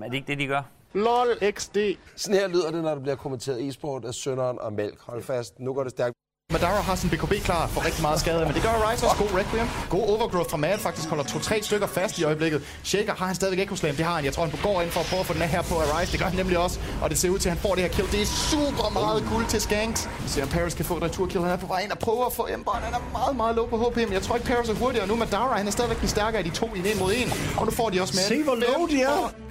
er 0.04 0.06
det 0.08 0.14
ikke 0.14 0.28
det, 0.28 0.40
de 0.40 0.48
gør? 0.48 0.62
LOL 0.98 1.52
XD. 1.52 1.78
Sådan 2.16 2.40
her 2.40 2.48
lyder 2.48 2.72
det, 2.72 2.84
når 2.84 2.96
der 2.96 3.02
bliver 3.02 3.16
kommenteret 3.16 3.68
e-sport 3.68 4.06
af 4.06 4.14
Sønderen 4.14 4.58
og 4.60 4.74
Mælk. 4.74 5.00
Hold 5.00 5.24
fast, 5.24 5.60
nu 5.60 5.74
går 5.74 5.84
det 5.84 5.92
stærkt. 5.92 6.14
Madara 6.52 6.82
har 6.82 6.96
sin 6.96 7.10
BKB 7.10 7.34
klar 7.44 7.68
for 7.68 7.86
rigtig 7.86 8.02
meget 8.02 8.20
skade, 8.20 8.46
men 8.46 8.54
det 8.54 8.62
gør 8.62 8.90
Rise 8.90 9.06
også. 9.06 9.18
God 9.24 9.40
Requiem. 9.40 9.68
God 9.90 10.06
overgrowth 10.14 10.50
fra 10.50 10.58
Mad, 10.58 10.78
faktisk 10.78 11.10
holder 11.10 11.24
to-tre 11.24 11.62
stykker 11.62 11.88
fast 11.88 12.20
i 12.20 12.24
øjeblikket. 12.24 12.62
Shaker 12.84 13.14
har 13.14 13.26
han 13.26 13.36
stadigvæk 13.36 13.60
Echo 13.64 13.76
Slam, 13.76 13.96
det 13.96 14.06
har 14.06 14.16
han. 14.16 14.26
Jeg 14.26 14.34
tror, 14.34 14.46
han 14.46 14.60
går 14.64 14.82
ind 14.82 14.92
for 14.92 15.00
at 15.00 15.06
prøve 15.06 15.20
at 15.20 15.26
få 15.26 15.34
den 15.34 15.42
af 15.42 15.50
her 15.50 15.62
på 15.62 15.76
Arise. 15.76 16.12
Det 16.12 16.20
gør 16.20 16.28
han 16.28 16.38
nemlig 16.38 16.58
også, 16.58 16.80
og 17.02 17.10
det 17.10 17.18
ser 17.18 17.30
ud 17.30 17.40
til, 17.40 17.50
at 17.50 17.56
han 17.56 17.62
får 17.62 17.74
det 17.76 17.84
her 17.84 17.90
kill. 17.90 18.08
Det 18.12 18.22
er 18.22 18.26
super 18.52 18.90
meget 19.00 19.24
guld 19.32 19.46
til 19.48 19.62
Skanks. 19.62 20.10
Vi 20.24 20.30
ser, 20.30 20.44
om 20.44 20.50
Paris 20.50 20.74
kan 20.74 20.86
få 20.86 20.98
et 20.98 21.04
returkill. 21.04 21.44
Han 21.44 21.52
er 21.52 21.58
på 21.58 21.68
vej 21.68 21.80
ind 21.80 21.92
og 21.92 22.00
prøver 22.00 22.26
at 22.26 22.34
få 22.34 22.48
Ember. 22.56 22.72
Han 22.72 22.94
er 22.94 23.04
meget, 23.12 23.36
meget 23.36 23.56
low 23.56 23.66
på 23.74 23.78
HP, 23.84 23.96
men 23.98 24.14
jeg 24.14 24.22
tror 24.22 24.36
ikke, 24.36 24.48
Paris 24.48 24.70
er 24.70 24.74
hurtigere. 24.74 25.08
Nu 25.08 25.16
Madara, 25.16 25.58
han 25.58 25.68
er 25.68 25.72
stadigvæk 25.72 26.00
den 26.00 26.08
stærkere 26.08 26.38
af 26.38 26.44
de 26.44 26.50
to 26.50 26.66
i 26.76 26.80
en 26.80 26.86
en 26.86 27.00
mod 27.00 27.12
en. 27.20 27.30
Og 27.60 27.66
nu 27.66 27.72
får 27.72 27.90
de 27.90 28.02
også 28.02 28.14
med. 28.18 28.24
Se, 28.24 28.44
hvor 28.44 28.56
low 28.56 28.88
de 28.88 29.02
er. 29.02 29.47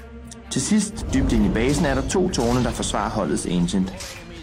Til 0.50 0.62
sidst, 0.62 1.06
dybt 1.14 1.32
ind 1.32 1.46
i 1.46 1.48
basen, 1.54 1.84
er 1.84 1.94
der 1.94 2.08
to 2.08 2.28
tårne, 2.28 2.64
der 2.64 2.70
forsvarer 2.70 3.10
holdets 3.10 3.46
ancient. 3.46 3.90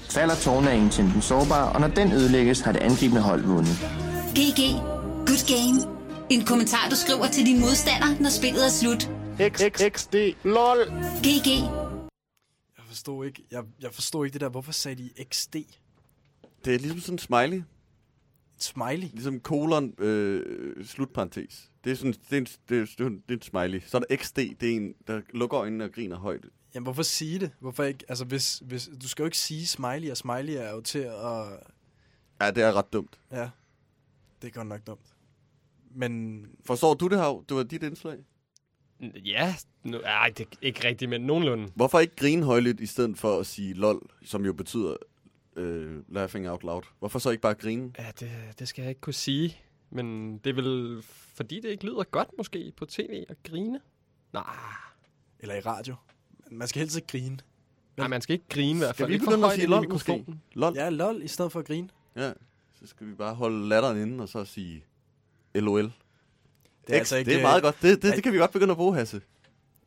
Falder 0.10 0.36
tårne 0.36 0.70
er 0.70 0.74
ancienten 0.74 1.22
sårbar, 1.22 1.70
og 1.74 1.82
når 1.82 1.88
den 1.88 2.12
ødelægges, 2.12 2.60
har 2.60 2.72
det 2.72 2.80
angribende 2.80 3.22
hold 3.22 3.42
vundet. 3.42 3.76
GG. 4.38 4.60
Good 5.28 5.44
game. 5.54 5.94
En 6.30 6.46
kommentar, 6.46 6.90
du 6.90 6.96
skriver 6.96 7.28
til 7.28 7.46
din 7.46 7.60
modstander, 7.60 8.20
når 8.22 8.30
spillet 8.30 8.66
er 8.66 8.70
slut. 8.70 9.10
XXD. 9.50 10.16
LOL. 10.44 10.80
GG. 11.26 11.48
Jeg 12.78 12.86
forstod 12.88 13.26
ikke, 13.26 13.44
jeg, 13.52 13.64
jeg 13.82 13.90
forstod 13.94 14.26
ikke 14.26 14.34
det 14.34 14.42
der. 14.42 14.50
Hvorfor 14.50 14.72
sagde 14.72 15.04
de 15.04 15.10
XD? 15.34 15.56
Det 16.66 16.76
er 16.76 16.80
ligesom 16.80 17.00
sådan 17.00 17.14
en 17.14 17.20
smiley. 17.20 17.62
Smiley? 18.58 19.08
Ligesom 19.12 19.40
kolon, 19.40 19.94
øh, 19.98 20.86
slutparentes. 20.86 21.70
Det 21.84 21.92
er 21.92 21.96
sådan, 21.96 22.14
det 22.14 22.34
er, 22.34 22.38
en, 22.38 22.46
det, 22.70 22.80
er, 22.82 22.86
det 22.86 23.00
er 23.00 23.06
en- 23.08 23.24
det 23.30 23.32
er 23.32 23.36
en 23.36 23.42
smiley. 23.42 23.80
Så 23.86 23.98
er 23.98 24.02
der 24.02 24.16
XD, 24.18 24.38
det 24.38 24.64
er 24.72 24.76
en, 24.76 24.94
der 25.08 25.22
lukker 25.34 25.60
øjnene 25.60 25.84
og 25.84 25.92
griner 25.92 26.18
højt. 26.18 26.46
Jamen, 26.76 26.84
hvorfor 26.84 27.04
sige 27.04 27.40
det? 27.40 27.52
Hvorfor 27.60 27.84
ikke? 27.84 28.06
Altså, 28.08 28.26
hvis, 28.26 28.62
hvis, 28.66 28.90
du 29.02 29.08
skal 29.08 29.24
jo 29.24 29.28
ikke 29.28 29.38
sige 29.38 29.68
smiley, 29.68 30.12
og 30.12 30.18
smiley 30.18 30.54
er 30.54 30.72
jo 30.72 30.82
til 30.82 31.00
at... 31.00 31.46
Ja, 32.42 32.52
det 32.52 32.64
er 32.64 32.74
ret 32.74 32.94
dumt. 32.94 33.20
Ja, 33.32 33.50
det 34.42 34.48
er 34.48 34.52
godt 34.52 34.68
nok 34.68 34.88
dumt. 34.88 35.06
Men... 35.96 36.46
Forstår 36.66 36.94
du 36.94 37.08
det, 37.08 37.18
Hav? 37.20 37.44
Det 37.50 37.58
var 37.58 37.64
dit 37.64 37.84
indslag. 37.84 38.18
Ja, 39.26 39.56
nu, 39.84 39.98
ej, 39.98 40.30
det 40.38 40.46
er 40.52 40.56
ikke 40.62 40.88
rigtigt, 40.88 41.10
men 41.10 41.22
nogenlunde. 41.22 41.72
Hvorfor 41.76 42.00
ikke 42.00 42.16
grine 42.16 42.44
højlydt 42.46 42.80
i 42.80 42.86
stedet 42.86 43.18
for 43.18 43.40
at 43.40 43.46
sige 43.46 43.74
lol, 43.74 44.10
som 44.26 44.46
jo 44.46 44.54
betyder 44.54 44.96
øh, 45.56 46.04
laughing 46.14 46.50
out 46.50 46.64
loud? 46.64 46.82
Hvorfor 47.00 47.20
så 47.20 47.30
ikke 47.30 47.42
bare 47.42 47.54
grine? 47.54 47.92
Ja, 48.00 48.12
det, 48.20 48.32
det 48.60 48.68
skal 48.68 48.82
jeg 48.82 48.90
ikke 48.90 49.02
kunne 49.02 49.14
sige. 49.14 49.58
Men 49.90 50.38
det 50.38 50.50
er 50.50 50.54
vel, 50.54 51.02
fordi 51.36 51.60
det 51.62 51.70
ikke 51.70 51.86
lyder 51.86 52.04
godt 52.04 52.28
måske 52.38 52.74
på 52.78 52.86
tv 52.86 53.24
at 53.30 53.38
grine? 53.44 53.80
Nej. 54.34 54.44
Eller 55.40 55.56
i 55.56 55.60
radio. 55.60 55.96
Man 56.52 56.68
skal 56.68 56.80
helst 56.80 56.96
ikke 56.96 57.08
grine. 57.08 57.38
Nej, 57.98 58.08
man 58.08 58.22
skal 58.22 58.34
ikke 58.34 58.46
grine 58.50 58.72
i 58.72 58.78
hvert 58.78 58.96
Skal 58.96 59.04
fald. 59.04 59.08
vi 59.08 59.14
Ikke 59.14 59.24
for 59.24 59.32
begynde 59.32 59.48
at 59.48 59.54
sige 59.54 59.68
lol 59.68 59.90
måske? 59.90 60.12
mikrofonen. 60.12 60.42
Lol? 60.54 60.74
Ja, 60.76 60.90
lol 60.90 61.24
i 61.24 61.28
stedet 61.28 61.52
for 61.52 61.60
at 61.60 61.66
grine. 61.66 61.90
Ja, 62.16 62.34
så 62.80 62.88
skal 62.88 63.08
vi 63.08 63.14
bare 63.14 63.36
holde 63.36 63.68
latteren 63.70 63.98
inde 64.02 64.22
og 64.22 64.30
så 64.30 64.46
sige 64.46 64.84
LOL. 65.56 65.84
Det 65.84 65.94
er 66.88 66.98
altså 67.00 67.16
ikke, 67.18 67.32
det 67.32 67.38
er 67.38 67.42
meget 67.42 67.58
øh, 67.58 67.64
godt. 67.64 67.76
Det, 67.82 68.02
det, 68.02 68.10
at- 68.10 68.16
det 68.16 68.24
kan 68.24 68.34
vi 68.34 68.38
godt 68.38 68.52
begynde 68.52 68.72
at 68.72 68.78
bruge, 68.78 68.96
Hasse. 68.96 69.22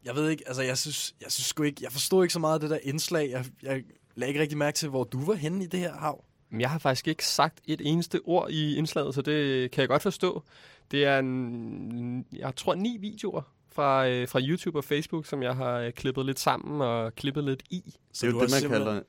Jeg 0.05 0.15
ved 0.15 0.29
ikke, 0.31 0.45
altså 0.49 0.63
jeg 0.63 0.79
synes, 0.79 1.15
jeg 1.21 1.33
synes 1.33 1.47
sgu 1.47 1.63
ikke, 1.63 1.81
jeg 1.85 1.93
forstod 1.93 2.25
ikke 2.25 2.33
så 2.33 2.39
meget 2.39 2.55
af 2.55 2.61
det 2.61 2.71
der 2.71 2.79
indslag. 2.83 3.31
Jeg, 3.31 3.45
jeg 3.63 3.83
lagde 4.17 4.29
ikke 4.31 4.41
rigtig 4.41 4.59
mærke 4.59 4.77
til, 4.77 4.89
hvor 4.89 5.05
du 5.05 5.25
var 5.25 5.35
henne 5.35 5.65
i 5.65 5.67
det 5.67 5.81
her 5.81 5.95
hav. 5.95 6.25
Men 6.51 6.61
Jeg 6.61 6.71
har 6.71 6.79
faktisk 6.79 7.09
ikke 7.09 7.27
sagt 7.27 7.61
et 7.65 7.81
eneste 7.85 8.21
ord 8.25 8.51
i 8.51 8.77
indslaget, 8.77 9.15
så 9.15 9.23
det 9.23 9.71
kan 9.71 9.81
jeg 9.81 9.89
godt 9.89 10.03
forstå. 10.03 10.43
Det 10.91 11.05
er, 11.05 11.19
en, 11.19 12.27
jeg 12.33 12.57
tror, 12.57 12.75
ni 12.75 12.97
videoer 13.01 13.43
fra, 13.73 14.09
øh, 14.09 14.29
fra 14.29 14.41
YouTube 14.43 14.79
og 14.79 14.85
Facebook, 14.85 15.27
som 15.27 15.43
jeg 15.43 15.57
har 15.57 15.79
øh, 15.79 15.93
klippet 15.93 16.27
lidt 16.27 16.41
sammen 16.41 16.81
og 16.81 17.15
klippet 17.15 17.45
lidt 17.45 17.63
i. 17.71 17.95
Det 18.13 18.23
er 18.23 18.31
jo 18.31 18.41
det, 18.41 18.51
man 18.63 18.71
kalder... 18.71 19.03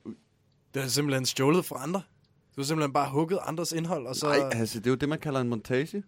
Det 0.74 0.82
er 0.82 0.86
simpelthen 0.86 1.26
stjålet 1.26 1.64
fra 1.64 1.82
andre. 1.82 2.02
Du 2.56 2.60
har 2.60 2.64
simpelthen 2.64 2.92
bare 2.92 3.10
hugget 3.10 3.38
andres 3.42 3.72
indhold, 3.72 4.06
og 4.06 4.16
så... 4.16 4.26
Nej, 4.26 4.50
altså, 4.52 4.78
det 4.78 4.86
er 4.86 4.90
jo 4.90 4.96
det, 4.96 5.08
man 5.08 5.18
kalder 5.18 5.40
en 5.40 5.48
montage. 5.48 6.02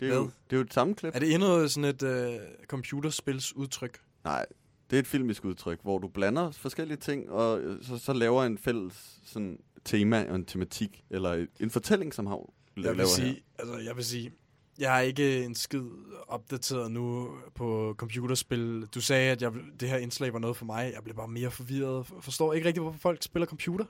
Det 0.00 0.10
er, 0.10 0.14
jo, 0.14 0.22
det 0.24 0.52
er 0.52 0.56
jo 0.56 0.62
et 0.62 0.74
sammenklip. 0.74 1.14
Er 1.14 1.18
det 1.18 1.34
endnu 1.34 1.68
sådan 1.68 1.84
et 1.84 2.02
øh, 2.02 2.38
computerspils 2.66 3.56
udtryk? 3.56 3.98
Nej, 4.24 4.46
det 4.90 4.96
er 4.96 5.00
et 5.00 5.06
filmisk 5.06 5.44
udtryk, 5.44 5.82
hvor 5.82 5.98
du 5.98 6.08
blander 6.08 6.50
forskellige 6.50 6.96
ting, 6.96 7.30
og 7.30 7.60
øh, 7.60 7.84
så, 7.84 7.98
så 7.98 8.12
laver 8.12 8.44
en 8.44 8.58
fælles 8.58 9.20
sådan, 9.24 9.58
tema 9.84 10.24
og 10.30 10.36
en 10.36 10.44
tematik, 10.44 11.04
eller 11.10 11.46
en 11.60 11.70
fortælling, 11.70 12.14
som 12.14 12.26
har 12.26 12.40
Jeg 12.76 12.96
vil 12.96 13.06
sige, 13.06 13.28
her. 13.28 13.40
altså, 13.58 13.78
jeg 13.78 13.96
vil 13.96 14.04
sige, 14.04 14.32
jeg 14.78 14.96
er 14.96 15.00
ikke 15.00 15.44
en 15.44 15.54
skid 15.54 15.84
opdateret 16.28 16.92
nu 16.92 17.30
på 17.54 17.94
computerspil. 17.98 18.86
Du 18.94 19.00
sagde, 19.00 19.30
at 19.32 19.42
jeg, 19.42 19.52
det 19.80 19.88
her 19.88 19.96
indslag 19.96 20.32
var 20.32 20.38
noget 20.38 20.56
for 20.56 20.64
mig. 20.64 20.92
Jeg 20.94 21.02
blev 21.04 21.16
bare 21.16 21.28
mere 21.28 21.50
forvirret. 21.50 22.06
Forstår 22.06 22.52
ikke 22.52 22.66
rigtig, 22.68 22.82
hvorfor 22.82 22.98
folk 22.98 23.22
spiller 23.22 23.46
computer. 23.46 23.84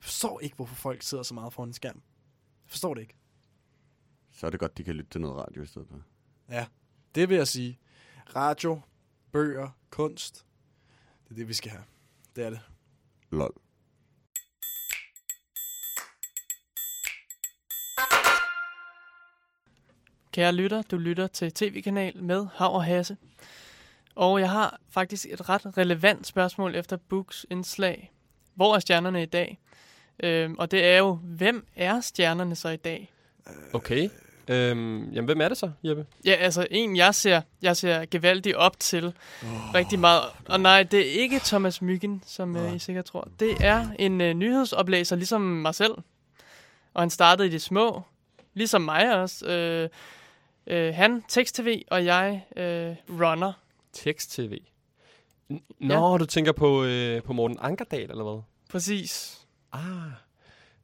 Forstår 0.00 0.40
ikke, 0.40 0.56
hvorfor 0.56 0.74
folk 0.74 1.02
sidder 1.02 1.22
så 1.24 1.34
meget 1.34 1.52
foran 1.52 1.68
en 1.68 1.72
skærm. 1.72 2.02
Forstår 2.66 2.94
det 2.94 3.00
ikke. 3.00 3.14
Så 4.32 4.46
er 4.46 4.50
det 4.50 4.60
godt, 4.60 4.78
de 4.78 4.84
kan 4.84 4.94
lytte 4.94 5.10
til 5.10 5.20
noget 5.20 5.36
radio 5.36 5.62
i 5.62 5.66
stedet 5.66 5.88
for. 5.90 5.96
Ja, 6.50 6.66
det 7.14 7.28
vil 7.28 7.36
jeg 7.36 7.48
sige. 7.48 7.78
Radio, 8.36 8.80
bøger, 9.36 9.68
kunst. 9.90 10.44
Det 11.24 11.30
er 11.30 11.34
det, 11.34 11.48
vi 11.48 11.54
skal 11.54 11.70
have. 11.70 11.82
Det 12.36 12.44
er 12.44 12.50
det. 12.50 12.60
Lol. 13.30 13.54
Kære 20.32 20.52
lytter, 20.52 20.82
du 20.82 20.96
lytter 20.98 21.26
til 21.26 21.52
tv-kanal 21.52 22.22
med 22.22 22.46
Hav 22.54 22.74
og 22.74 22.84
Hasse. 22.84 23.16
Og 24.14 24.40
jeg 24.40 24.50
har 24.50 24.80
faktisk 24.88 25.26
et 25.30 25.48
ret 25.48 25.78
relevant 25.78 26.26
spørgsmål 26.26 26.74
efter 26.74 26.96
Books 26.96 27.46
indslag. 27.50 28.12
Hvor 28.54 28.74
er 28.74 28.78
stjernerne 28.78 29.22
i 29.22 29.26
dag? 29.26 29.58
Øhm, 30.22 30.54
og 30.58 30.70
det 30.70 30.84
er 30.84 30.98
jo, 30.98 31.14
hvem 31.14 31.66
er 31.74 32.00
stjernerne 32.00 32.54
så 32.54 32.68
i 32.68 32.76
dag? 32.76 33.12
Okay. 33.72 34.10
Øhm, 34.48 35.10
jamen, 35.12 35.24
hvem 35.24 35.40
er 35.40 35.48
det 35.48 35.58
så, 35.58 35.70
Jeppe? 35.82 36.06
Ja, 36.24 36.32
altså 36.32 36.66
en, 36.70 36.96
jeg 36.96 37.14
ser, 37.14 37.40
jeg 37.62 37.76
ser 37.76 38.04
gevaldigt 38.04 38.56
op 38.56 38.80
til 38.80 39.06
oh, 39.06 39.74
rigtig 39.74 39.98
meget. 39.98 40.22
Og 40.48 40.60
nej, 40.60 40.82
det 40.82 41.00
er 41.00 41.20
ikke 41.22 41.40
Thomas 41.44 41.82
Myggen, 41.82 42.22
som 42.26 42.56
uh, 42.56 42.76
I 42.76 42.78
sikkert 42.78 43.04
tror. 43.04 43.28
Det 43.40 43.56
er 43.60 43.86
en 43.98 44.20
uh, 44.20 44.26
nyhedsoplæser, 44.26 45.16
ligesom 45.16 45.40
mig 45.40 45.74
selv. 45.74 45.94
Og 46.94 47.02
han 47.02 47.10
startede 47.10 47.48
i 47.48 47.50
det 47.50 47.62
små, 47.62 48.02
ligesom 48.54 48.82
mig 48.82 49.14
også. 49.22 49.88
Uh, 50.66 50.74
uh, 50.74 50.94
han 50.94 51.24
tekst-tv, 51.28 51.82
og 51.90 52.04
jeg 52.04 52.44
uh, 52.56 53.20
runner. 53.20 53.52
Tekst-tv. 53.92 54.58
N- 55.52 55.76
Nå, 55.80 56.12
ja. 56.12 56.18
du 56.18 56.26
tænker 56.26 56.52
på, 56.52 56.84
øh, 56.84 57.22
på 57.22 57.32
Morten 57.32 57.58
Ankerdal, 57.60 58.10
eller 58.10 58.24
hvad? 58.24 58.42
Præcis. 58.70 59.40
Ah. 59.72 59.82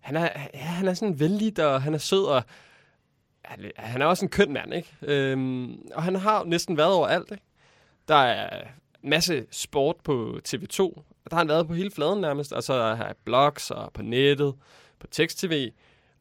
Han 0.01 0.17
er, 0.17 0.29
ja, 0.55 0.59
han 0.59 0.89
er 0.89 0.95
sådan 0.95 1.21
vældig, 1.21 1.67
og 1.67 1.83
han 1.83 1.95
er 1.95 1.99
sød, 1.99 2.25
og 2.25 2.43
han, 3.45 3.71
han 3.77 4.03
er 4.03 4.07
også 4.07 4.25
en 4.25 4.31
køn 4.31 4.53
mand, 4.53 4.75
ikke? 4.75 4.97
Øhm, 5.03 5.89
og 5.95 6.03
han 6.03 6.17
har 6.17 6.45
næsten 6.45 6.77
været 6.77 6.93
overalt, 6.93 7.31
ikke? 7.31 7.45
Der 8.09 8.15
er 8.15 8.67
masse 9.03 9.47
sport 9.51 9.97
på 10.05 10.41
TV2. 10.49 10.81
og 10.81 11.05
Der 11.31 11.35
har 11.37 11.39
han 11.39 11.49
været 11.49 11.67
på 11.67 11.75
hele 11.75 11.91
fladen 11.91 12.21
nærmest. 12.21 12.53
Og 12.53 12.63
så 12.63 12.73
er 12.73 12.97
der 12.97 13.13
blogs 13.25 13.71
og 13.71 13.93
på 13.93 14.03
nettet, 14.03 14.55
på 14.99 15.07
tekst-tv. 15.07 15.71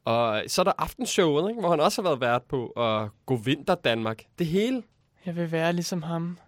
Og 0.05 0.43
så 0.47 0.61
er 0.61 0.63
der 0.63 0.73
aftenshowet, 0.77 1.49
ikke? 1.49 1.59
hvor 1.59 1.69
han 1.69 1.79
også 1.79 2.01
har 2.01 2.09
været 2.09 2.21
vært 2.21 2.43
på. 2.43 2.73
Og 2.75 3.09
God 3.25 3.43
Vinter 3.43 3.75
Danmark. 3.75 4.23
Det 4.39 4.47
hele. 4.47 4.83
Jeg 5.25 5.35
vil 5.35 5.51
være 5.51 5.73
ligesom 5.73 6.03
ham. 6.03 6.39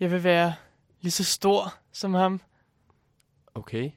Jeg 0.00 0.10
vil 0.10 0.24
være 0.24 0.54
lige 1.00 1.12
så 1.12 1.24
stor 1.24 1.74
som 1.92 2.14
ham. 2.14 2.40
Okay. 3.54 3.90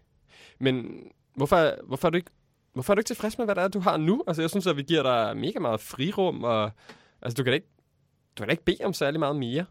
Men 0.60 1.03
hvorfor, 1.36 1.86
hvorfor, 1.88 2.08
er 2.08 2.10
du 2.10 2.18
ikke, 2.18 2.32
hvorfor 2.76 2.93
er 2.93 2.95
du 2.95 2.99
ikke 2.99 3.07
tilfreds 3.07 3.38
med, 3.38 3.45
hvad 3.45 3.55
det 3.55 3.63
er, 3.63 3.67
du 3.67 3.80
har 3.80 3.97
nu? 3.97 4.23
Altså, 4.28 4.41
jeg 4.41 4.49
synes, 4.49 4.67
at 4.67 4.78
vi 4.78 4.84
giver 4.84 5.03
dig 5.03 5.38
mega 5.38 5.59
meget 5.59 5.82
frirum, 5.82 6.43
og 6.43 6.71
altså, 7.21 7.36
du 7.36 7.43
kan 7.43 7.51
da 7.51 7.55
ikke, 7.55 7.67
du 8.38 8.41
kan 8.41 8.47
da 8.47 8.51
ikke 8.51 8.65
bede 8.65 8.78
om 8.84 8.93
særlig 8.93 9.19
meget 9.19 9.36
mere. 9.36 9.65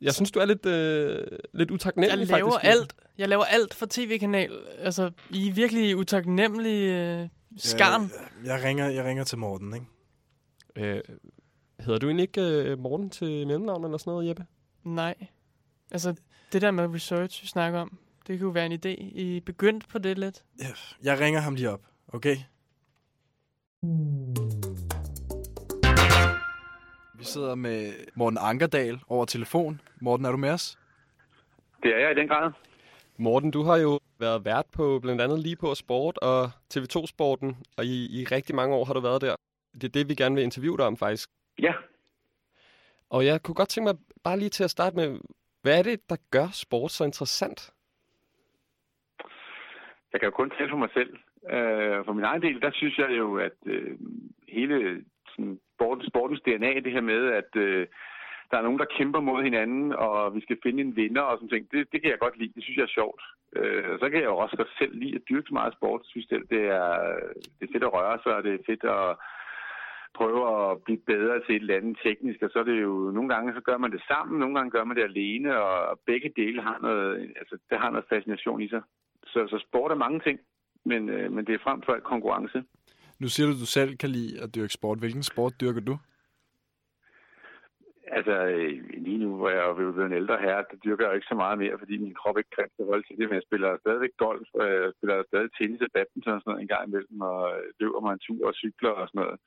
Jeg 0.00 0.14
synes, 0.14 0.30
du 0.30 0.38
er 0.38 0.44
lidt, 0.44 0.66
øh, 0.66 1.26
lidt 1.52 1.70
utaknemmelig, 1.70 2.18
Jeg 2.28 2.36
laver 2.38 2.50
faktisk. 2.52 2.72
alt. 2.72 2.94
Jeg 3.18 3.28
laver 3.28 3.44
alt 3.44 3.74
for 3.74 3.86
tv-kanal. 3.90 4.58
Altså, 4.78 5.10
I 5.30 5.48
er 5.48 5.52
virkelig 5.52 5.96
utaknemmelige 5.96 7.20
øh, 7.22 7.28
skarn. 7.56 8.02
Jeg, 8.02 8.10
jeg, 8.46 8.64
ringer, 8.64 8.88
jeg 8.90 9.04
ringer 9.04 9.24
til 9.24 9.38
Morten, 9.38 9.74
ikke? 9.74 9.86
Øh, 10.76 11.02
hedder 11.80 11.98
du 11.98 12.06
egentlig 12.06 12.22
ikke 12.22 12.40
øh, 12.40 12.78
Morten 12.78 13.10
til 13.10 13.46
mellemnavn 13.46 13.84
eller 13.84 13.98
sådan 13.98 14.10
noget, 14.10 14.28
Jeppe? 14.28 14.44
Nej. 14.84 15.14
Altså, 15.90 16.14
det 16.52 16.62
der 16.62 16.70
med 16.70 16.94
research, 16.94 17.42
vi 17.42 17.48
snakker 17.48 17.80
om, 17.80 17.98
det 18.26 18.38
kunne 18.38 18.46
jo 18.46 18.52
være 18.52 18.66
en 18.66 18.72
idé. 18.72 19.18
I 19.20 19.40
begyndt 19.46 19.88
på 19.88 19.98
det 19.98 20.18
lidt. 20.18 20.44
Jeg 21.02 21.20
ringer 21.20 21.40
ham 21.40 21.54
lige 21.54 21.70
op, 21.70 21.80
okay? 22.14 22.36
Vi 27.18 27.24
sidder 27.24 27.54
med 27.54 27.92
Morten 28.14 28.38
Ankerdal 28.40 29.00
over 29.08 29.24
telefon. 29.24 29.80
Morten, 30.00 30.26
er 30.26 30.30
du 30.30 30.36
med 30.36 30.50
os? 30.50 30.78
Det 31.82 31.94
er 31.94 31.98
jeg 31.98 32.10
i 32.10 32.14
den 32.14 32.28
grad. 32.28 32.52
Morten, 33.18 33.50
du 33.50 33.62
har 33.62 33.76
jo 33.76 33.98
været 34.18 34.44
vært 34.44 34.66
på 34.72 34.98
blandt 35.02 35.20
andet 35.22 35.38
lige 35.38 35.56
på 35.56 35.74
Sport 35.74 36.18
og 36.18 36.50
TV2-sporten, 36.74 37.56
og 37.76 37.84
i, 37.84 38.20
i 38.20 38.24
rigtig 38.24 38.54
mange 38.54 38.74
år 38.76 38.84
har 38.84 38.94
du 38.94 39.00
været 39.00 39.20
der. 39.20 39.34
Det 39.74 39.84
er 39.84 39.88
det, 39.88 40.08
vi 40.08 40.14
gerne 40.14 40.34
vil 40.34 40.44
interviewe 40.44 40.78
dig 40.78 40.86
om, 40.86 40.96
faktisk. 40.96 41.28
Ja. 41.58 41.72
Og 43.10 43.26
jeg 43.26 43.42
kunne 43.42 43.54
godt 43.54 43.68
tænke 43.68 43.88
mig 43.88 43.98
bare 44.24 44.38
lige 44.38 44.48
til 44.48 44.64
at 44.64 44.70
starte 44.70 44.96
med, 44.96 45.20
hvad 45.62 45.78
er 45.78 45.82
det, 45.82 46.10
der 46.10 46.16
gør 46.30 46.48
sport 46.52 46.90
så 46.90 47.04
interessant? 47.04 47.70
Jeg 50.12 50.20
kan 50.20 50.26
jo 50.26 50.30
kun 50.30 50.50
tale 50.50 50.70
for 50.70 50.76
mig 50.76 50.90
selv. 50.94 51.18
Øh, 51.54 52.04
for 52.04 52.12
min 52.12 52.24
egen 52.24 52.42
del, 52.42 52.62
der 52.62 52.70
synes 52.72 52.98
jeg 52.98 53.10
jo, 53.18 53.36
at 53.36 53.56
øh, 53.66 53.98
hele 54.48 55.04
sådan, 55.28 55.58
sportens, 55.74 56.08
sportens 56.08 56.40
DNA, 56.40 56.80
det 56.80 56.92
her 56.92 57.00
med, 57.00 57.26
at 57.26 57.56
øh, 57.56 57.86
der 58.50 58.58
er 58.58 58.62
nogen, 58.62 58.78
der 58.78 58.94
kæmper 58.96 59.20
mod 59.20 59.42
hinanden, 59.42 59.92
og 59.92 60.34
vi 60.34 60.40
skal 60.40 60.58
finde 60.62 60.80
en 60.82 60.96
vinder 60.96 61.22
og 61.22 61.36
sådan 61.36 61.48
ting, 61.48 61.72
det, 61.72 61.92
det 61.92 62.02
kan 62.02 62.10
jeg 62.10 62.18
godt 62.18 62.38
lide. 62.38 62.52
Det 62.54 62.62
synes 62.62 62.76
jeg 62.76 62.82
er 62.82 62.98
sjovt. 62.98 63.22
Øh, 63.56 63.98
så 64.00 64.10
kan 64.10 64.20
jeg 64.20 64.30
jo 64.32 64.36
også 64.36 64.56
godt 64.56 64.78
selv 64.78 64.94
lide 64.98 65.14
at 65.14 65.28
dyrke 65.28 65.48
så 65.48 65.54
meget 65.54 65.74
sport. 65.74 66.00
Jeg 66.00 66.10
synes, 66.10 66.26
det, 66.26 66.40
det, 66.50 66.62
er, 66.80 66.92
det 67.56 67.64
er 67.68 67.72
fedt 67.72 67.88
at 67.88 67.94
røre 67.98 68.18
sig, 68.22 68.34
og 68.34 68.42
det 68.44 68.54
er 68.54 68.66
fedt 68.66 68.84
at 68.84 69.16
prøve 70.14 70.42
at 70.56 70.82
blive 70.84 71.02
bedre 71.12 71.36
til 71.40 71.56
et 71.56 71.60
eller 71.60 71.76
andet 71.76 71.98
teknisk, 72.04 72.42
og 72.42 72.50
så 72.50 72.58
er 72.58 72.62
det 72.70 72.82
jo, 72.82 73.10
nogle 73.16 73.28
gange 73.34 73.54
så 73.54 73.60
gør 73.60 73.78
man 73.78 73.92
det 73.92 74.02
sammen, 74.08 74.38
nogle 74.38 74.54
gange 74.54 74.70
gør 74.70 74.84
man 74.84 74.96
det 74.96 75.02
alene, 75.02 75.62
og 75.62 76.00
begge 76.06 76.32
dele 76.36 76.62
har 76.62 76.78
noget, 76.82 77.32
altså 77.40 77.58
det 77.70 77.78
har 77.78 77.90
noget 77.90 78.10
fascination 78.12 78.62
i 78.62 78.68
sig. 78.68 78.82
Så, 79.26 79.46
så 79.52 79.64
sport 79.66 79.90
er 79.90 80.04
mange 80.04 80.20
ting, 80.20 80.38
men, 80.84 81.08
øh, 81.08 81.32
men 81.32 81.46
det 81.46 81.54
er 81.54 81.64
frem 81.66 81.82
for 81.82 81.92
alt 81.92 82.04
konkurrence. 82.04 82.64
Nu 83.18 83.28
siger 83.28 83.46
du, 83.46 83.52
at 83.52 83.60
du 83.60 83.66
selv 83.66 83.96
kan 83.96 84.10
lide 84.10 84.42
at 84.42 84.54
dyrke 84.54 84.72
sport. 84.72 84.98
Hvilken 84.98 85.22
sport 85.22 85.60
dyrker 85.60 85.80
du? 85.80 85.98
Altså, 88.16 88.36
øh, 88.54 88.72
lige 89.06 89.18
nu, 89.24 89.36
hvor 89.36 89.50
jeg 89.50 89.62
er 89.64 89.74
blevet 89.74 90.06
en 90.06 90.20
ældre 90.20 90.36
herre, 90.46 90.64
der 90.70 90.76
dyrker 90.84 91.06
jeg 91.06 91.14
ikke 91.14 91.32
så 91.32 91.38
meget 91.44 91.58
mere, 91.58 91.78
fordi 91.78 91.94
min 91.98 92.18
krop 92.20 92.38
ikke 92.38 92.54
kan 92.56 92.86
holde 92.90 93.06
til 93.06 93.18
det, 93.18 93.26
men 93.28 93.38
jeg 93.38 93.48
spiller 93.48 93.78
stadigvæk 93.78 94.14
golf, 94.24 94.48
og 94.54 94.66
jeg 94.72 94.92
spiller 94.96 95.16
stadig 95.30 95.50
tennis 95.52 95.80
og 95.86 95.90
badminton 95.94 96.36
og 96.36 96.40
sådan 96.40 96.50
noget 96.50 96.62
en 96.62 96.72
gang 96.74 96.84
imellem, 96.88 97.20
og 97.32 97.40
løber 97.80 98.00
mig 98.00 98.12
en 98.12 98.24
tur 98.26 98.46
og 98.48 98.54
cykler 98.62 98.92
og 99.00 99.06
sådan 99.08 99.20
noget. 99.22 99.38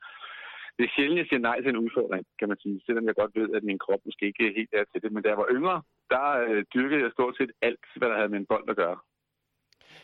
Det 0.77 0.83
er 0.85 0.93
sjældent, 0.95 1.21
jeg 1.21 1.27
siger 1.29 1.47
nej 1.47 1.57
til 1.59 1.69
en 1.69 1.83
udfordring, 1.85 2.23
kan 2.39 2.49
man 2.49 2.59
sige, 2.63 2.81
selvom 2.85 3.05
jeg 3.07 3.15
godt 3.15 3.35
ved, 3.39 3.49
at 3.57 3.63
min 3.69 3.83
krop 3.85 4.01
måske 4.05 4.25
ikke 4.25 4.57
helt 4.59 4.73
er 4.79 4.85
til 4.91 5.01
det. 5.03 5.11
Men 5.11 5.23
da 5.23 5.29
jeg 5.29 5.41
var 5.43 5.53
yngre, 5.57 5.77
der 6.13 6.25
øh, 6.49 6.63
dyrkede 6.73 7.03
jeg 7.03 7.11
stort 7.11 7.37
set 7.37 7.51
alt, 7.61 7.85
hvad 7.97 8.09
der 8.09 8.17
havde 8.19 8.31
med 8.33 8.39
en 8.39 8.51
bold 8.51 8.69
at 8.69 8.79
gøre. 8.83 8.97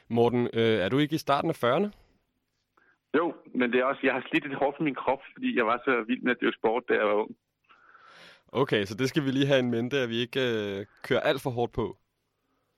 Morten, 0.10 0.50
øh, 0.54 0.80
er 0.84 0.90
du 0.90 0.98
ikke 0.98 1.16
i 1.16 1.26
starten 1.26 1.50
af 1.50 1.64
40'erne? 1.64 1.90
Jo, 3.18 3.34
men 3.56 3.72
det 3.72 3.80
er 3.80 3.86
også, 3.86 4.02
jeg 4.04 4.14
har 4.14 4.26
slidt 4.30 4.44
lidt 4.44 4.60
hårdt 4.60 4.78
for 4.78 4.84
min 4.84 4.96
krop, 4.96 5.22
fordi 5.34 5.58
jeg 5.58 5.66
var 5.66 5.82
så 5.86 6.04
vild 6.08 6.22
med 6.22 6.32
at 6.32 6.42
dyrke 6.42 6.58
sport, 6.58 6.84
da 6.90 6.94
jeg 6.94 7.06
var 7.06 7.14
ung. 7.14 7.36
Okay, 8.48 8.86
så 8.86 8.96
det 8.96 9.10
skal 9.10 9.26
vi 9.26 9.32
lige 9.32 9.48
have 9.48 9.60
en 9.60 9.72
mente, 9.72 9.98
at 9.98 10.10
vi 10.10 10.16
ikke 10.16 10.40
øh, 10.40 10.86
kører 11.04 11.20
alt 11.20 11.42
for 11.42 11.50
hårdt 11.50 11.74
på. 11.74 11.98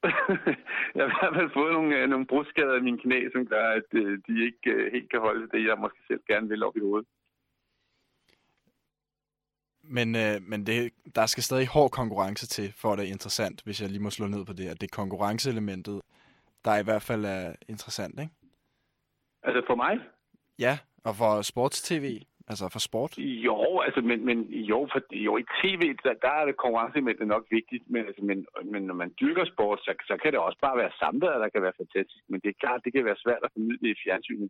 jeg 0.96 1.04
har 1.06 1.12
i 1.12 1.20
hvert 1.20 1.36
fald 1.36 1.52
fået 1.54 1.74
nogle, 1.74 1.96
øh, 1.98 2.10
nogle 2.10 2.28
brudskader 2.28 2.76
i 2.78 2.82
mine 2.82 2.98
knæ, 2.98 3.20
som 3.34 3.46
gør, 3.46 3.68
at 3.80 3.90
øh, 3.94 4.20
de 4.28 4.46
ikke 4.46 4.70
øh, 4.72 4.92
helt 4.94 5.10
kan 5.12 5.20
holde 5.20 5.48
det, 5.54 5.68
jeg 5.68 5.78
måske 5.78 6.00
selv 6.08 6.22
gerne 6.28 6.50
vil 6.50 6.64
op 6.64 6.78
i 6.78 6.80
hovedet. 6.80 7.08
Men, 9.84 10.16
øh, 10.16 10.42
men 10.42 10.66
det, 10.66 10.94
der 11.16 11.26
skal 11.26 11.44
stadig 11.44 11.68
hård 11.68 11.92
konkurrence 11.92 12.48
til, 12.48 12.74
for 12.78 12.92
at 12.92 12.98
det 12.98 13.08
er 13.08 13.12
interessant, 13.12 13.62
hvis 13.64 13.82
jeg 13.82 13.90
lige 13.90 14.04
må 14.04 14.10
slå 14.10 14.28
ned 14.28 14.46
på 14.46 14.54
det, 14.54 14.68
at 14.68 14.82
det 14.82 14.88
er 14.88 14.96
konkurrenceelementet, 15.02 16.02
der 16.66 16.78
i 16.78 16.84
hvert 16.84 17.02
fald 17.02 17.26
er 17.26 17.56
interessant, 17.70 18.20
ikke? 18.20 18.34
Altså 19.44 19.62
for 19.68 19.76
mig? 19.76 20.00
Ja, 20.60 20.78
og 21.04 21.16
for 21.16 21.42
sports-tv, 21.42 22.06
altså 22.48 22.70
for 22.72 22.80
sport. 22.80 23.18
Jo, 23.18 23.80
altså, 23.80 24.02
men, 24.02 24.26
men 24.26 24.38
jo, 24.72 24.88
for, 24.92 25.16
jo, 25.16 25.38
i 25.38 25.46
tv, 25.62 25.82
der, 26.04 26.14
der 26.26 26.34
er 26.40 26.46
det 26.46 26.58
konkurrenceelementet 26.58 27.28
nok 27.28 27.46
vigtigt, 27.52 27.84
men, 27.90 28.06
altså, 28.06 28.22
men, 28.24 28.46
men 28.74 28.84
når 28.84 28.94
man 28.94 29.14
dyrker 29.22 29.46
sport, 29.46 29.80
så, 29.80 29.94
så 30.08 30.18
kan 30.24 30.32
det 30.32 30.40
også 30.40 30.60
bare 30.62 30.78
være 30.78 30.92
samvær, 31.00 31.38
der 31.38 31.50
kan 31.50 31.62
være 31.62 31.80
fantastisk, 31.82 32.24
men 32.30 32.40
det 32.40 32.50
er 32.50 32.62
klart, 32.64 32.82
det 32.86 32.94
kan 32.94 33.06
være 33.06 33.24
svært 33.26 33.44
at 33.44 33.54
formidle 33.54 33.90
i 33.92 34.02
fjernsynet. 34.04 34.50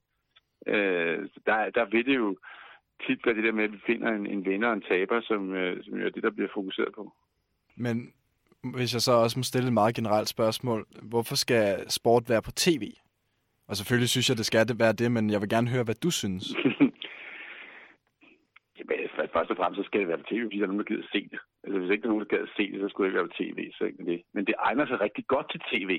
Øh, 0.67 1.29
der, 1.45 1.69
der 1.69 1.85
vil 1.85 2.05
det 2.05 2.15
jo, 2.15 2.37
tit 3.05 3.25
være 3.25 3.35
det 3.35 3.43
der 3.43 3.51
med, 3.51 3.63
at 3.63 3.71
vi 3.71 3.81
finder 3.85 4.09
en, 4.11 4.25
en 4.27 4.45
vinder 4.45 4.67
og 4.67 4.73
en 4.73 4.87
taber, 4.89 5.21
som, 5.21 5.53
øh, 5.53 5.83
som 5.83 5.93
jo 5.99 6.05
er 6.05 6.09
det, 6.09 6.23
der 6.23 6.29
bliver 6.31 6.49
fokuseret 6.53 6.93
på. 6.95 7.13
Men 7.75 8.13
hvis 8.63 8.93
jeg 8.93 9.01
så 9.01 9.11
også 9.11 9.39
må 9.39 9.43
stille 9.43 9.67
et 9.67 9.73
meget 9.73 9.95
generelt 9.95 10.29
spørgsmål. 10.29 10.85
Hvorfor 11.01 11.35
skal 11.35 11.89
sport 11.89 12.23
være 12.29 12.41
på 12.41 12.51
tv? 12.51 12.83
Og 13.69 13.75
selvfølgelig 13.75 14.09
synes 14.09 14.29
jeg, 14.29 14.37
det 14.37 14.45
skal 14.45 14.67
det 14.67 14.79
være 14.79 14.93
det, 14.93 15.11
men 15.11 15.29
jeg 15.29 15.41
vil 15.41 15.49
gerne 15.49 15.69
høre, 15.69 15.83
hvad 15.83 15.95
du 15.95 16.11
synes. 16.11 16.45
Jamen, 18.77 18.99
altså, 19.03 19.27
først 19.35 19.51
og 19.51 19.57
fremmest 19.57 19.79
så 19.79 19.85
skal 19.85 19.99
det 19.99 20.07
være 20.07 20.23
på 20.23 20.29
tv, 20.31 20.41
fordi 20.43 20.57
der 20.57 20.63
er 20.63 20.71
nogen, 20.71 20.83
der 20.83 20.91
gider 20.91 21.07
se 21.15 21.21
det. 21.33 21.39
Altså, 21.63 21.77
hvis 21.79 21.91
ikke 21.91 22.01
der 22.01 22.07
er 22.07 22.13
nogen, 22.13 22.25
der 22.25 22.33
gider 22.33 22.55
se 22.57 22.71
det, 22.71 22.79
så 22.81 22.87
skulle 22.87 23.03
det 23.05 23.09
ikke 23.09 23.19
være 23.19 23.31
på 23.31 23.39
tv. 23.41 23.59
Så 23.77 23.81
ikke 23.83 24.05
det. 24.11 24.21
Men 24.33 24.45
det 24.47 24.55
egner 24.67 24.85
sig 24.87 24.97
rigtig 25.01 25.25
godt 25.33 25.47
til 25.51 25.61
tv. 25.71 25.91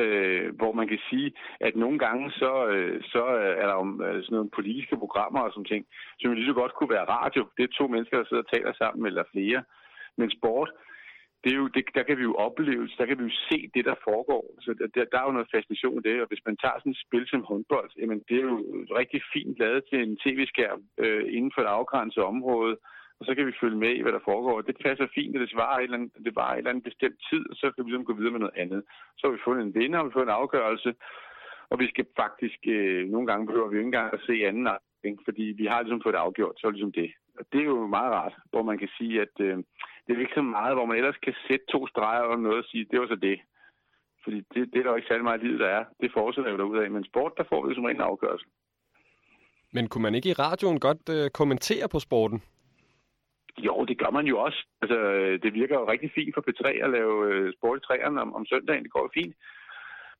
Øh, 0.00 0.48
hvor 0.58 0.72
man 0.72 0.88
kan 0.88 1.00
sige, 1.10 1.32
at 1.60 1.74
nogle 1.76 1.98
gange 1.98 2.30
så, 2.30 2.52
øh, 2.74 3.02
så 3.12 3.24
er 3.60 3.66
der 3.68 3.74
jo 3.80 3.84
øh, 4.06 4.22
sådan 4.24 4.36
nogle 4.36 4.56
politiske 4.58 4.96
programmer 5.02 5.40
og 5.40 5.52
sådan 5.52 5.70
ting, 5.72 5.86
som 6.20 6.32
lige 6.32 6.50
så 6.50 6.56
godt 6.60 6.74
kunne 6.74 6.94
være 6.96 7.10
radio. 7.18 7.42
Det 7.56 7.62
er 7.62 7.76
to 7.78 7.84
mennesker, 7.88 8.16
der 8.16 8.28
sidder 8.28 8.42
og 8.42 8.52
taler 8.54 8.72
sammen, 8.72 9.06
eller 9.06 9.24
flere. 9.32 9.62
Men 10.18 10.30
sport, 10.30 10.70
det 11.44 11.50
er 11.52 11.56
jo, 11.62 11.68
det, 11.76 11.84
der 11.94 12.02
kan 12.02 12.18
vi 12.18 12.22
jo 12.22 12.34
opleve, 12.46 12.88
der 12.98 13.06
kan 13.06 13.18
vi 13.18 13.24
jo 13.24 13.34
se 13.50 13.58
det, 13.74 13.84
der 13.84 14.04
foregår. 14.08 14.44
Så 14.64 14.70
der, 14.78 14.86
der, 14.94 15.04
der 15.12 15.18
er 15.18 15.26
jo 15.26 15.36
noget 15.36 15.52
fascination 15.54 15.98
i 15.98 16.06
det, 16.08 16.16
og 16.22 16.28
hvis 16.28 16.46
man 16.46 16.56
tager 16.56 16.78
sådan 16.78 16.92
et 16.92 17.04
spil 17.06 17.24
som 17.28 17.48
håndbold, 17.50 17.90
jamen 18.00 18.20
det 18.28 18.36
er 18.36 18.46
jo 18.52 18.58
rigtig 19.00 19.20
fint 19.32 19.54
lavet 19.58 19.82
til 19.90 19.98
en 20.02 20.16
tv-skærm 20.24 20.80
øh, 21.04 21.24
inden 21.36 21.52
for 21.54 21.60
et 21.62 21.74
afgrænset 21.78 22.22
område, 22.32 22.76
og 23.18 23.26
så 23.26 23.34
kan 23.34 23.46
vi 23.46 23.60
følge 23.60 23.82
med 23.84 23.92
i, 23.94 24.02
hvad 24.02 24.12
der 24.12 24.28
foregår. 24.30 24.60
Det 24.60 24.76
passer 24.84 25.06
fint, 25.14 25.36
og 25.36 25.40
det 25.40 25.50
svarer 25.50 25.78
et 25.78 25.82
eller 25.82 25.98
andet, 25.98 26.12
det 26.26 26.34
var 26.40 26.50
et 26.52 26.58
eller 26.58 26.70
andet 26.70 26.88
bestemt 26.90 27.18
tid, 27.30 27.42
og 27.50 27.56
så 27.56 27.66
kan 27.70 27.84
vi 27.84 27.90
ligesom 27.90 28.08
gå 28.08 28.14
videre 28.18 28.34
med 28.36 28.44
noget 28.44 28.60
andet. 28.62 28.82
Så 29.16 29.22
har 29.26 29.32
vi 29.32 29.44
fundet 29.44 29.62
en 29.64 29.74
vinder, 29.74 29.98
og 29.98 30.04
vi 30.04 30.10
har 30.10 30.18
fået 30.18 30.28
en 30.28 30.40
afgørelse, 30.42 30.90
og 31.70 31.76
vi 31.82 31.86
skal 31.92 32.06
faktisk, 32.22 32.60
øh, 32.76 33.02
nogle 33.12 33.26
gange 33.26 33.46
behøver 33.46 33.68
vi 33.68 33.76
jo 33.76 33.82
ikke 33.82 33.92
engang 33.92 34.14
at 34.14 34.24
se 34.26 34.34
anden 34.48 34.66
afdeling, 34.74 35.16
fordi 35.24 35.44
vi 35.60 35.66
har 35.70 35.82
ligesom 35.82 36.02
fået 36.02 36.14
det 36.14 36.24
afgjort, 36.26 36.56
så 36.56 36.66
er 36.66 36.70
det 36.70 36.78
ligesom 36.78 36.98
det. 37.02 37.10
Og 37.38 37.44
det 37.52 37.60
er 37.60 37.68
jo 37.74 37.86
meget 37.86 38.12
rart, 38.18 38.34
hvor 38.50 38.62
man 38.62 38.78
kan 38.78 38.90
sige, 38.98 39.20
at 39.26 39.34
øh, 39.46 39.58
det 40.10 40.16
er 40.18 40.26
ikke 40.26 40.40
så 40.40 40.42
meget, 40.42 40.74
hvor 40.76 40.86
man 40.86 40.96
ellers 40.96 41.16
kan 41.16 41.34
sætte 41.48 41.64
to 41.72 41.86
streger 41.86 42.22
og 42.22 42.38
noget 42.38 42.58
og 42.58 42.64
sige, 42.70 42.86
det 42.90 43.00
var 43.00 43.06
så 43.06 43.14
det. 43.14 43.40
Fordi 44.24 44.38
det, 44.54 44.60
det 44.72 44.78
er 44.78 44.82
der 44.82 44.90
jo 44.90 44.96
ikke 44.96 45.08
særlig 45.08 45.24
meget 45.24 45.42
liv, 45.42 45.58
der 45.58 45.68
er. 45.68 45.84
Det 46.00 46.12
fortsætter 46.12 46.50
jo 46.50 46.56
derudad. 46.56 46.88
Men 46.88 47.04
sport, 47.04 47.32
der 47.36 47.44
får 47.48 47.66
vi 47.66 47.74
som 47.74 47.86
en 47.86 48.00
afgørelse. 48.00 48.46
Men 49.72 49.88
kunne 49.88 50.02
man 50.02 50.14
ikke 50.14 50.28
i 50.28 50.38
radioen 50.44 50.80
godt 50.80 51.04
øh, 51.16 51.30
kommentere 51.30 51.88
på 51.88 51.98
sporten? 51.98 52.42
Jo, 53.58 53.84
det 53.84 53.98
gør 53.98 54.10
man 54.10 54.26
jo 54.26 54.36
også. 54.46 54.66
Altså, 54.82 54.98
det 55.42 55.54
virker 55.54 55.74
jo 55.80 55.90
rigtig 55.90 56.10
fint 56.14 56.34
for 56.34 56.44
P3 56.46 56.66
at 56.84 56.90
lave 56.90 57.14
øh, 57.34 57.52
sport 57.56 57.78
i 57.78 57.86
træerne 57.86 58.20
om, 58.20 58.34
om 58.34 58.46
søndagen. 58.46 58.84
Det 58.84 58.92
går 58.92 59.02
jo 59.02 59.10
fint. 59.14 59.34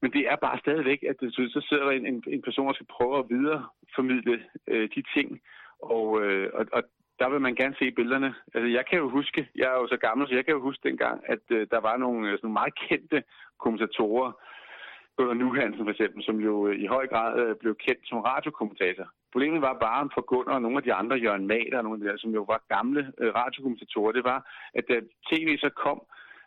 Men 0.02 0.12
det 0.12 0.22
er 0.28 0.36
bare 0.36 0.58
stadigvæk, 0.58 1.02
at 1.10 1.16
det, 1.20 1.34
så 1.34 1.66
sidder 1.68 1.84
der 1.84 1.90
en, 1.90 2.06
en, 2.06 2.22
en 2.26 2.42
person, 2.42 2.66
der 2.66 2.72
skal 2.72 2.94
prøve 2.96 3.18
at 3.18 3.28
videreformidle 3.28 4.44
øh, 4.68 4.88
de 4.94 5.02
ting. 5.14 5.40
Og, 5.82 6.22
øh, 6.22 6.50
og, 6.54 6.66
og 6.72 6.82
der 7.20 7.28
vil 7.28 7.40
man 7.40 7.54
gerne 7.54 7.76
se 7.78 7.90
billederne. 7.90 8.34
Altså, 8.54 8.68
jeg 8.76 8.84
kan 8.86 8.98
jo 8.98 9.08
huske, 9.08 9.48
jeg 9.56 9.68
er 9.72 9.78
jo 9.82 9.86
så 9.88 9.96
gammel, 9.96 10.28
så 10.28 10.34
jeg 10.34 10.44
kan 10.44 10.54
jo 10.54 10.60
huske 10.60 10.88
dengang, 10.88 11.16
at 11.26 11.44
øh, 11.50 11.66
der 11.70 11.80
var 11.80 11.96
nogle 11.96 12.30
øh, 12.30 12.38
sådan 12.38 12.52
meget 12.52 12.74
kendte 12.88 13.22
kommentatorer, 13.58 14.32
Gunnar 15.16 15.34
Nuhansen 15.34 15.84
for 15.84 15.90
eksempel, 15.90 16.24
som 16.24 16.36
jo 16.48 16.66
øh, 16.68 16.80
i 16.84 16.86
høj 16.86 17.06
grad 17.06 17.30
øh, 17.42 17.56
blev 17.56 17.74
kendt 17.86 18.02
som 18.08 18.18
radiokommentator. 18.18 19.06
Problemet 19.32 19.60
var 19.62 19.74
bare 19.86 20.08
for 20.14 20.22
Gunnar 20.30 20.54
og 20.54 20.62
nogle 20.62 20.76
af 20.76 20.82
de 20.82 20.94
andre, 21.00 21.16
Jørgen 21.16 21.46
Mader 21.46 21.78
og 21.78 21.84
nogle 21.84 21.96
af 21.96 22.00
de 22.02 22.08
der, 22.08 22.18
som 22.18 22.30
jo 22.38 22.42
var 22.52 22.60
gamle 22.74 23.12
øh, 23.20 23.34
radiokommentatorer, 23.34 24.12
det 24.12 24.24
var, 24.24 24.40
at 24.74 24.84
da 24.88 25.00
tv 25.30 25.58
så 25.58 25.70
kom, 25.84 26.00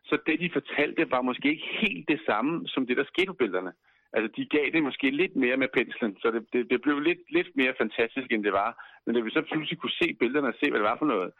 så 0.09 0.17
det, 0.25 0.39
de 0.39 0.49
fortalte, 0.53 1.11
var 1.11 1.21
måske 1.21 1.49
ikke 1.49 1.69
helt 1.81 2.07
det 2.07 2.19
samme, 2.29 2.67
som 2.67 2.87
det, 2.87 2.97
der 2.97 3.03
skete 3.03 3.27
på 3.27 3.33
billederne. 3.33 3.73
Altså, 4.15 4.29
de 4.37 4.45
gav 4.55 4.65
det 4.73 4.83
måske 4.83 5.07
lidt 5.11 5.35
mere 5.35 5.57
med 5.57 5.69
penslen, 5.73 6.11
så 6.21 6.27
det, 6.35 6.43
det, 6.53 6.61
det 6.71 6.81
blev 6.81 6.99
lidt, 6.99 7.23
lidt 7.37 7.51
mere 7.55 7.73
fantastisk, 7.81 8.27
end 8.31 8.43
det 8.43 8.53
var. 8.53 8.71
Men 9.05 9.15
da 9.15 9.21
vi 9.21 9.29
så 9.29 9.41
pludselig 9.51 9.79
kunne 9.79 9.99
se 10.01 10.07
billederne 10.19 10.47
og 10.47 10.57
se, 10.59 10.69
hvad 10.69 10.79
det 10.79 10.89
var 10.91 10.97
for 10.97 11.05
noget, 11.05 11.31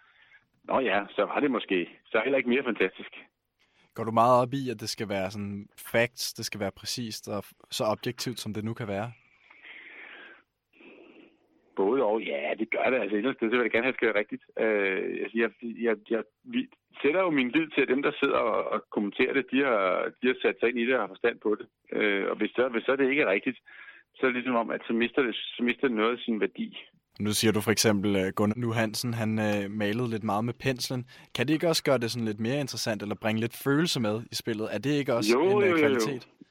nå 0.63 0.80
ja, 0.80 0.99
så 1.15 1.21
var 1.26 1.39
det 1.39 1.51
måske 1.51 1.78
så 2.05 2.21
heller 2.24 2.38
ikke 2.38 2.49
mere 2.49 2.63
fantastisk. 2.63 3.13
Går 3.93 4.03
du 4.03 4.11
meget 4.11 4.41
op 4.41 4.53
i, 4.53 4.69
at 4.69 4.80
det 4.80 4.89
skal 4.89 5.09
være 5.09 5.32
sådan 5.32 5.67
facts, 5.91 6.34
det 6.34 6.45
skal 6.45 6.59
være 6.59 6.71
præcist 6.71 7.28
og 7.28 7.43
så 7.71 7.84
objektivt, 7.84 8.39
som 8.39 8.53
det 8.53 8.63
nu 8.63 8.74
kan 8.74 8.88
være? 8.88 9.11
Både 11.76 12.03
og, 12.03 12.21
ja, 12.21 12.53
det 12.59 12.67
gør 12.76 12.88
det. 12.89 12.99
Altså, 12.99 13.15
ellers 13.17 13.36
det, 13.39 13.51
så 13.51 13.55
vil 13.55 13.67
jeg 13.67 13.71
gerne 13.71 13.86
have, 13.86 13.93
at 13.93 13.95
det 13.95 13.99
skal 13.99 14.11
være 14.11 14.21
rigtigt. 14.24 14.43
Øh, 14.63 15.24
altså, 15.24 15.38
jeg, 15.43 15.49
jeg, 15.88 15.95
jeg, 16.13 16.24
vi 16.53 16.59
sætter 17.01 17.21
jo 17.21 17.30
min 17.30 17.49
lid 17.55 17.67
til, 17.67 17.82
at 17.82 17.91
dem, 17.93 18.01
der 18.07 18.11
sidder 18.21 18.39
og, 18.49 18.59
og 18.74 18.80
kommenterer 18.95 19.34
det, 19.34 19.45
de 19.51 19.59
har, 19.67 19.84
de 20.21 20.28
har 20.32 20.38
sat 20.41 20.55
sig 20.59 20.69
ind 20.69 20.80
i 20.80 20.86
det 20.86 20.95
og 20.95 21.01
har 21.01 21.13
forstand 21.15 21.38
på 21.39 21.51
det. 21.59 21.67
Øh, 21.97 22.26
og 22.32 22.36
hvis, 22.38 22.51
så, 22.57 22.63
hvis 22.74 22.84
så 22.84 22.95
det 22.95 23.09
ikke 23.09 23.21
er 23.21 23.34
rigtigt, 23.36 23.57
så 24.15 24.21
er 24.24 24.30
det 24.30 24.36
ligesom 24.36 24.55
om, 24.55 24.69
at 24.69 24.82
så 24.88 24.93
mister 24.93 25.21
det, 25.28 25.36
så 25.36 25.63
mister 25.63 25.88
det 25.88 25.97
noget 25.97 26.13
af 26.17 26.19
sin 26.26 26.39
værdi. 26.39 26.67
Nu 27.19 27.32
siger 27.32 27.51
du 27.51 27.61
for 27.61 27.71
eksempel, 27.71 28.15
at 28.15 28.36
Gunnar 28.36 28.55
Nu 28.57 28.71
Hansen, 28.71 29.13
han 29.13 29.39
øh, 29.39 29.71
malede 29.71 30.09
lidt 30.09 30.24
meget 30.24 30.45
med 30.45 30.53
penslen. 30.53 31.05
Kan 31.36 31.47
det 31.47 31.53
ikke 31.53 31.67
også 31.67 31.84
gøre 31.84 31.97
det 31.97 32.11
sådan 32.11 32.26
lidt 32.26 32.39
mere 32.39 32.59
interessant, 32.59 33.01
eller 33.01 33.15
bringe 33.15 33.41
lidt 33.41 33.55
følelse 33.63 33.99
med 33.99 34.21
i 34.32 34.36
spillet? 34.36 34.67
Er 34.71 34.78
det 34.78 34.91
ikke 34.99 35.13
også 35.13 35.32
jo, 35.34 35.59
en 35.59 35.63
øh, 35.63 35.69
jo, 35.69 35.76
jo, 35.76 35.82
kvalitet? 35.82 36.28
Jo. 36.28 36.43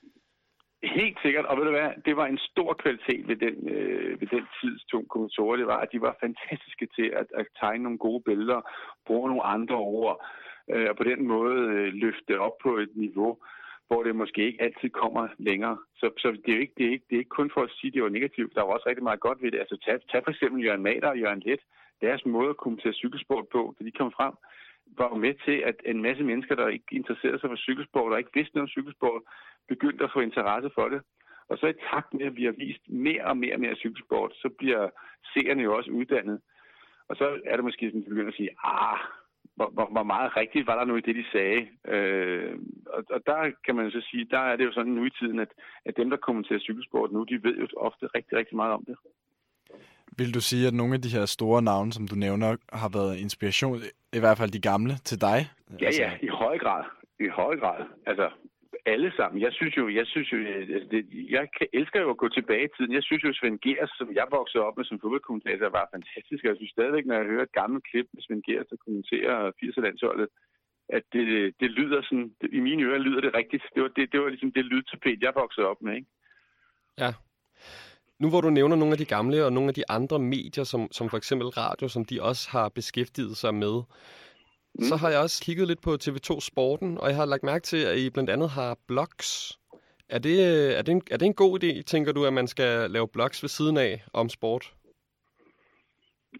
Helt 0.85 1.19
sikkert, 1.23 1.47
og 1.47 1.57
ved 1.57 1.65
du 1.65 1.71
hvad, 1.71 1.91
det 2.05 2.17
var 2.17 2.27
en 2.27 2.39
stor 2.39 2.73
kvalitet 2.75 3.29
ved 3.29 3.37
den, 3.37 3.69
øh, 3.69 4.21
ved 4.21 4.29
den 4.29 4.47
tids 4.61 4.85
to 4.85 5.03
kommentatorer, 5.11 5.57
det 5.57 5.67
var, 5.67 5.81
at 5.81 5.93
de 5.93 6.01
var 6.01 6.17
fantastiske 6.21 6.87
til 6.97 7.09
at, 7.21 7.27
at 7.35 7.47
tegne 7.61 7.83
nogle 7.83 7.99
gode 7.99 8.23
billeder, 8.23 8.61
bruge 9.07 9.29
nogle 9.29 9.43
andre 9.43 9.77
ord, 9.77 10.27
øh, 10.73 10.87
og 10.91 10.97
på 10.97 11.05
den 11.05 11.27
måde 11.27 11.61
øh, 11.75 11.93
løfte 11.93 12.41
op 12.41 12.57
på 12.63 12.77
et 12.77 12.91
niveau, 12.95 13.39
hvor 13.87 14.03
det 14.03 14.17
måske 14.17 14.47
ikke 14.47 14.63
altid 14.63 14.91
kommer 14.91 15.29
længere. 15.39 15.79
Så, 15.97 16.11
så 16.19 16.29
det, 16.47 16.55
er 16.55 16.61
ikke, 16.61 16.75
det, 16.77 16.87
er 16.87 16.91
ikke, 16.91 17.07
det 17.09 17.15
er 17.15 17.23
ikke 17.23 17.39
kun 17.39 17.51
for 17.55 17.63
at 17.63 17.71
sige, 17.71 17.89
at 17.89 17.95
det 17.95 18.03
var 18.03 18.09
negativt. 18.09 18.55
Der 18.55 18.63
var 18.63 18.73
også 18.73 18.89
rigtig 18.89 19.05
meget 19.05 19.21
godt 19.21 19.43
ved 19.43 19.51
det. 19.51 19.59
Altså 19.59 19.77
tag, 19.85 20.01
tag 20.11 20.21
for 20.25 20.31
eksempel 20.31 20.65
Jørgen 20.65 20.83
Mader 20.83 21.09
og 21.09 21.19
Jørgen 21.19 21.43
Let. 21.47 21.61
Deres 22.01 22.27
måde 22.27 22.51
at 22.51 22.57
kommentere 22.57 22.93
cykelsport 22.93 23.47
på, 23.53 23.75
da 23.79 23.85
de 23.85 23.91
kom 23.91 24.13
frem, 24.19 24.35
var 24.99 25.09
jo 25.09 25.17
med 25.17 25.35
til, 25.47 25.57
at 25.71 25.77
en 25.87 26.03
masse 26.03 26.25
mennesker, 26.25 26.55
der 26.55 26.69
ikke 26.69 26.85
interesserede 26.91 27.41
sig 27.41 27.51
for 27.51 27.57
cykelsport 27.57 28.13
og 28.13 28.19
ikke 28.19 28.35
vidste 28.35 28.55
noget 28.55 28.69
om 28.69 28.75
cykelsport, 28.77 29.23
begyndte 29.69 30.05
at 30.05 30.13
få 30.15 30.21
interesse 30.21 30.71
for 30.75 30.89
det. 30.89 31.01
Og 31.49 31.59
så 31.59 31.67
i 31.67 31.83
takt 31.91 32.15
med, 32.15 32.27
at 32.27 32.37
vi 32.37 32.45
har 32.45 32.55
vist 32.65 32.85
mere 32.89 33.25
og 33.25 33.37
mere 33.37 33.55
og 33.55 33.61
mere 33.61 33.77
cykelsport, 33.77 34.33
så 34.35 34.49
bliver 34.59 34.89
seerne 35.33 35.63
jo 35.63 35.77
også 35.77 35.91
uddannet. 35.91 36.41
Og 37.09 37.17
så 37.17 37.41
er 37.47 37.57
det 37.57 37.65
måske 37.65 37.87
sådan, 37.87 38.01
at 38.01 38.05
de 38.05 38.11
begynder 38.11 38.33
at 38.33 38.41
sige, 38.41 38.51
ah, 38.65 38.99
hvor, 39.57 39.69
hvor, 39.71 39.89
hvor 39.95 40.03
meget 40.03 40.37
rigtigt 40.37 40.67
var 40.67 40.77
der 40.79 40.85
nu 40.85 40.97
i 40.97 41.01
det, 41.01 41.17
de 41.17 41.25
sagde. 41.33 41.69
Øh, 41.95 42.59
og, 42.87 43.05
og 43.11 43.21
der 43.27 43.51
kan 43.65 43.75
man 43.77 43.85
jo 43.85 43.91
så 43.91 44.07
sige, 44.11 44.25
der 44.25 44.39
er 44.39 44.57
det 44.57 44.65
jo 44.65 44.73
sådan 44.73 44.93
nu 44.93 45.05
i 45.05 45.17
tiden, 45.21 45.39
at, 45.39 45.53
at 45.85 45.97
dem, 45.97 46.11
der 46.11 46.17
kommenterer 46.17 46.59
cykelsport 46.59 47.13
nu, 47.13 47.25
de 47.25 47.43
ved 47.43 47.57
jo 47.57 47.67
ofte 47.77 48.07
rigtig, 48.07 48.39
rigtig 48.39 48.57
meget 48.57 48.73
om 48.73 48.85
det. 48.85 48.97
Vil 50.19 50.35
du 50.35 50.41
sige, 50.41 50.67
at 50.67 50.75
nogle 50.75 50.95
af 50.95 51.03
de 51.03 51.09
her 51.17 51.27
store 51.27 51.63
navne, 51.63 51.93
som 51.93 52.09
du 52.09 52.15
nævner, 52.15 52.57
har 52.73 52.91
været 52.99 53.17
inspiration, 53.17 53.77
i 54.13 54.19
hvert 54.19 54.39
fald 54.39 54.51
de 54.51 54.61
gamle, 54.61 54.95
til 55.09 55.21
dig? 55.21 55.39
Ja, 55.81 55.91
ja, 55.99 56.11
i 56.23 56.29
høj 56.29 56.59
grad. 56.59 56.85
I 57.21 57.29
høj 57.29 57.57
grad. 57.57 57.81
Altså, 58.07 58.31
alle 58.87 59.13
sammen. 59.17 59.43
Jeg 59.43 59.53
synes 59.53 59.77
jo, 59.77 59.85
jeg 59.89 60.07
synes 60.07 60.33
jo, 60.33 60.39
altså 60.77 60.89
det, 60.91 61.01
jeg 61.31 61.49
elsker 61.73 62.01
jo 62.01 62.11
at 62.11 62.23
gå 62.23 62.29
tilbage 62.29 62.65
i 62.65 62.73
tiden. 62.77 62.93
Jeg 62.99 63.03
synes 63.03 63.23
jo, 63.25 63.33
Svend 63.33 63.59
Gers, 63.65 63.91
som 63.99 64.09
jeg 64.15 64.27
voksede 64.31 64.65
op 64.65 64.77
med 64.77 64.85
som 64.85 65.01
fodboldkommentator, 65.01 65.69
var 65.79 65.93
fantastisk. 65.95 66.45
Jeg 66.45 66.57
synes 66.57 66.73
stadigvæk, 66.77 67.07
når 67.07 67.17
jeg 67.17 67.31
hører 67.33 67.43
et 67.43 67.59
gammelt 67.61 67.85
klip 67.91 68.07
med 68.15 68.23
Svend 68.23 68.43
Gers, 68.47 68.67
der 68.71 68.77
kommenterer 68.85 69.37
80'er-landsholdet, 69.61 70.29
at 70.97 71.05
det, 71.13 71.55
det 71.61 71.71
lyder 71.71 72.03
sådan, 72.03 72.29
det, 72.41 72.49
i 72.59 72.61
mine 72.61 72.83
ører 72.85 72.99
lyder 72.99 73.21
det 73.21 73.35
rigtigt. 73.35 73.65
Det 73.75 73.83
var, 73.83 73.89
det, 73.97 74.13
det 74.13 74.21
var 74.21 74.29
ligesom 74.29 74.53
det 74.53 74.65
lydtapet, 74.65 75.23
jeg 75.23 75.33
voksede 75.35 75.67
op 75.67 75.83
med, 75.83 75.95
ikke? 75.95 76.11
Ja. 76.99 77.11
Nu 78.23 78.29
hvor 78.31 78.41
du 78.41 78.51
nævner 78.51 78.77
nogle 78.77 78.93
af 78.93 78.99
de 78.99 79.13
gamle 79.17 79.45
og 79.45 79.53
nogle 79.53 79.69
af 79.69 79.75
de 79.75 79.85
andre 79.89 80.19
medier, 80.19 80.65
som, 80.65 80.93
som 80.93 81.09
for 81.11 81.17
eksempel 81.17 81.49
radio, 81.49 81.89
som 81.89 82.05
de 82.05 82.23
også 82.23 82.51
har 82.51 82.69
beskæftiget 82.69 83.37
sig 83.37 83.55
med, 83.55 83.75
mm. 84.75 84.85
så 84.89 84.97
har 84.97 85.09
jeg 85.11 85.21
også 85.21 85.45
kigget 85.45 85.67
lidt 85.69 85.83
på 85.83 85.93
TV2 86.03 86.41
Sporten, 86.51 86.99
og 86.99 87.09
jeg 87.09 87.17
har 87.17 87.27
lagt 87.27 87.43
mærke 87.43 87.65
til, 87.71 87.81
at 87.91 87.99
I 87.99 88.11
blandt 88.11 88.31
andet 88.31 88.51
har 88.51 88.79
blogs. 88.89 89.59
Er 90.09 90.19
det, 90.19 90.37
er, 90.79 90.83
det 90.83 90.93
en, 90.93 91.03
er 91.11 91.17
det 91.17 91.27
en 91.27 91.41
god 91.45 91.53
idé, 91.65 91.83
tænker 91.83 92.13
du, 92.13 92.25
at 92.25 92.33
man 92.33 92.47
skal 92.47 92.91
lave 92.91 93.09
blogs 93.09 93.43
ved 93.43 93.49
siden 93.49 93.77
af 93.77 94.05
om 94.13 94.29
sport? 94.29 94.65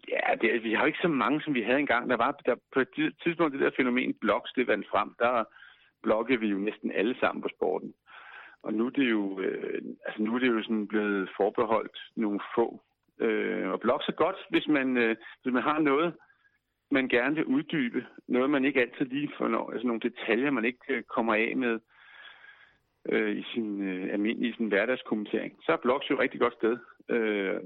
Ja, 0.09 0.27
det, 0.41 0.63
vi 0.63 0.73
har 0.73 0.81
jo 0.81 0.91
ikke 0.91 1.05
så 1.07 1.07
mange, 1.07 1.41
som 1.41 1.53
vi 1.53 1.61
havde 1.61 1.79
engang. 1.79 2.09
Der 2.09 2.17
var 2.17 2.31
der, 2.45 2.55
på 2.73 2.79
et 2.79 3.13
tidspunkt, 3.23 3.53
det 3.53 3.61
der 3.61 3.71
fænomen 3.77 4.13
blogs, 4.21 4.51
det 4.53 4.67
vandt 4.67 4.87
frem, 4.91 5.09
der 5.19 5.43
bloggede 6.03 6.39
vi 6.39 6.47
jo 6.47 6.57
næsten 6.57 6.91
alle 6.91 7.15
sammen 7.19 7.41
på 7.41 7.49
sporten. 7.55 7.93
Og 8.63 8.73
nu 8.73 8.85
er 8.85 8.89
det 8.89 9.09
jo, 9.11 9.39
øh, 9.39 9.81
altså 10.05 10.21
nu 10.23 10.35
er 10.35 10.39
det 10.39 10.47
jo 10.47 10.63
sådan 10.63 10.87
blevet 10.87 11.29
forbeholdt 11.37 11.97
nogle 12.15 12.39
få. 12.55 12.81
Øh, 13.19 13.69
og 13.69 13.79
blog 13.79 14.01
så 14.01 14.11
godt, 14.11 14.35
hvis 14.49 14.67
man, 14.67 14.97
øh, 14.97 15.15
hvis 15.41 15.53
man 15.53 15.63
har 15.63 15.79
noget, 15.79 16.13
man 16.91 17.07
gerne 17.07 17.35
vil 17.35 17.45
uddybe. 17.45 18.05
Noget, 18.27 18.49
man 18.49 18.65
ikke 18.65 18.81
altid 18.81 19.05
lige 19.05 19.31
får, 19.37 19.71
altså 19.71 19.87
nogle 19.87 20.01
detaljer, 20.01 20.51
man 20.51 20.65
ikke 20.65 20.85
øh, 20.89 21.03
kommer 21.03 21.33
af 21.33 21.53
med 21.57 21.79
øh, 23.09 23.37
i 23.37 23.43
sin 23.53 23.81
øh, 23.81 24.13
almindelige 24.13 24.55
sin 24.55 24.67
hverdagskommentering. 24.67 25.53
Så 25.65 25.71
er 25.71 25.77
blogs 25.77 26.09
jo 26.09 26.15
et 26.15 26.21
rigtig 26.21 26.39
godt 26.39 26.53
sted 26.53 26.77
øh, 27.09 27.59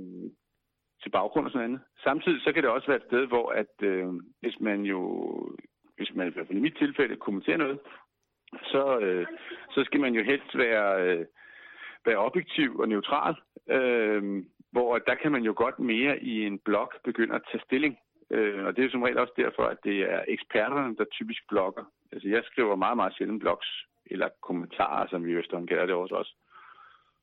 til 1.03 1.09
baggrund 1.09 1.45
og 1.45 1.51
sådan 1.51 1.65
andet. 1.65 1.81
Samtidig 2.03 2.41
så 2.41 2.51
kan 2.53 2.63
det 2.63 2.71
også 2.71 2.87
være 2.87 2.97
et 2.97 3.09
sted, 3.09 3.27
hvor 3.27 3.49
at 3.51 3.75
øh, 3.81 4.07
hvis 4.41 4.59
man 4.59 4.81
jo, 4.81 5.01
hvis 5.97 6.15
man 6.15 6.27
i 6.27 6.31
hvert 6.31 6.47
fald 6.47 6.57
i 6.57 6.61
mit 6.61 6.77
tilfælde 6.77 7.15
kommenterer 7.15 7.57
noget, 7.57 7.79
så, 8.71 8.99
øh, 8.99 9.27
så 9.71 9.83
skal 9.83 9.99
man 9.99 10.13
jo 10.13 10.23
helst 10.23 10.57
være, 10.57 11.03
øh, 11.03 11.25
være 12.05 12.17
objektiv 12.17 12.79
og 12.79 12.89
neutral. 12.89 13.35
øh, 13.69 14.43
hvor 14.71 14.97
der 14.97 15.15
kan 15.15 15.31
man 15.31 15.43
jo 15.43 15.53
godt 15.57 15.79
mere 15.79 16.19
i 16.23 16.45
en 16.45 16.59
blog 16.59 16.91
begynde 17.03 17.35
at 17.35 17.41
tage 17.51 17.63
stilling. 17.65 17.97
Øh, 18.31 18.65
og 18.65 18.75
det 18.75 18.81
er 18.81 18.85
jo 18.85 18.91
som 18.91 19.01
regel 19.03 19.17
også 19.17 19.33
derfor, 19.37 19.63
at 19.63 19.77
det 19.83 19.97
er 20.13 20.21
eksperterne, 20.27 20.95
der 20.95 21.05
typisk 21.11 21.41
blogger. 21.49 21.83
Altså 22.11 22.27
jeg 22.29 22.43
skriver 22.45 22.75
meget, 22.75 22.97
meget 22.97 23.13
sjældent 23.17 23.39
blogs, 23.41 23.67
eller 24.05 24.29
kommentarer, 24.41 25.07
som 25.07 25.25
vi 25.25 25.31
i 25.31 25.35
Østern 25.35 25.67
kalder 25.67 25.85
det 25.85 25.95
også. 25.95 26.15
også. 26.15 26.33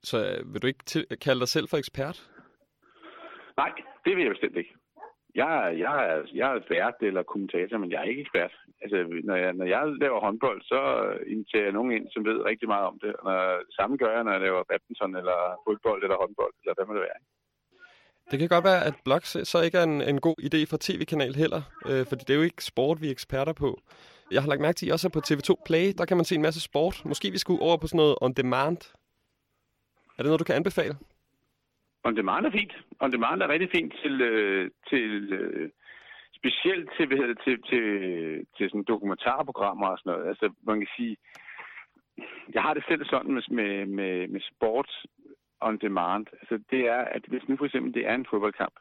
Så 0.02 0.18
øh, 0.18 0.52
vil 0.55 0.62
du 0.62 0.66
ikke 0.66 0.84
til- 0.84 1.06
kalde 1.20 1.40
dig 1.40 1.48
selv 1.48 1.68
for 1.70 1.76
ekspert? 1.76 2.30
Nej, 3.56 3.72
det 4.05 4.16
vil 4.16 4.22
jeg 4.24 4.32
bestemt 4.32 4.56
ikke. 4.56 4.74
Jeg, 5.40 5.52
jeg, 5.85 5.94
er, 6.11 6.19
jeg 6.40 6.48
er 6.55 6.61
vært 6.74 6.98
eller 7.01 7.23
kommentator, 7.23 7.78
men 7.78 7.90
jeg 7.93 8.01
er 8.01 8.11
ikke 8.11 8.24
ekspert. 8.27 8.55
Altså, 8.82 8.97
når 9.28 9.36
jeg, 9.36 9.52
når 9.52 9.66
jeg 9.74 9.82
laver 10.05 10.20
håndbold, 10.20 10.61
så 10.62 10.81
inviterer 11.32 11.66
jeg 11.69 11.77
nogen 11.78 11.93
ind, 11.97 12.06
som 12.12 12.24
ved 12.24 12.39
rigtig 12.51 12.69
meget 12.69 12.86
om 12.90 12.98
det. 13.05 13.12
Og 13.16 13.24
når, 13.24 13.62
samme 13.78 13.97
gør 13.97 14.12
jeg, 14.15 14.24
når 14.24 14.32
jeg 14.32 14.40
laver 14.47 14.69
badminton, 14.70 15.16
eller 15.20 15.39
fodbold, 15.66 16.02
eller 16.02 16.16
håndbold, 16.23 16.55
eller 16.61 16.74
hvad 16.74 16.86
må 16.86 16.93
det 16.94 17.06
være. 17.09 17.19
ikke? 17.20 17.32
Det 18.31 18.39
kan 18.39 18.48
godt 18.48 18.65
være, 18.65 18.85
at 18.89 18.94
blogs 19.05 19.48
så 19.48 19.59
ikke 19.62 19.78
er 19.78 19.82
en, 19.82 20.01
en 20.02 20.20
god 20.20 20.39
idé 20.48 20.61
for 20.70 20.78
tv-kanal 20.81 21.35
heller, 21.35 21.62
øh, 21.89 22.06
fordi 22.06 22.23
det 22.27 22.31
er 22.31 22.39
jo 22.40 22.48
ikke 22.51 22.65
sport, 22.65 23.01
vi 23.01 23.06
er 23.06 23.11
eksperter 23.11 23.52
på. 23.52 23.81
Jeg 24.31 24.43
har 24.43 24.48
lagt 24.48 24.61
mærke 24.61 24.77
til, 24.77 24.86
at 24.86 24.90
I 24.90 24.93
også 24.93 25.09
er 25.09 25.16
på 25.16 25.23
TV2 25.28 25.62
Play, 25.66 25.86
der 25.98 26.05
kan 26.05 26.16
man 26.16 26.24
se 26.24 26.35
en 26.35 26.43
masse 26.43 26.61
sport. 26.61 27.02
Måske 27.05 27.31
vi 27.31 27.39
skulle 27.39 27.62
over 27.62 27.77
på 27.77 27.86
sådan 27.86 27.97
noget 27.97 28.16
on 28.20 28.32
demand. 28.32 28.78
Er 30.16 30.23
det 30.23 30.27
noget, 30.27 30.40
du 30.40 30.44
kan 30.44 30.55
anbefale? 30.55 30.94
On 32.05 32.16
demand 32.16 32.47
er 32.47 32.51
fint. 32.51 32.74
On 33.01 33.12
demand 33.12 33.43
er 33.43 33.48
rigtig 33.48 33.70
fint 33.70 33.94
til, 34.02 34.20
øh, 34.20 34.70
til 34.90 35.32
øh, 35.32 35.70
specielt 36.39 36.90
til, 36.97 37.06
hvad 37.06 37.16
hedder 37.16 37.43
til, 37.44 37.62
til, 37.70 37.85
til 38.56 38.70
sådan 38.70 38.85
dokumentarprogrammer 38.93 39.86
og 39.86 39.98
sådan 39.98 40.12
noget. 40.12 40.28
Altså, 40.28 40.52
man 40.66 40.78
kan 40.81 40.89
sige, 40.97 41.16
jeg 42.55 42.62
har 42.62 42.74
det 42.74 42.85
selv 42.89 43.05
sådan 43.05 43.35
med, 43.35 43.43
med, 43.51 43.86
med, 43.86 44.28
med 44.28 44.40
sport 44.52 44.90
on 45.60 45.78
demand. 45.78 46.26
Altså, 46.40 46.64
det 46.70 46.81
er, 46.89 47.02
at 47.16 47.24
hvis 47.28 47.48
nu 47.48 47.56
for 47.56 47.64
eksempel 47.64 47.94
det 47.94 48.06
er 48.06 48.14
en 48.14 48.26
fodboldkamp, 48.31 48.74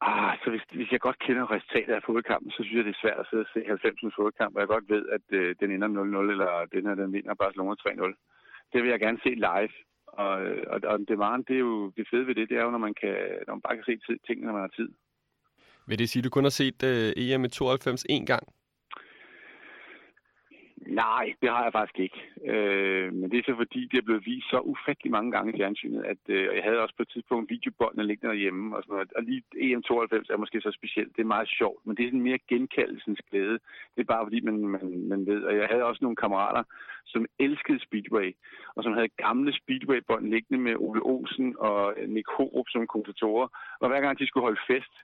Ah, 0.00 0.38
så 0.44 0.50
hvis, 0.50 0.62
hvis 0.72 0.92
jeg 0.92 1.00
godt 1.00 1.18
kender 1.18 1.50
resultatet 1.50 1.94
af 1.94 2.02
fodboldkampen, 2.06 2.50
så 2.50 2.60
synes 2.62 2.76
jeg, 2.76 2.84
det 2.84 2.94
er 2.94 3.02
svært 3.02 3.20
at 3.20 3.26
sidde 3.30 3.46
og 3.46 3.52
se 3.52 3.60
90 3.66 4.14
fodboldkamp, 4.16 4.54
og 4.54 4.60
jeg 4.60 4.68
godt 4.68 4.88
ved, 4.94 5.04
at 5.16 5.26
øh, 5.38 5.56
den 5.60 5.70
ender 5.70 5.88
0-0, 5.88 6.30
eller 6.34 6.66
den 6.74 6.86
her, 6.86 6.94
den 6.94 7.12
vinder 7.12 7.34
Barcelona 7.34 7.74
3-0. 7.74 8.14
Det 8.72 8.82
vil 8.82 8.90
jeg 8.90 9.00
gerne 9.00 9.20
se 9.22 9.30
live. 9.48 9.74
Og, 10.24 10.32
og, 10.72 10.78
og 10.90 10.98
det, 10.98 11.18
det 11.48 11.54
er 11.54 11.64
jo 11.68 11.92
det 11.96 12.06
fede 12.10 12.26
ved 12.26 12.34
det, 12.34 12.48
det 12.48 12.56
er 12.58 12.64
jo, 12.64 12.70
når 12.70 12.84
man, 12.86 12.94
kan, 13.00 13.14
når 13.46 13.54
man 13.54 13.60
bare 13.66 13.76
kan 13.76 13.84
se 13.84 14.18
tingene, 14.26 14.46
når 14.46 14.52
man 14.52 14.66
har 14.66 14.74
tid. 14.80 14.88
Vil 15.86 15.98
det 15.98 16.08
sige, 16.08 16.20
at 16.20 16.24
du 16.24 16.30
kun 16.30 16.44
har 16.44 16.56
set 16.60 16.82
øh, 16.82 17.12
EM 17.16 17.44
i 17.44 17.48
92 17.48 18.04
én 18.10 18.24
gang? 18.24 18.44
Nej, 21.04 21.26
det 21.42 21.48
har 21.50 21.62
jeg 21.62 21.72
faktisk 21.72 21.98
ikke. 22.06 22.20
Øh, 22.52 23.12
men 23.18 23.30
det 23.30 23.38
er 23.38 23.42
så 23.46 23.54
fordi, 23.56 23.80
det 23.90 23.98
er 23.98 24.08
blevet 24.08 24.26
vist 24.26 24.50
så 24.50 24.58
ufattelig 24.72 25.10
mange 25.12 25.30
gange 25.32 25.52
i 25.52 25.56
fjernsynet, 25.58 26.02
at 26.12 26.22
øh, 26.28 26.44
jeg 26.56 26.64
havde 26.64 26.82
også 26.84 26.94
på 26.96 27.02
et 27.02 27.12
tidspunkt 27.14 27.50
videobåndene 27.50 28.06
liggende 28.06 28.32
derhjemme 28.32 28.76
og 28.76 28.82
sådan 28.82 28.94
noget. 28.94 29.12
Og 29.16 29.22
lige 29.22 29.42
EM92 29.66 30.32
er 30.32 30.42
måske 30.42 30.60
så 30.60 30.70
specielt. 30.78 31.16
Det 31.16 31.22
er 31.22 31.34
meget 31.36 31.48
sjovt, 31.58 31.80
men 31.86 31.96
det 31.96 32.02
er 32.02 32.08
sådan 32.08 32.28
mere 32.28 32.46
genkaldelsens 32.48 33.20
glæde. 33.30 33.58
Det 33.94 34.00
er 34.00 34.12
bare 34.14 34.26
fordi, 34.26 34.40
man, 34.40 34.56
man, 34.74 35.08
man 35.12 35.26
ved. 35.26 35.42
Og 35.48 35.56
jeg 35.56 35.66
havde 35.70 35.84
også 35.84 36.02
nogle 36.02 36.16
kammerater, 36.22 36.62
som 37.06 37.26
elskede 37.38 37.80
Speedway, 37.86 38.36
og 38.76 38.82
som 38.82 38.92
havde 38.92 39.16
gamle 39.24 39.52
Speedway-bånd 39.60 40.24
liggende 40.34 40.62
med 40.66 40.74
Ole 40.76 41.02
Olsen 41.02 41.56
og 41.58 41.94
Nick 42.14 42.28
Horup 42.36 42.68
som 42.68 42.86
kommentatorer. 42.86 43.48
Og 43.80 43.88
hver 43.88 44.00
gang 44.00 44.18
de 44.18 44.26
skulle 44.26 44.46
holde 44.48 44.66
fest, 44.70 44.94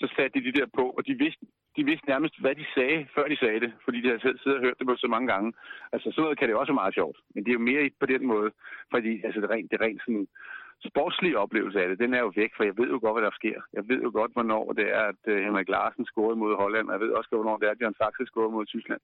så 0.00 0.06
satte 0.16 0.34
de 0.34 0.46
de 0.46 0.56
der 0.58 0.66
på, 0.78 0.84
og 0.96 1.02
de 1.08 1.14
vidste, 1.24 1.44
de 1.76 1.82
vidste 1.90 2.06
nærmest, 2.12 2.34
hvad 2.40 2.54
de 2.60 2.66
sagde, 2.76 2.98
før 3.14 3.26
de 3.32 3.36
sagde 3.42 3.60
det, 3.64 3.72
fordi 3.84 3.98
de 4.00 4.08
havde 4.08 4.24
selv 4.26 4.38
siddet 4.38 4.58
og 4.58 4.64
hørt 4.66 4.78
det 4.78 4.86
på 4.86 4.96
så 4.96 5.08
mange 5.14 5.28
gange. 5.32 5.52
Altså, 5.92 6.06
sådan 6.10 6.22
noget 6.22 6.38
kan 6.38 6.48
det 6.48 6.56
også 6.56 6.72
være 6.72 6.82
meget 6.82 6.98
sjovt, 6.98 7.18
men 7.34 7.40
det 7.44 7.50
er 7.50 7.58
jo 7.58 7.68
mere 7.70 7.90
på 8.00 8.06
den 8.06 8.22
måde, 8.32 8.50
fordi 8.94 9.12
altså, 9.26 9.40
det 9.40 9.50
rent, 9.50 9.70
det 9.72 9.80
rent 9.80 10.02
sådan 10.04 10.26
sportslige 10.88 11.38
oplevelse 11.38 11.82
af 11.82 11.88
det, 11.88 11.98
den 11.98 12.14
er 12.14 12.22
jo 12.26 12.32
væk, 12.36 12.52
for 12.56 12.64
jeg 12.64 12.76
ved 12.80 12.88
jo 12.94 12.98
godt, 13.02 13.14
hvad 13.14 13.26
der 13.28 13.38
sker. 13.40 13.58
Jeg 13.72 13.84
ved 13.90 14.00
jo 14.06 14.10
godt, 14.18 14.32
hvornår 14.32 14.72
det 14.72 14.86
er, 14.98 15.04
at 15.12 15.22
uh, 15.32 15.36
Henrik 15.46 15.68
Larsen 15.68 16.04
scorede 16.04 16.36
mod 16.42 16.56
Holland, 16.56 16.86
og 16.88 16.92
jeg 16.92 17.00
ved 17.00 17.10
også 17.18 17.28
hvornår 17.30 17.56
det 17.58 17.66
er, 17.66 17.70
at 17.70 17.80
Jørgen 17.80 17.98
Saxe 18.00 18.26
scorede 18.26 18.52
mod 18.56 18.66
Tyskland. 18.66 19.00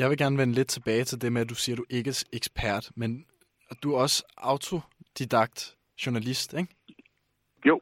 Jeg 0.00 0.10
vil 0.10 0.18
gerne 0.18 0.38
vende 0.38 0.54
lidt 0.54 0.68
tilbage 0.68 1.04
til 1.04 1.20
det 1.22 1.32
med, 1.32 1.40
at 1.40 1.50
du 1.50 1.54
siger, 1.54 1.74
at 1.74 1.78
du 1.78 1.84
ikke 1.90 2.10
er 2.10 2.24
ekspert, 2.32 2.90
men 2.96 3.26
at 3.70 3.76
du 3.82 3.94
er 3.94 3.98
også 4.00 4.18
autodidakt 4.38 5.76
journalist, 6.06 6.54
ikke? 6.60 6.74
Jo. 7.66 7.80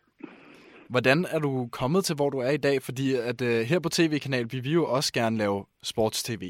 Hvordan 0.91 1.19
er 1.35 1.39
du 1.39 1.69
kommet 1.73 2.05
til, 2.05 2.17
hvor 2.17 2.31
du 2.31 2.39
er 2.39 2.51
i 2.51 2.57
dag? 2.57 2.83
Fordi 2.83 3.15
at 3.15 3.43
uh, 3.43 3.49
her 3.71 3.81
på 3.81 3.89
tv-kanal, 3.89 4.45
vi 4.53 4.61
vil 4.61 4.73
jo 4.73 4.85
også 4.97 5.13
gerne 5.13 5.39
lave 5.39 5.65
sports-tv. 5.83 6.43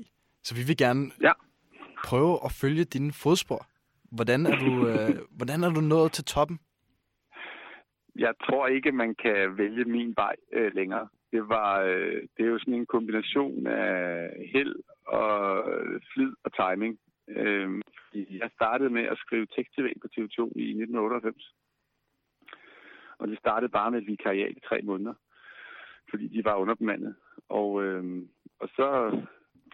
Så 0.43 0.55
vi 0.55 0.63
vil 0.69 0.77
gerne 0.77 1.11
ja. 1.23 1.33
prøve 2.05 2.39
at 2.45 2.53
følge 2.53 2.85
dine 2.85 3.13
fodspor. 3.13 3.67
Hvordan 4.17 4.47
er 4.47 4.57
du, 4.65 4.71
uh, 4.93 5.17
hvordan 5.39 5.65
er 5.65 5.71
du 5.71 5.81
nået 5.81 6.13
til 6.13 6.25
toppen? 6.25 6.59
Jeg 8.19 8.35
tror 8.47 8.67
ikke, 8.67 8.93
man 8.93 9.15
kan 9.15 9.59
vælge 9.59 9.85
min 9.85 10.15
vej 10.17 10.37
øh, 10.53 10.75
længere. 10.75 11.09
Det, 11.33 11.49
var, 11.49 11.81
øh, 11.81 12.23
det 12.37 12.43
er 12.45 12.51
jo 12.55 12.59
sådan 12.59 12.75
en 12.75 12.87
kombination 12.87 13.67
af 13.67 14.31
held 14.53 14.75
og 15.07 15.65
flid 16.13 16.33
og 16.45 16.51
timing. 16.61 16.99
Øh, 17.29 17.81
jeg 18.15 18.51
startede 18.55 18.91
med 18.91 19.03
at 19.03 19.19
skrive 19.19 19.47
tekst-tv 19.47 19.87
på 20.03 20.09
TV2 20.15 20.39
i 20.57 20.69
1998. 20.83 21.55
Og 23.19 23.29
det 23.29 23.39
startede 23.39 23.71
bare 23.71 23.91
med 23.91 23.99
et 24.01 24.07
vikariat 24.07 24.57
i 24.57 24.67
tre 24.69 24.83
måneder, 24.83 25.15
fordi 26.11 26.29
de 26.29 26.45
var 26.45 26.57
underbemandet. 26.57 27.15
Og, 27.49 27.85
øh, 27.85 28.23
og 28.61 28.69
så 28.69 29.19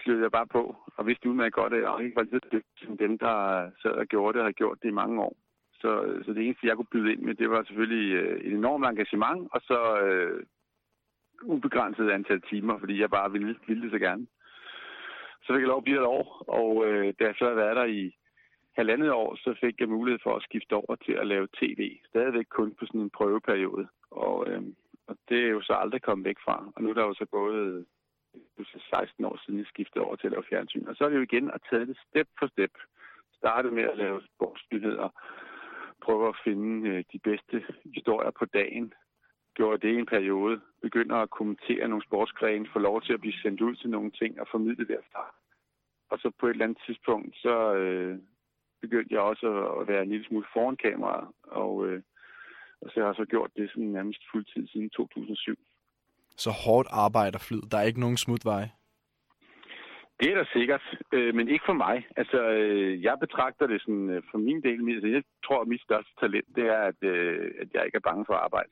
flyttede 0.03 0.25
jeg 0.25 0.33
bare 0.33 0.47
på, 0.47 0.77
og 0.97 1.07
vidste 1.07 1.29
udmærket 1.29 1.55
godt, 1.55 1.73
at 1.73 1.83
jeg 1.83 2.05
ikke 2.05 2.17
var 2.17 2.23
lidt 2.23 2.53
dygtig 2.53 2.87
som 2.87 2.99
dem, 2.99 3.19
der 3.19 3.71
sad 3.83 3.91
og 3.91 4.07
gjorde 4.07 4.33
det, 4.33 4.41
og 4.41 4.47
har 4.47 4.53
gjort 4.53 4.79
det 4.83 4.89
i 4.89 5.01
mange 5.03 5.23
år. 5.23 5.37
Så, 5.81 6.21
så 6.25 6.33
det 6.33 6.43
eneste, 6.43 6.67
jeg 6.67 6.77
kunne 6.77 6.93
byde 6.93 7.13
ind 7.13 7.23
med, 7.23 7.35
det 7.35 7.51
var 7.51 7.65
selvfølgelig 7.65 8.13
øh, 8.15 8.41
et 8.41 8.53
enormt 8.53 8.87
engagement, 8.87 9.49
og 9.53 9.61
så 9.61 10.01
øh, 10.01 10.47
ubegrænset 11.43 12.11
antal 12.11 12.41
timer, 12.41 12.79
fordi 12.79 13.01
jeg 13.01 13.11
bare 13.11 13.33
ville, 13.33 13.57
ville 13.67 13.83
det 13.83 13.91
så 13.91 13.99
gerne. 13.99 14.27
Så 15.43 15.53
fik 15.53 15.61
jeg 15.61 15.69
lov 15.69 15.79
at 15.79 15.85
blive 15.85 16.01
et 16.01 16.07
år, 16.07 16.45
og 16.49 16.87
øh, 16.87 17.15
da 17.19 17.25
jeg 17.25 17.35
så 17.39 17.45
havde 17.45 17.57
været 17.57 17.77
der 17.77 17.85
i 17.85 18.15
halvandet 18.77 19.13
år, 19.13 19.37
så 19.37 19.55
fik 19.61 19.81
jeg 19.81 19.89
mulighed 19.89 20.21
for 20.23 20.37
at 20.37 20.43
skifte 20.43 20.73
over 20.73 20.95
til 20.97 21.13
at 21.13 21.27
lave 21.27 21.49
tv. 21.61 21.99
Stadigvæk 22.09 22.47
kun 22.51 22.75
på 22.79 22.87
sådan 22.87 23.01
en 23.01 23.11
prøveperiode. 23.11 23.89
Og, 24.11 24.49
øh, 24.49 24.63
og 25.07 25.17
det 25.29 25.39
er 25.45 25.49
jo 25.49 25.63
så 25.63 25.73
aldrig 25.73 26.03
kommet 26.03 26.25
væk 26.25 26.37
fra. 26.45 26.73
Og 26.77 26.83
nu 26.83 26.91
er 26.91 26.95
der 26.95 27.03
jo 27.03 27.15
så 27.15 27.25
gået 27.25 27.61
øh, 27.75 27.85
16 28.91 29.25
år 29.25 29.41
siden, 29.45 29.59
jeg 29.59 29.67
skiftede 29.67 30.05
over 30.05 30.17
til 30.17 30.27
at 30.27 30.33
lave 30.33 30.49
fjernsyn. 30.51 30.87
Og 30.87 30.97
så 30.97 31.05
er 31.05 31.09
det 31.09 31.17
jo 31.17 31.23
igen 31.31 31.51
at 31.51 31.61
tage 31.71 31.87
det 31.87 31.99
step 32.09 32.29
for 32.39 32.47
step. 32.47 32.71
Starte 33.33 33.71
med 33.71 33.83
at 33.83 33.97
lave 33.97 34.23
sportsnyheder. 34.35 35.09
Prøve 36.03 36.29
at 36.29 36.37
finde 36.45 36.89
øh, 36.89 37.05
de 37.13 37.19
bedste 37.19 37.65
historier 37.95 38.31
på 38.31 38.45
dagen. 38.45 38.93
Gjorde 39.55 39.79
det 39.87 39.95
i 39.95 39.99
en 39.99 40.07
periode. 40.07 40.61
Begynder 40.83 41.17
at 41.17 41.31
kommentere 41.31 41.89
nogle 41.89 42.05
sportsgrene. 42.05 42.69
Få 42.73 42.79
lov 42.79 43.03
til 43.03 43.13
at 43.13 43.21
blive 43.21 43.41
sendt 43.43 43.61
ud 43.61 43.75
til 43.75 43.91
nogle 43.91 44.11
ting 44.11 44.41
og 44.41 44.47
formidle 44.51 44.87
derfra. 44.87 45.35
Og 46.11 46.19
så 46.19 46.31
på 46.41 46.47
et 46.47 46.51
eller 46.51 46.65
andet 46.65 46.83
tidspunkt, 46.87 47.37
så, 47.37 47.75
øh, 47.75 48.19
begyndte 48.85 49.15
jeg 49.15 49.21
også 49.21 49.47
at 49.81 49.89
være 49.89 50.03
en 50.03 50.09
lille 50.09 50.27
smule 50.27 50.47
foran 50.53 50.77
kameraet, 50.77 51.29
og, 51.43 51.87
øh, 51.87 52.03
og 52.83 52.91
så 52.91 53.01
har 53.01 53.07
jeg 53.07 53.15
så 53.15 53.25
gjort 53.25 53.51
det 53.57 53.71
sådan 53.71 53.93
nærmest 53.99 54.23
fuldtid 54.31 54.67
siden 54.69 54.91
2007. 54.91 55.59
Så 56.37 56.51
hårdt 56.51 56.89
arbejder 56.91 57.39
flyd. 57.39 57.63
Der 57.71 57.79
er 57.79 57.83
ikke 57.83 58.05
nogen 58.05 58.17
smutvej. 58.17 58.65
Det 60.21 60.29
er 60.33 60.35
der 60.35 60.49
sikkert, 60.53 60.85
øh, 61.13 61.35
men 61.35 61.49
ikke 61.49 61.65
for 61.67 61.79
mig. 61.87 62.07
Altså, 62.17 62.41
øh, 62.49 63.03
jeg 63.03 63.17
betragter 63.21 63.67
det 63.67 63.81
sådan, 63.81 64.11
øh, 64.11 64.23
for 64.31 64.39
min 64.39 64.63
del, 64.63 64.95
altså, 64.95 65.09
jeg 65.09 65.23
tror, 65.47 65.61
at 65.61 65.69
mit 65.69 65.83
største 65.83 66.13
talent, 66.21 66.49
det 66.57 66.65
er, 66.77 66.83
at, 66.91 67.01
øh, 67.03 67.51
at 67.61 67.69
jeg 67.75 67.83
ikke 67.87 67.97
er 67.97 68.09
bange 68.11 68.25
for 68.29 68.35
arbejde. 68.35 68.71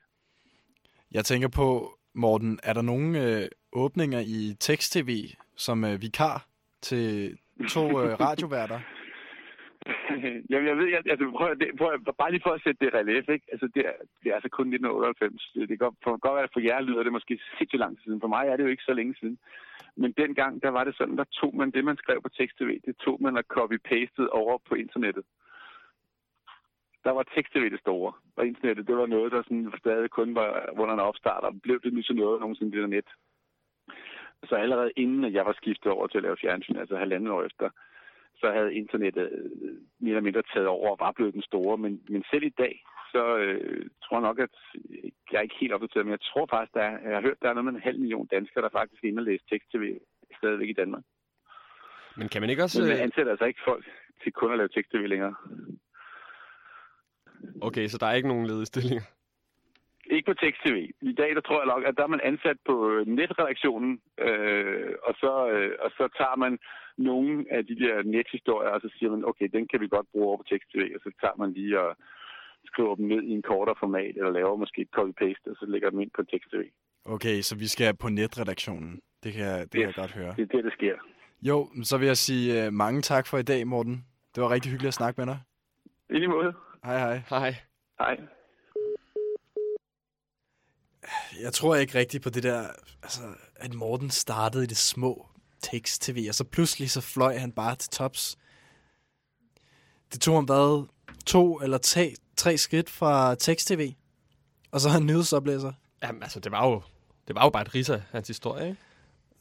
Jeg 1.11 1.25
tænker 1.25 1.47
på, 1.47 1.67
Morten, 2.13 2.59
er 2.63 2.73
der 2.73 2.81
nogen 2.81 3.15
øh, 3.15 3.43
åbninger 3.73 4.19
i 4.19 4.55
tekst-tv 4.59 5.11
som 5.55 5.83
øh, 5.83 6.01
vikar 6.01 6.45
til 6.81 7.37
to 7.69 8.01
øh, 8.01 8.19
radioværter? 8.25 8.79
Jamen, 10.49 10.67
jeg 10.69 10.77
ved, 10.77 10.87
jeg, 10.87 11.01
altså, 11.13 11.25
prøv, 11.37 11.55
det, 11.61 11.67
prøv, 11.77 11.89
bare 12.21 12.31
lige 12.31 12.45
for 12.47 12.53
at 12.55 12.63
sætte 12.63 12.85
det 12.85 12.93
relief, 12.93 13.29
ikke? 13.29 13.45
Altså, 13.51 13.67
det 13.75 13.83
er, 13.89 13.95
det 14.23 14.29
er 14.29 14.35
altså 14.35 14.49
kun 14.49 14.67
1998. 14.67 15.51
Det 15.53 15.67
kan 15.67 15.77
godt, 15.77 16.21
godt 16.21 16.35
være, 16.35 16.43
at 16.43 16.53
for 16.53 16.59
jer 16.59 16.81
lyder 16.81 17.03
det 17.03 17.11
måske 17.11 17.39
sindssygt 17.57 17.79
lang 17.83 17.97
tid 17.97 18.03
siden. 18.03 18.21
For 18.21 18.27
mig 18.35 18.45
er 18.47 18.55
det 18.55 18.63
jo 18.63 18.73
ikke 18.73 18.89
så 18.89 18.93
længe 18.93 19.15
siden. 19.19 19.37
Men 19.95 20.11
dengang, 20.11 20.63
der 20.63 20.69
var 20.69 20.83
det 20.83 20.95
sådan, 20.97 21.17
der 21.17 21.23
tog 21.23 21.55
man 21.55 21.71
det, 21.71 21.83
man 21.85 21.97
skrev 21.97 22.21
på 22.21 22.29
tekst-tv, 22.29 22.79
det 22.85 22.95
tog 22.97 23.17
man 23.21 23.37
og 23.37 23.43
copy-pastede 23.55 24.29
over 24.29 24.57
på 24.67 24.75
internettet. 24.75 25.23
Der 27.03 27.11
var 27.11 27.23
tekst-tv 27.23 27.69
det 27.69 27.79
store, 27.79 28.13
og 28.35 28.47
internettet, 28.47 28.87
det 28.87 28.97
var 28.97 29.05
noget, 29.05 29.31
der 29.31 29.43
sådan 29.43 29.73
stadig 29.79 30.09
kun 30.09 30.35
var 30.35 30.69
under 30.81 30.93
en 30.93 31.07
opstart, 31.09 31.43
og 31.43 31.61
blev 31.63 31.81
det 31.81 31.93
nu 31.93 32.01
så 32.01 32.13
noget 32.13 32.39
nogensinde 32.39 32.71
det 32.71 32.81
der 32.81 32.87
net. 32.87 33.09
Så 34.43 34.55
allerede 34.55 34.91
inden 34.95 35.23
at 35.23 35.33
jeg 35.33 35.45
var 35.45 35.53
skiftet 35.53 35.91
over 35.91 36.07
til 36.07 36.17
at 36.17 36.23
lave 36.23 36.37
fjernsyn, 36.41 36.75
altså 36.75 36.97
halvandet 36.97 37.31
år 37.31 37.43
efter, 37.43 37.69
så 38.43 38.51
havde 38.57 38.79
internettet 38.81 39.27
øh, 39.31 39.75
mere 40.03 40.13
eller 40.15 40.27
mindre 40.27 40.49
taget 40.53 40.67
over 40.67 40.89
og 40.91 40.99
var 41.05 41.11
blevet 41.11 41.33
den 41.33 41.45
store. 41.49 41.77
Men, 41.83 41.93
men 42.13 42.23
selv 42.31 42.43
i 42.43 42.55
dag, 42.63 42.75
så 43.13 43.23
øh, 43.37 43.85
tror 44.03 44.17
jeg 44.17 44.27
nok, 44.29 44.39
at 44.39 44.55
jeg 45.31 45.37
er 45.37 45.47
ikke 45.47 45.61
helt 45.61 45.73
opdateret, 45.73 46.05
men 46.05 46.17
jeg 46.17 46.25
tror 46.29 46.45
faktisk, 46.53 46.73
der 46.73 46.83
er, 46.89 46.95
jeg 47.07 47.15
har 47.17 47.25
hørt, 47.27 47.41
der 47.41 47.49
er 47.49 47.53
noget 47.53 47.65
med 47.65 47.73
en 47.73 47.87
halv 47.87 47.99
million 47.99 48.27
danskere, 48.35 48.63
der 48.63 48.77
faktisk 48.79 49.03
er 49.03 49.07
inde 49.07 49.21
og 49.21 49.27
læse 49.29 49.43
tekst-tv 49.51 49.83
stadigvæk 50.37 50.69
i 50.69 50.79
Danmark. 50.81 51.03
Men 52.17 52.29
kan 52.29 52.41
man 52.41 52.49
ikke 52.49 52.63
også... 52.63 52.81
Men 52.81 52.89
man 52.89 53.05
ansætter 53.07 53.31
altså 53.31 53.45
ikke 53.45 53.61
folk 53.65 53.85
til 54.23 54.31
kun 54.31 54.51
at 54.51 54.57
lave 54.57 54.69
tekst-tv 54.69 55.05
længere. 55.13 55.35
Okay, 57.61 57.87
så 57.87 57.97
der 57.97 58.07
er 58.07 58.13
ikke 58.13 58.27
nogen 58.27 58.47
ledige 58.47 58.65
stillinger? 58.65 59.05
Ikke 60.15 60.31
på 60.31 60.39
tekst-tv. 60.43 60.77
I 61.11 61.13
dag, 61.21 61.31
der 61.37 61.41
tror 61.41 61.59
jeg 61.61 61.71
nok, 61.73 61.83
at 61.89 61.95
der 61.97 62.03
er 62.03 62.13
man 62.15 62.27
ansat 62.31 62.57
på 62.69 62.75
øh, 62.91 63.07
netredaktionen, 63.19 63.91
øh, 64.27 64.91
og, 65.07 65.13
så, 65.21 65.33
øh, 65.53 65.71
og 65.83 65.89
så 65.97 66.03
tager 66.19 66.37
man 66.43 66.53
nogle 66.97 67.45
af 67.55 67.61
de 67.69 67.75
der 67.83 67.95
nethistorier, 68.15 68.71
og 68.75 68.81
så 68.81 68.89
siger 68.95 69.09
man, 69.11 69.25
okay, 69.29 69.47
den 69.55 69.67
kan 69.67 69.79
vi 69.81 69.87
godt 69.87 70.07
bruge 70.11 70.27
over 70.27 70.37
på 70.37 70.47
tekst-tv, 70.51 70.83
og 70.95 71.01
så 71.05 71.09
tager 71.21 71.37
man 71.41 71.49
lige 71.57 71.79
og 71.85 71.91
skriver 72.65 72.95
dem 72.95 73.05
ned 73.07 73.21
i 73.29 73.31
en 73.37 73.41
kortere 73.41 73.75
format, 73.79 74.13
eller 74.17 74.31
laver 74.31 74.55
måske 74.55 74.81
et 74.81 74.91
copy-paste, 74.97 75.45
og 75.51 75.55
så 75.59 75.65
lægger 75.73 75.89
dem 75.89 75.99
ind 75.99 76.11
på 76.15 76.23
tekst-tv. 76.23 76.63
Okay, 77.05 77.41
så 77.41 77.53
vi 77.63 77.67
skal 77.67 77.95
på 78.03 78.09
netredaktionen. 78.09 79.01
Det 79.23 79.33
kan, 79.33 79.51
det 79.59 79.71
kan 79.71 79.81
jeg 79.81 79.93
godt 79.95 80.11
høre. 80.11 80.33
Det 80.37 80.43
er 80.43 80.55
det, 80.55 80.63
der 80.63 80.71
sker. 80.79 80.95
Jo, 81.49 81.67
så 81.83 81.97
vil 81.97 82.07
jeg 82.07 82.17
sige 82.17 82.67
uh, 82.67 82.73
mange 82.73 83.01
tak 83.01 83.27
for 83.27 83.37
i 83.37 83.43
dag, 83.43 83.67
Morten. 83.67 84.05
Det 84.35 84.43
var 84.43 84.51
rigtig 84.51 84.71
hyggeligt 84.71 84.87
at 84.87 84.93
snakke 85.01 85.21
med 85.21 85.27
dig. 85.27 85.39
I 86.09 86.13
lige 86.13 86.27
måde. 86.27 86.53
Hej, 86.83 86.97
hej. 86.97 87.21
Hej. 87.29 87.53
Hej. 87.99 88.17
Jeg 91.41 91.53
tror 91.53 91.75
ikke 91.75 91.99
rigtigt 91.99 92.23
på 92.23 92.29
det 92.29 92.43
der, 92.43 92.67
altså, 93.03 93.21
at 93.55 93.73
Morten 93.73 94.09
startede 94.09 94.63
i 94.63 94.67
det 94.67 94.77
små 94.77 95.27
tekst-tv, 95.61 96.25
og 96.29 96.35
så 96.35 96.43
pludselig 96.43 96.91
så 96.91 97.01
fløj 97.01 97.37
han 97.37 97.51
bare 97.51 97.75
til 97.75 97.89
tops. 97.89 98.37
Det 100.13 100.21
tog 100.21 100.35
ham 100.35 100.45
hvad, 100.45 100.87
to 101.25 101.61
eller 101.61 101.77
tre, 101.77 102.15
tre 102.37 102.57
skridt 102.57 102.89
fra 102.89 103.35
tekst-tv, 103.35 103.93
og 104.71 104.81
så 104.81 104.87
er 104.87 104.93
han 104.93 105.05
nyhedsoplæser. 105.05 105.73
Jamen, 106.03 106.23
altså, 106.23 106.39
det 106.39 106.51
var 106.51 106.67
jo, 106.67 106.81
det 107.27 107.35
var 107.35 107.43
jo 107.43 107.49
bare 107.49 107.61
et 107.61 107.75
ris 107.75 107.89
af 107.89 108.01
hans 108.11 108.27
historie, 108.27 108.67
ikke? 108.67 108.81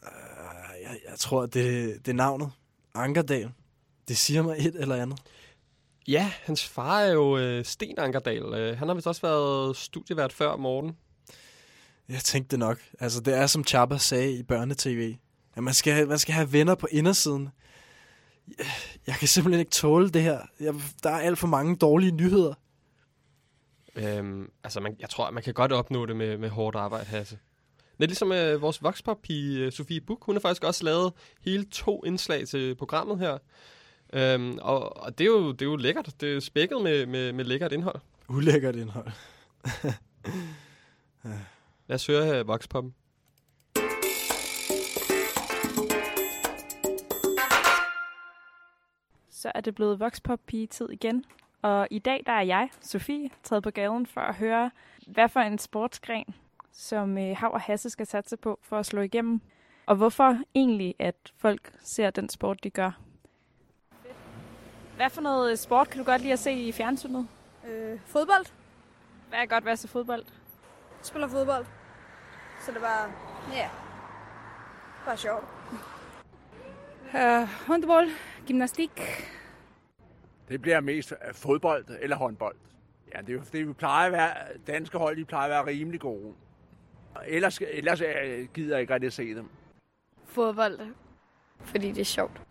Uh, 0.03 0.83
jeg, 0.83 0.99
jeg 1.11 1.19
tror, 1.19 1.47
det, 1.47 1.97
det 2.07 2.09
er 2.09 2.17
navnet. 2.17 2.53
Ankerdal. 2.95 3.53
Det 4.09 4.17
siger 4.17 4.43
mig 4.43 4.57
et 4.59 4.75
eller 4.75 4.97
andet. 4.97 5.23
Ja, 6.09 6.33
hans 6.43 6.69
far 6.69 7.01
er 7.01 7.13
jo 7.13 7.39
øh, 7.39 7.65
Sten 7.65 7.99
Ankerdal. 7.99 8.43
Øh, 8.43 8.79
han 8.79 8.89
har 8.89 8.95
vist 8.95 9.07
også 9.07 9.23
været 9.23 9.77
studievært 9.77 10.33
før 10.33 10.57
morgen. 10.57 10.97
Jeg 12.13 12.21
tænkte 12.21 12.57
nok. 12.57 12.79
Altså, 13.01 13.21
det 13.21 13.35
er 13.35 13.47
som 13.47 13.65
Chapper 13.65 13.97
sagde 13.97 14.33
i 14.33 14.43
børnetv. 14.43 15.15
At 15.55 15.63
man 15.63 15.75
skal, 15.75 16.09
man 16.09 16.19
skal 16.19 16.35
have 16.35 16.53
venner 16.53 16.75
på 16.75 16.89
indersiden. 16.91 17.49
Jeg, 19.07 19.15
kan 19.15 19.29
simpelthen 19.29 19.61
ikke 19.61 19.71
tåle 19.71 20.11
det 20.11 20.23
her. 20.23 20.41
Jeg, 20.61 20.75
der 21.03 21.11
er 21.11 21.19
alt 21.19 21.39
for 21.39 21.47
mange 21.47 21.77
dårlige 21.77 22.13
nyheder. 22.13 22.55
Øhm, 23.97 24.51
altså, 24.65 24.81
man, 24.81 24.97
jeg 25.01 25.09
tror, 25.09 25.31
man 25.31 25.43
kan 25.43 25.55
godt 25.55 25.73
opnå 25.73 26.07
det 26.07 26.17
med, 26.17 26.39
med 26.39 26.49
hårdt 26.49 26.77
arbejde, 26.77 27.05
Hasse. 27.05 27.39
Er 28.01 28.07
ligesom 28.07 28.33
øh, 28.33 28.63
vores 28.63 28.83
vokspop-pige, 28.83 29.59
øh, 29.59 29.73
Sofie 29.73 30.01
Buk. 30.01 30.25
Hun 30.25 30.35
har 30.35 30.41
faktisk 30.41 30.65
også 30.65 30.85
lavet 30.85 31.13
hele 31.41 31.65
to 31.65 32.05
indslag 32.05 32.49
til 32.49 32.75
programmet 32.75 33.19
her. 33.19 33.39
Øhm, 34.13 34.59
og, 34.61 34.97
og 34.97 35.19
det, 35.19 35.25
er 35.25 35.29
jo, 35.29 35.53
det 35.53 35.63
er 35.63 35.67
jo 35.67 35.77
lækkert. 35.77 36.15
Det 36.21 36.37
er 36.37 36.41
spækket 36.41 36.83
med, 36.83 37.07
med, 37.07 37.33
med 37.33 37.45
lækkert 37.45 37.73
indhold. 37.73 38.01
Ulækkert 38.29 38.77
indhold. 38.77 39.07
Lad 41.93 41.95
os 41.95 42.07
høre 42.07 42.41
uh, 42.41 42.49
Voxpoppen. 42.49 42.95
Så 49.31 49.53
er 49.55 49.61
det 49.61 49.75
blevet 49.75 50.01
Voxpop-pige-tid 50.01 50.89
igen. 50.91 51.25
Og 51.63 51.89
i 51.91 51.99
dag 51.99 52.23
der 52.27 52.33
er 52.33 52.43
jeg, 52.43 52.69
Sofie, 52.81 53.31
taget 53.43 53.63
på 53.63 53.71
gaden 53.71 54.07
for 54.07 54.21
at 54.21 54.35
høre, 54.35 54.71
hvad 55.07 55.29
for 55.29 55.41
en 55.41 55.59
sportsgren, 55.59 56.35
som 56.73 57.19
øh, 57.19 57.37
Hav 57.37 57.51
og 57.53 57.61
Hasse 57.61 57.91
skal 57.91 58.07
satse 58.07 58.37
på 58.37 58.59
for 58.63 58.79
at 58.79 58.87
slå 58.87 59.01
igennem. 59.01 59.41
Og 59.87 59.97
hvorfor 59.97 60.39
egentlig, 60.55 60.95
at 60.99 61.33
folk 61.37 61.73
ser 61.83 62.11
den 62.11 62.29
sport, 62.29 62.65
de 62.65 62.71
gør. 62.71 63.01
Hvad 64.97 65.11
for 65.11 65.21
noget 65.21 65.59
sport 65.59 65.91
kan 65.91 65.99
du 65.99 66.05
godt 66.05 66.21
lide 66.21 66.33
at 66.33 66.39
se 66.39 66.53
i 66.53 66.73
fjernsynet? 66.73 67.29
Øh, 67.69 68.01
fodbold. 68.07 68.47
Hvad 69.29 69.39
er 69.39 69.47
godt 69.47 69.65
ved 69.65 69.73
at 69.73 69.79
se 69.79 69.89
fodbold? 69.89 70.25
Jeg 70.99 71.07
spiller 71.07 71.29
fodbold. 71.29 71.67
Så 72.63 72.73
det 72.73 72.83
var, 72.83 73.11
ja, 73.53 73.71
bare 75.05 75.17
sjovt. 75.17 75.45
Uh, 77.15 77.49
håndbold, 77.67 78.09
gymnastik. 78.47 78.91
Det 80.49 80.63
bliver 80.63 80.81
mest 80.81 81.13
fodbold 81.33 81.85
eller 82.01 82.17
håndbold. 82.17 82.57
Ja, 83.15 83.21
det 83.21 83.29
er 83.29 83.33
jo 83.33 83.43
fordi, 83.43 83.59
vi 83.59 83.73
plejer 83.73 84.07
at 84.07 84.13
være, 84.13 84.35
danske 84.67 84.99
hold, 84.99 85.17
de 85.17 85.25
plejer 85.25 85.45
at 85.45 85.51
være 85.51 85.75
rimelig 85.75 86.01
gode. 86.01 86.35
Ellers, 87.27 87.59
ellers 87.61 88.01
øh, 88.01 88.49
gider 88.55 88.75
jeg 88.75 88.81
ikke 88.81 88.95
rigtig 88.95 89.07
at 89.07 89.13
se 89.13 89.35
dem. 89.35 89.49
Fodbold, 90.25 90.79
fordi 91.59 91.89
det 91.89 92.01
er 92.01 92.05
sjovt. 92.05 92.43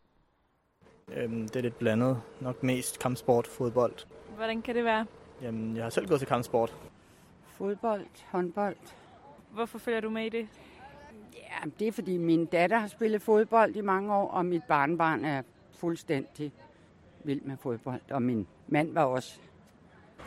Øhm, 1.14 1.48
det 1.48 1.56
er 1.56 1.62
lidt 1.62 1.78
blandet. 1.78 2.22
Nok 2.40 2.64
mest 2.64 3.00
kampsport, 3.00 3.48
fodbold. 3.48 3.94
Hvordan 4.36 4.62
kan 4.62 4.76
det 4.76 4.86
være? 4.86 5.06
Jamen, 5.42 5.76
jeg 5.76 5.84
har 5.86 5.90
selv 5.90 6.08
gået 6.08 6.20
til 6.20 6.28
kampsport. 6.28 6.76
Fodbold, 7.58 8.06
håndbold. 8.32 8.76
Hvorfor 9.54 9.78
følger 9.78 10.02
du 10.02 10.10
med 10.10 10.26
i 10.26 10.30
det? 10.30 10.48
Ja, 11.34 11.70
det 11.80 11.88
er 11.88 11.92
fordi 11.92 12.18
min 12.18 12.46
datter 12.46 12.78
har 12.80 12.88
spillet 12.88 13.22
fodbold 13.22 13.76
i 13.76 13.82
mange 13.82 14.14
år, 14.14 14.28
og 14.28 14.46
mit 14.46 14.64
barnbarn 14.64 15.26
er 15.26 15.42
fuldstændig 15.72 16.52
vild 17.24 17.42
med 17.42 17.58
fodbold, 17.58 18.02
og 18.12 18.22
min 18.22 18.48
mand 18.68 18.94
var 18.94 19.04
også. 19.04 19.40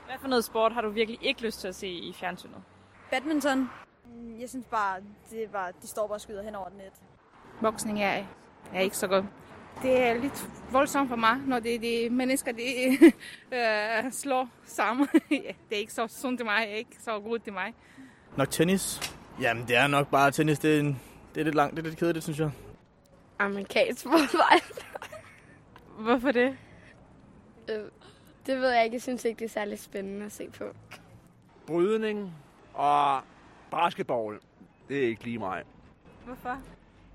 Hvad 0.07 0.15
for 0.21 0.29
noget 0.29 0.45
sport 0.45 0.73
har 0.73 0.81
du 0.81 0.89
virkelig 0.91 1.19
ikke 1.23 1.43
lyst 1.43 1.61
til 1.61 1.69
at 1.69 1.75
se 1.75 1.89
i 1.89 2.13
fjernsynet? 2.13 2.63
Badminton. 3.11 3.71
Jeg 4.41 4.49
synes 4.49 4.67
bare, 4.67 5.01
det 5.31 5.53
var, 5.53 5.71
de 5.83 5.87
står 5.87 6.07
bare 6.07 6.17
og 6.17 6.21
skyder 6.21 6.43
hen 6.43 6.55
over 6.55 6.69
net. 6.69 6.93
Boksning 7.61 8.03
er, 8.03 8.25
er 8.75 8.81
ikke 8.81 8.97
så 8.97 9.07
godt. 9.07 9.25
Det 9.83 10.03
er 10.03 10.15
lidt 10.15 10.51
voldsomt 10.73 11.09
for 11.09 11.17
mig, 11.17 11.37
når 11.47 11.59
det 11.59 11.75
er 11.75 11.79
de 11.79 12.15
mennesker, 12.15 12.53
de 12.53 12.63
øh, 13.57 14.13
slår 14.13 14.49
sammen. 14.65 15.09
det 15.69 15.73
er 15.73 15.77
ikke 15.77 15.93
så 15.93 16.07
sundt 16.07 16.39
til 16.39 16.45
mig, 16.45 16.69
ikke 16.69 16.97
så 16.99 17.21
godt 17.21 17.45
til 17.45 17.53
mig. 17.53 17.75
Nok 18.37 18.51
tennis. 18.51 19.15
Jamen, 19.41 19.69
det 19.69 19.77
er 19.77 19.87
nok 19.87 20.11
bare 20.11 20.31
tennis. 20.31 20.59
Det 20.59 20.77
er, 20.77 20.81
en, 20.81 21.01
det 21.35 21.41
er 21.41 21.45
lidt 21.45 21.55
langt, 21.55 21.77
det 21.77 21.83
er 21.83 21.89
lidt 21.89 21.99
kedeligt, 21.99 22.25
synes 22.25 22.39
jeg. 22.39 22.51
Amerikansk 23.39 24.03
fodbold. 24.03 24.83
Hvorfor 26.05 26.33
det? 26.33 26.57
Øh, 27.71 27.85
det 28.47 28.61
ved 28.61 28.71
jeg 28.71 28.85
ikke. 28.85 28.95
Jeg 28.95 29.03
synes 29.03 29.25
ikke, 29.25 29.39
det 29.39 29.45
er 29.45 29.49
særlig 29.49 29.79
spændende 29.79 30.27
at 30.27 30.33
se 30.33 30.51
på. 30.51 30.65
Brydning 31.67 32.33
og 32.75 33.21
basketball, 33.71 34.39
det 34.89 35.05
er 35.05 35.09
ikke 35.09 35.25
lige 35.25 35.39
mig. 35.39 35.63
Hvorfor? 36.25 36.59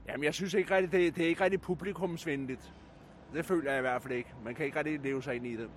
Jamen, 0.08 0.24
jeg 0.24 0.34
synes 0.34 0.54
ikke 0.54 0.76
rigtig, 0.76 0.92
det, 0.92 1.16
det 1.16 1.24
er 1.24 1.28
ikke 1.28 1.44
rigtig 1.44 1.62
publikumsvenligt. 1.62 2.74
Det 3.34 3.46
føler 3.46 3.72
jeg 3.72 3.80
i 3.80 3.82
hvert 3.82 4.02
fald 4.02 4.14
ikke. 4.14 4.30
Man 4.46 4.56
kan 4.56 4.66
ikke 4.66 4.78
rigtig 4.78 5.00
leve 5.00 5.24
sig 5.24 5.36
ind 5.36 5.48
i 5.48 5.56
det. 5.56 5.70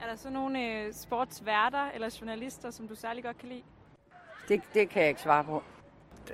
Er 0.00 0.06
der 0.06 0.16
så 0.16 0.30
nogle 0.30 0.72
øh, 0.72 0.92
sportsværter 0.92 1.90
eller 1.94 2.18
journalister, 2.20 2.70
som 2.70 2.88
du 2.88 2.94
særlig 2.94 3.24
godt 3.24 3.38
kan 3.38 3.48
lide? 3.48 3.62
Det, 4.48 4.62
det 4.74 4.88
kan 4.88 5.02
jeg 5.02 5.08
ikke 5.08 5.20
svare 5.20 5.44
på. 5.44 5.62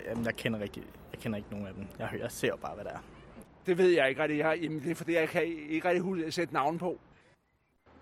Jamen, 0.04 0.24
jeg 0.24 0.34
kender, 0.34 0.60
rigtig, 0.60 0.82
jeg 1.12 1.20
kender 1.20 1.36
ikke 1.36 1.50
nogen 1.50 1.66
af 1.66 1.74
dem. 1.74 1.86
Jeg, 1.98 2.10
jeg 2.18 2.32
ser 2.32 2.56
bare, 2.56 2.74
hvad 2.74 2.84
der 2.84 2.90
er. 2.90 3.04
Det 3.66 3.78
ved 3.78 3.88
jeg 3.88 4.08
ikke 4.08 4.22
rigtig. 4.22 4.38
Jeg, 4.38 4.58
jamen, 4.62 4.82
det 4.82 4.90
er 4.90 4.94
fordi, 4.94 5.12
jeg 5.12 5.28
kan 5.28 5.44
ikke 5.44 5.88
rigtig 5.88 6.34
sætte 6.34 6.54
navn 6.54 6.78
på. 6.78 7.00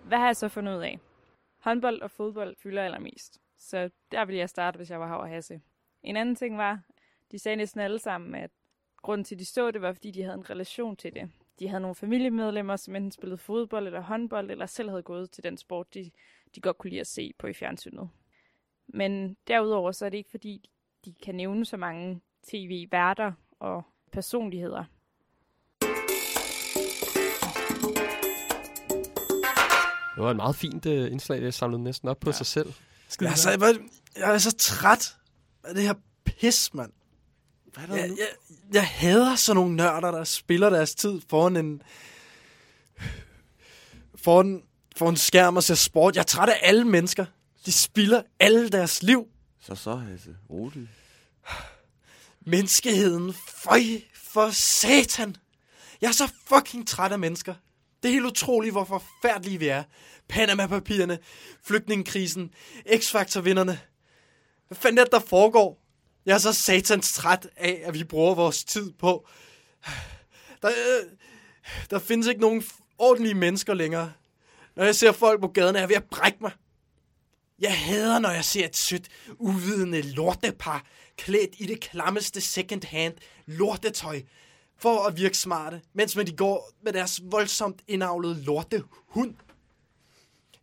Hvad 0.04 0.18
har 0.18 0.26
jeg 0.26 0.36
så 0.36 0.48
fundet 0.48 0.76
ud 0.76 0.82
af? 0.82 0.98
Håndbold 1.58 2.02
og 2.02 2.10
fodbold 2.10 2.56
fylder 2.56 2.82
allermest. 2.82 3.40
Så 3.58 3.90
der 4.12 4.24
ville 4.24 4.38
jeg 4.38 4.48
starte, 4.48 4.76
hvis 4.76 4.90
jeg 4.90 5.00
var 5.00 5.06
Hav 5.06 5.20
og 5.20 5.28
Hasse. 5.28 5.60
En 6.02 6.16
anden 6.16 6.34
ting 6.34 6.58
var, 6.58 6.80
de 7.32 7.38
sagde 7.38 7.56
næsten 7.56 7.80
alle 7.80 7.98
sammen, 7.98 8.34
at 8.34 8.50
grunden 9.02 9.24
til, 9.24 9.34
at 9.34 9.38
de 9.38 9.44
så 9.44 9.70
det, 9.70 9.82
var, 9.82 9.92
fordi 9.92 10.10
de 10.10 10.22
havde 10.22 10.34
en 10.34 10.50
relation 10.50 10.96
til 10.96 11.14
det. 11.14 11.30
De 11.58 11.68
havde 11.68 11.80
nogle 11.80 11.94
familiemedlemmer, 11.94 12.76
som 12.76 12.96
enten 12.96 13.10
spillede 13.10 13.38
fodbold 13.38 13.86
eller 13.86 14.00
håndbold, 14.00 14.50
eller 14.50 14.66
selv 14.66 14.88
havde 14.88 15.02
gået 15.02 15.30
til 15.30 15.44
den 15.44 15.56
sport, 15.56 15.94
de, 15.94 16.10
de 16.54 16.60
godt 16.60 16.78
kunne 16.78 16.90
lide 16.90 17.00
at 17.00 17.06
se 17.06 17.32
på 17.38 17.46
i 17.46 17.52
fjernsynet. 17.52 18.10
Men 18.88 19.36
derudover 19.48 19.92
så 19.92 20.04
er 20.06 20.08
det 20.08 20.18
ikke, 20.18 20.30
fordi 20.30 20.70
de 21.04 21.14
kan 21.24 21.34
nævne 21.34 21.64
så 21.64 21.76
mange 21.76 22.20
tv-værter 22.48 23.32
og 23.60 23.82
personligheder. 24.12 24.84
Det 30.14 30.24
var 30.24 30.30
et 30.30 30.36
meget 30.36 30.56
fint 30.56 30.86
uh, 30.86 30.92
indslag, 30.92 31.42
jeg 31.42 31.54
samlede 31.54 31.82
næsten 31.82 32.08
op 32.08 32.20
på 32.20 32.30
ja. 32.30 32.36
sig 32.36 32.46
selv. 32.46 32.72
Jeg 33.20 33.30
er, 33.30 33.34
så, 33.34 33.50
jeg, 33.50 33.78
jeg 34.16 34.34
er 34.34 34.38
så 34.38 34.56
træt 34.56 35.16
af 35.64 35.74
det 35.74 35.82
her 35.82 35.94
pis, 36.24 36.74
mand. 36.74 36.92
Hvad 37.72 37.82
er 37.82 37.86
der 37.86 37.96
jeg, 37.96 38.08
nu? 38.08 38.16
jeg, 38.18 38.26
jeg 38.72 38.86
hader 38.86 39.34
sådan 39.34 39.56
nogle 39.56 39.76
nørder, 39.76 40.10
der 40.10 40.24
spiller 40.24 40.70
deres 40.70 40.94
tid 40.94 41.20
foran 41.28 41.56
en... 41.56 41.82
Foran, 44.14 44.62
foran 44.96 45.12
en 45.12 45.16
skærm 45.16 45.56
og 45.56 45.62
ser 45.62 45.74
sport. 45.74 46.14
Jeg 46.14 46.20
er 46.20 46.24
træt 46.24 46.48
af 46.48 46.58
alle 46.62 46.84
mennesker. 46.84 47.26
De 47.68 47.72
spiller 47.72 48.22
alle 48.40 48.68
deres 48.68 49.02
liv. 49.02 49.26
Så 49.60 49.74
så, 49.74 49.94
Hasse. 49.94 50.36
Rolig. 50.50 50.88
Menneskeheden. 52.46 53.34
Føj 53.48 53.80
for 54.14 54.50
satan. 54.50 55.36
Jeg 56.00 56.08
er 56.08 56.12
så 56.12 56.32
fucking 56.46 56.88
træt 56.88 57.12
af 57.12 57.18
mennesker. 57.18 57.54
Det 58.02 58.08
er 58.08 58.12
helt 58.12 58.26
utroligt, 58.26 58.72
hvor 58.72 58.84
forfærdelige 58.84 59.58
vi 59.58 59.68
er. 59.68 59.82
Panama-papirerne, 60.28 61.18
flygtningekrisen, 61.64 62.50
X-Factor-vinderne. 62.94 63.80
Hvad 64.68 64.76
fanden 64.76 64.98
er 64.98 65.04
det, 65.04 65.12
der 65.12 65.20
foregår? 65.20 65.82
Jeg 66.26 66.34
er 66.34 66.38
så 66.38 66.52
satans 66.52 67.12
træt 67.12 67.48
af, 67.56 67.82
at 67.84 67.94
vi 67.94 68.04
bruger 68.04 68.34
vores 68.34 68.64
tid 68.64 68.92
på. 68.92 69.28
Der, 70.62 70.68
øh, 70.68 71.10
der 71.90 71.98
findes 71.98 72.26
ikke 72.26 72.40
nogen 72.40 72.64
ordentlige 72.98 73.34
mennesker 73.34 73.74
længere. 73.74 74.12
Når 74.76 74.84
jeg 74.84 74.94
ser 74.94 75.12
folk 75.12 75.40
på 75.40 75.48
gaden, 75.48 75.76
er 75.76 75.80
jeg 75.80 75.88
ved 75.88 75.96
at 75.96 76.04
brække 76.04 76.38
mig. 76.40 76.52
Jeg 77.58 77.78
hader, 77.78 78.18
når 78.18 78.30
jeg 78.30 78.44
ser 78.44 78.64
et 78.64 78.76
sødt, 78.76 79.08
uvidende 79.38 80.02
lortepar 80.02 80.84
klædt 81.16 81.54
i 81.58 81.66
det 81.66 81.80
klammeste 81.80 82.40
second-hand 82.40 83.14
lortetøj 83.46 84.22
for 84.76 85.06
at 85.06 85.16
virke 85.16 85.38
smarte, 85.38 85.82
mens 85.92 86.16
man 86.16 86.26
de 86.26 86.36
går 86.36 86.70
med 86.82 86.92
deres 86.92 87.20
voldsomt 87.24 87.82
indavlede 87.88 88.44
lortehund. 88.44 89.34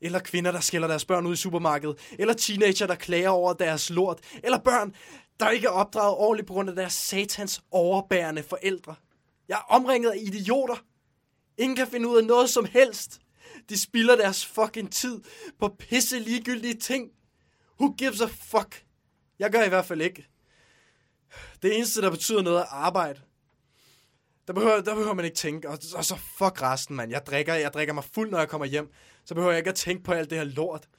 Eller 0.02 0.20
kvinder, 0.20 0.52
der 0.52 0.60
skælder 0.60 0.88
deres 0.88 1.06
børn 1.06 1.26
ud 1.26 1.34
i 1.34 1.36
supermarkedet. 1.36 1.98
Eller 2.20 2.34
teenager, 2.34 2.88
der 2.88 2.96
klager 2.96 3.30
over 3.30 3.54
deres 3.54 3.90
lort. 3.90 4.20
Eller 4.44 4.58
børn, 4.58 4.96
der 5.40 5.50
ikke 5.50 5.68
er 5.68 5.72
opdraget 5.72 6.16
ordentligt 6.16 6.48
på 6.48 6.54
grund 6.54 6.70
af 6.70 6.76
deres 6.76 6.94
satans 6.94 7.62
overbærende 7.72 8.44
forældre. 8.44 8.96
Jeg 9.48 9.56
er 9.56 9.74
omringet 9.74 10.12
af 10.12 10.18
idioter. 10.22 10.76
Ingen 11.58 11.76
kan 11.76 11.88
finde 11.88 12.08
ud 12.08 12.18
af 12.18 12.24
noget 12.24 12.50
som 12.50 12.66
helst. 12.66 13.20
De 13.70 13.80
spilder 13.80 14.16
deres 14.16 14.46
fucking 14.46 14.92
tid 14.92 15.22
på 15.60 15.76
pisse 15.80 16.20
ligegyldige 16.20 16.80
ting. 16.80 17.12
Who 17.80 17.96
gives 17.98 18.22
a 18.22 18.26
fuck? 18.26 18.86
Jeg 19.40 19.52
gør 19.52 19.64
i 19.64 19.70
hvert 19.70 19.86
fald 19.86 20.02
ikke. 20.02 20.28
Det 21.62 21.76
eneste, 21.76 22.02
der 22.02 22.10
betyder 22.12 22.42
noget, 22.42 22.60
er 22.60 22.66
arbejde. 22.66 23.22
Der 24.48 24.54
behøver, 24.54 24.82
der 24.82 24.96
behøver 24.96 25.14
man 25.14 25.26
ikke 25.26 25.38
tænke. 25.38 25.70
Og, 25.70 25.80
og 25.96 26.06
så 26.06 26.16
fuck 26.16 26.62
resten, 26.62 26.96
mand. 26.96 27.12
Jeg 27.12 27.26
drikker, 27.26 27.54
jeg 27.54 27.74
drikker 27.74 27.94
mig 27.94 28.04
fuld, 28.04 28.30
når 28.30 28.40
jeg 28.40 28.50
kommer 28.50 28.66
hjem. 28.66 28.92
Så 29.26 29.34
behøver 29.36 29.52
jeg 29.52 29.60
ikke 29.60 29.70
at 29.70 29.76
tænke 29.76 30.04
på 30.04 30.12
alt 30.12 30.30
det 30.30 30.38
her 30.38 30.46
lort. 30.46 30.90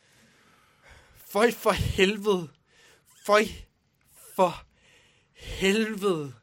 Føj 1.16 1.50
for 1.50 1.70
helvede. 1.70 2.48
Føj 3.26 3.44
for 4.34 4.66
helvede. 5.34 6.34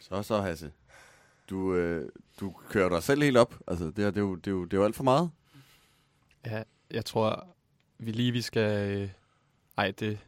Så 0.00 0.22
så, 0.22 0.40
Hasse. 0.40 0.72
Du, 1.50 1.74
øh, 1.74 2.08
du 2.40 2.54
kører 2.68 2.88
dig 2.88 3.02
selv 3.02 3.22
helt 3.22 3.36
op. 3.36 3.54
Altså, 3.68 3.84
det, 3.84 3.98
er, 4.04 4.10
det, 4.10 4.16
er 4.16 4.20
jo, 4.20 4.34
det, 4.34 4.46
er 4.46 4.50
jo, 4.50 4.64
det 4.64 4.72
er 4.72 4.76
jo 4.76 4.84
alt 4.84 4.96
for 4.96 5.04
meget. 5.04 5.30
Ja, 6.46 6.62
jeg 6.90 7.04
tror, 7.04 7.46
vi 7.98 8.10
lige 8.12 8.32
vi 8.32 8.42
skal... 8.42 8.90
Øh... 8.98 9.08
Ej, 9.78 9.90
det, 9.90 10.18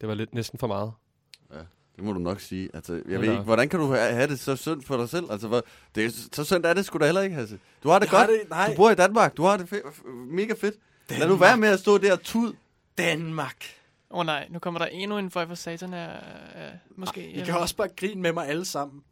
det 0.00 0.08
var 0.08 0.14
lidt 0.14 0.34
næsten 0.34 0.58
for 0.58 0.66
meget. 0.66 0.92
Ja, 1.52 1.58
det 1.96 2.04
må 2.04 2.12
du 2.12 2.18
nok 2.18 2.40
sige. 2.40 2.70
Altså, 2.74 2.92
jeg 3.08 3.20
ved 3.20 3.30
ikke, 3.30 3.42
hvordan 3.42 3.68
kan 3.68 3.80
du 3.80 3.86
ha- 3.86 4.10
have 4.12 4.26
det 4.28 4.40
så 4.40 4.56
synd 4.56 4.82
for 4.82 4.96
dig 4.96 5.08
selv? 5.08 5.30
Altså, 5.30 5.48
hvor, 5.48 5.62
det 5.94 6.04
er, 6.04 6.10
så 6.32 6.44
synd 6.44 6.64
er 6.64 6.74
det 6.74 6.84
sgu 6.84 6.98
da 6.98 7.04
heller 7.04 7.20
ikke, 7.20 7.36
Hasse. 7.36 7.58
Du 7.82 7.88
har 7.88 7.98
det 7.98 8.06
Jeg 8.06 8.10
godt. 8.10 8.20
har 8.20 8.26
det- 8.26 8.50
nej. 8.50 8.70
Du 8.70 8.76
bor 8.76 8.90
i 8.90 8.94
Danmark. 8.94 9.36
Du 9.36 9.42
har 9.42 9.56
det 9.56 9.72
fe- 9.72 10.06
mega 10.10 10.54
fedt. 10.60 10.74
Lad 11.08 11.18
nu 11.18 11.22
Danmark. 11.24 11.40
være 11.40 11.56
med 11.56 11.68
at 11.68 11.80
stå 11.80 11.98
der 11.98 12.12
og 12.12 12.20
tud. 12.20 12.52
Danmark. 12.98 13.64
Åh 14.10 14.18
oh, 14.18 14.26
nej, 14.26 14.46
nu 14.50 14.58
kommer 14.58 14.78
der 14.80 14.86
endnu 14.86 15.18
en 15.18 15.30
for 15.30 15.54
satan 15.54 15.94
af, 15.94 16.20
af 16.54 16.78
måske. 16.96 17.30
I 17.30 17.44
kan 17.44 17.54
også 17.56 17.76
bare 17.76 17.88
grine 17.96 18.22
med 18.22 18.32
mig 18.32 18.48
alle 18.48 18.64
sammen. 18.64 19.02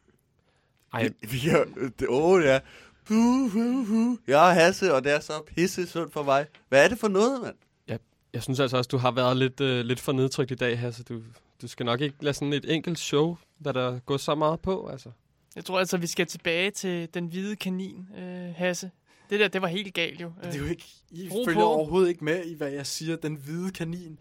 Ej. 0.95 1.09
Vi, 1.21 1.27
vi 1.29 1.39
kan, 1.39 1.93
det, 1.99 2.07
åh, 2.09 2.45
ja. 2.45 2.61
Hu, 3.09 3.49
hu, 3.49 3.85
hu. 3.85 4.19
Jeg 4.27 4.51
er 4.51 4.55
Hasse, 4.55 4.95
og 4.95 5.05
det 5.05 5.12
er 5.12 5.21
så 5.21 5.33
pisse 5.47 5.87
synd 5.87 6.11
for 6.11 6.23
mig. 6.23 6.47
Hvad 6.69 6.85
er 6.85 6.89
det 6.89 6.99
for 6.99 7.09
noget, 7.09 7.43
mand? 7.43 7.55
Jeg, 7.89 7.99
jeg 8.33 8.43
synes 8.43 8.61
altså 8.61 8.77
også, 8.77 8.89
du 8.89 8.97
har 8.97 9.11
været 9.11 9.37
lidt, 9.37 9.61
øh, 9.61 9.85
lidt 9.85 10.01
for 10.01 10.12
nedtrykt 10.12 10.51
i 10.51 10.55
dag, 10.55 10.79
Hasse. 10.79 11.03
Du, 11.03 11.23
du 11.62 11.69
skal 11.69 11.87
nok 11.87 12.01
ikke 12.01 12.16
lade 12.21 12.35
sådan 12.35 12.53
et 12.53 12.73
enkelt 12.75 12.99
show, 12.99 13.37
hvad 13.59 13.75
der 13.75 13.99
går 13.99 14.16
så 14.16 14.35
meget 14.35 14.61
på, 14.61 14.89
altså. 14.89 15.11
Jeg 15.57 15.65
tror 15.65 15.79
altså, 15.79 15.97
vi 15.97 16.07
skal 16.07 16.27
tilbage 16.27 16.71
til 16.71 17.09
den 17.15 17.27
hvide 17.27 17.57
kanin, 17.57 18.09
øh, 18.19 18.55
Hasse. 18.57 18.91
Det 19.31 19.41
der, 19.41 19.49
det 19.49 19.62
var 19.62 19.69
helt 19.69 19.95
galt 19.95 20.21
jo. 20.21 20.33
Det 20.45 20.55
er 20.55 20.59
jo 20.59 20.65
ikke, 20.65 20.85
I 21.11 21.29
Ro 21.33 21.45
følger 21.45 21.61
på. 21.61 21.66
overhovedet 21.66 22.09
ikke 22.09 22.25
med 22.25 22.45
i, 22.45 22.55
hvad 22.55 22.71
jeg 22.71 22.87
siger. 22.87 23.16
Den 23.16 23.35
hvide 23.35 23.71
kanin. 23.71 24.19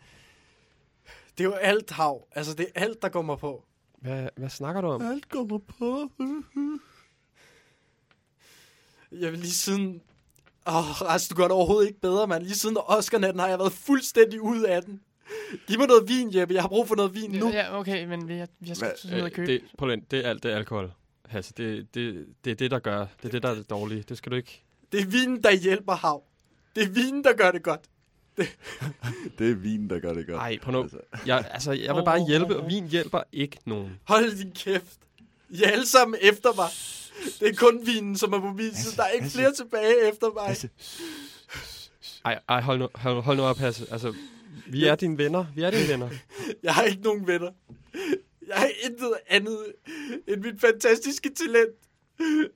Det 1.38 1.44
er 1.44 1.48
jo 1.48 1.54
alt 1.54 1.92
hav. 1.92 2.28
Altså, 2.32 2.54
det 2.54 2.68
er 2.76 2.82
alt, 2.82 3.02
der 3.02 3.10
går 3.10 3.22
mig 3.22 3.38
på. 3.38 3.64
Hvad, 4.04 4.30
hvad 4.36 4.50
snakker 4.50 4.82
du 4.82 4.88
om? 4.88 5.02
Alt 5.02 5.34
mig 5.50 5.62
på. 5.80 6.10
Jeg 9.12 9.32
vil 9.32 9.40
lige 9.40 9.52
siden... 9.52 10.02
Åh, 10.68 10.76
oh, 10.76 11.02
Ras, 11.02 11.28
du 11.28 11.36
gør 11.36 11.44
det 11.44 11.52
overhovedet 11.52 11.88
ikke 11.88 12.02
bedre, 12.02 12.28
mand. 12.28 12.44
Lige 12.44 12.56
siden 12.56 12.78
Oscar-natten 12.86 13.40
har 13.40 13.48
jeg 13.48 13.60
været 13.60 13.74
fuldstændig 13.74 14.42
ude 14.42 14.70
af 14.70 14.84
den. 14.84 15.02
Giv 15.68 15.78
mig 15.78 15.88
noget 15.88 16.08
vin, 16.08 16.36
Jeppe. 16.36 16.54
Jeg 16.54 16.64
har 16.64 16.68
brug 16.70 16.88
for 16.88 16.96
noget 16.96 17.14
vin 17.14 17.32
nu. 17.32 17.50
Ja, 17.50 17.80
okay, 17.80 18.06
men 18.06 18.28
vi, 18.28 18.34
jeg, 18.34 18.48
jeg 18.68 18.78
skal 18.78 18.90
Hva- 18.90 19.12
ned 19.12 19.22
og 19.22 19.28
øh, 19.28 19.32
købe. 19.32 19.52
det, 19.52 19.62
prøv 19.78 19.88
lige, 19.88 20.06
det 20.12 20.26
er 20.26 20.30
alt 20.30 20.44
det 20.44 20.52
er 20.52 20.56
alkohol. 20.56 20.92
Hasse, 21.26 21.54
det, 21.58 21.96
det, 21.96 22.26
det 22.46 22.52
er 22.52 22.56
det, 22.56 22.72
der 22.72 22.80
gør. 22.80 23.00
Det 23.00 23.26
er 23.26 23.30
det, 23.30 23.44
der 23.44 23.50
er 23.50 23.56
det 23.56 23.70
dårlige. 23.70 24.04
Det 24.10 24.18
skal 24.18 24.32
du 24.32 24.36
ikke... 24.36 24.64
Det 24.92 25.02
er 25.02 25.06
vinen, 25.06 25.44
der 25.44 25.52
hjælper 25.52 25.94
hav. 25.94 26.24
Det 26.76 26.84
er 26.84 26.90
vinen, 26.90 27.24
der 27.24 27.34
gør 27.34 27.52
det 27.52 27.64
godt. 27.64 27.82
Det 29.40 29.52
er 29.52 29.56
vin, 29.56 29.90
der 29.90 30.00
gør 30.00 30.14
det 30.14 30.28
godt. 30.28 30.38
Nej, 30.38 30.58
prøv 30.62 30.72
nu. 30.72 30.90
Jeg, 31.26 31.46
altså, 31.52 31.72
jeg 31.72 31.96
vil 31.96 32.04
bare 32.06 32.26
hjælpe, 32.28 32.58
og 32.58 32.70
vin 32.70 32.88
hjælper 32.88 33.22
ikke 33.32 33.58
nogen. 33.66 34.00
Hold 34.04 34.38
din 34.38 34.52
kæft. 34.52 35.00
I 35.50 35.64
er 35.64 35.70
alle 35.70 35.86
sammen 35.86 36.20
efter 36.22 36.50
mig. 36.56 36.70
Det 37.40 37.50
er 37.50 37.56
kun 37.56 37.86
vinen, 37.86 38.18
som 38.18 38.34
er 38.34 38.40
på 38.40 38.52
min 38.52 38.76
side. 38.76 38.96
Der 38.96 39.04
er 39.04 39.10
ikke 39.10 39.30
flere 39.30 39.54
tilbage 39.54 40.10
efter 40.12 40.28
mig. 40.34 40.58
Ej, 42.26 42.40
ej 42.50 42.62
hold, 42.62 42.80
nu, 42.80 42.90
hold, 42.96 43.22
hold 43.22 43.38
nu 43.38 43.44
op, 43.44 43.58
Hasse. 43.58 43.86
Altså, 43.92 44.14
vi 44.68 44.86
er 44.86 44.96
dine 44.96 45.18
venner. 45.18 45.46
Vi 45.56 45.62
er 45.62 45.72
dine 45.72 45.88
venner. 45.88 46.10
Jeg 46.64 46.74
har 46.74 46.84
ikke 46.84 47.04
nogen 47.04 47.28
venner. 47.28 47.52
Jeg 48.48 48.56
har 48.56 48.70
intet 48.84 49.14
andet 49.28 49.58
end 50.28 50.42
mit 50.42 50.62
fantastiske 50.62 51.30
talent. 51.30 51.76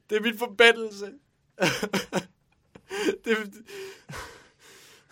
Det 0.09 0.17
er 0.17 0.21
min 0.21 0.37
forbandelse. 0.37 1.05
det, 3.25 3.31
er, 3.31 3.45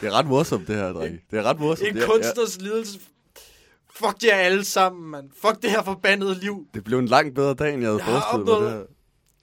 Det 0.02 0.08
er 0.08 0.12
ret 0.12 0.26
morsomt, 0.26 0.68
det 0.68 0.76
her, 0.76 0.94
drenge. 0.94 1.20
Det 1.32 1.40
er 1.40 1.44
ret 1.44 1.60
morsomt. 1.60 1.90
en 1.90 1.96
Det 1.96 2.04
er- 2.04 2.08
kunstners 2.08 2.62
lidelse. 2.62 3.00
Fuck 3.96 4.24
jer 4.24 4.36
alle 4.36 4.66
sammen, 4.66 5.12
mand. 5.12 5.30
Fuck 5.42 5.62
det 5.62 5.70
her 5.72 5.84
forbandede 5.84 6.40
liv. 6.40 6.68
Det 6.74 6.84
blev 6.84 7.00
en 7.00 7.06
langt 7.08 7.36
bedre 7.36 7.54
dag, 7.54 7.74
end 7.74 7.82
jeg 7.82 7.90
havde 7.92 8.02
Jeg 8.06 8.14
har 8.14 8.22
forestillet 8.32 8.62
mig. 8.62 8.72
Det 8.72 8.78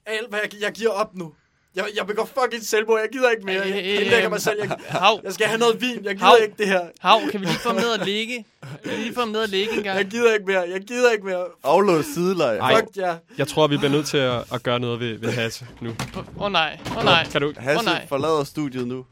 her. 0.07 0.13
alt, 0.17 0.29
hvad 0.29 0.39
jeg, 0.43 0.61
jeg 0.61 0.71
giver 0.71 0.89
op 0.89 1.15
nu. 1.15 1.33
Jeg, 1.75 1.85
jeg 1.97 2.07
begår 2.07 2.25
fucking 2.41 2.63
selvmord. 2.63 2.99
Jeg 2.99 3.09
gider 3.11 3.29
ikke 3.29 3.45
mere. 3.45 3.61
Jeg 3.67 3.83
indlægger 3.83 4.29
mig 4.29 4.41
selv. 4.41 4.59
Jeg, 4.59 4.77
Hav. 4.87 5.21
jeg 5.23 5.33
skal 5.33 5.47
have 5.47 5.59
noget 5.59 5.81
vin. 5.81 6.05
Jeg 6.05 6.15
gider 6.15 6.25
Hav. 6.25 6.37
ikke 6.43 6.55
det 6.57 6.67
her. 6.67 6.81
Hav, 6.99 7.19
kan 7.31 7.39
vi 7.41 7.45
lige 7.45 7.59
få 7.59 7.73
ned 7.73 7.99
og 7.99 8.05
ligge? 8.05 8.45
Kan 8.83 8.91
vi 8.91 8.95
lige 9.03 9.13
få 9.13 9.25
ned 9.25 9.39
og 9.41 9.47
ligge 9.47 9.77
en 9.77 9.83
gang? 9.83 9.97
Jeg 9.97 10.05
gider 10.05 10.33
ikke 10.33 10.45
mere. 10.45 10.59
Jeg 10.61 10.81
gider 10.81 11.11
ikke 11.11 11.25
mere. 11.25 11.45
Aflås 11.63 12.05
sideleg. 12.05 12.57
Ej, 12.57 12.75
Fuck 12.79 12.97
jer. 12.97 13.17
jeg 13.37 13.47
tror, 13.47 13.67
vi 13.67 13.77
bliver 13.77 13.91
nødt 13.91 14.05
til 14.07 14.17
at, 14.17 14.53
at 14.53 14.63
gøre 14.63 14.79
noget 14.79 14.99
ved, 14.99 15.17
ved 15.17 15.29
Hasse 15.29 15.65
nu. 15.81 15.89
Åh 15.89 16.23
oh, 16.37 16.51
nej, 16.51 16.79
åh 16.91 16.97
oh, 16.97 17.03
nej. 17.03 17.27
Kan 17.31 17.41
du... 17.41 17.53
Hasse 17.57 17.79
Åh, 17.79 17.85
nej. 17.85 18.07
forlader 18.07 18.43
studiet 18.43 18.87
nu. 18.87 19.05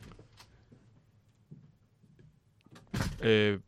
Øh, 3.24 3.60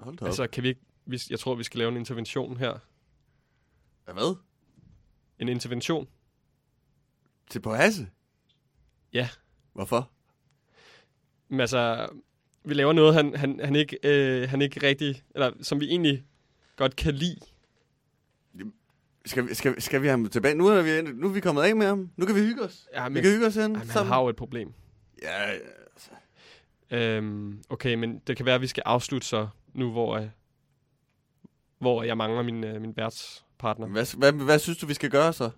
Hold 0.00 0.16
da 0.16 0.24
op. 0.24 0.26
altså, 0.26 0.46
kan 0.46 0.62
vi 0.62 0.68
ikke... 0.68 0.80
Vi, 1.06 1.20
jeg 1.30 1.38
tror, 1.38 1.54
vi 1.54 1.64
skal 1.64 1.78
lave 1.78 1.90
en 1.90 1.96
intervention 1.96 2.56
her. 2.56 2.78
Hvad? 4.12 4.36
En 5.38 5.48
intervention? 5.48 6.08
Til 7.50 7.60
på 7.60 7.74
Hasse? 7.74 8.08
Ja. 9.12 9.28
Hvorfor? 9.72 10.10
Men 11.48 11.60
altså, 11.60 12.08
vi 12.64 12.74
laver 12.74 12.92
noget, 12.92 13.14
han, 13.14 13.36
han, 13.36 13.60
han, 13.64 13.76
ikke, 13.76 13.98
øh, 14.04 14.48
han 14.48 14.62
ikke 14.62 14.86
rigtig... 14.86 15.22
Eller 15.34 15.52
som 15.62 15.80
vi 15.80 15.86
egentlig 15.86 16.24
godt 16.76 16.96
kan 16.96 17.14
lide. 17.14 17.36
Skal 19.26 19.48
vi, 19.48 19.54
skal, 19.54 19.82
skal 19.82 20.02
vi 20.02 20.06
have 20.06 20.10
ham 20.18 20.28
tilbage? 20.28 20.54
Nu 20.54 20.66
er, 20.66 20.82
vi, 20.82 21.12
nu 21.12 21.28
er 21.28 21.32
vi 21.32 21.40
kommet 21.40 21.62
af 21.62 21.76
med 21.76 21.86
ham. 21.86 22.10
Nu 22.16 22.26
kan 22.26 22.34
vi 22.34 22.40
hygge 22.40 22.62
os. 22.62 22.88
Ja, 22.94 23.08
vi 23.08 23.20
kan 23.20 23.30
hygge 23.30 23.46
os 23.46 23.54
han 23.54 23.86
sammen. 23.86 24.12
har 24.12 24.20
jo 24.22 24.28
et 24.28 24.36
problem. 24.36 24.72
Ja. 25.22 25.52
Øhm, 26.90 27.62
okay, 27.68 27.94
men 27.94 28.18
det 28.26 28.36
kan 28.36 28.46
være, 28.46 28.54
at 28.54 28.60
vi 28.60 28.66
skal 28.66 28.82
afslutte 28.86 29.26
så, 29.26 29.48
nu 29.74 29.90
hvor, 29.90 30.16
øh, 30.16 30.26
hvor 31.78 32.02
jeg 32.02 32.16
mangler 32.16 32.42
min, 32.42 32.64
øh, 32.64 32.80
min 32.80 32.96
værtspartner. 32.96 33.86
Hvad, 33.86 34.16
hvad, 34.18 34.32
hvad 34.32 34.58
synes 34.58 34.78
du, 34.78 34.86
vi 34.86 34.94
skal 34.94 35.10
gøre 35.10 35.32
så? 35.32 35.50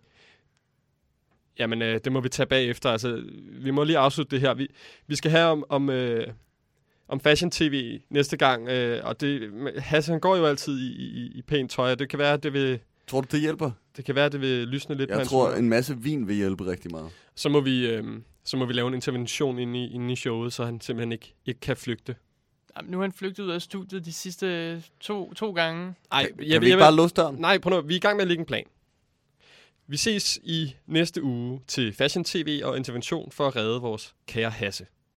Jamen, 1.59 1.83
øh, 1.83 2.01
det 2.05 2.13
må 2.13 2.21
vi 2.21 2.29
tage 2.29 2.47
bagefter. 2.47 2.91
Altså, 2.91 3.23
vi 3.53 3.71
må 3.71 3.85
lige 3.85 3.99
afslutte 3.99 4.31
det 4.31 4.41
her. 4.41 4.55
Vi, 4.55 4.69
vi 5.07 5.17
skal 5.17 5.31
have 5.31 5.47
om, 5.49 5.65
om, 5.69 5.91
øh, 5.91 6.27
om 7.09 7.21
Fashion 7.21 7.51
TV 7.51 8.01
næste 8.11 8.37
gang, 8.37 8.69
øh, 8.69 9.01
og 9.05 9.21
det, 9.21 9.51
Hasse, 9.79 10.13
han 10.13 10.21
går 10.21 10.37
jo 10.37 10.47
altid 10.47 10.79
i, 10.79 10.93
i, 10.93 11.33
i 11.35 11.43
pænt 11.43 11.71
tøj, 11.71 11.93
og 11.93 11.99
det 11.99 12.09
kan 12.09 12.19
være, 12.19 12.33
at 12.33 12.43
det 12.43 12.53
vil... 12.53 12.79
Tror 13.07 13.21
du, 13.21 13.29
det 13.31 13.41
hjælper? 13.41 13.71
Det 13.97 14.05
kan 14.05 14.15
være, 14.15 14.27
at 14.27 14.33
det 14.33 14.41
vil 14.41 14.69
lysne 14.69 14.95
lidt 14.95 15.11
på 15.11 15.19
Jeg 15.19 15.27
tror, 15.27 15.55
en 15.55 15.69
masse 15.69 15.99
vin 15.99 16.29
vil 16.29 16.37
hjælpe 16.37 16.67
rigtig 16.67 16.91
meget. 16.91 17.11
Så 17.35 17.49
må 17.49 17.61
vi, 17.61 17.91
øh, 17.91 18.05
så 18.45 18.57
må 18.57 18.65
vi 18.67 18.73
lave 18.73 18.89
en 18.89 18.95
intervention 18.95 19.59
inde 19.59 19.85
i, 19.85 19.91
inde 19.93 20.13
i 20.13 20.17
showet, 20.17 20.53
så 20.53 20.65
han 20.65 20.81
simpelthen 20.81 21.13
ikke, 21.13 21.35
ikke 21.47 21.61
kan 21.61 21.77
flygte. 21.77 22.17
Jamen, 22.77 22.91
nu 22.91 22.99
er 22.99 23.03
han 23.03 23.13
flygtet 23.13 23.45
ud 23.45 23.51
af 23.51 23.63
studiet 23.63 24.05
de 24.05 24.13
sidste 24.13 24.83
to, 25.01 25.35
to 25.35 25.53
gange. 25.53 25.95
Ej, 26.13 26.27
Kan- 26.27 26.37
kan 26.37 26.61
vi 26.61 26.67
ikke 26.67 26.79
bare 26.79 26.95
låse 26.97 27.15
døren? 27.15 27.37
Nej, 27.37 27.59
prøv 27.59 27.71
nu. 27.71 27.81
Vi 27.87 27.95
er 27.95 27.97
i 27.97 28.01
gang 28.01 28.17
med 28.17 28.23
at 28.23 28.29
lægge 28.29 28.41
en 28.41 28.47
plan. 28.47 28.65
Vi 29.87 29.97
ses 29.97 30.39
i 30.43 30.77
næste 30.87 31.23
uge 31.23 31.61
til 31.69 31.93
Fashion 31.93 32.25
TV 32.25 32.61
og 32.65 32.77
intervention 32.77 33.31
for 33.31 33.47
at 33.47 33.57
redde 33.57 33.81
vores 33.81 34.15
kære 34.27 34.51
Hasse. 34.51 34.87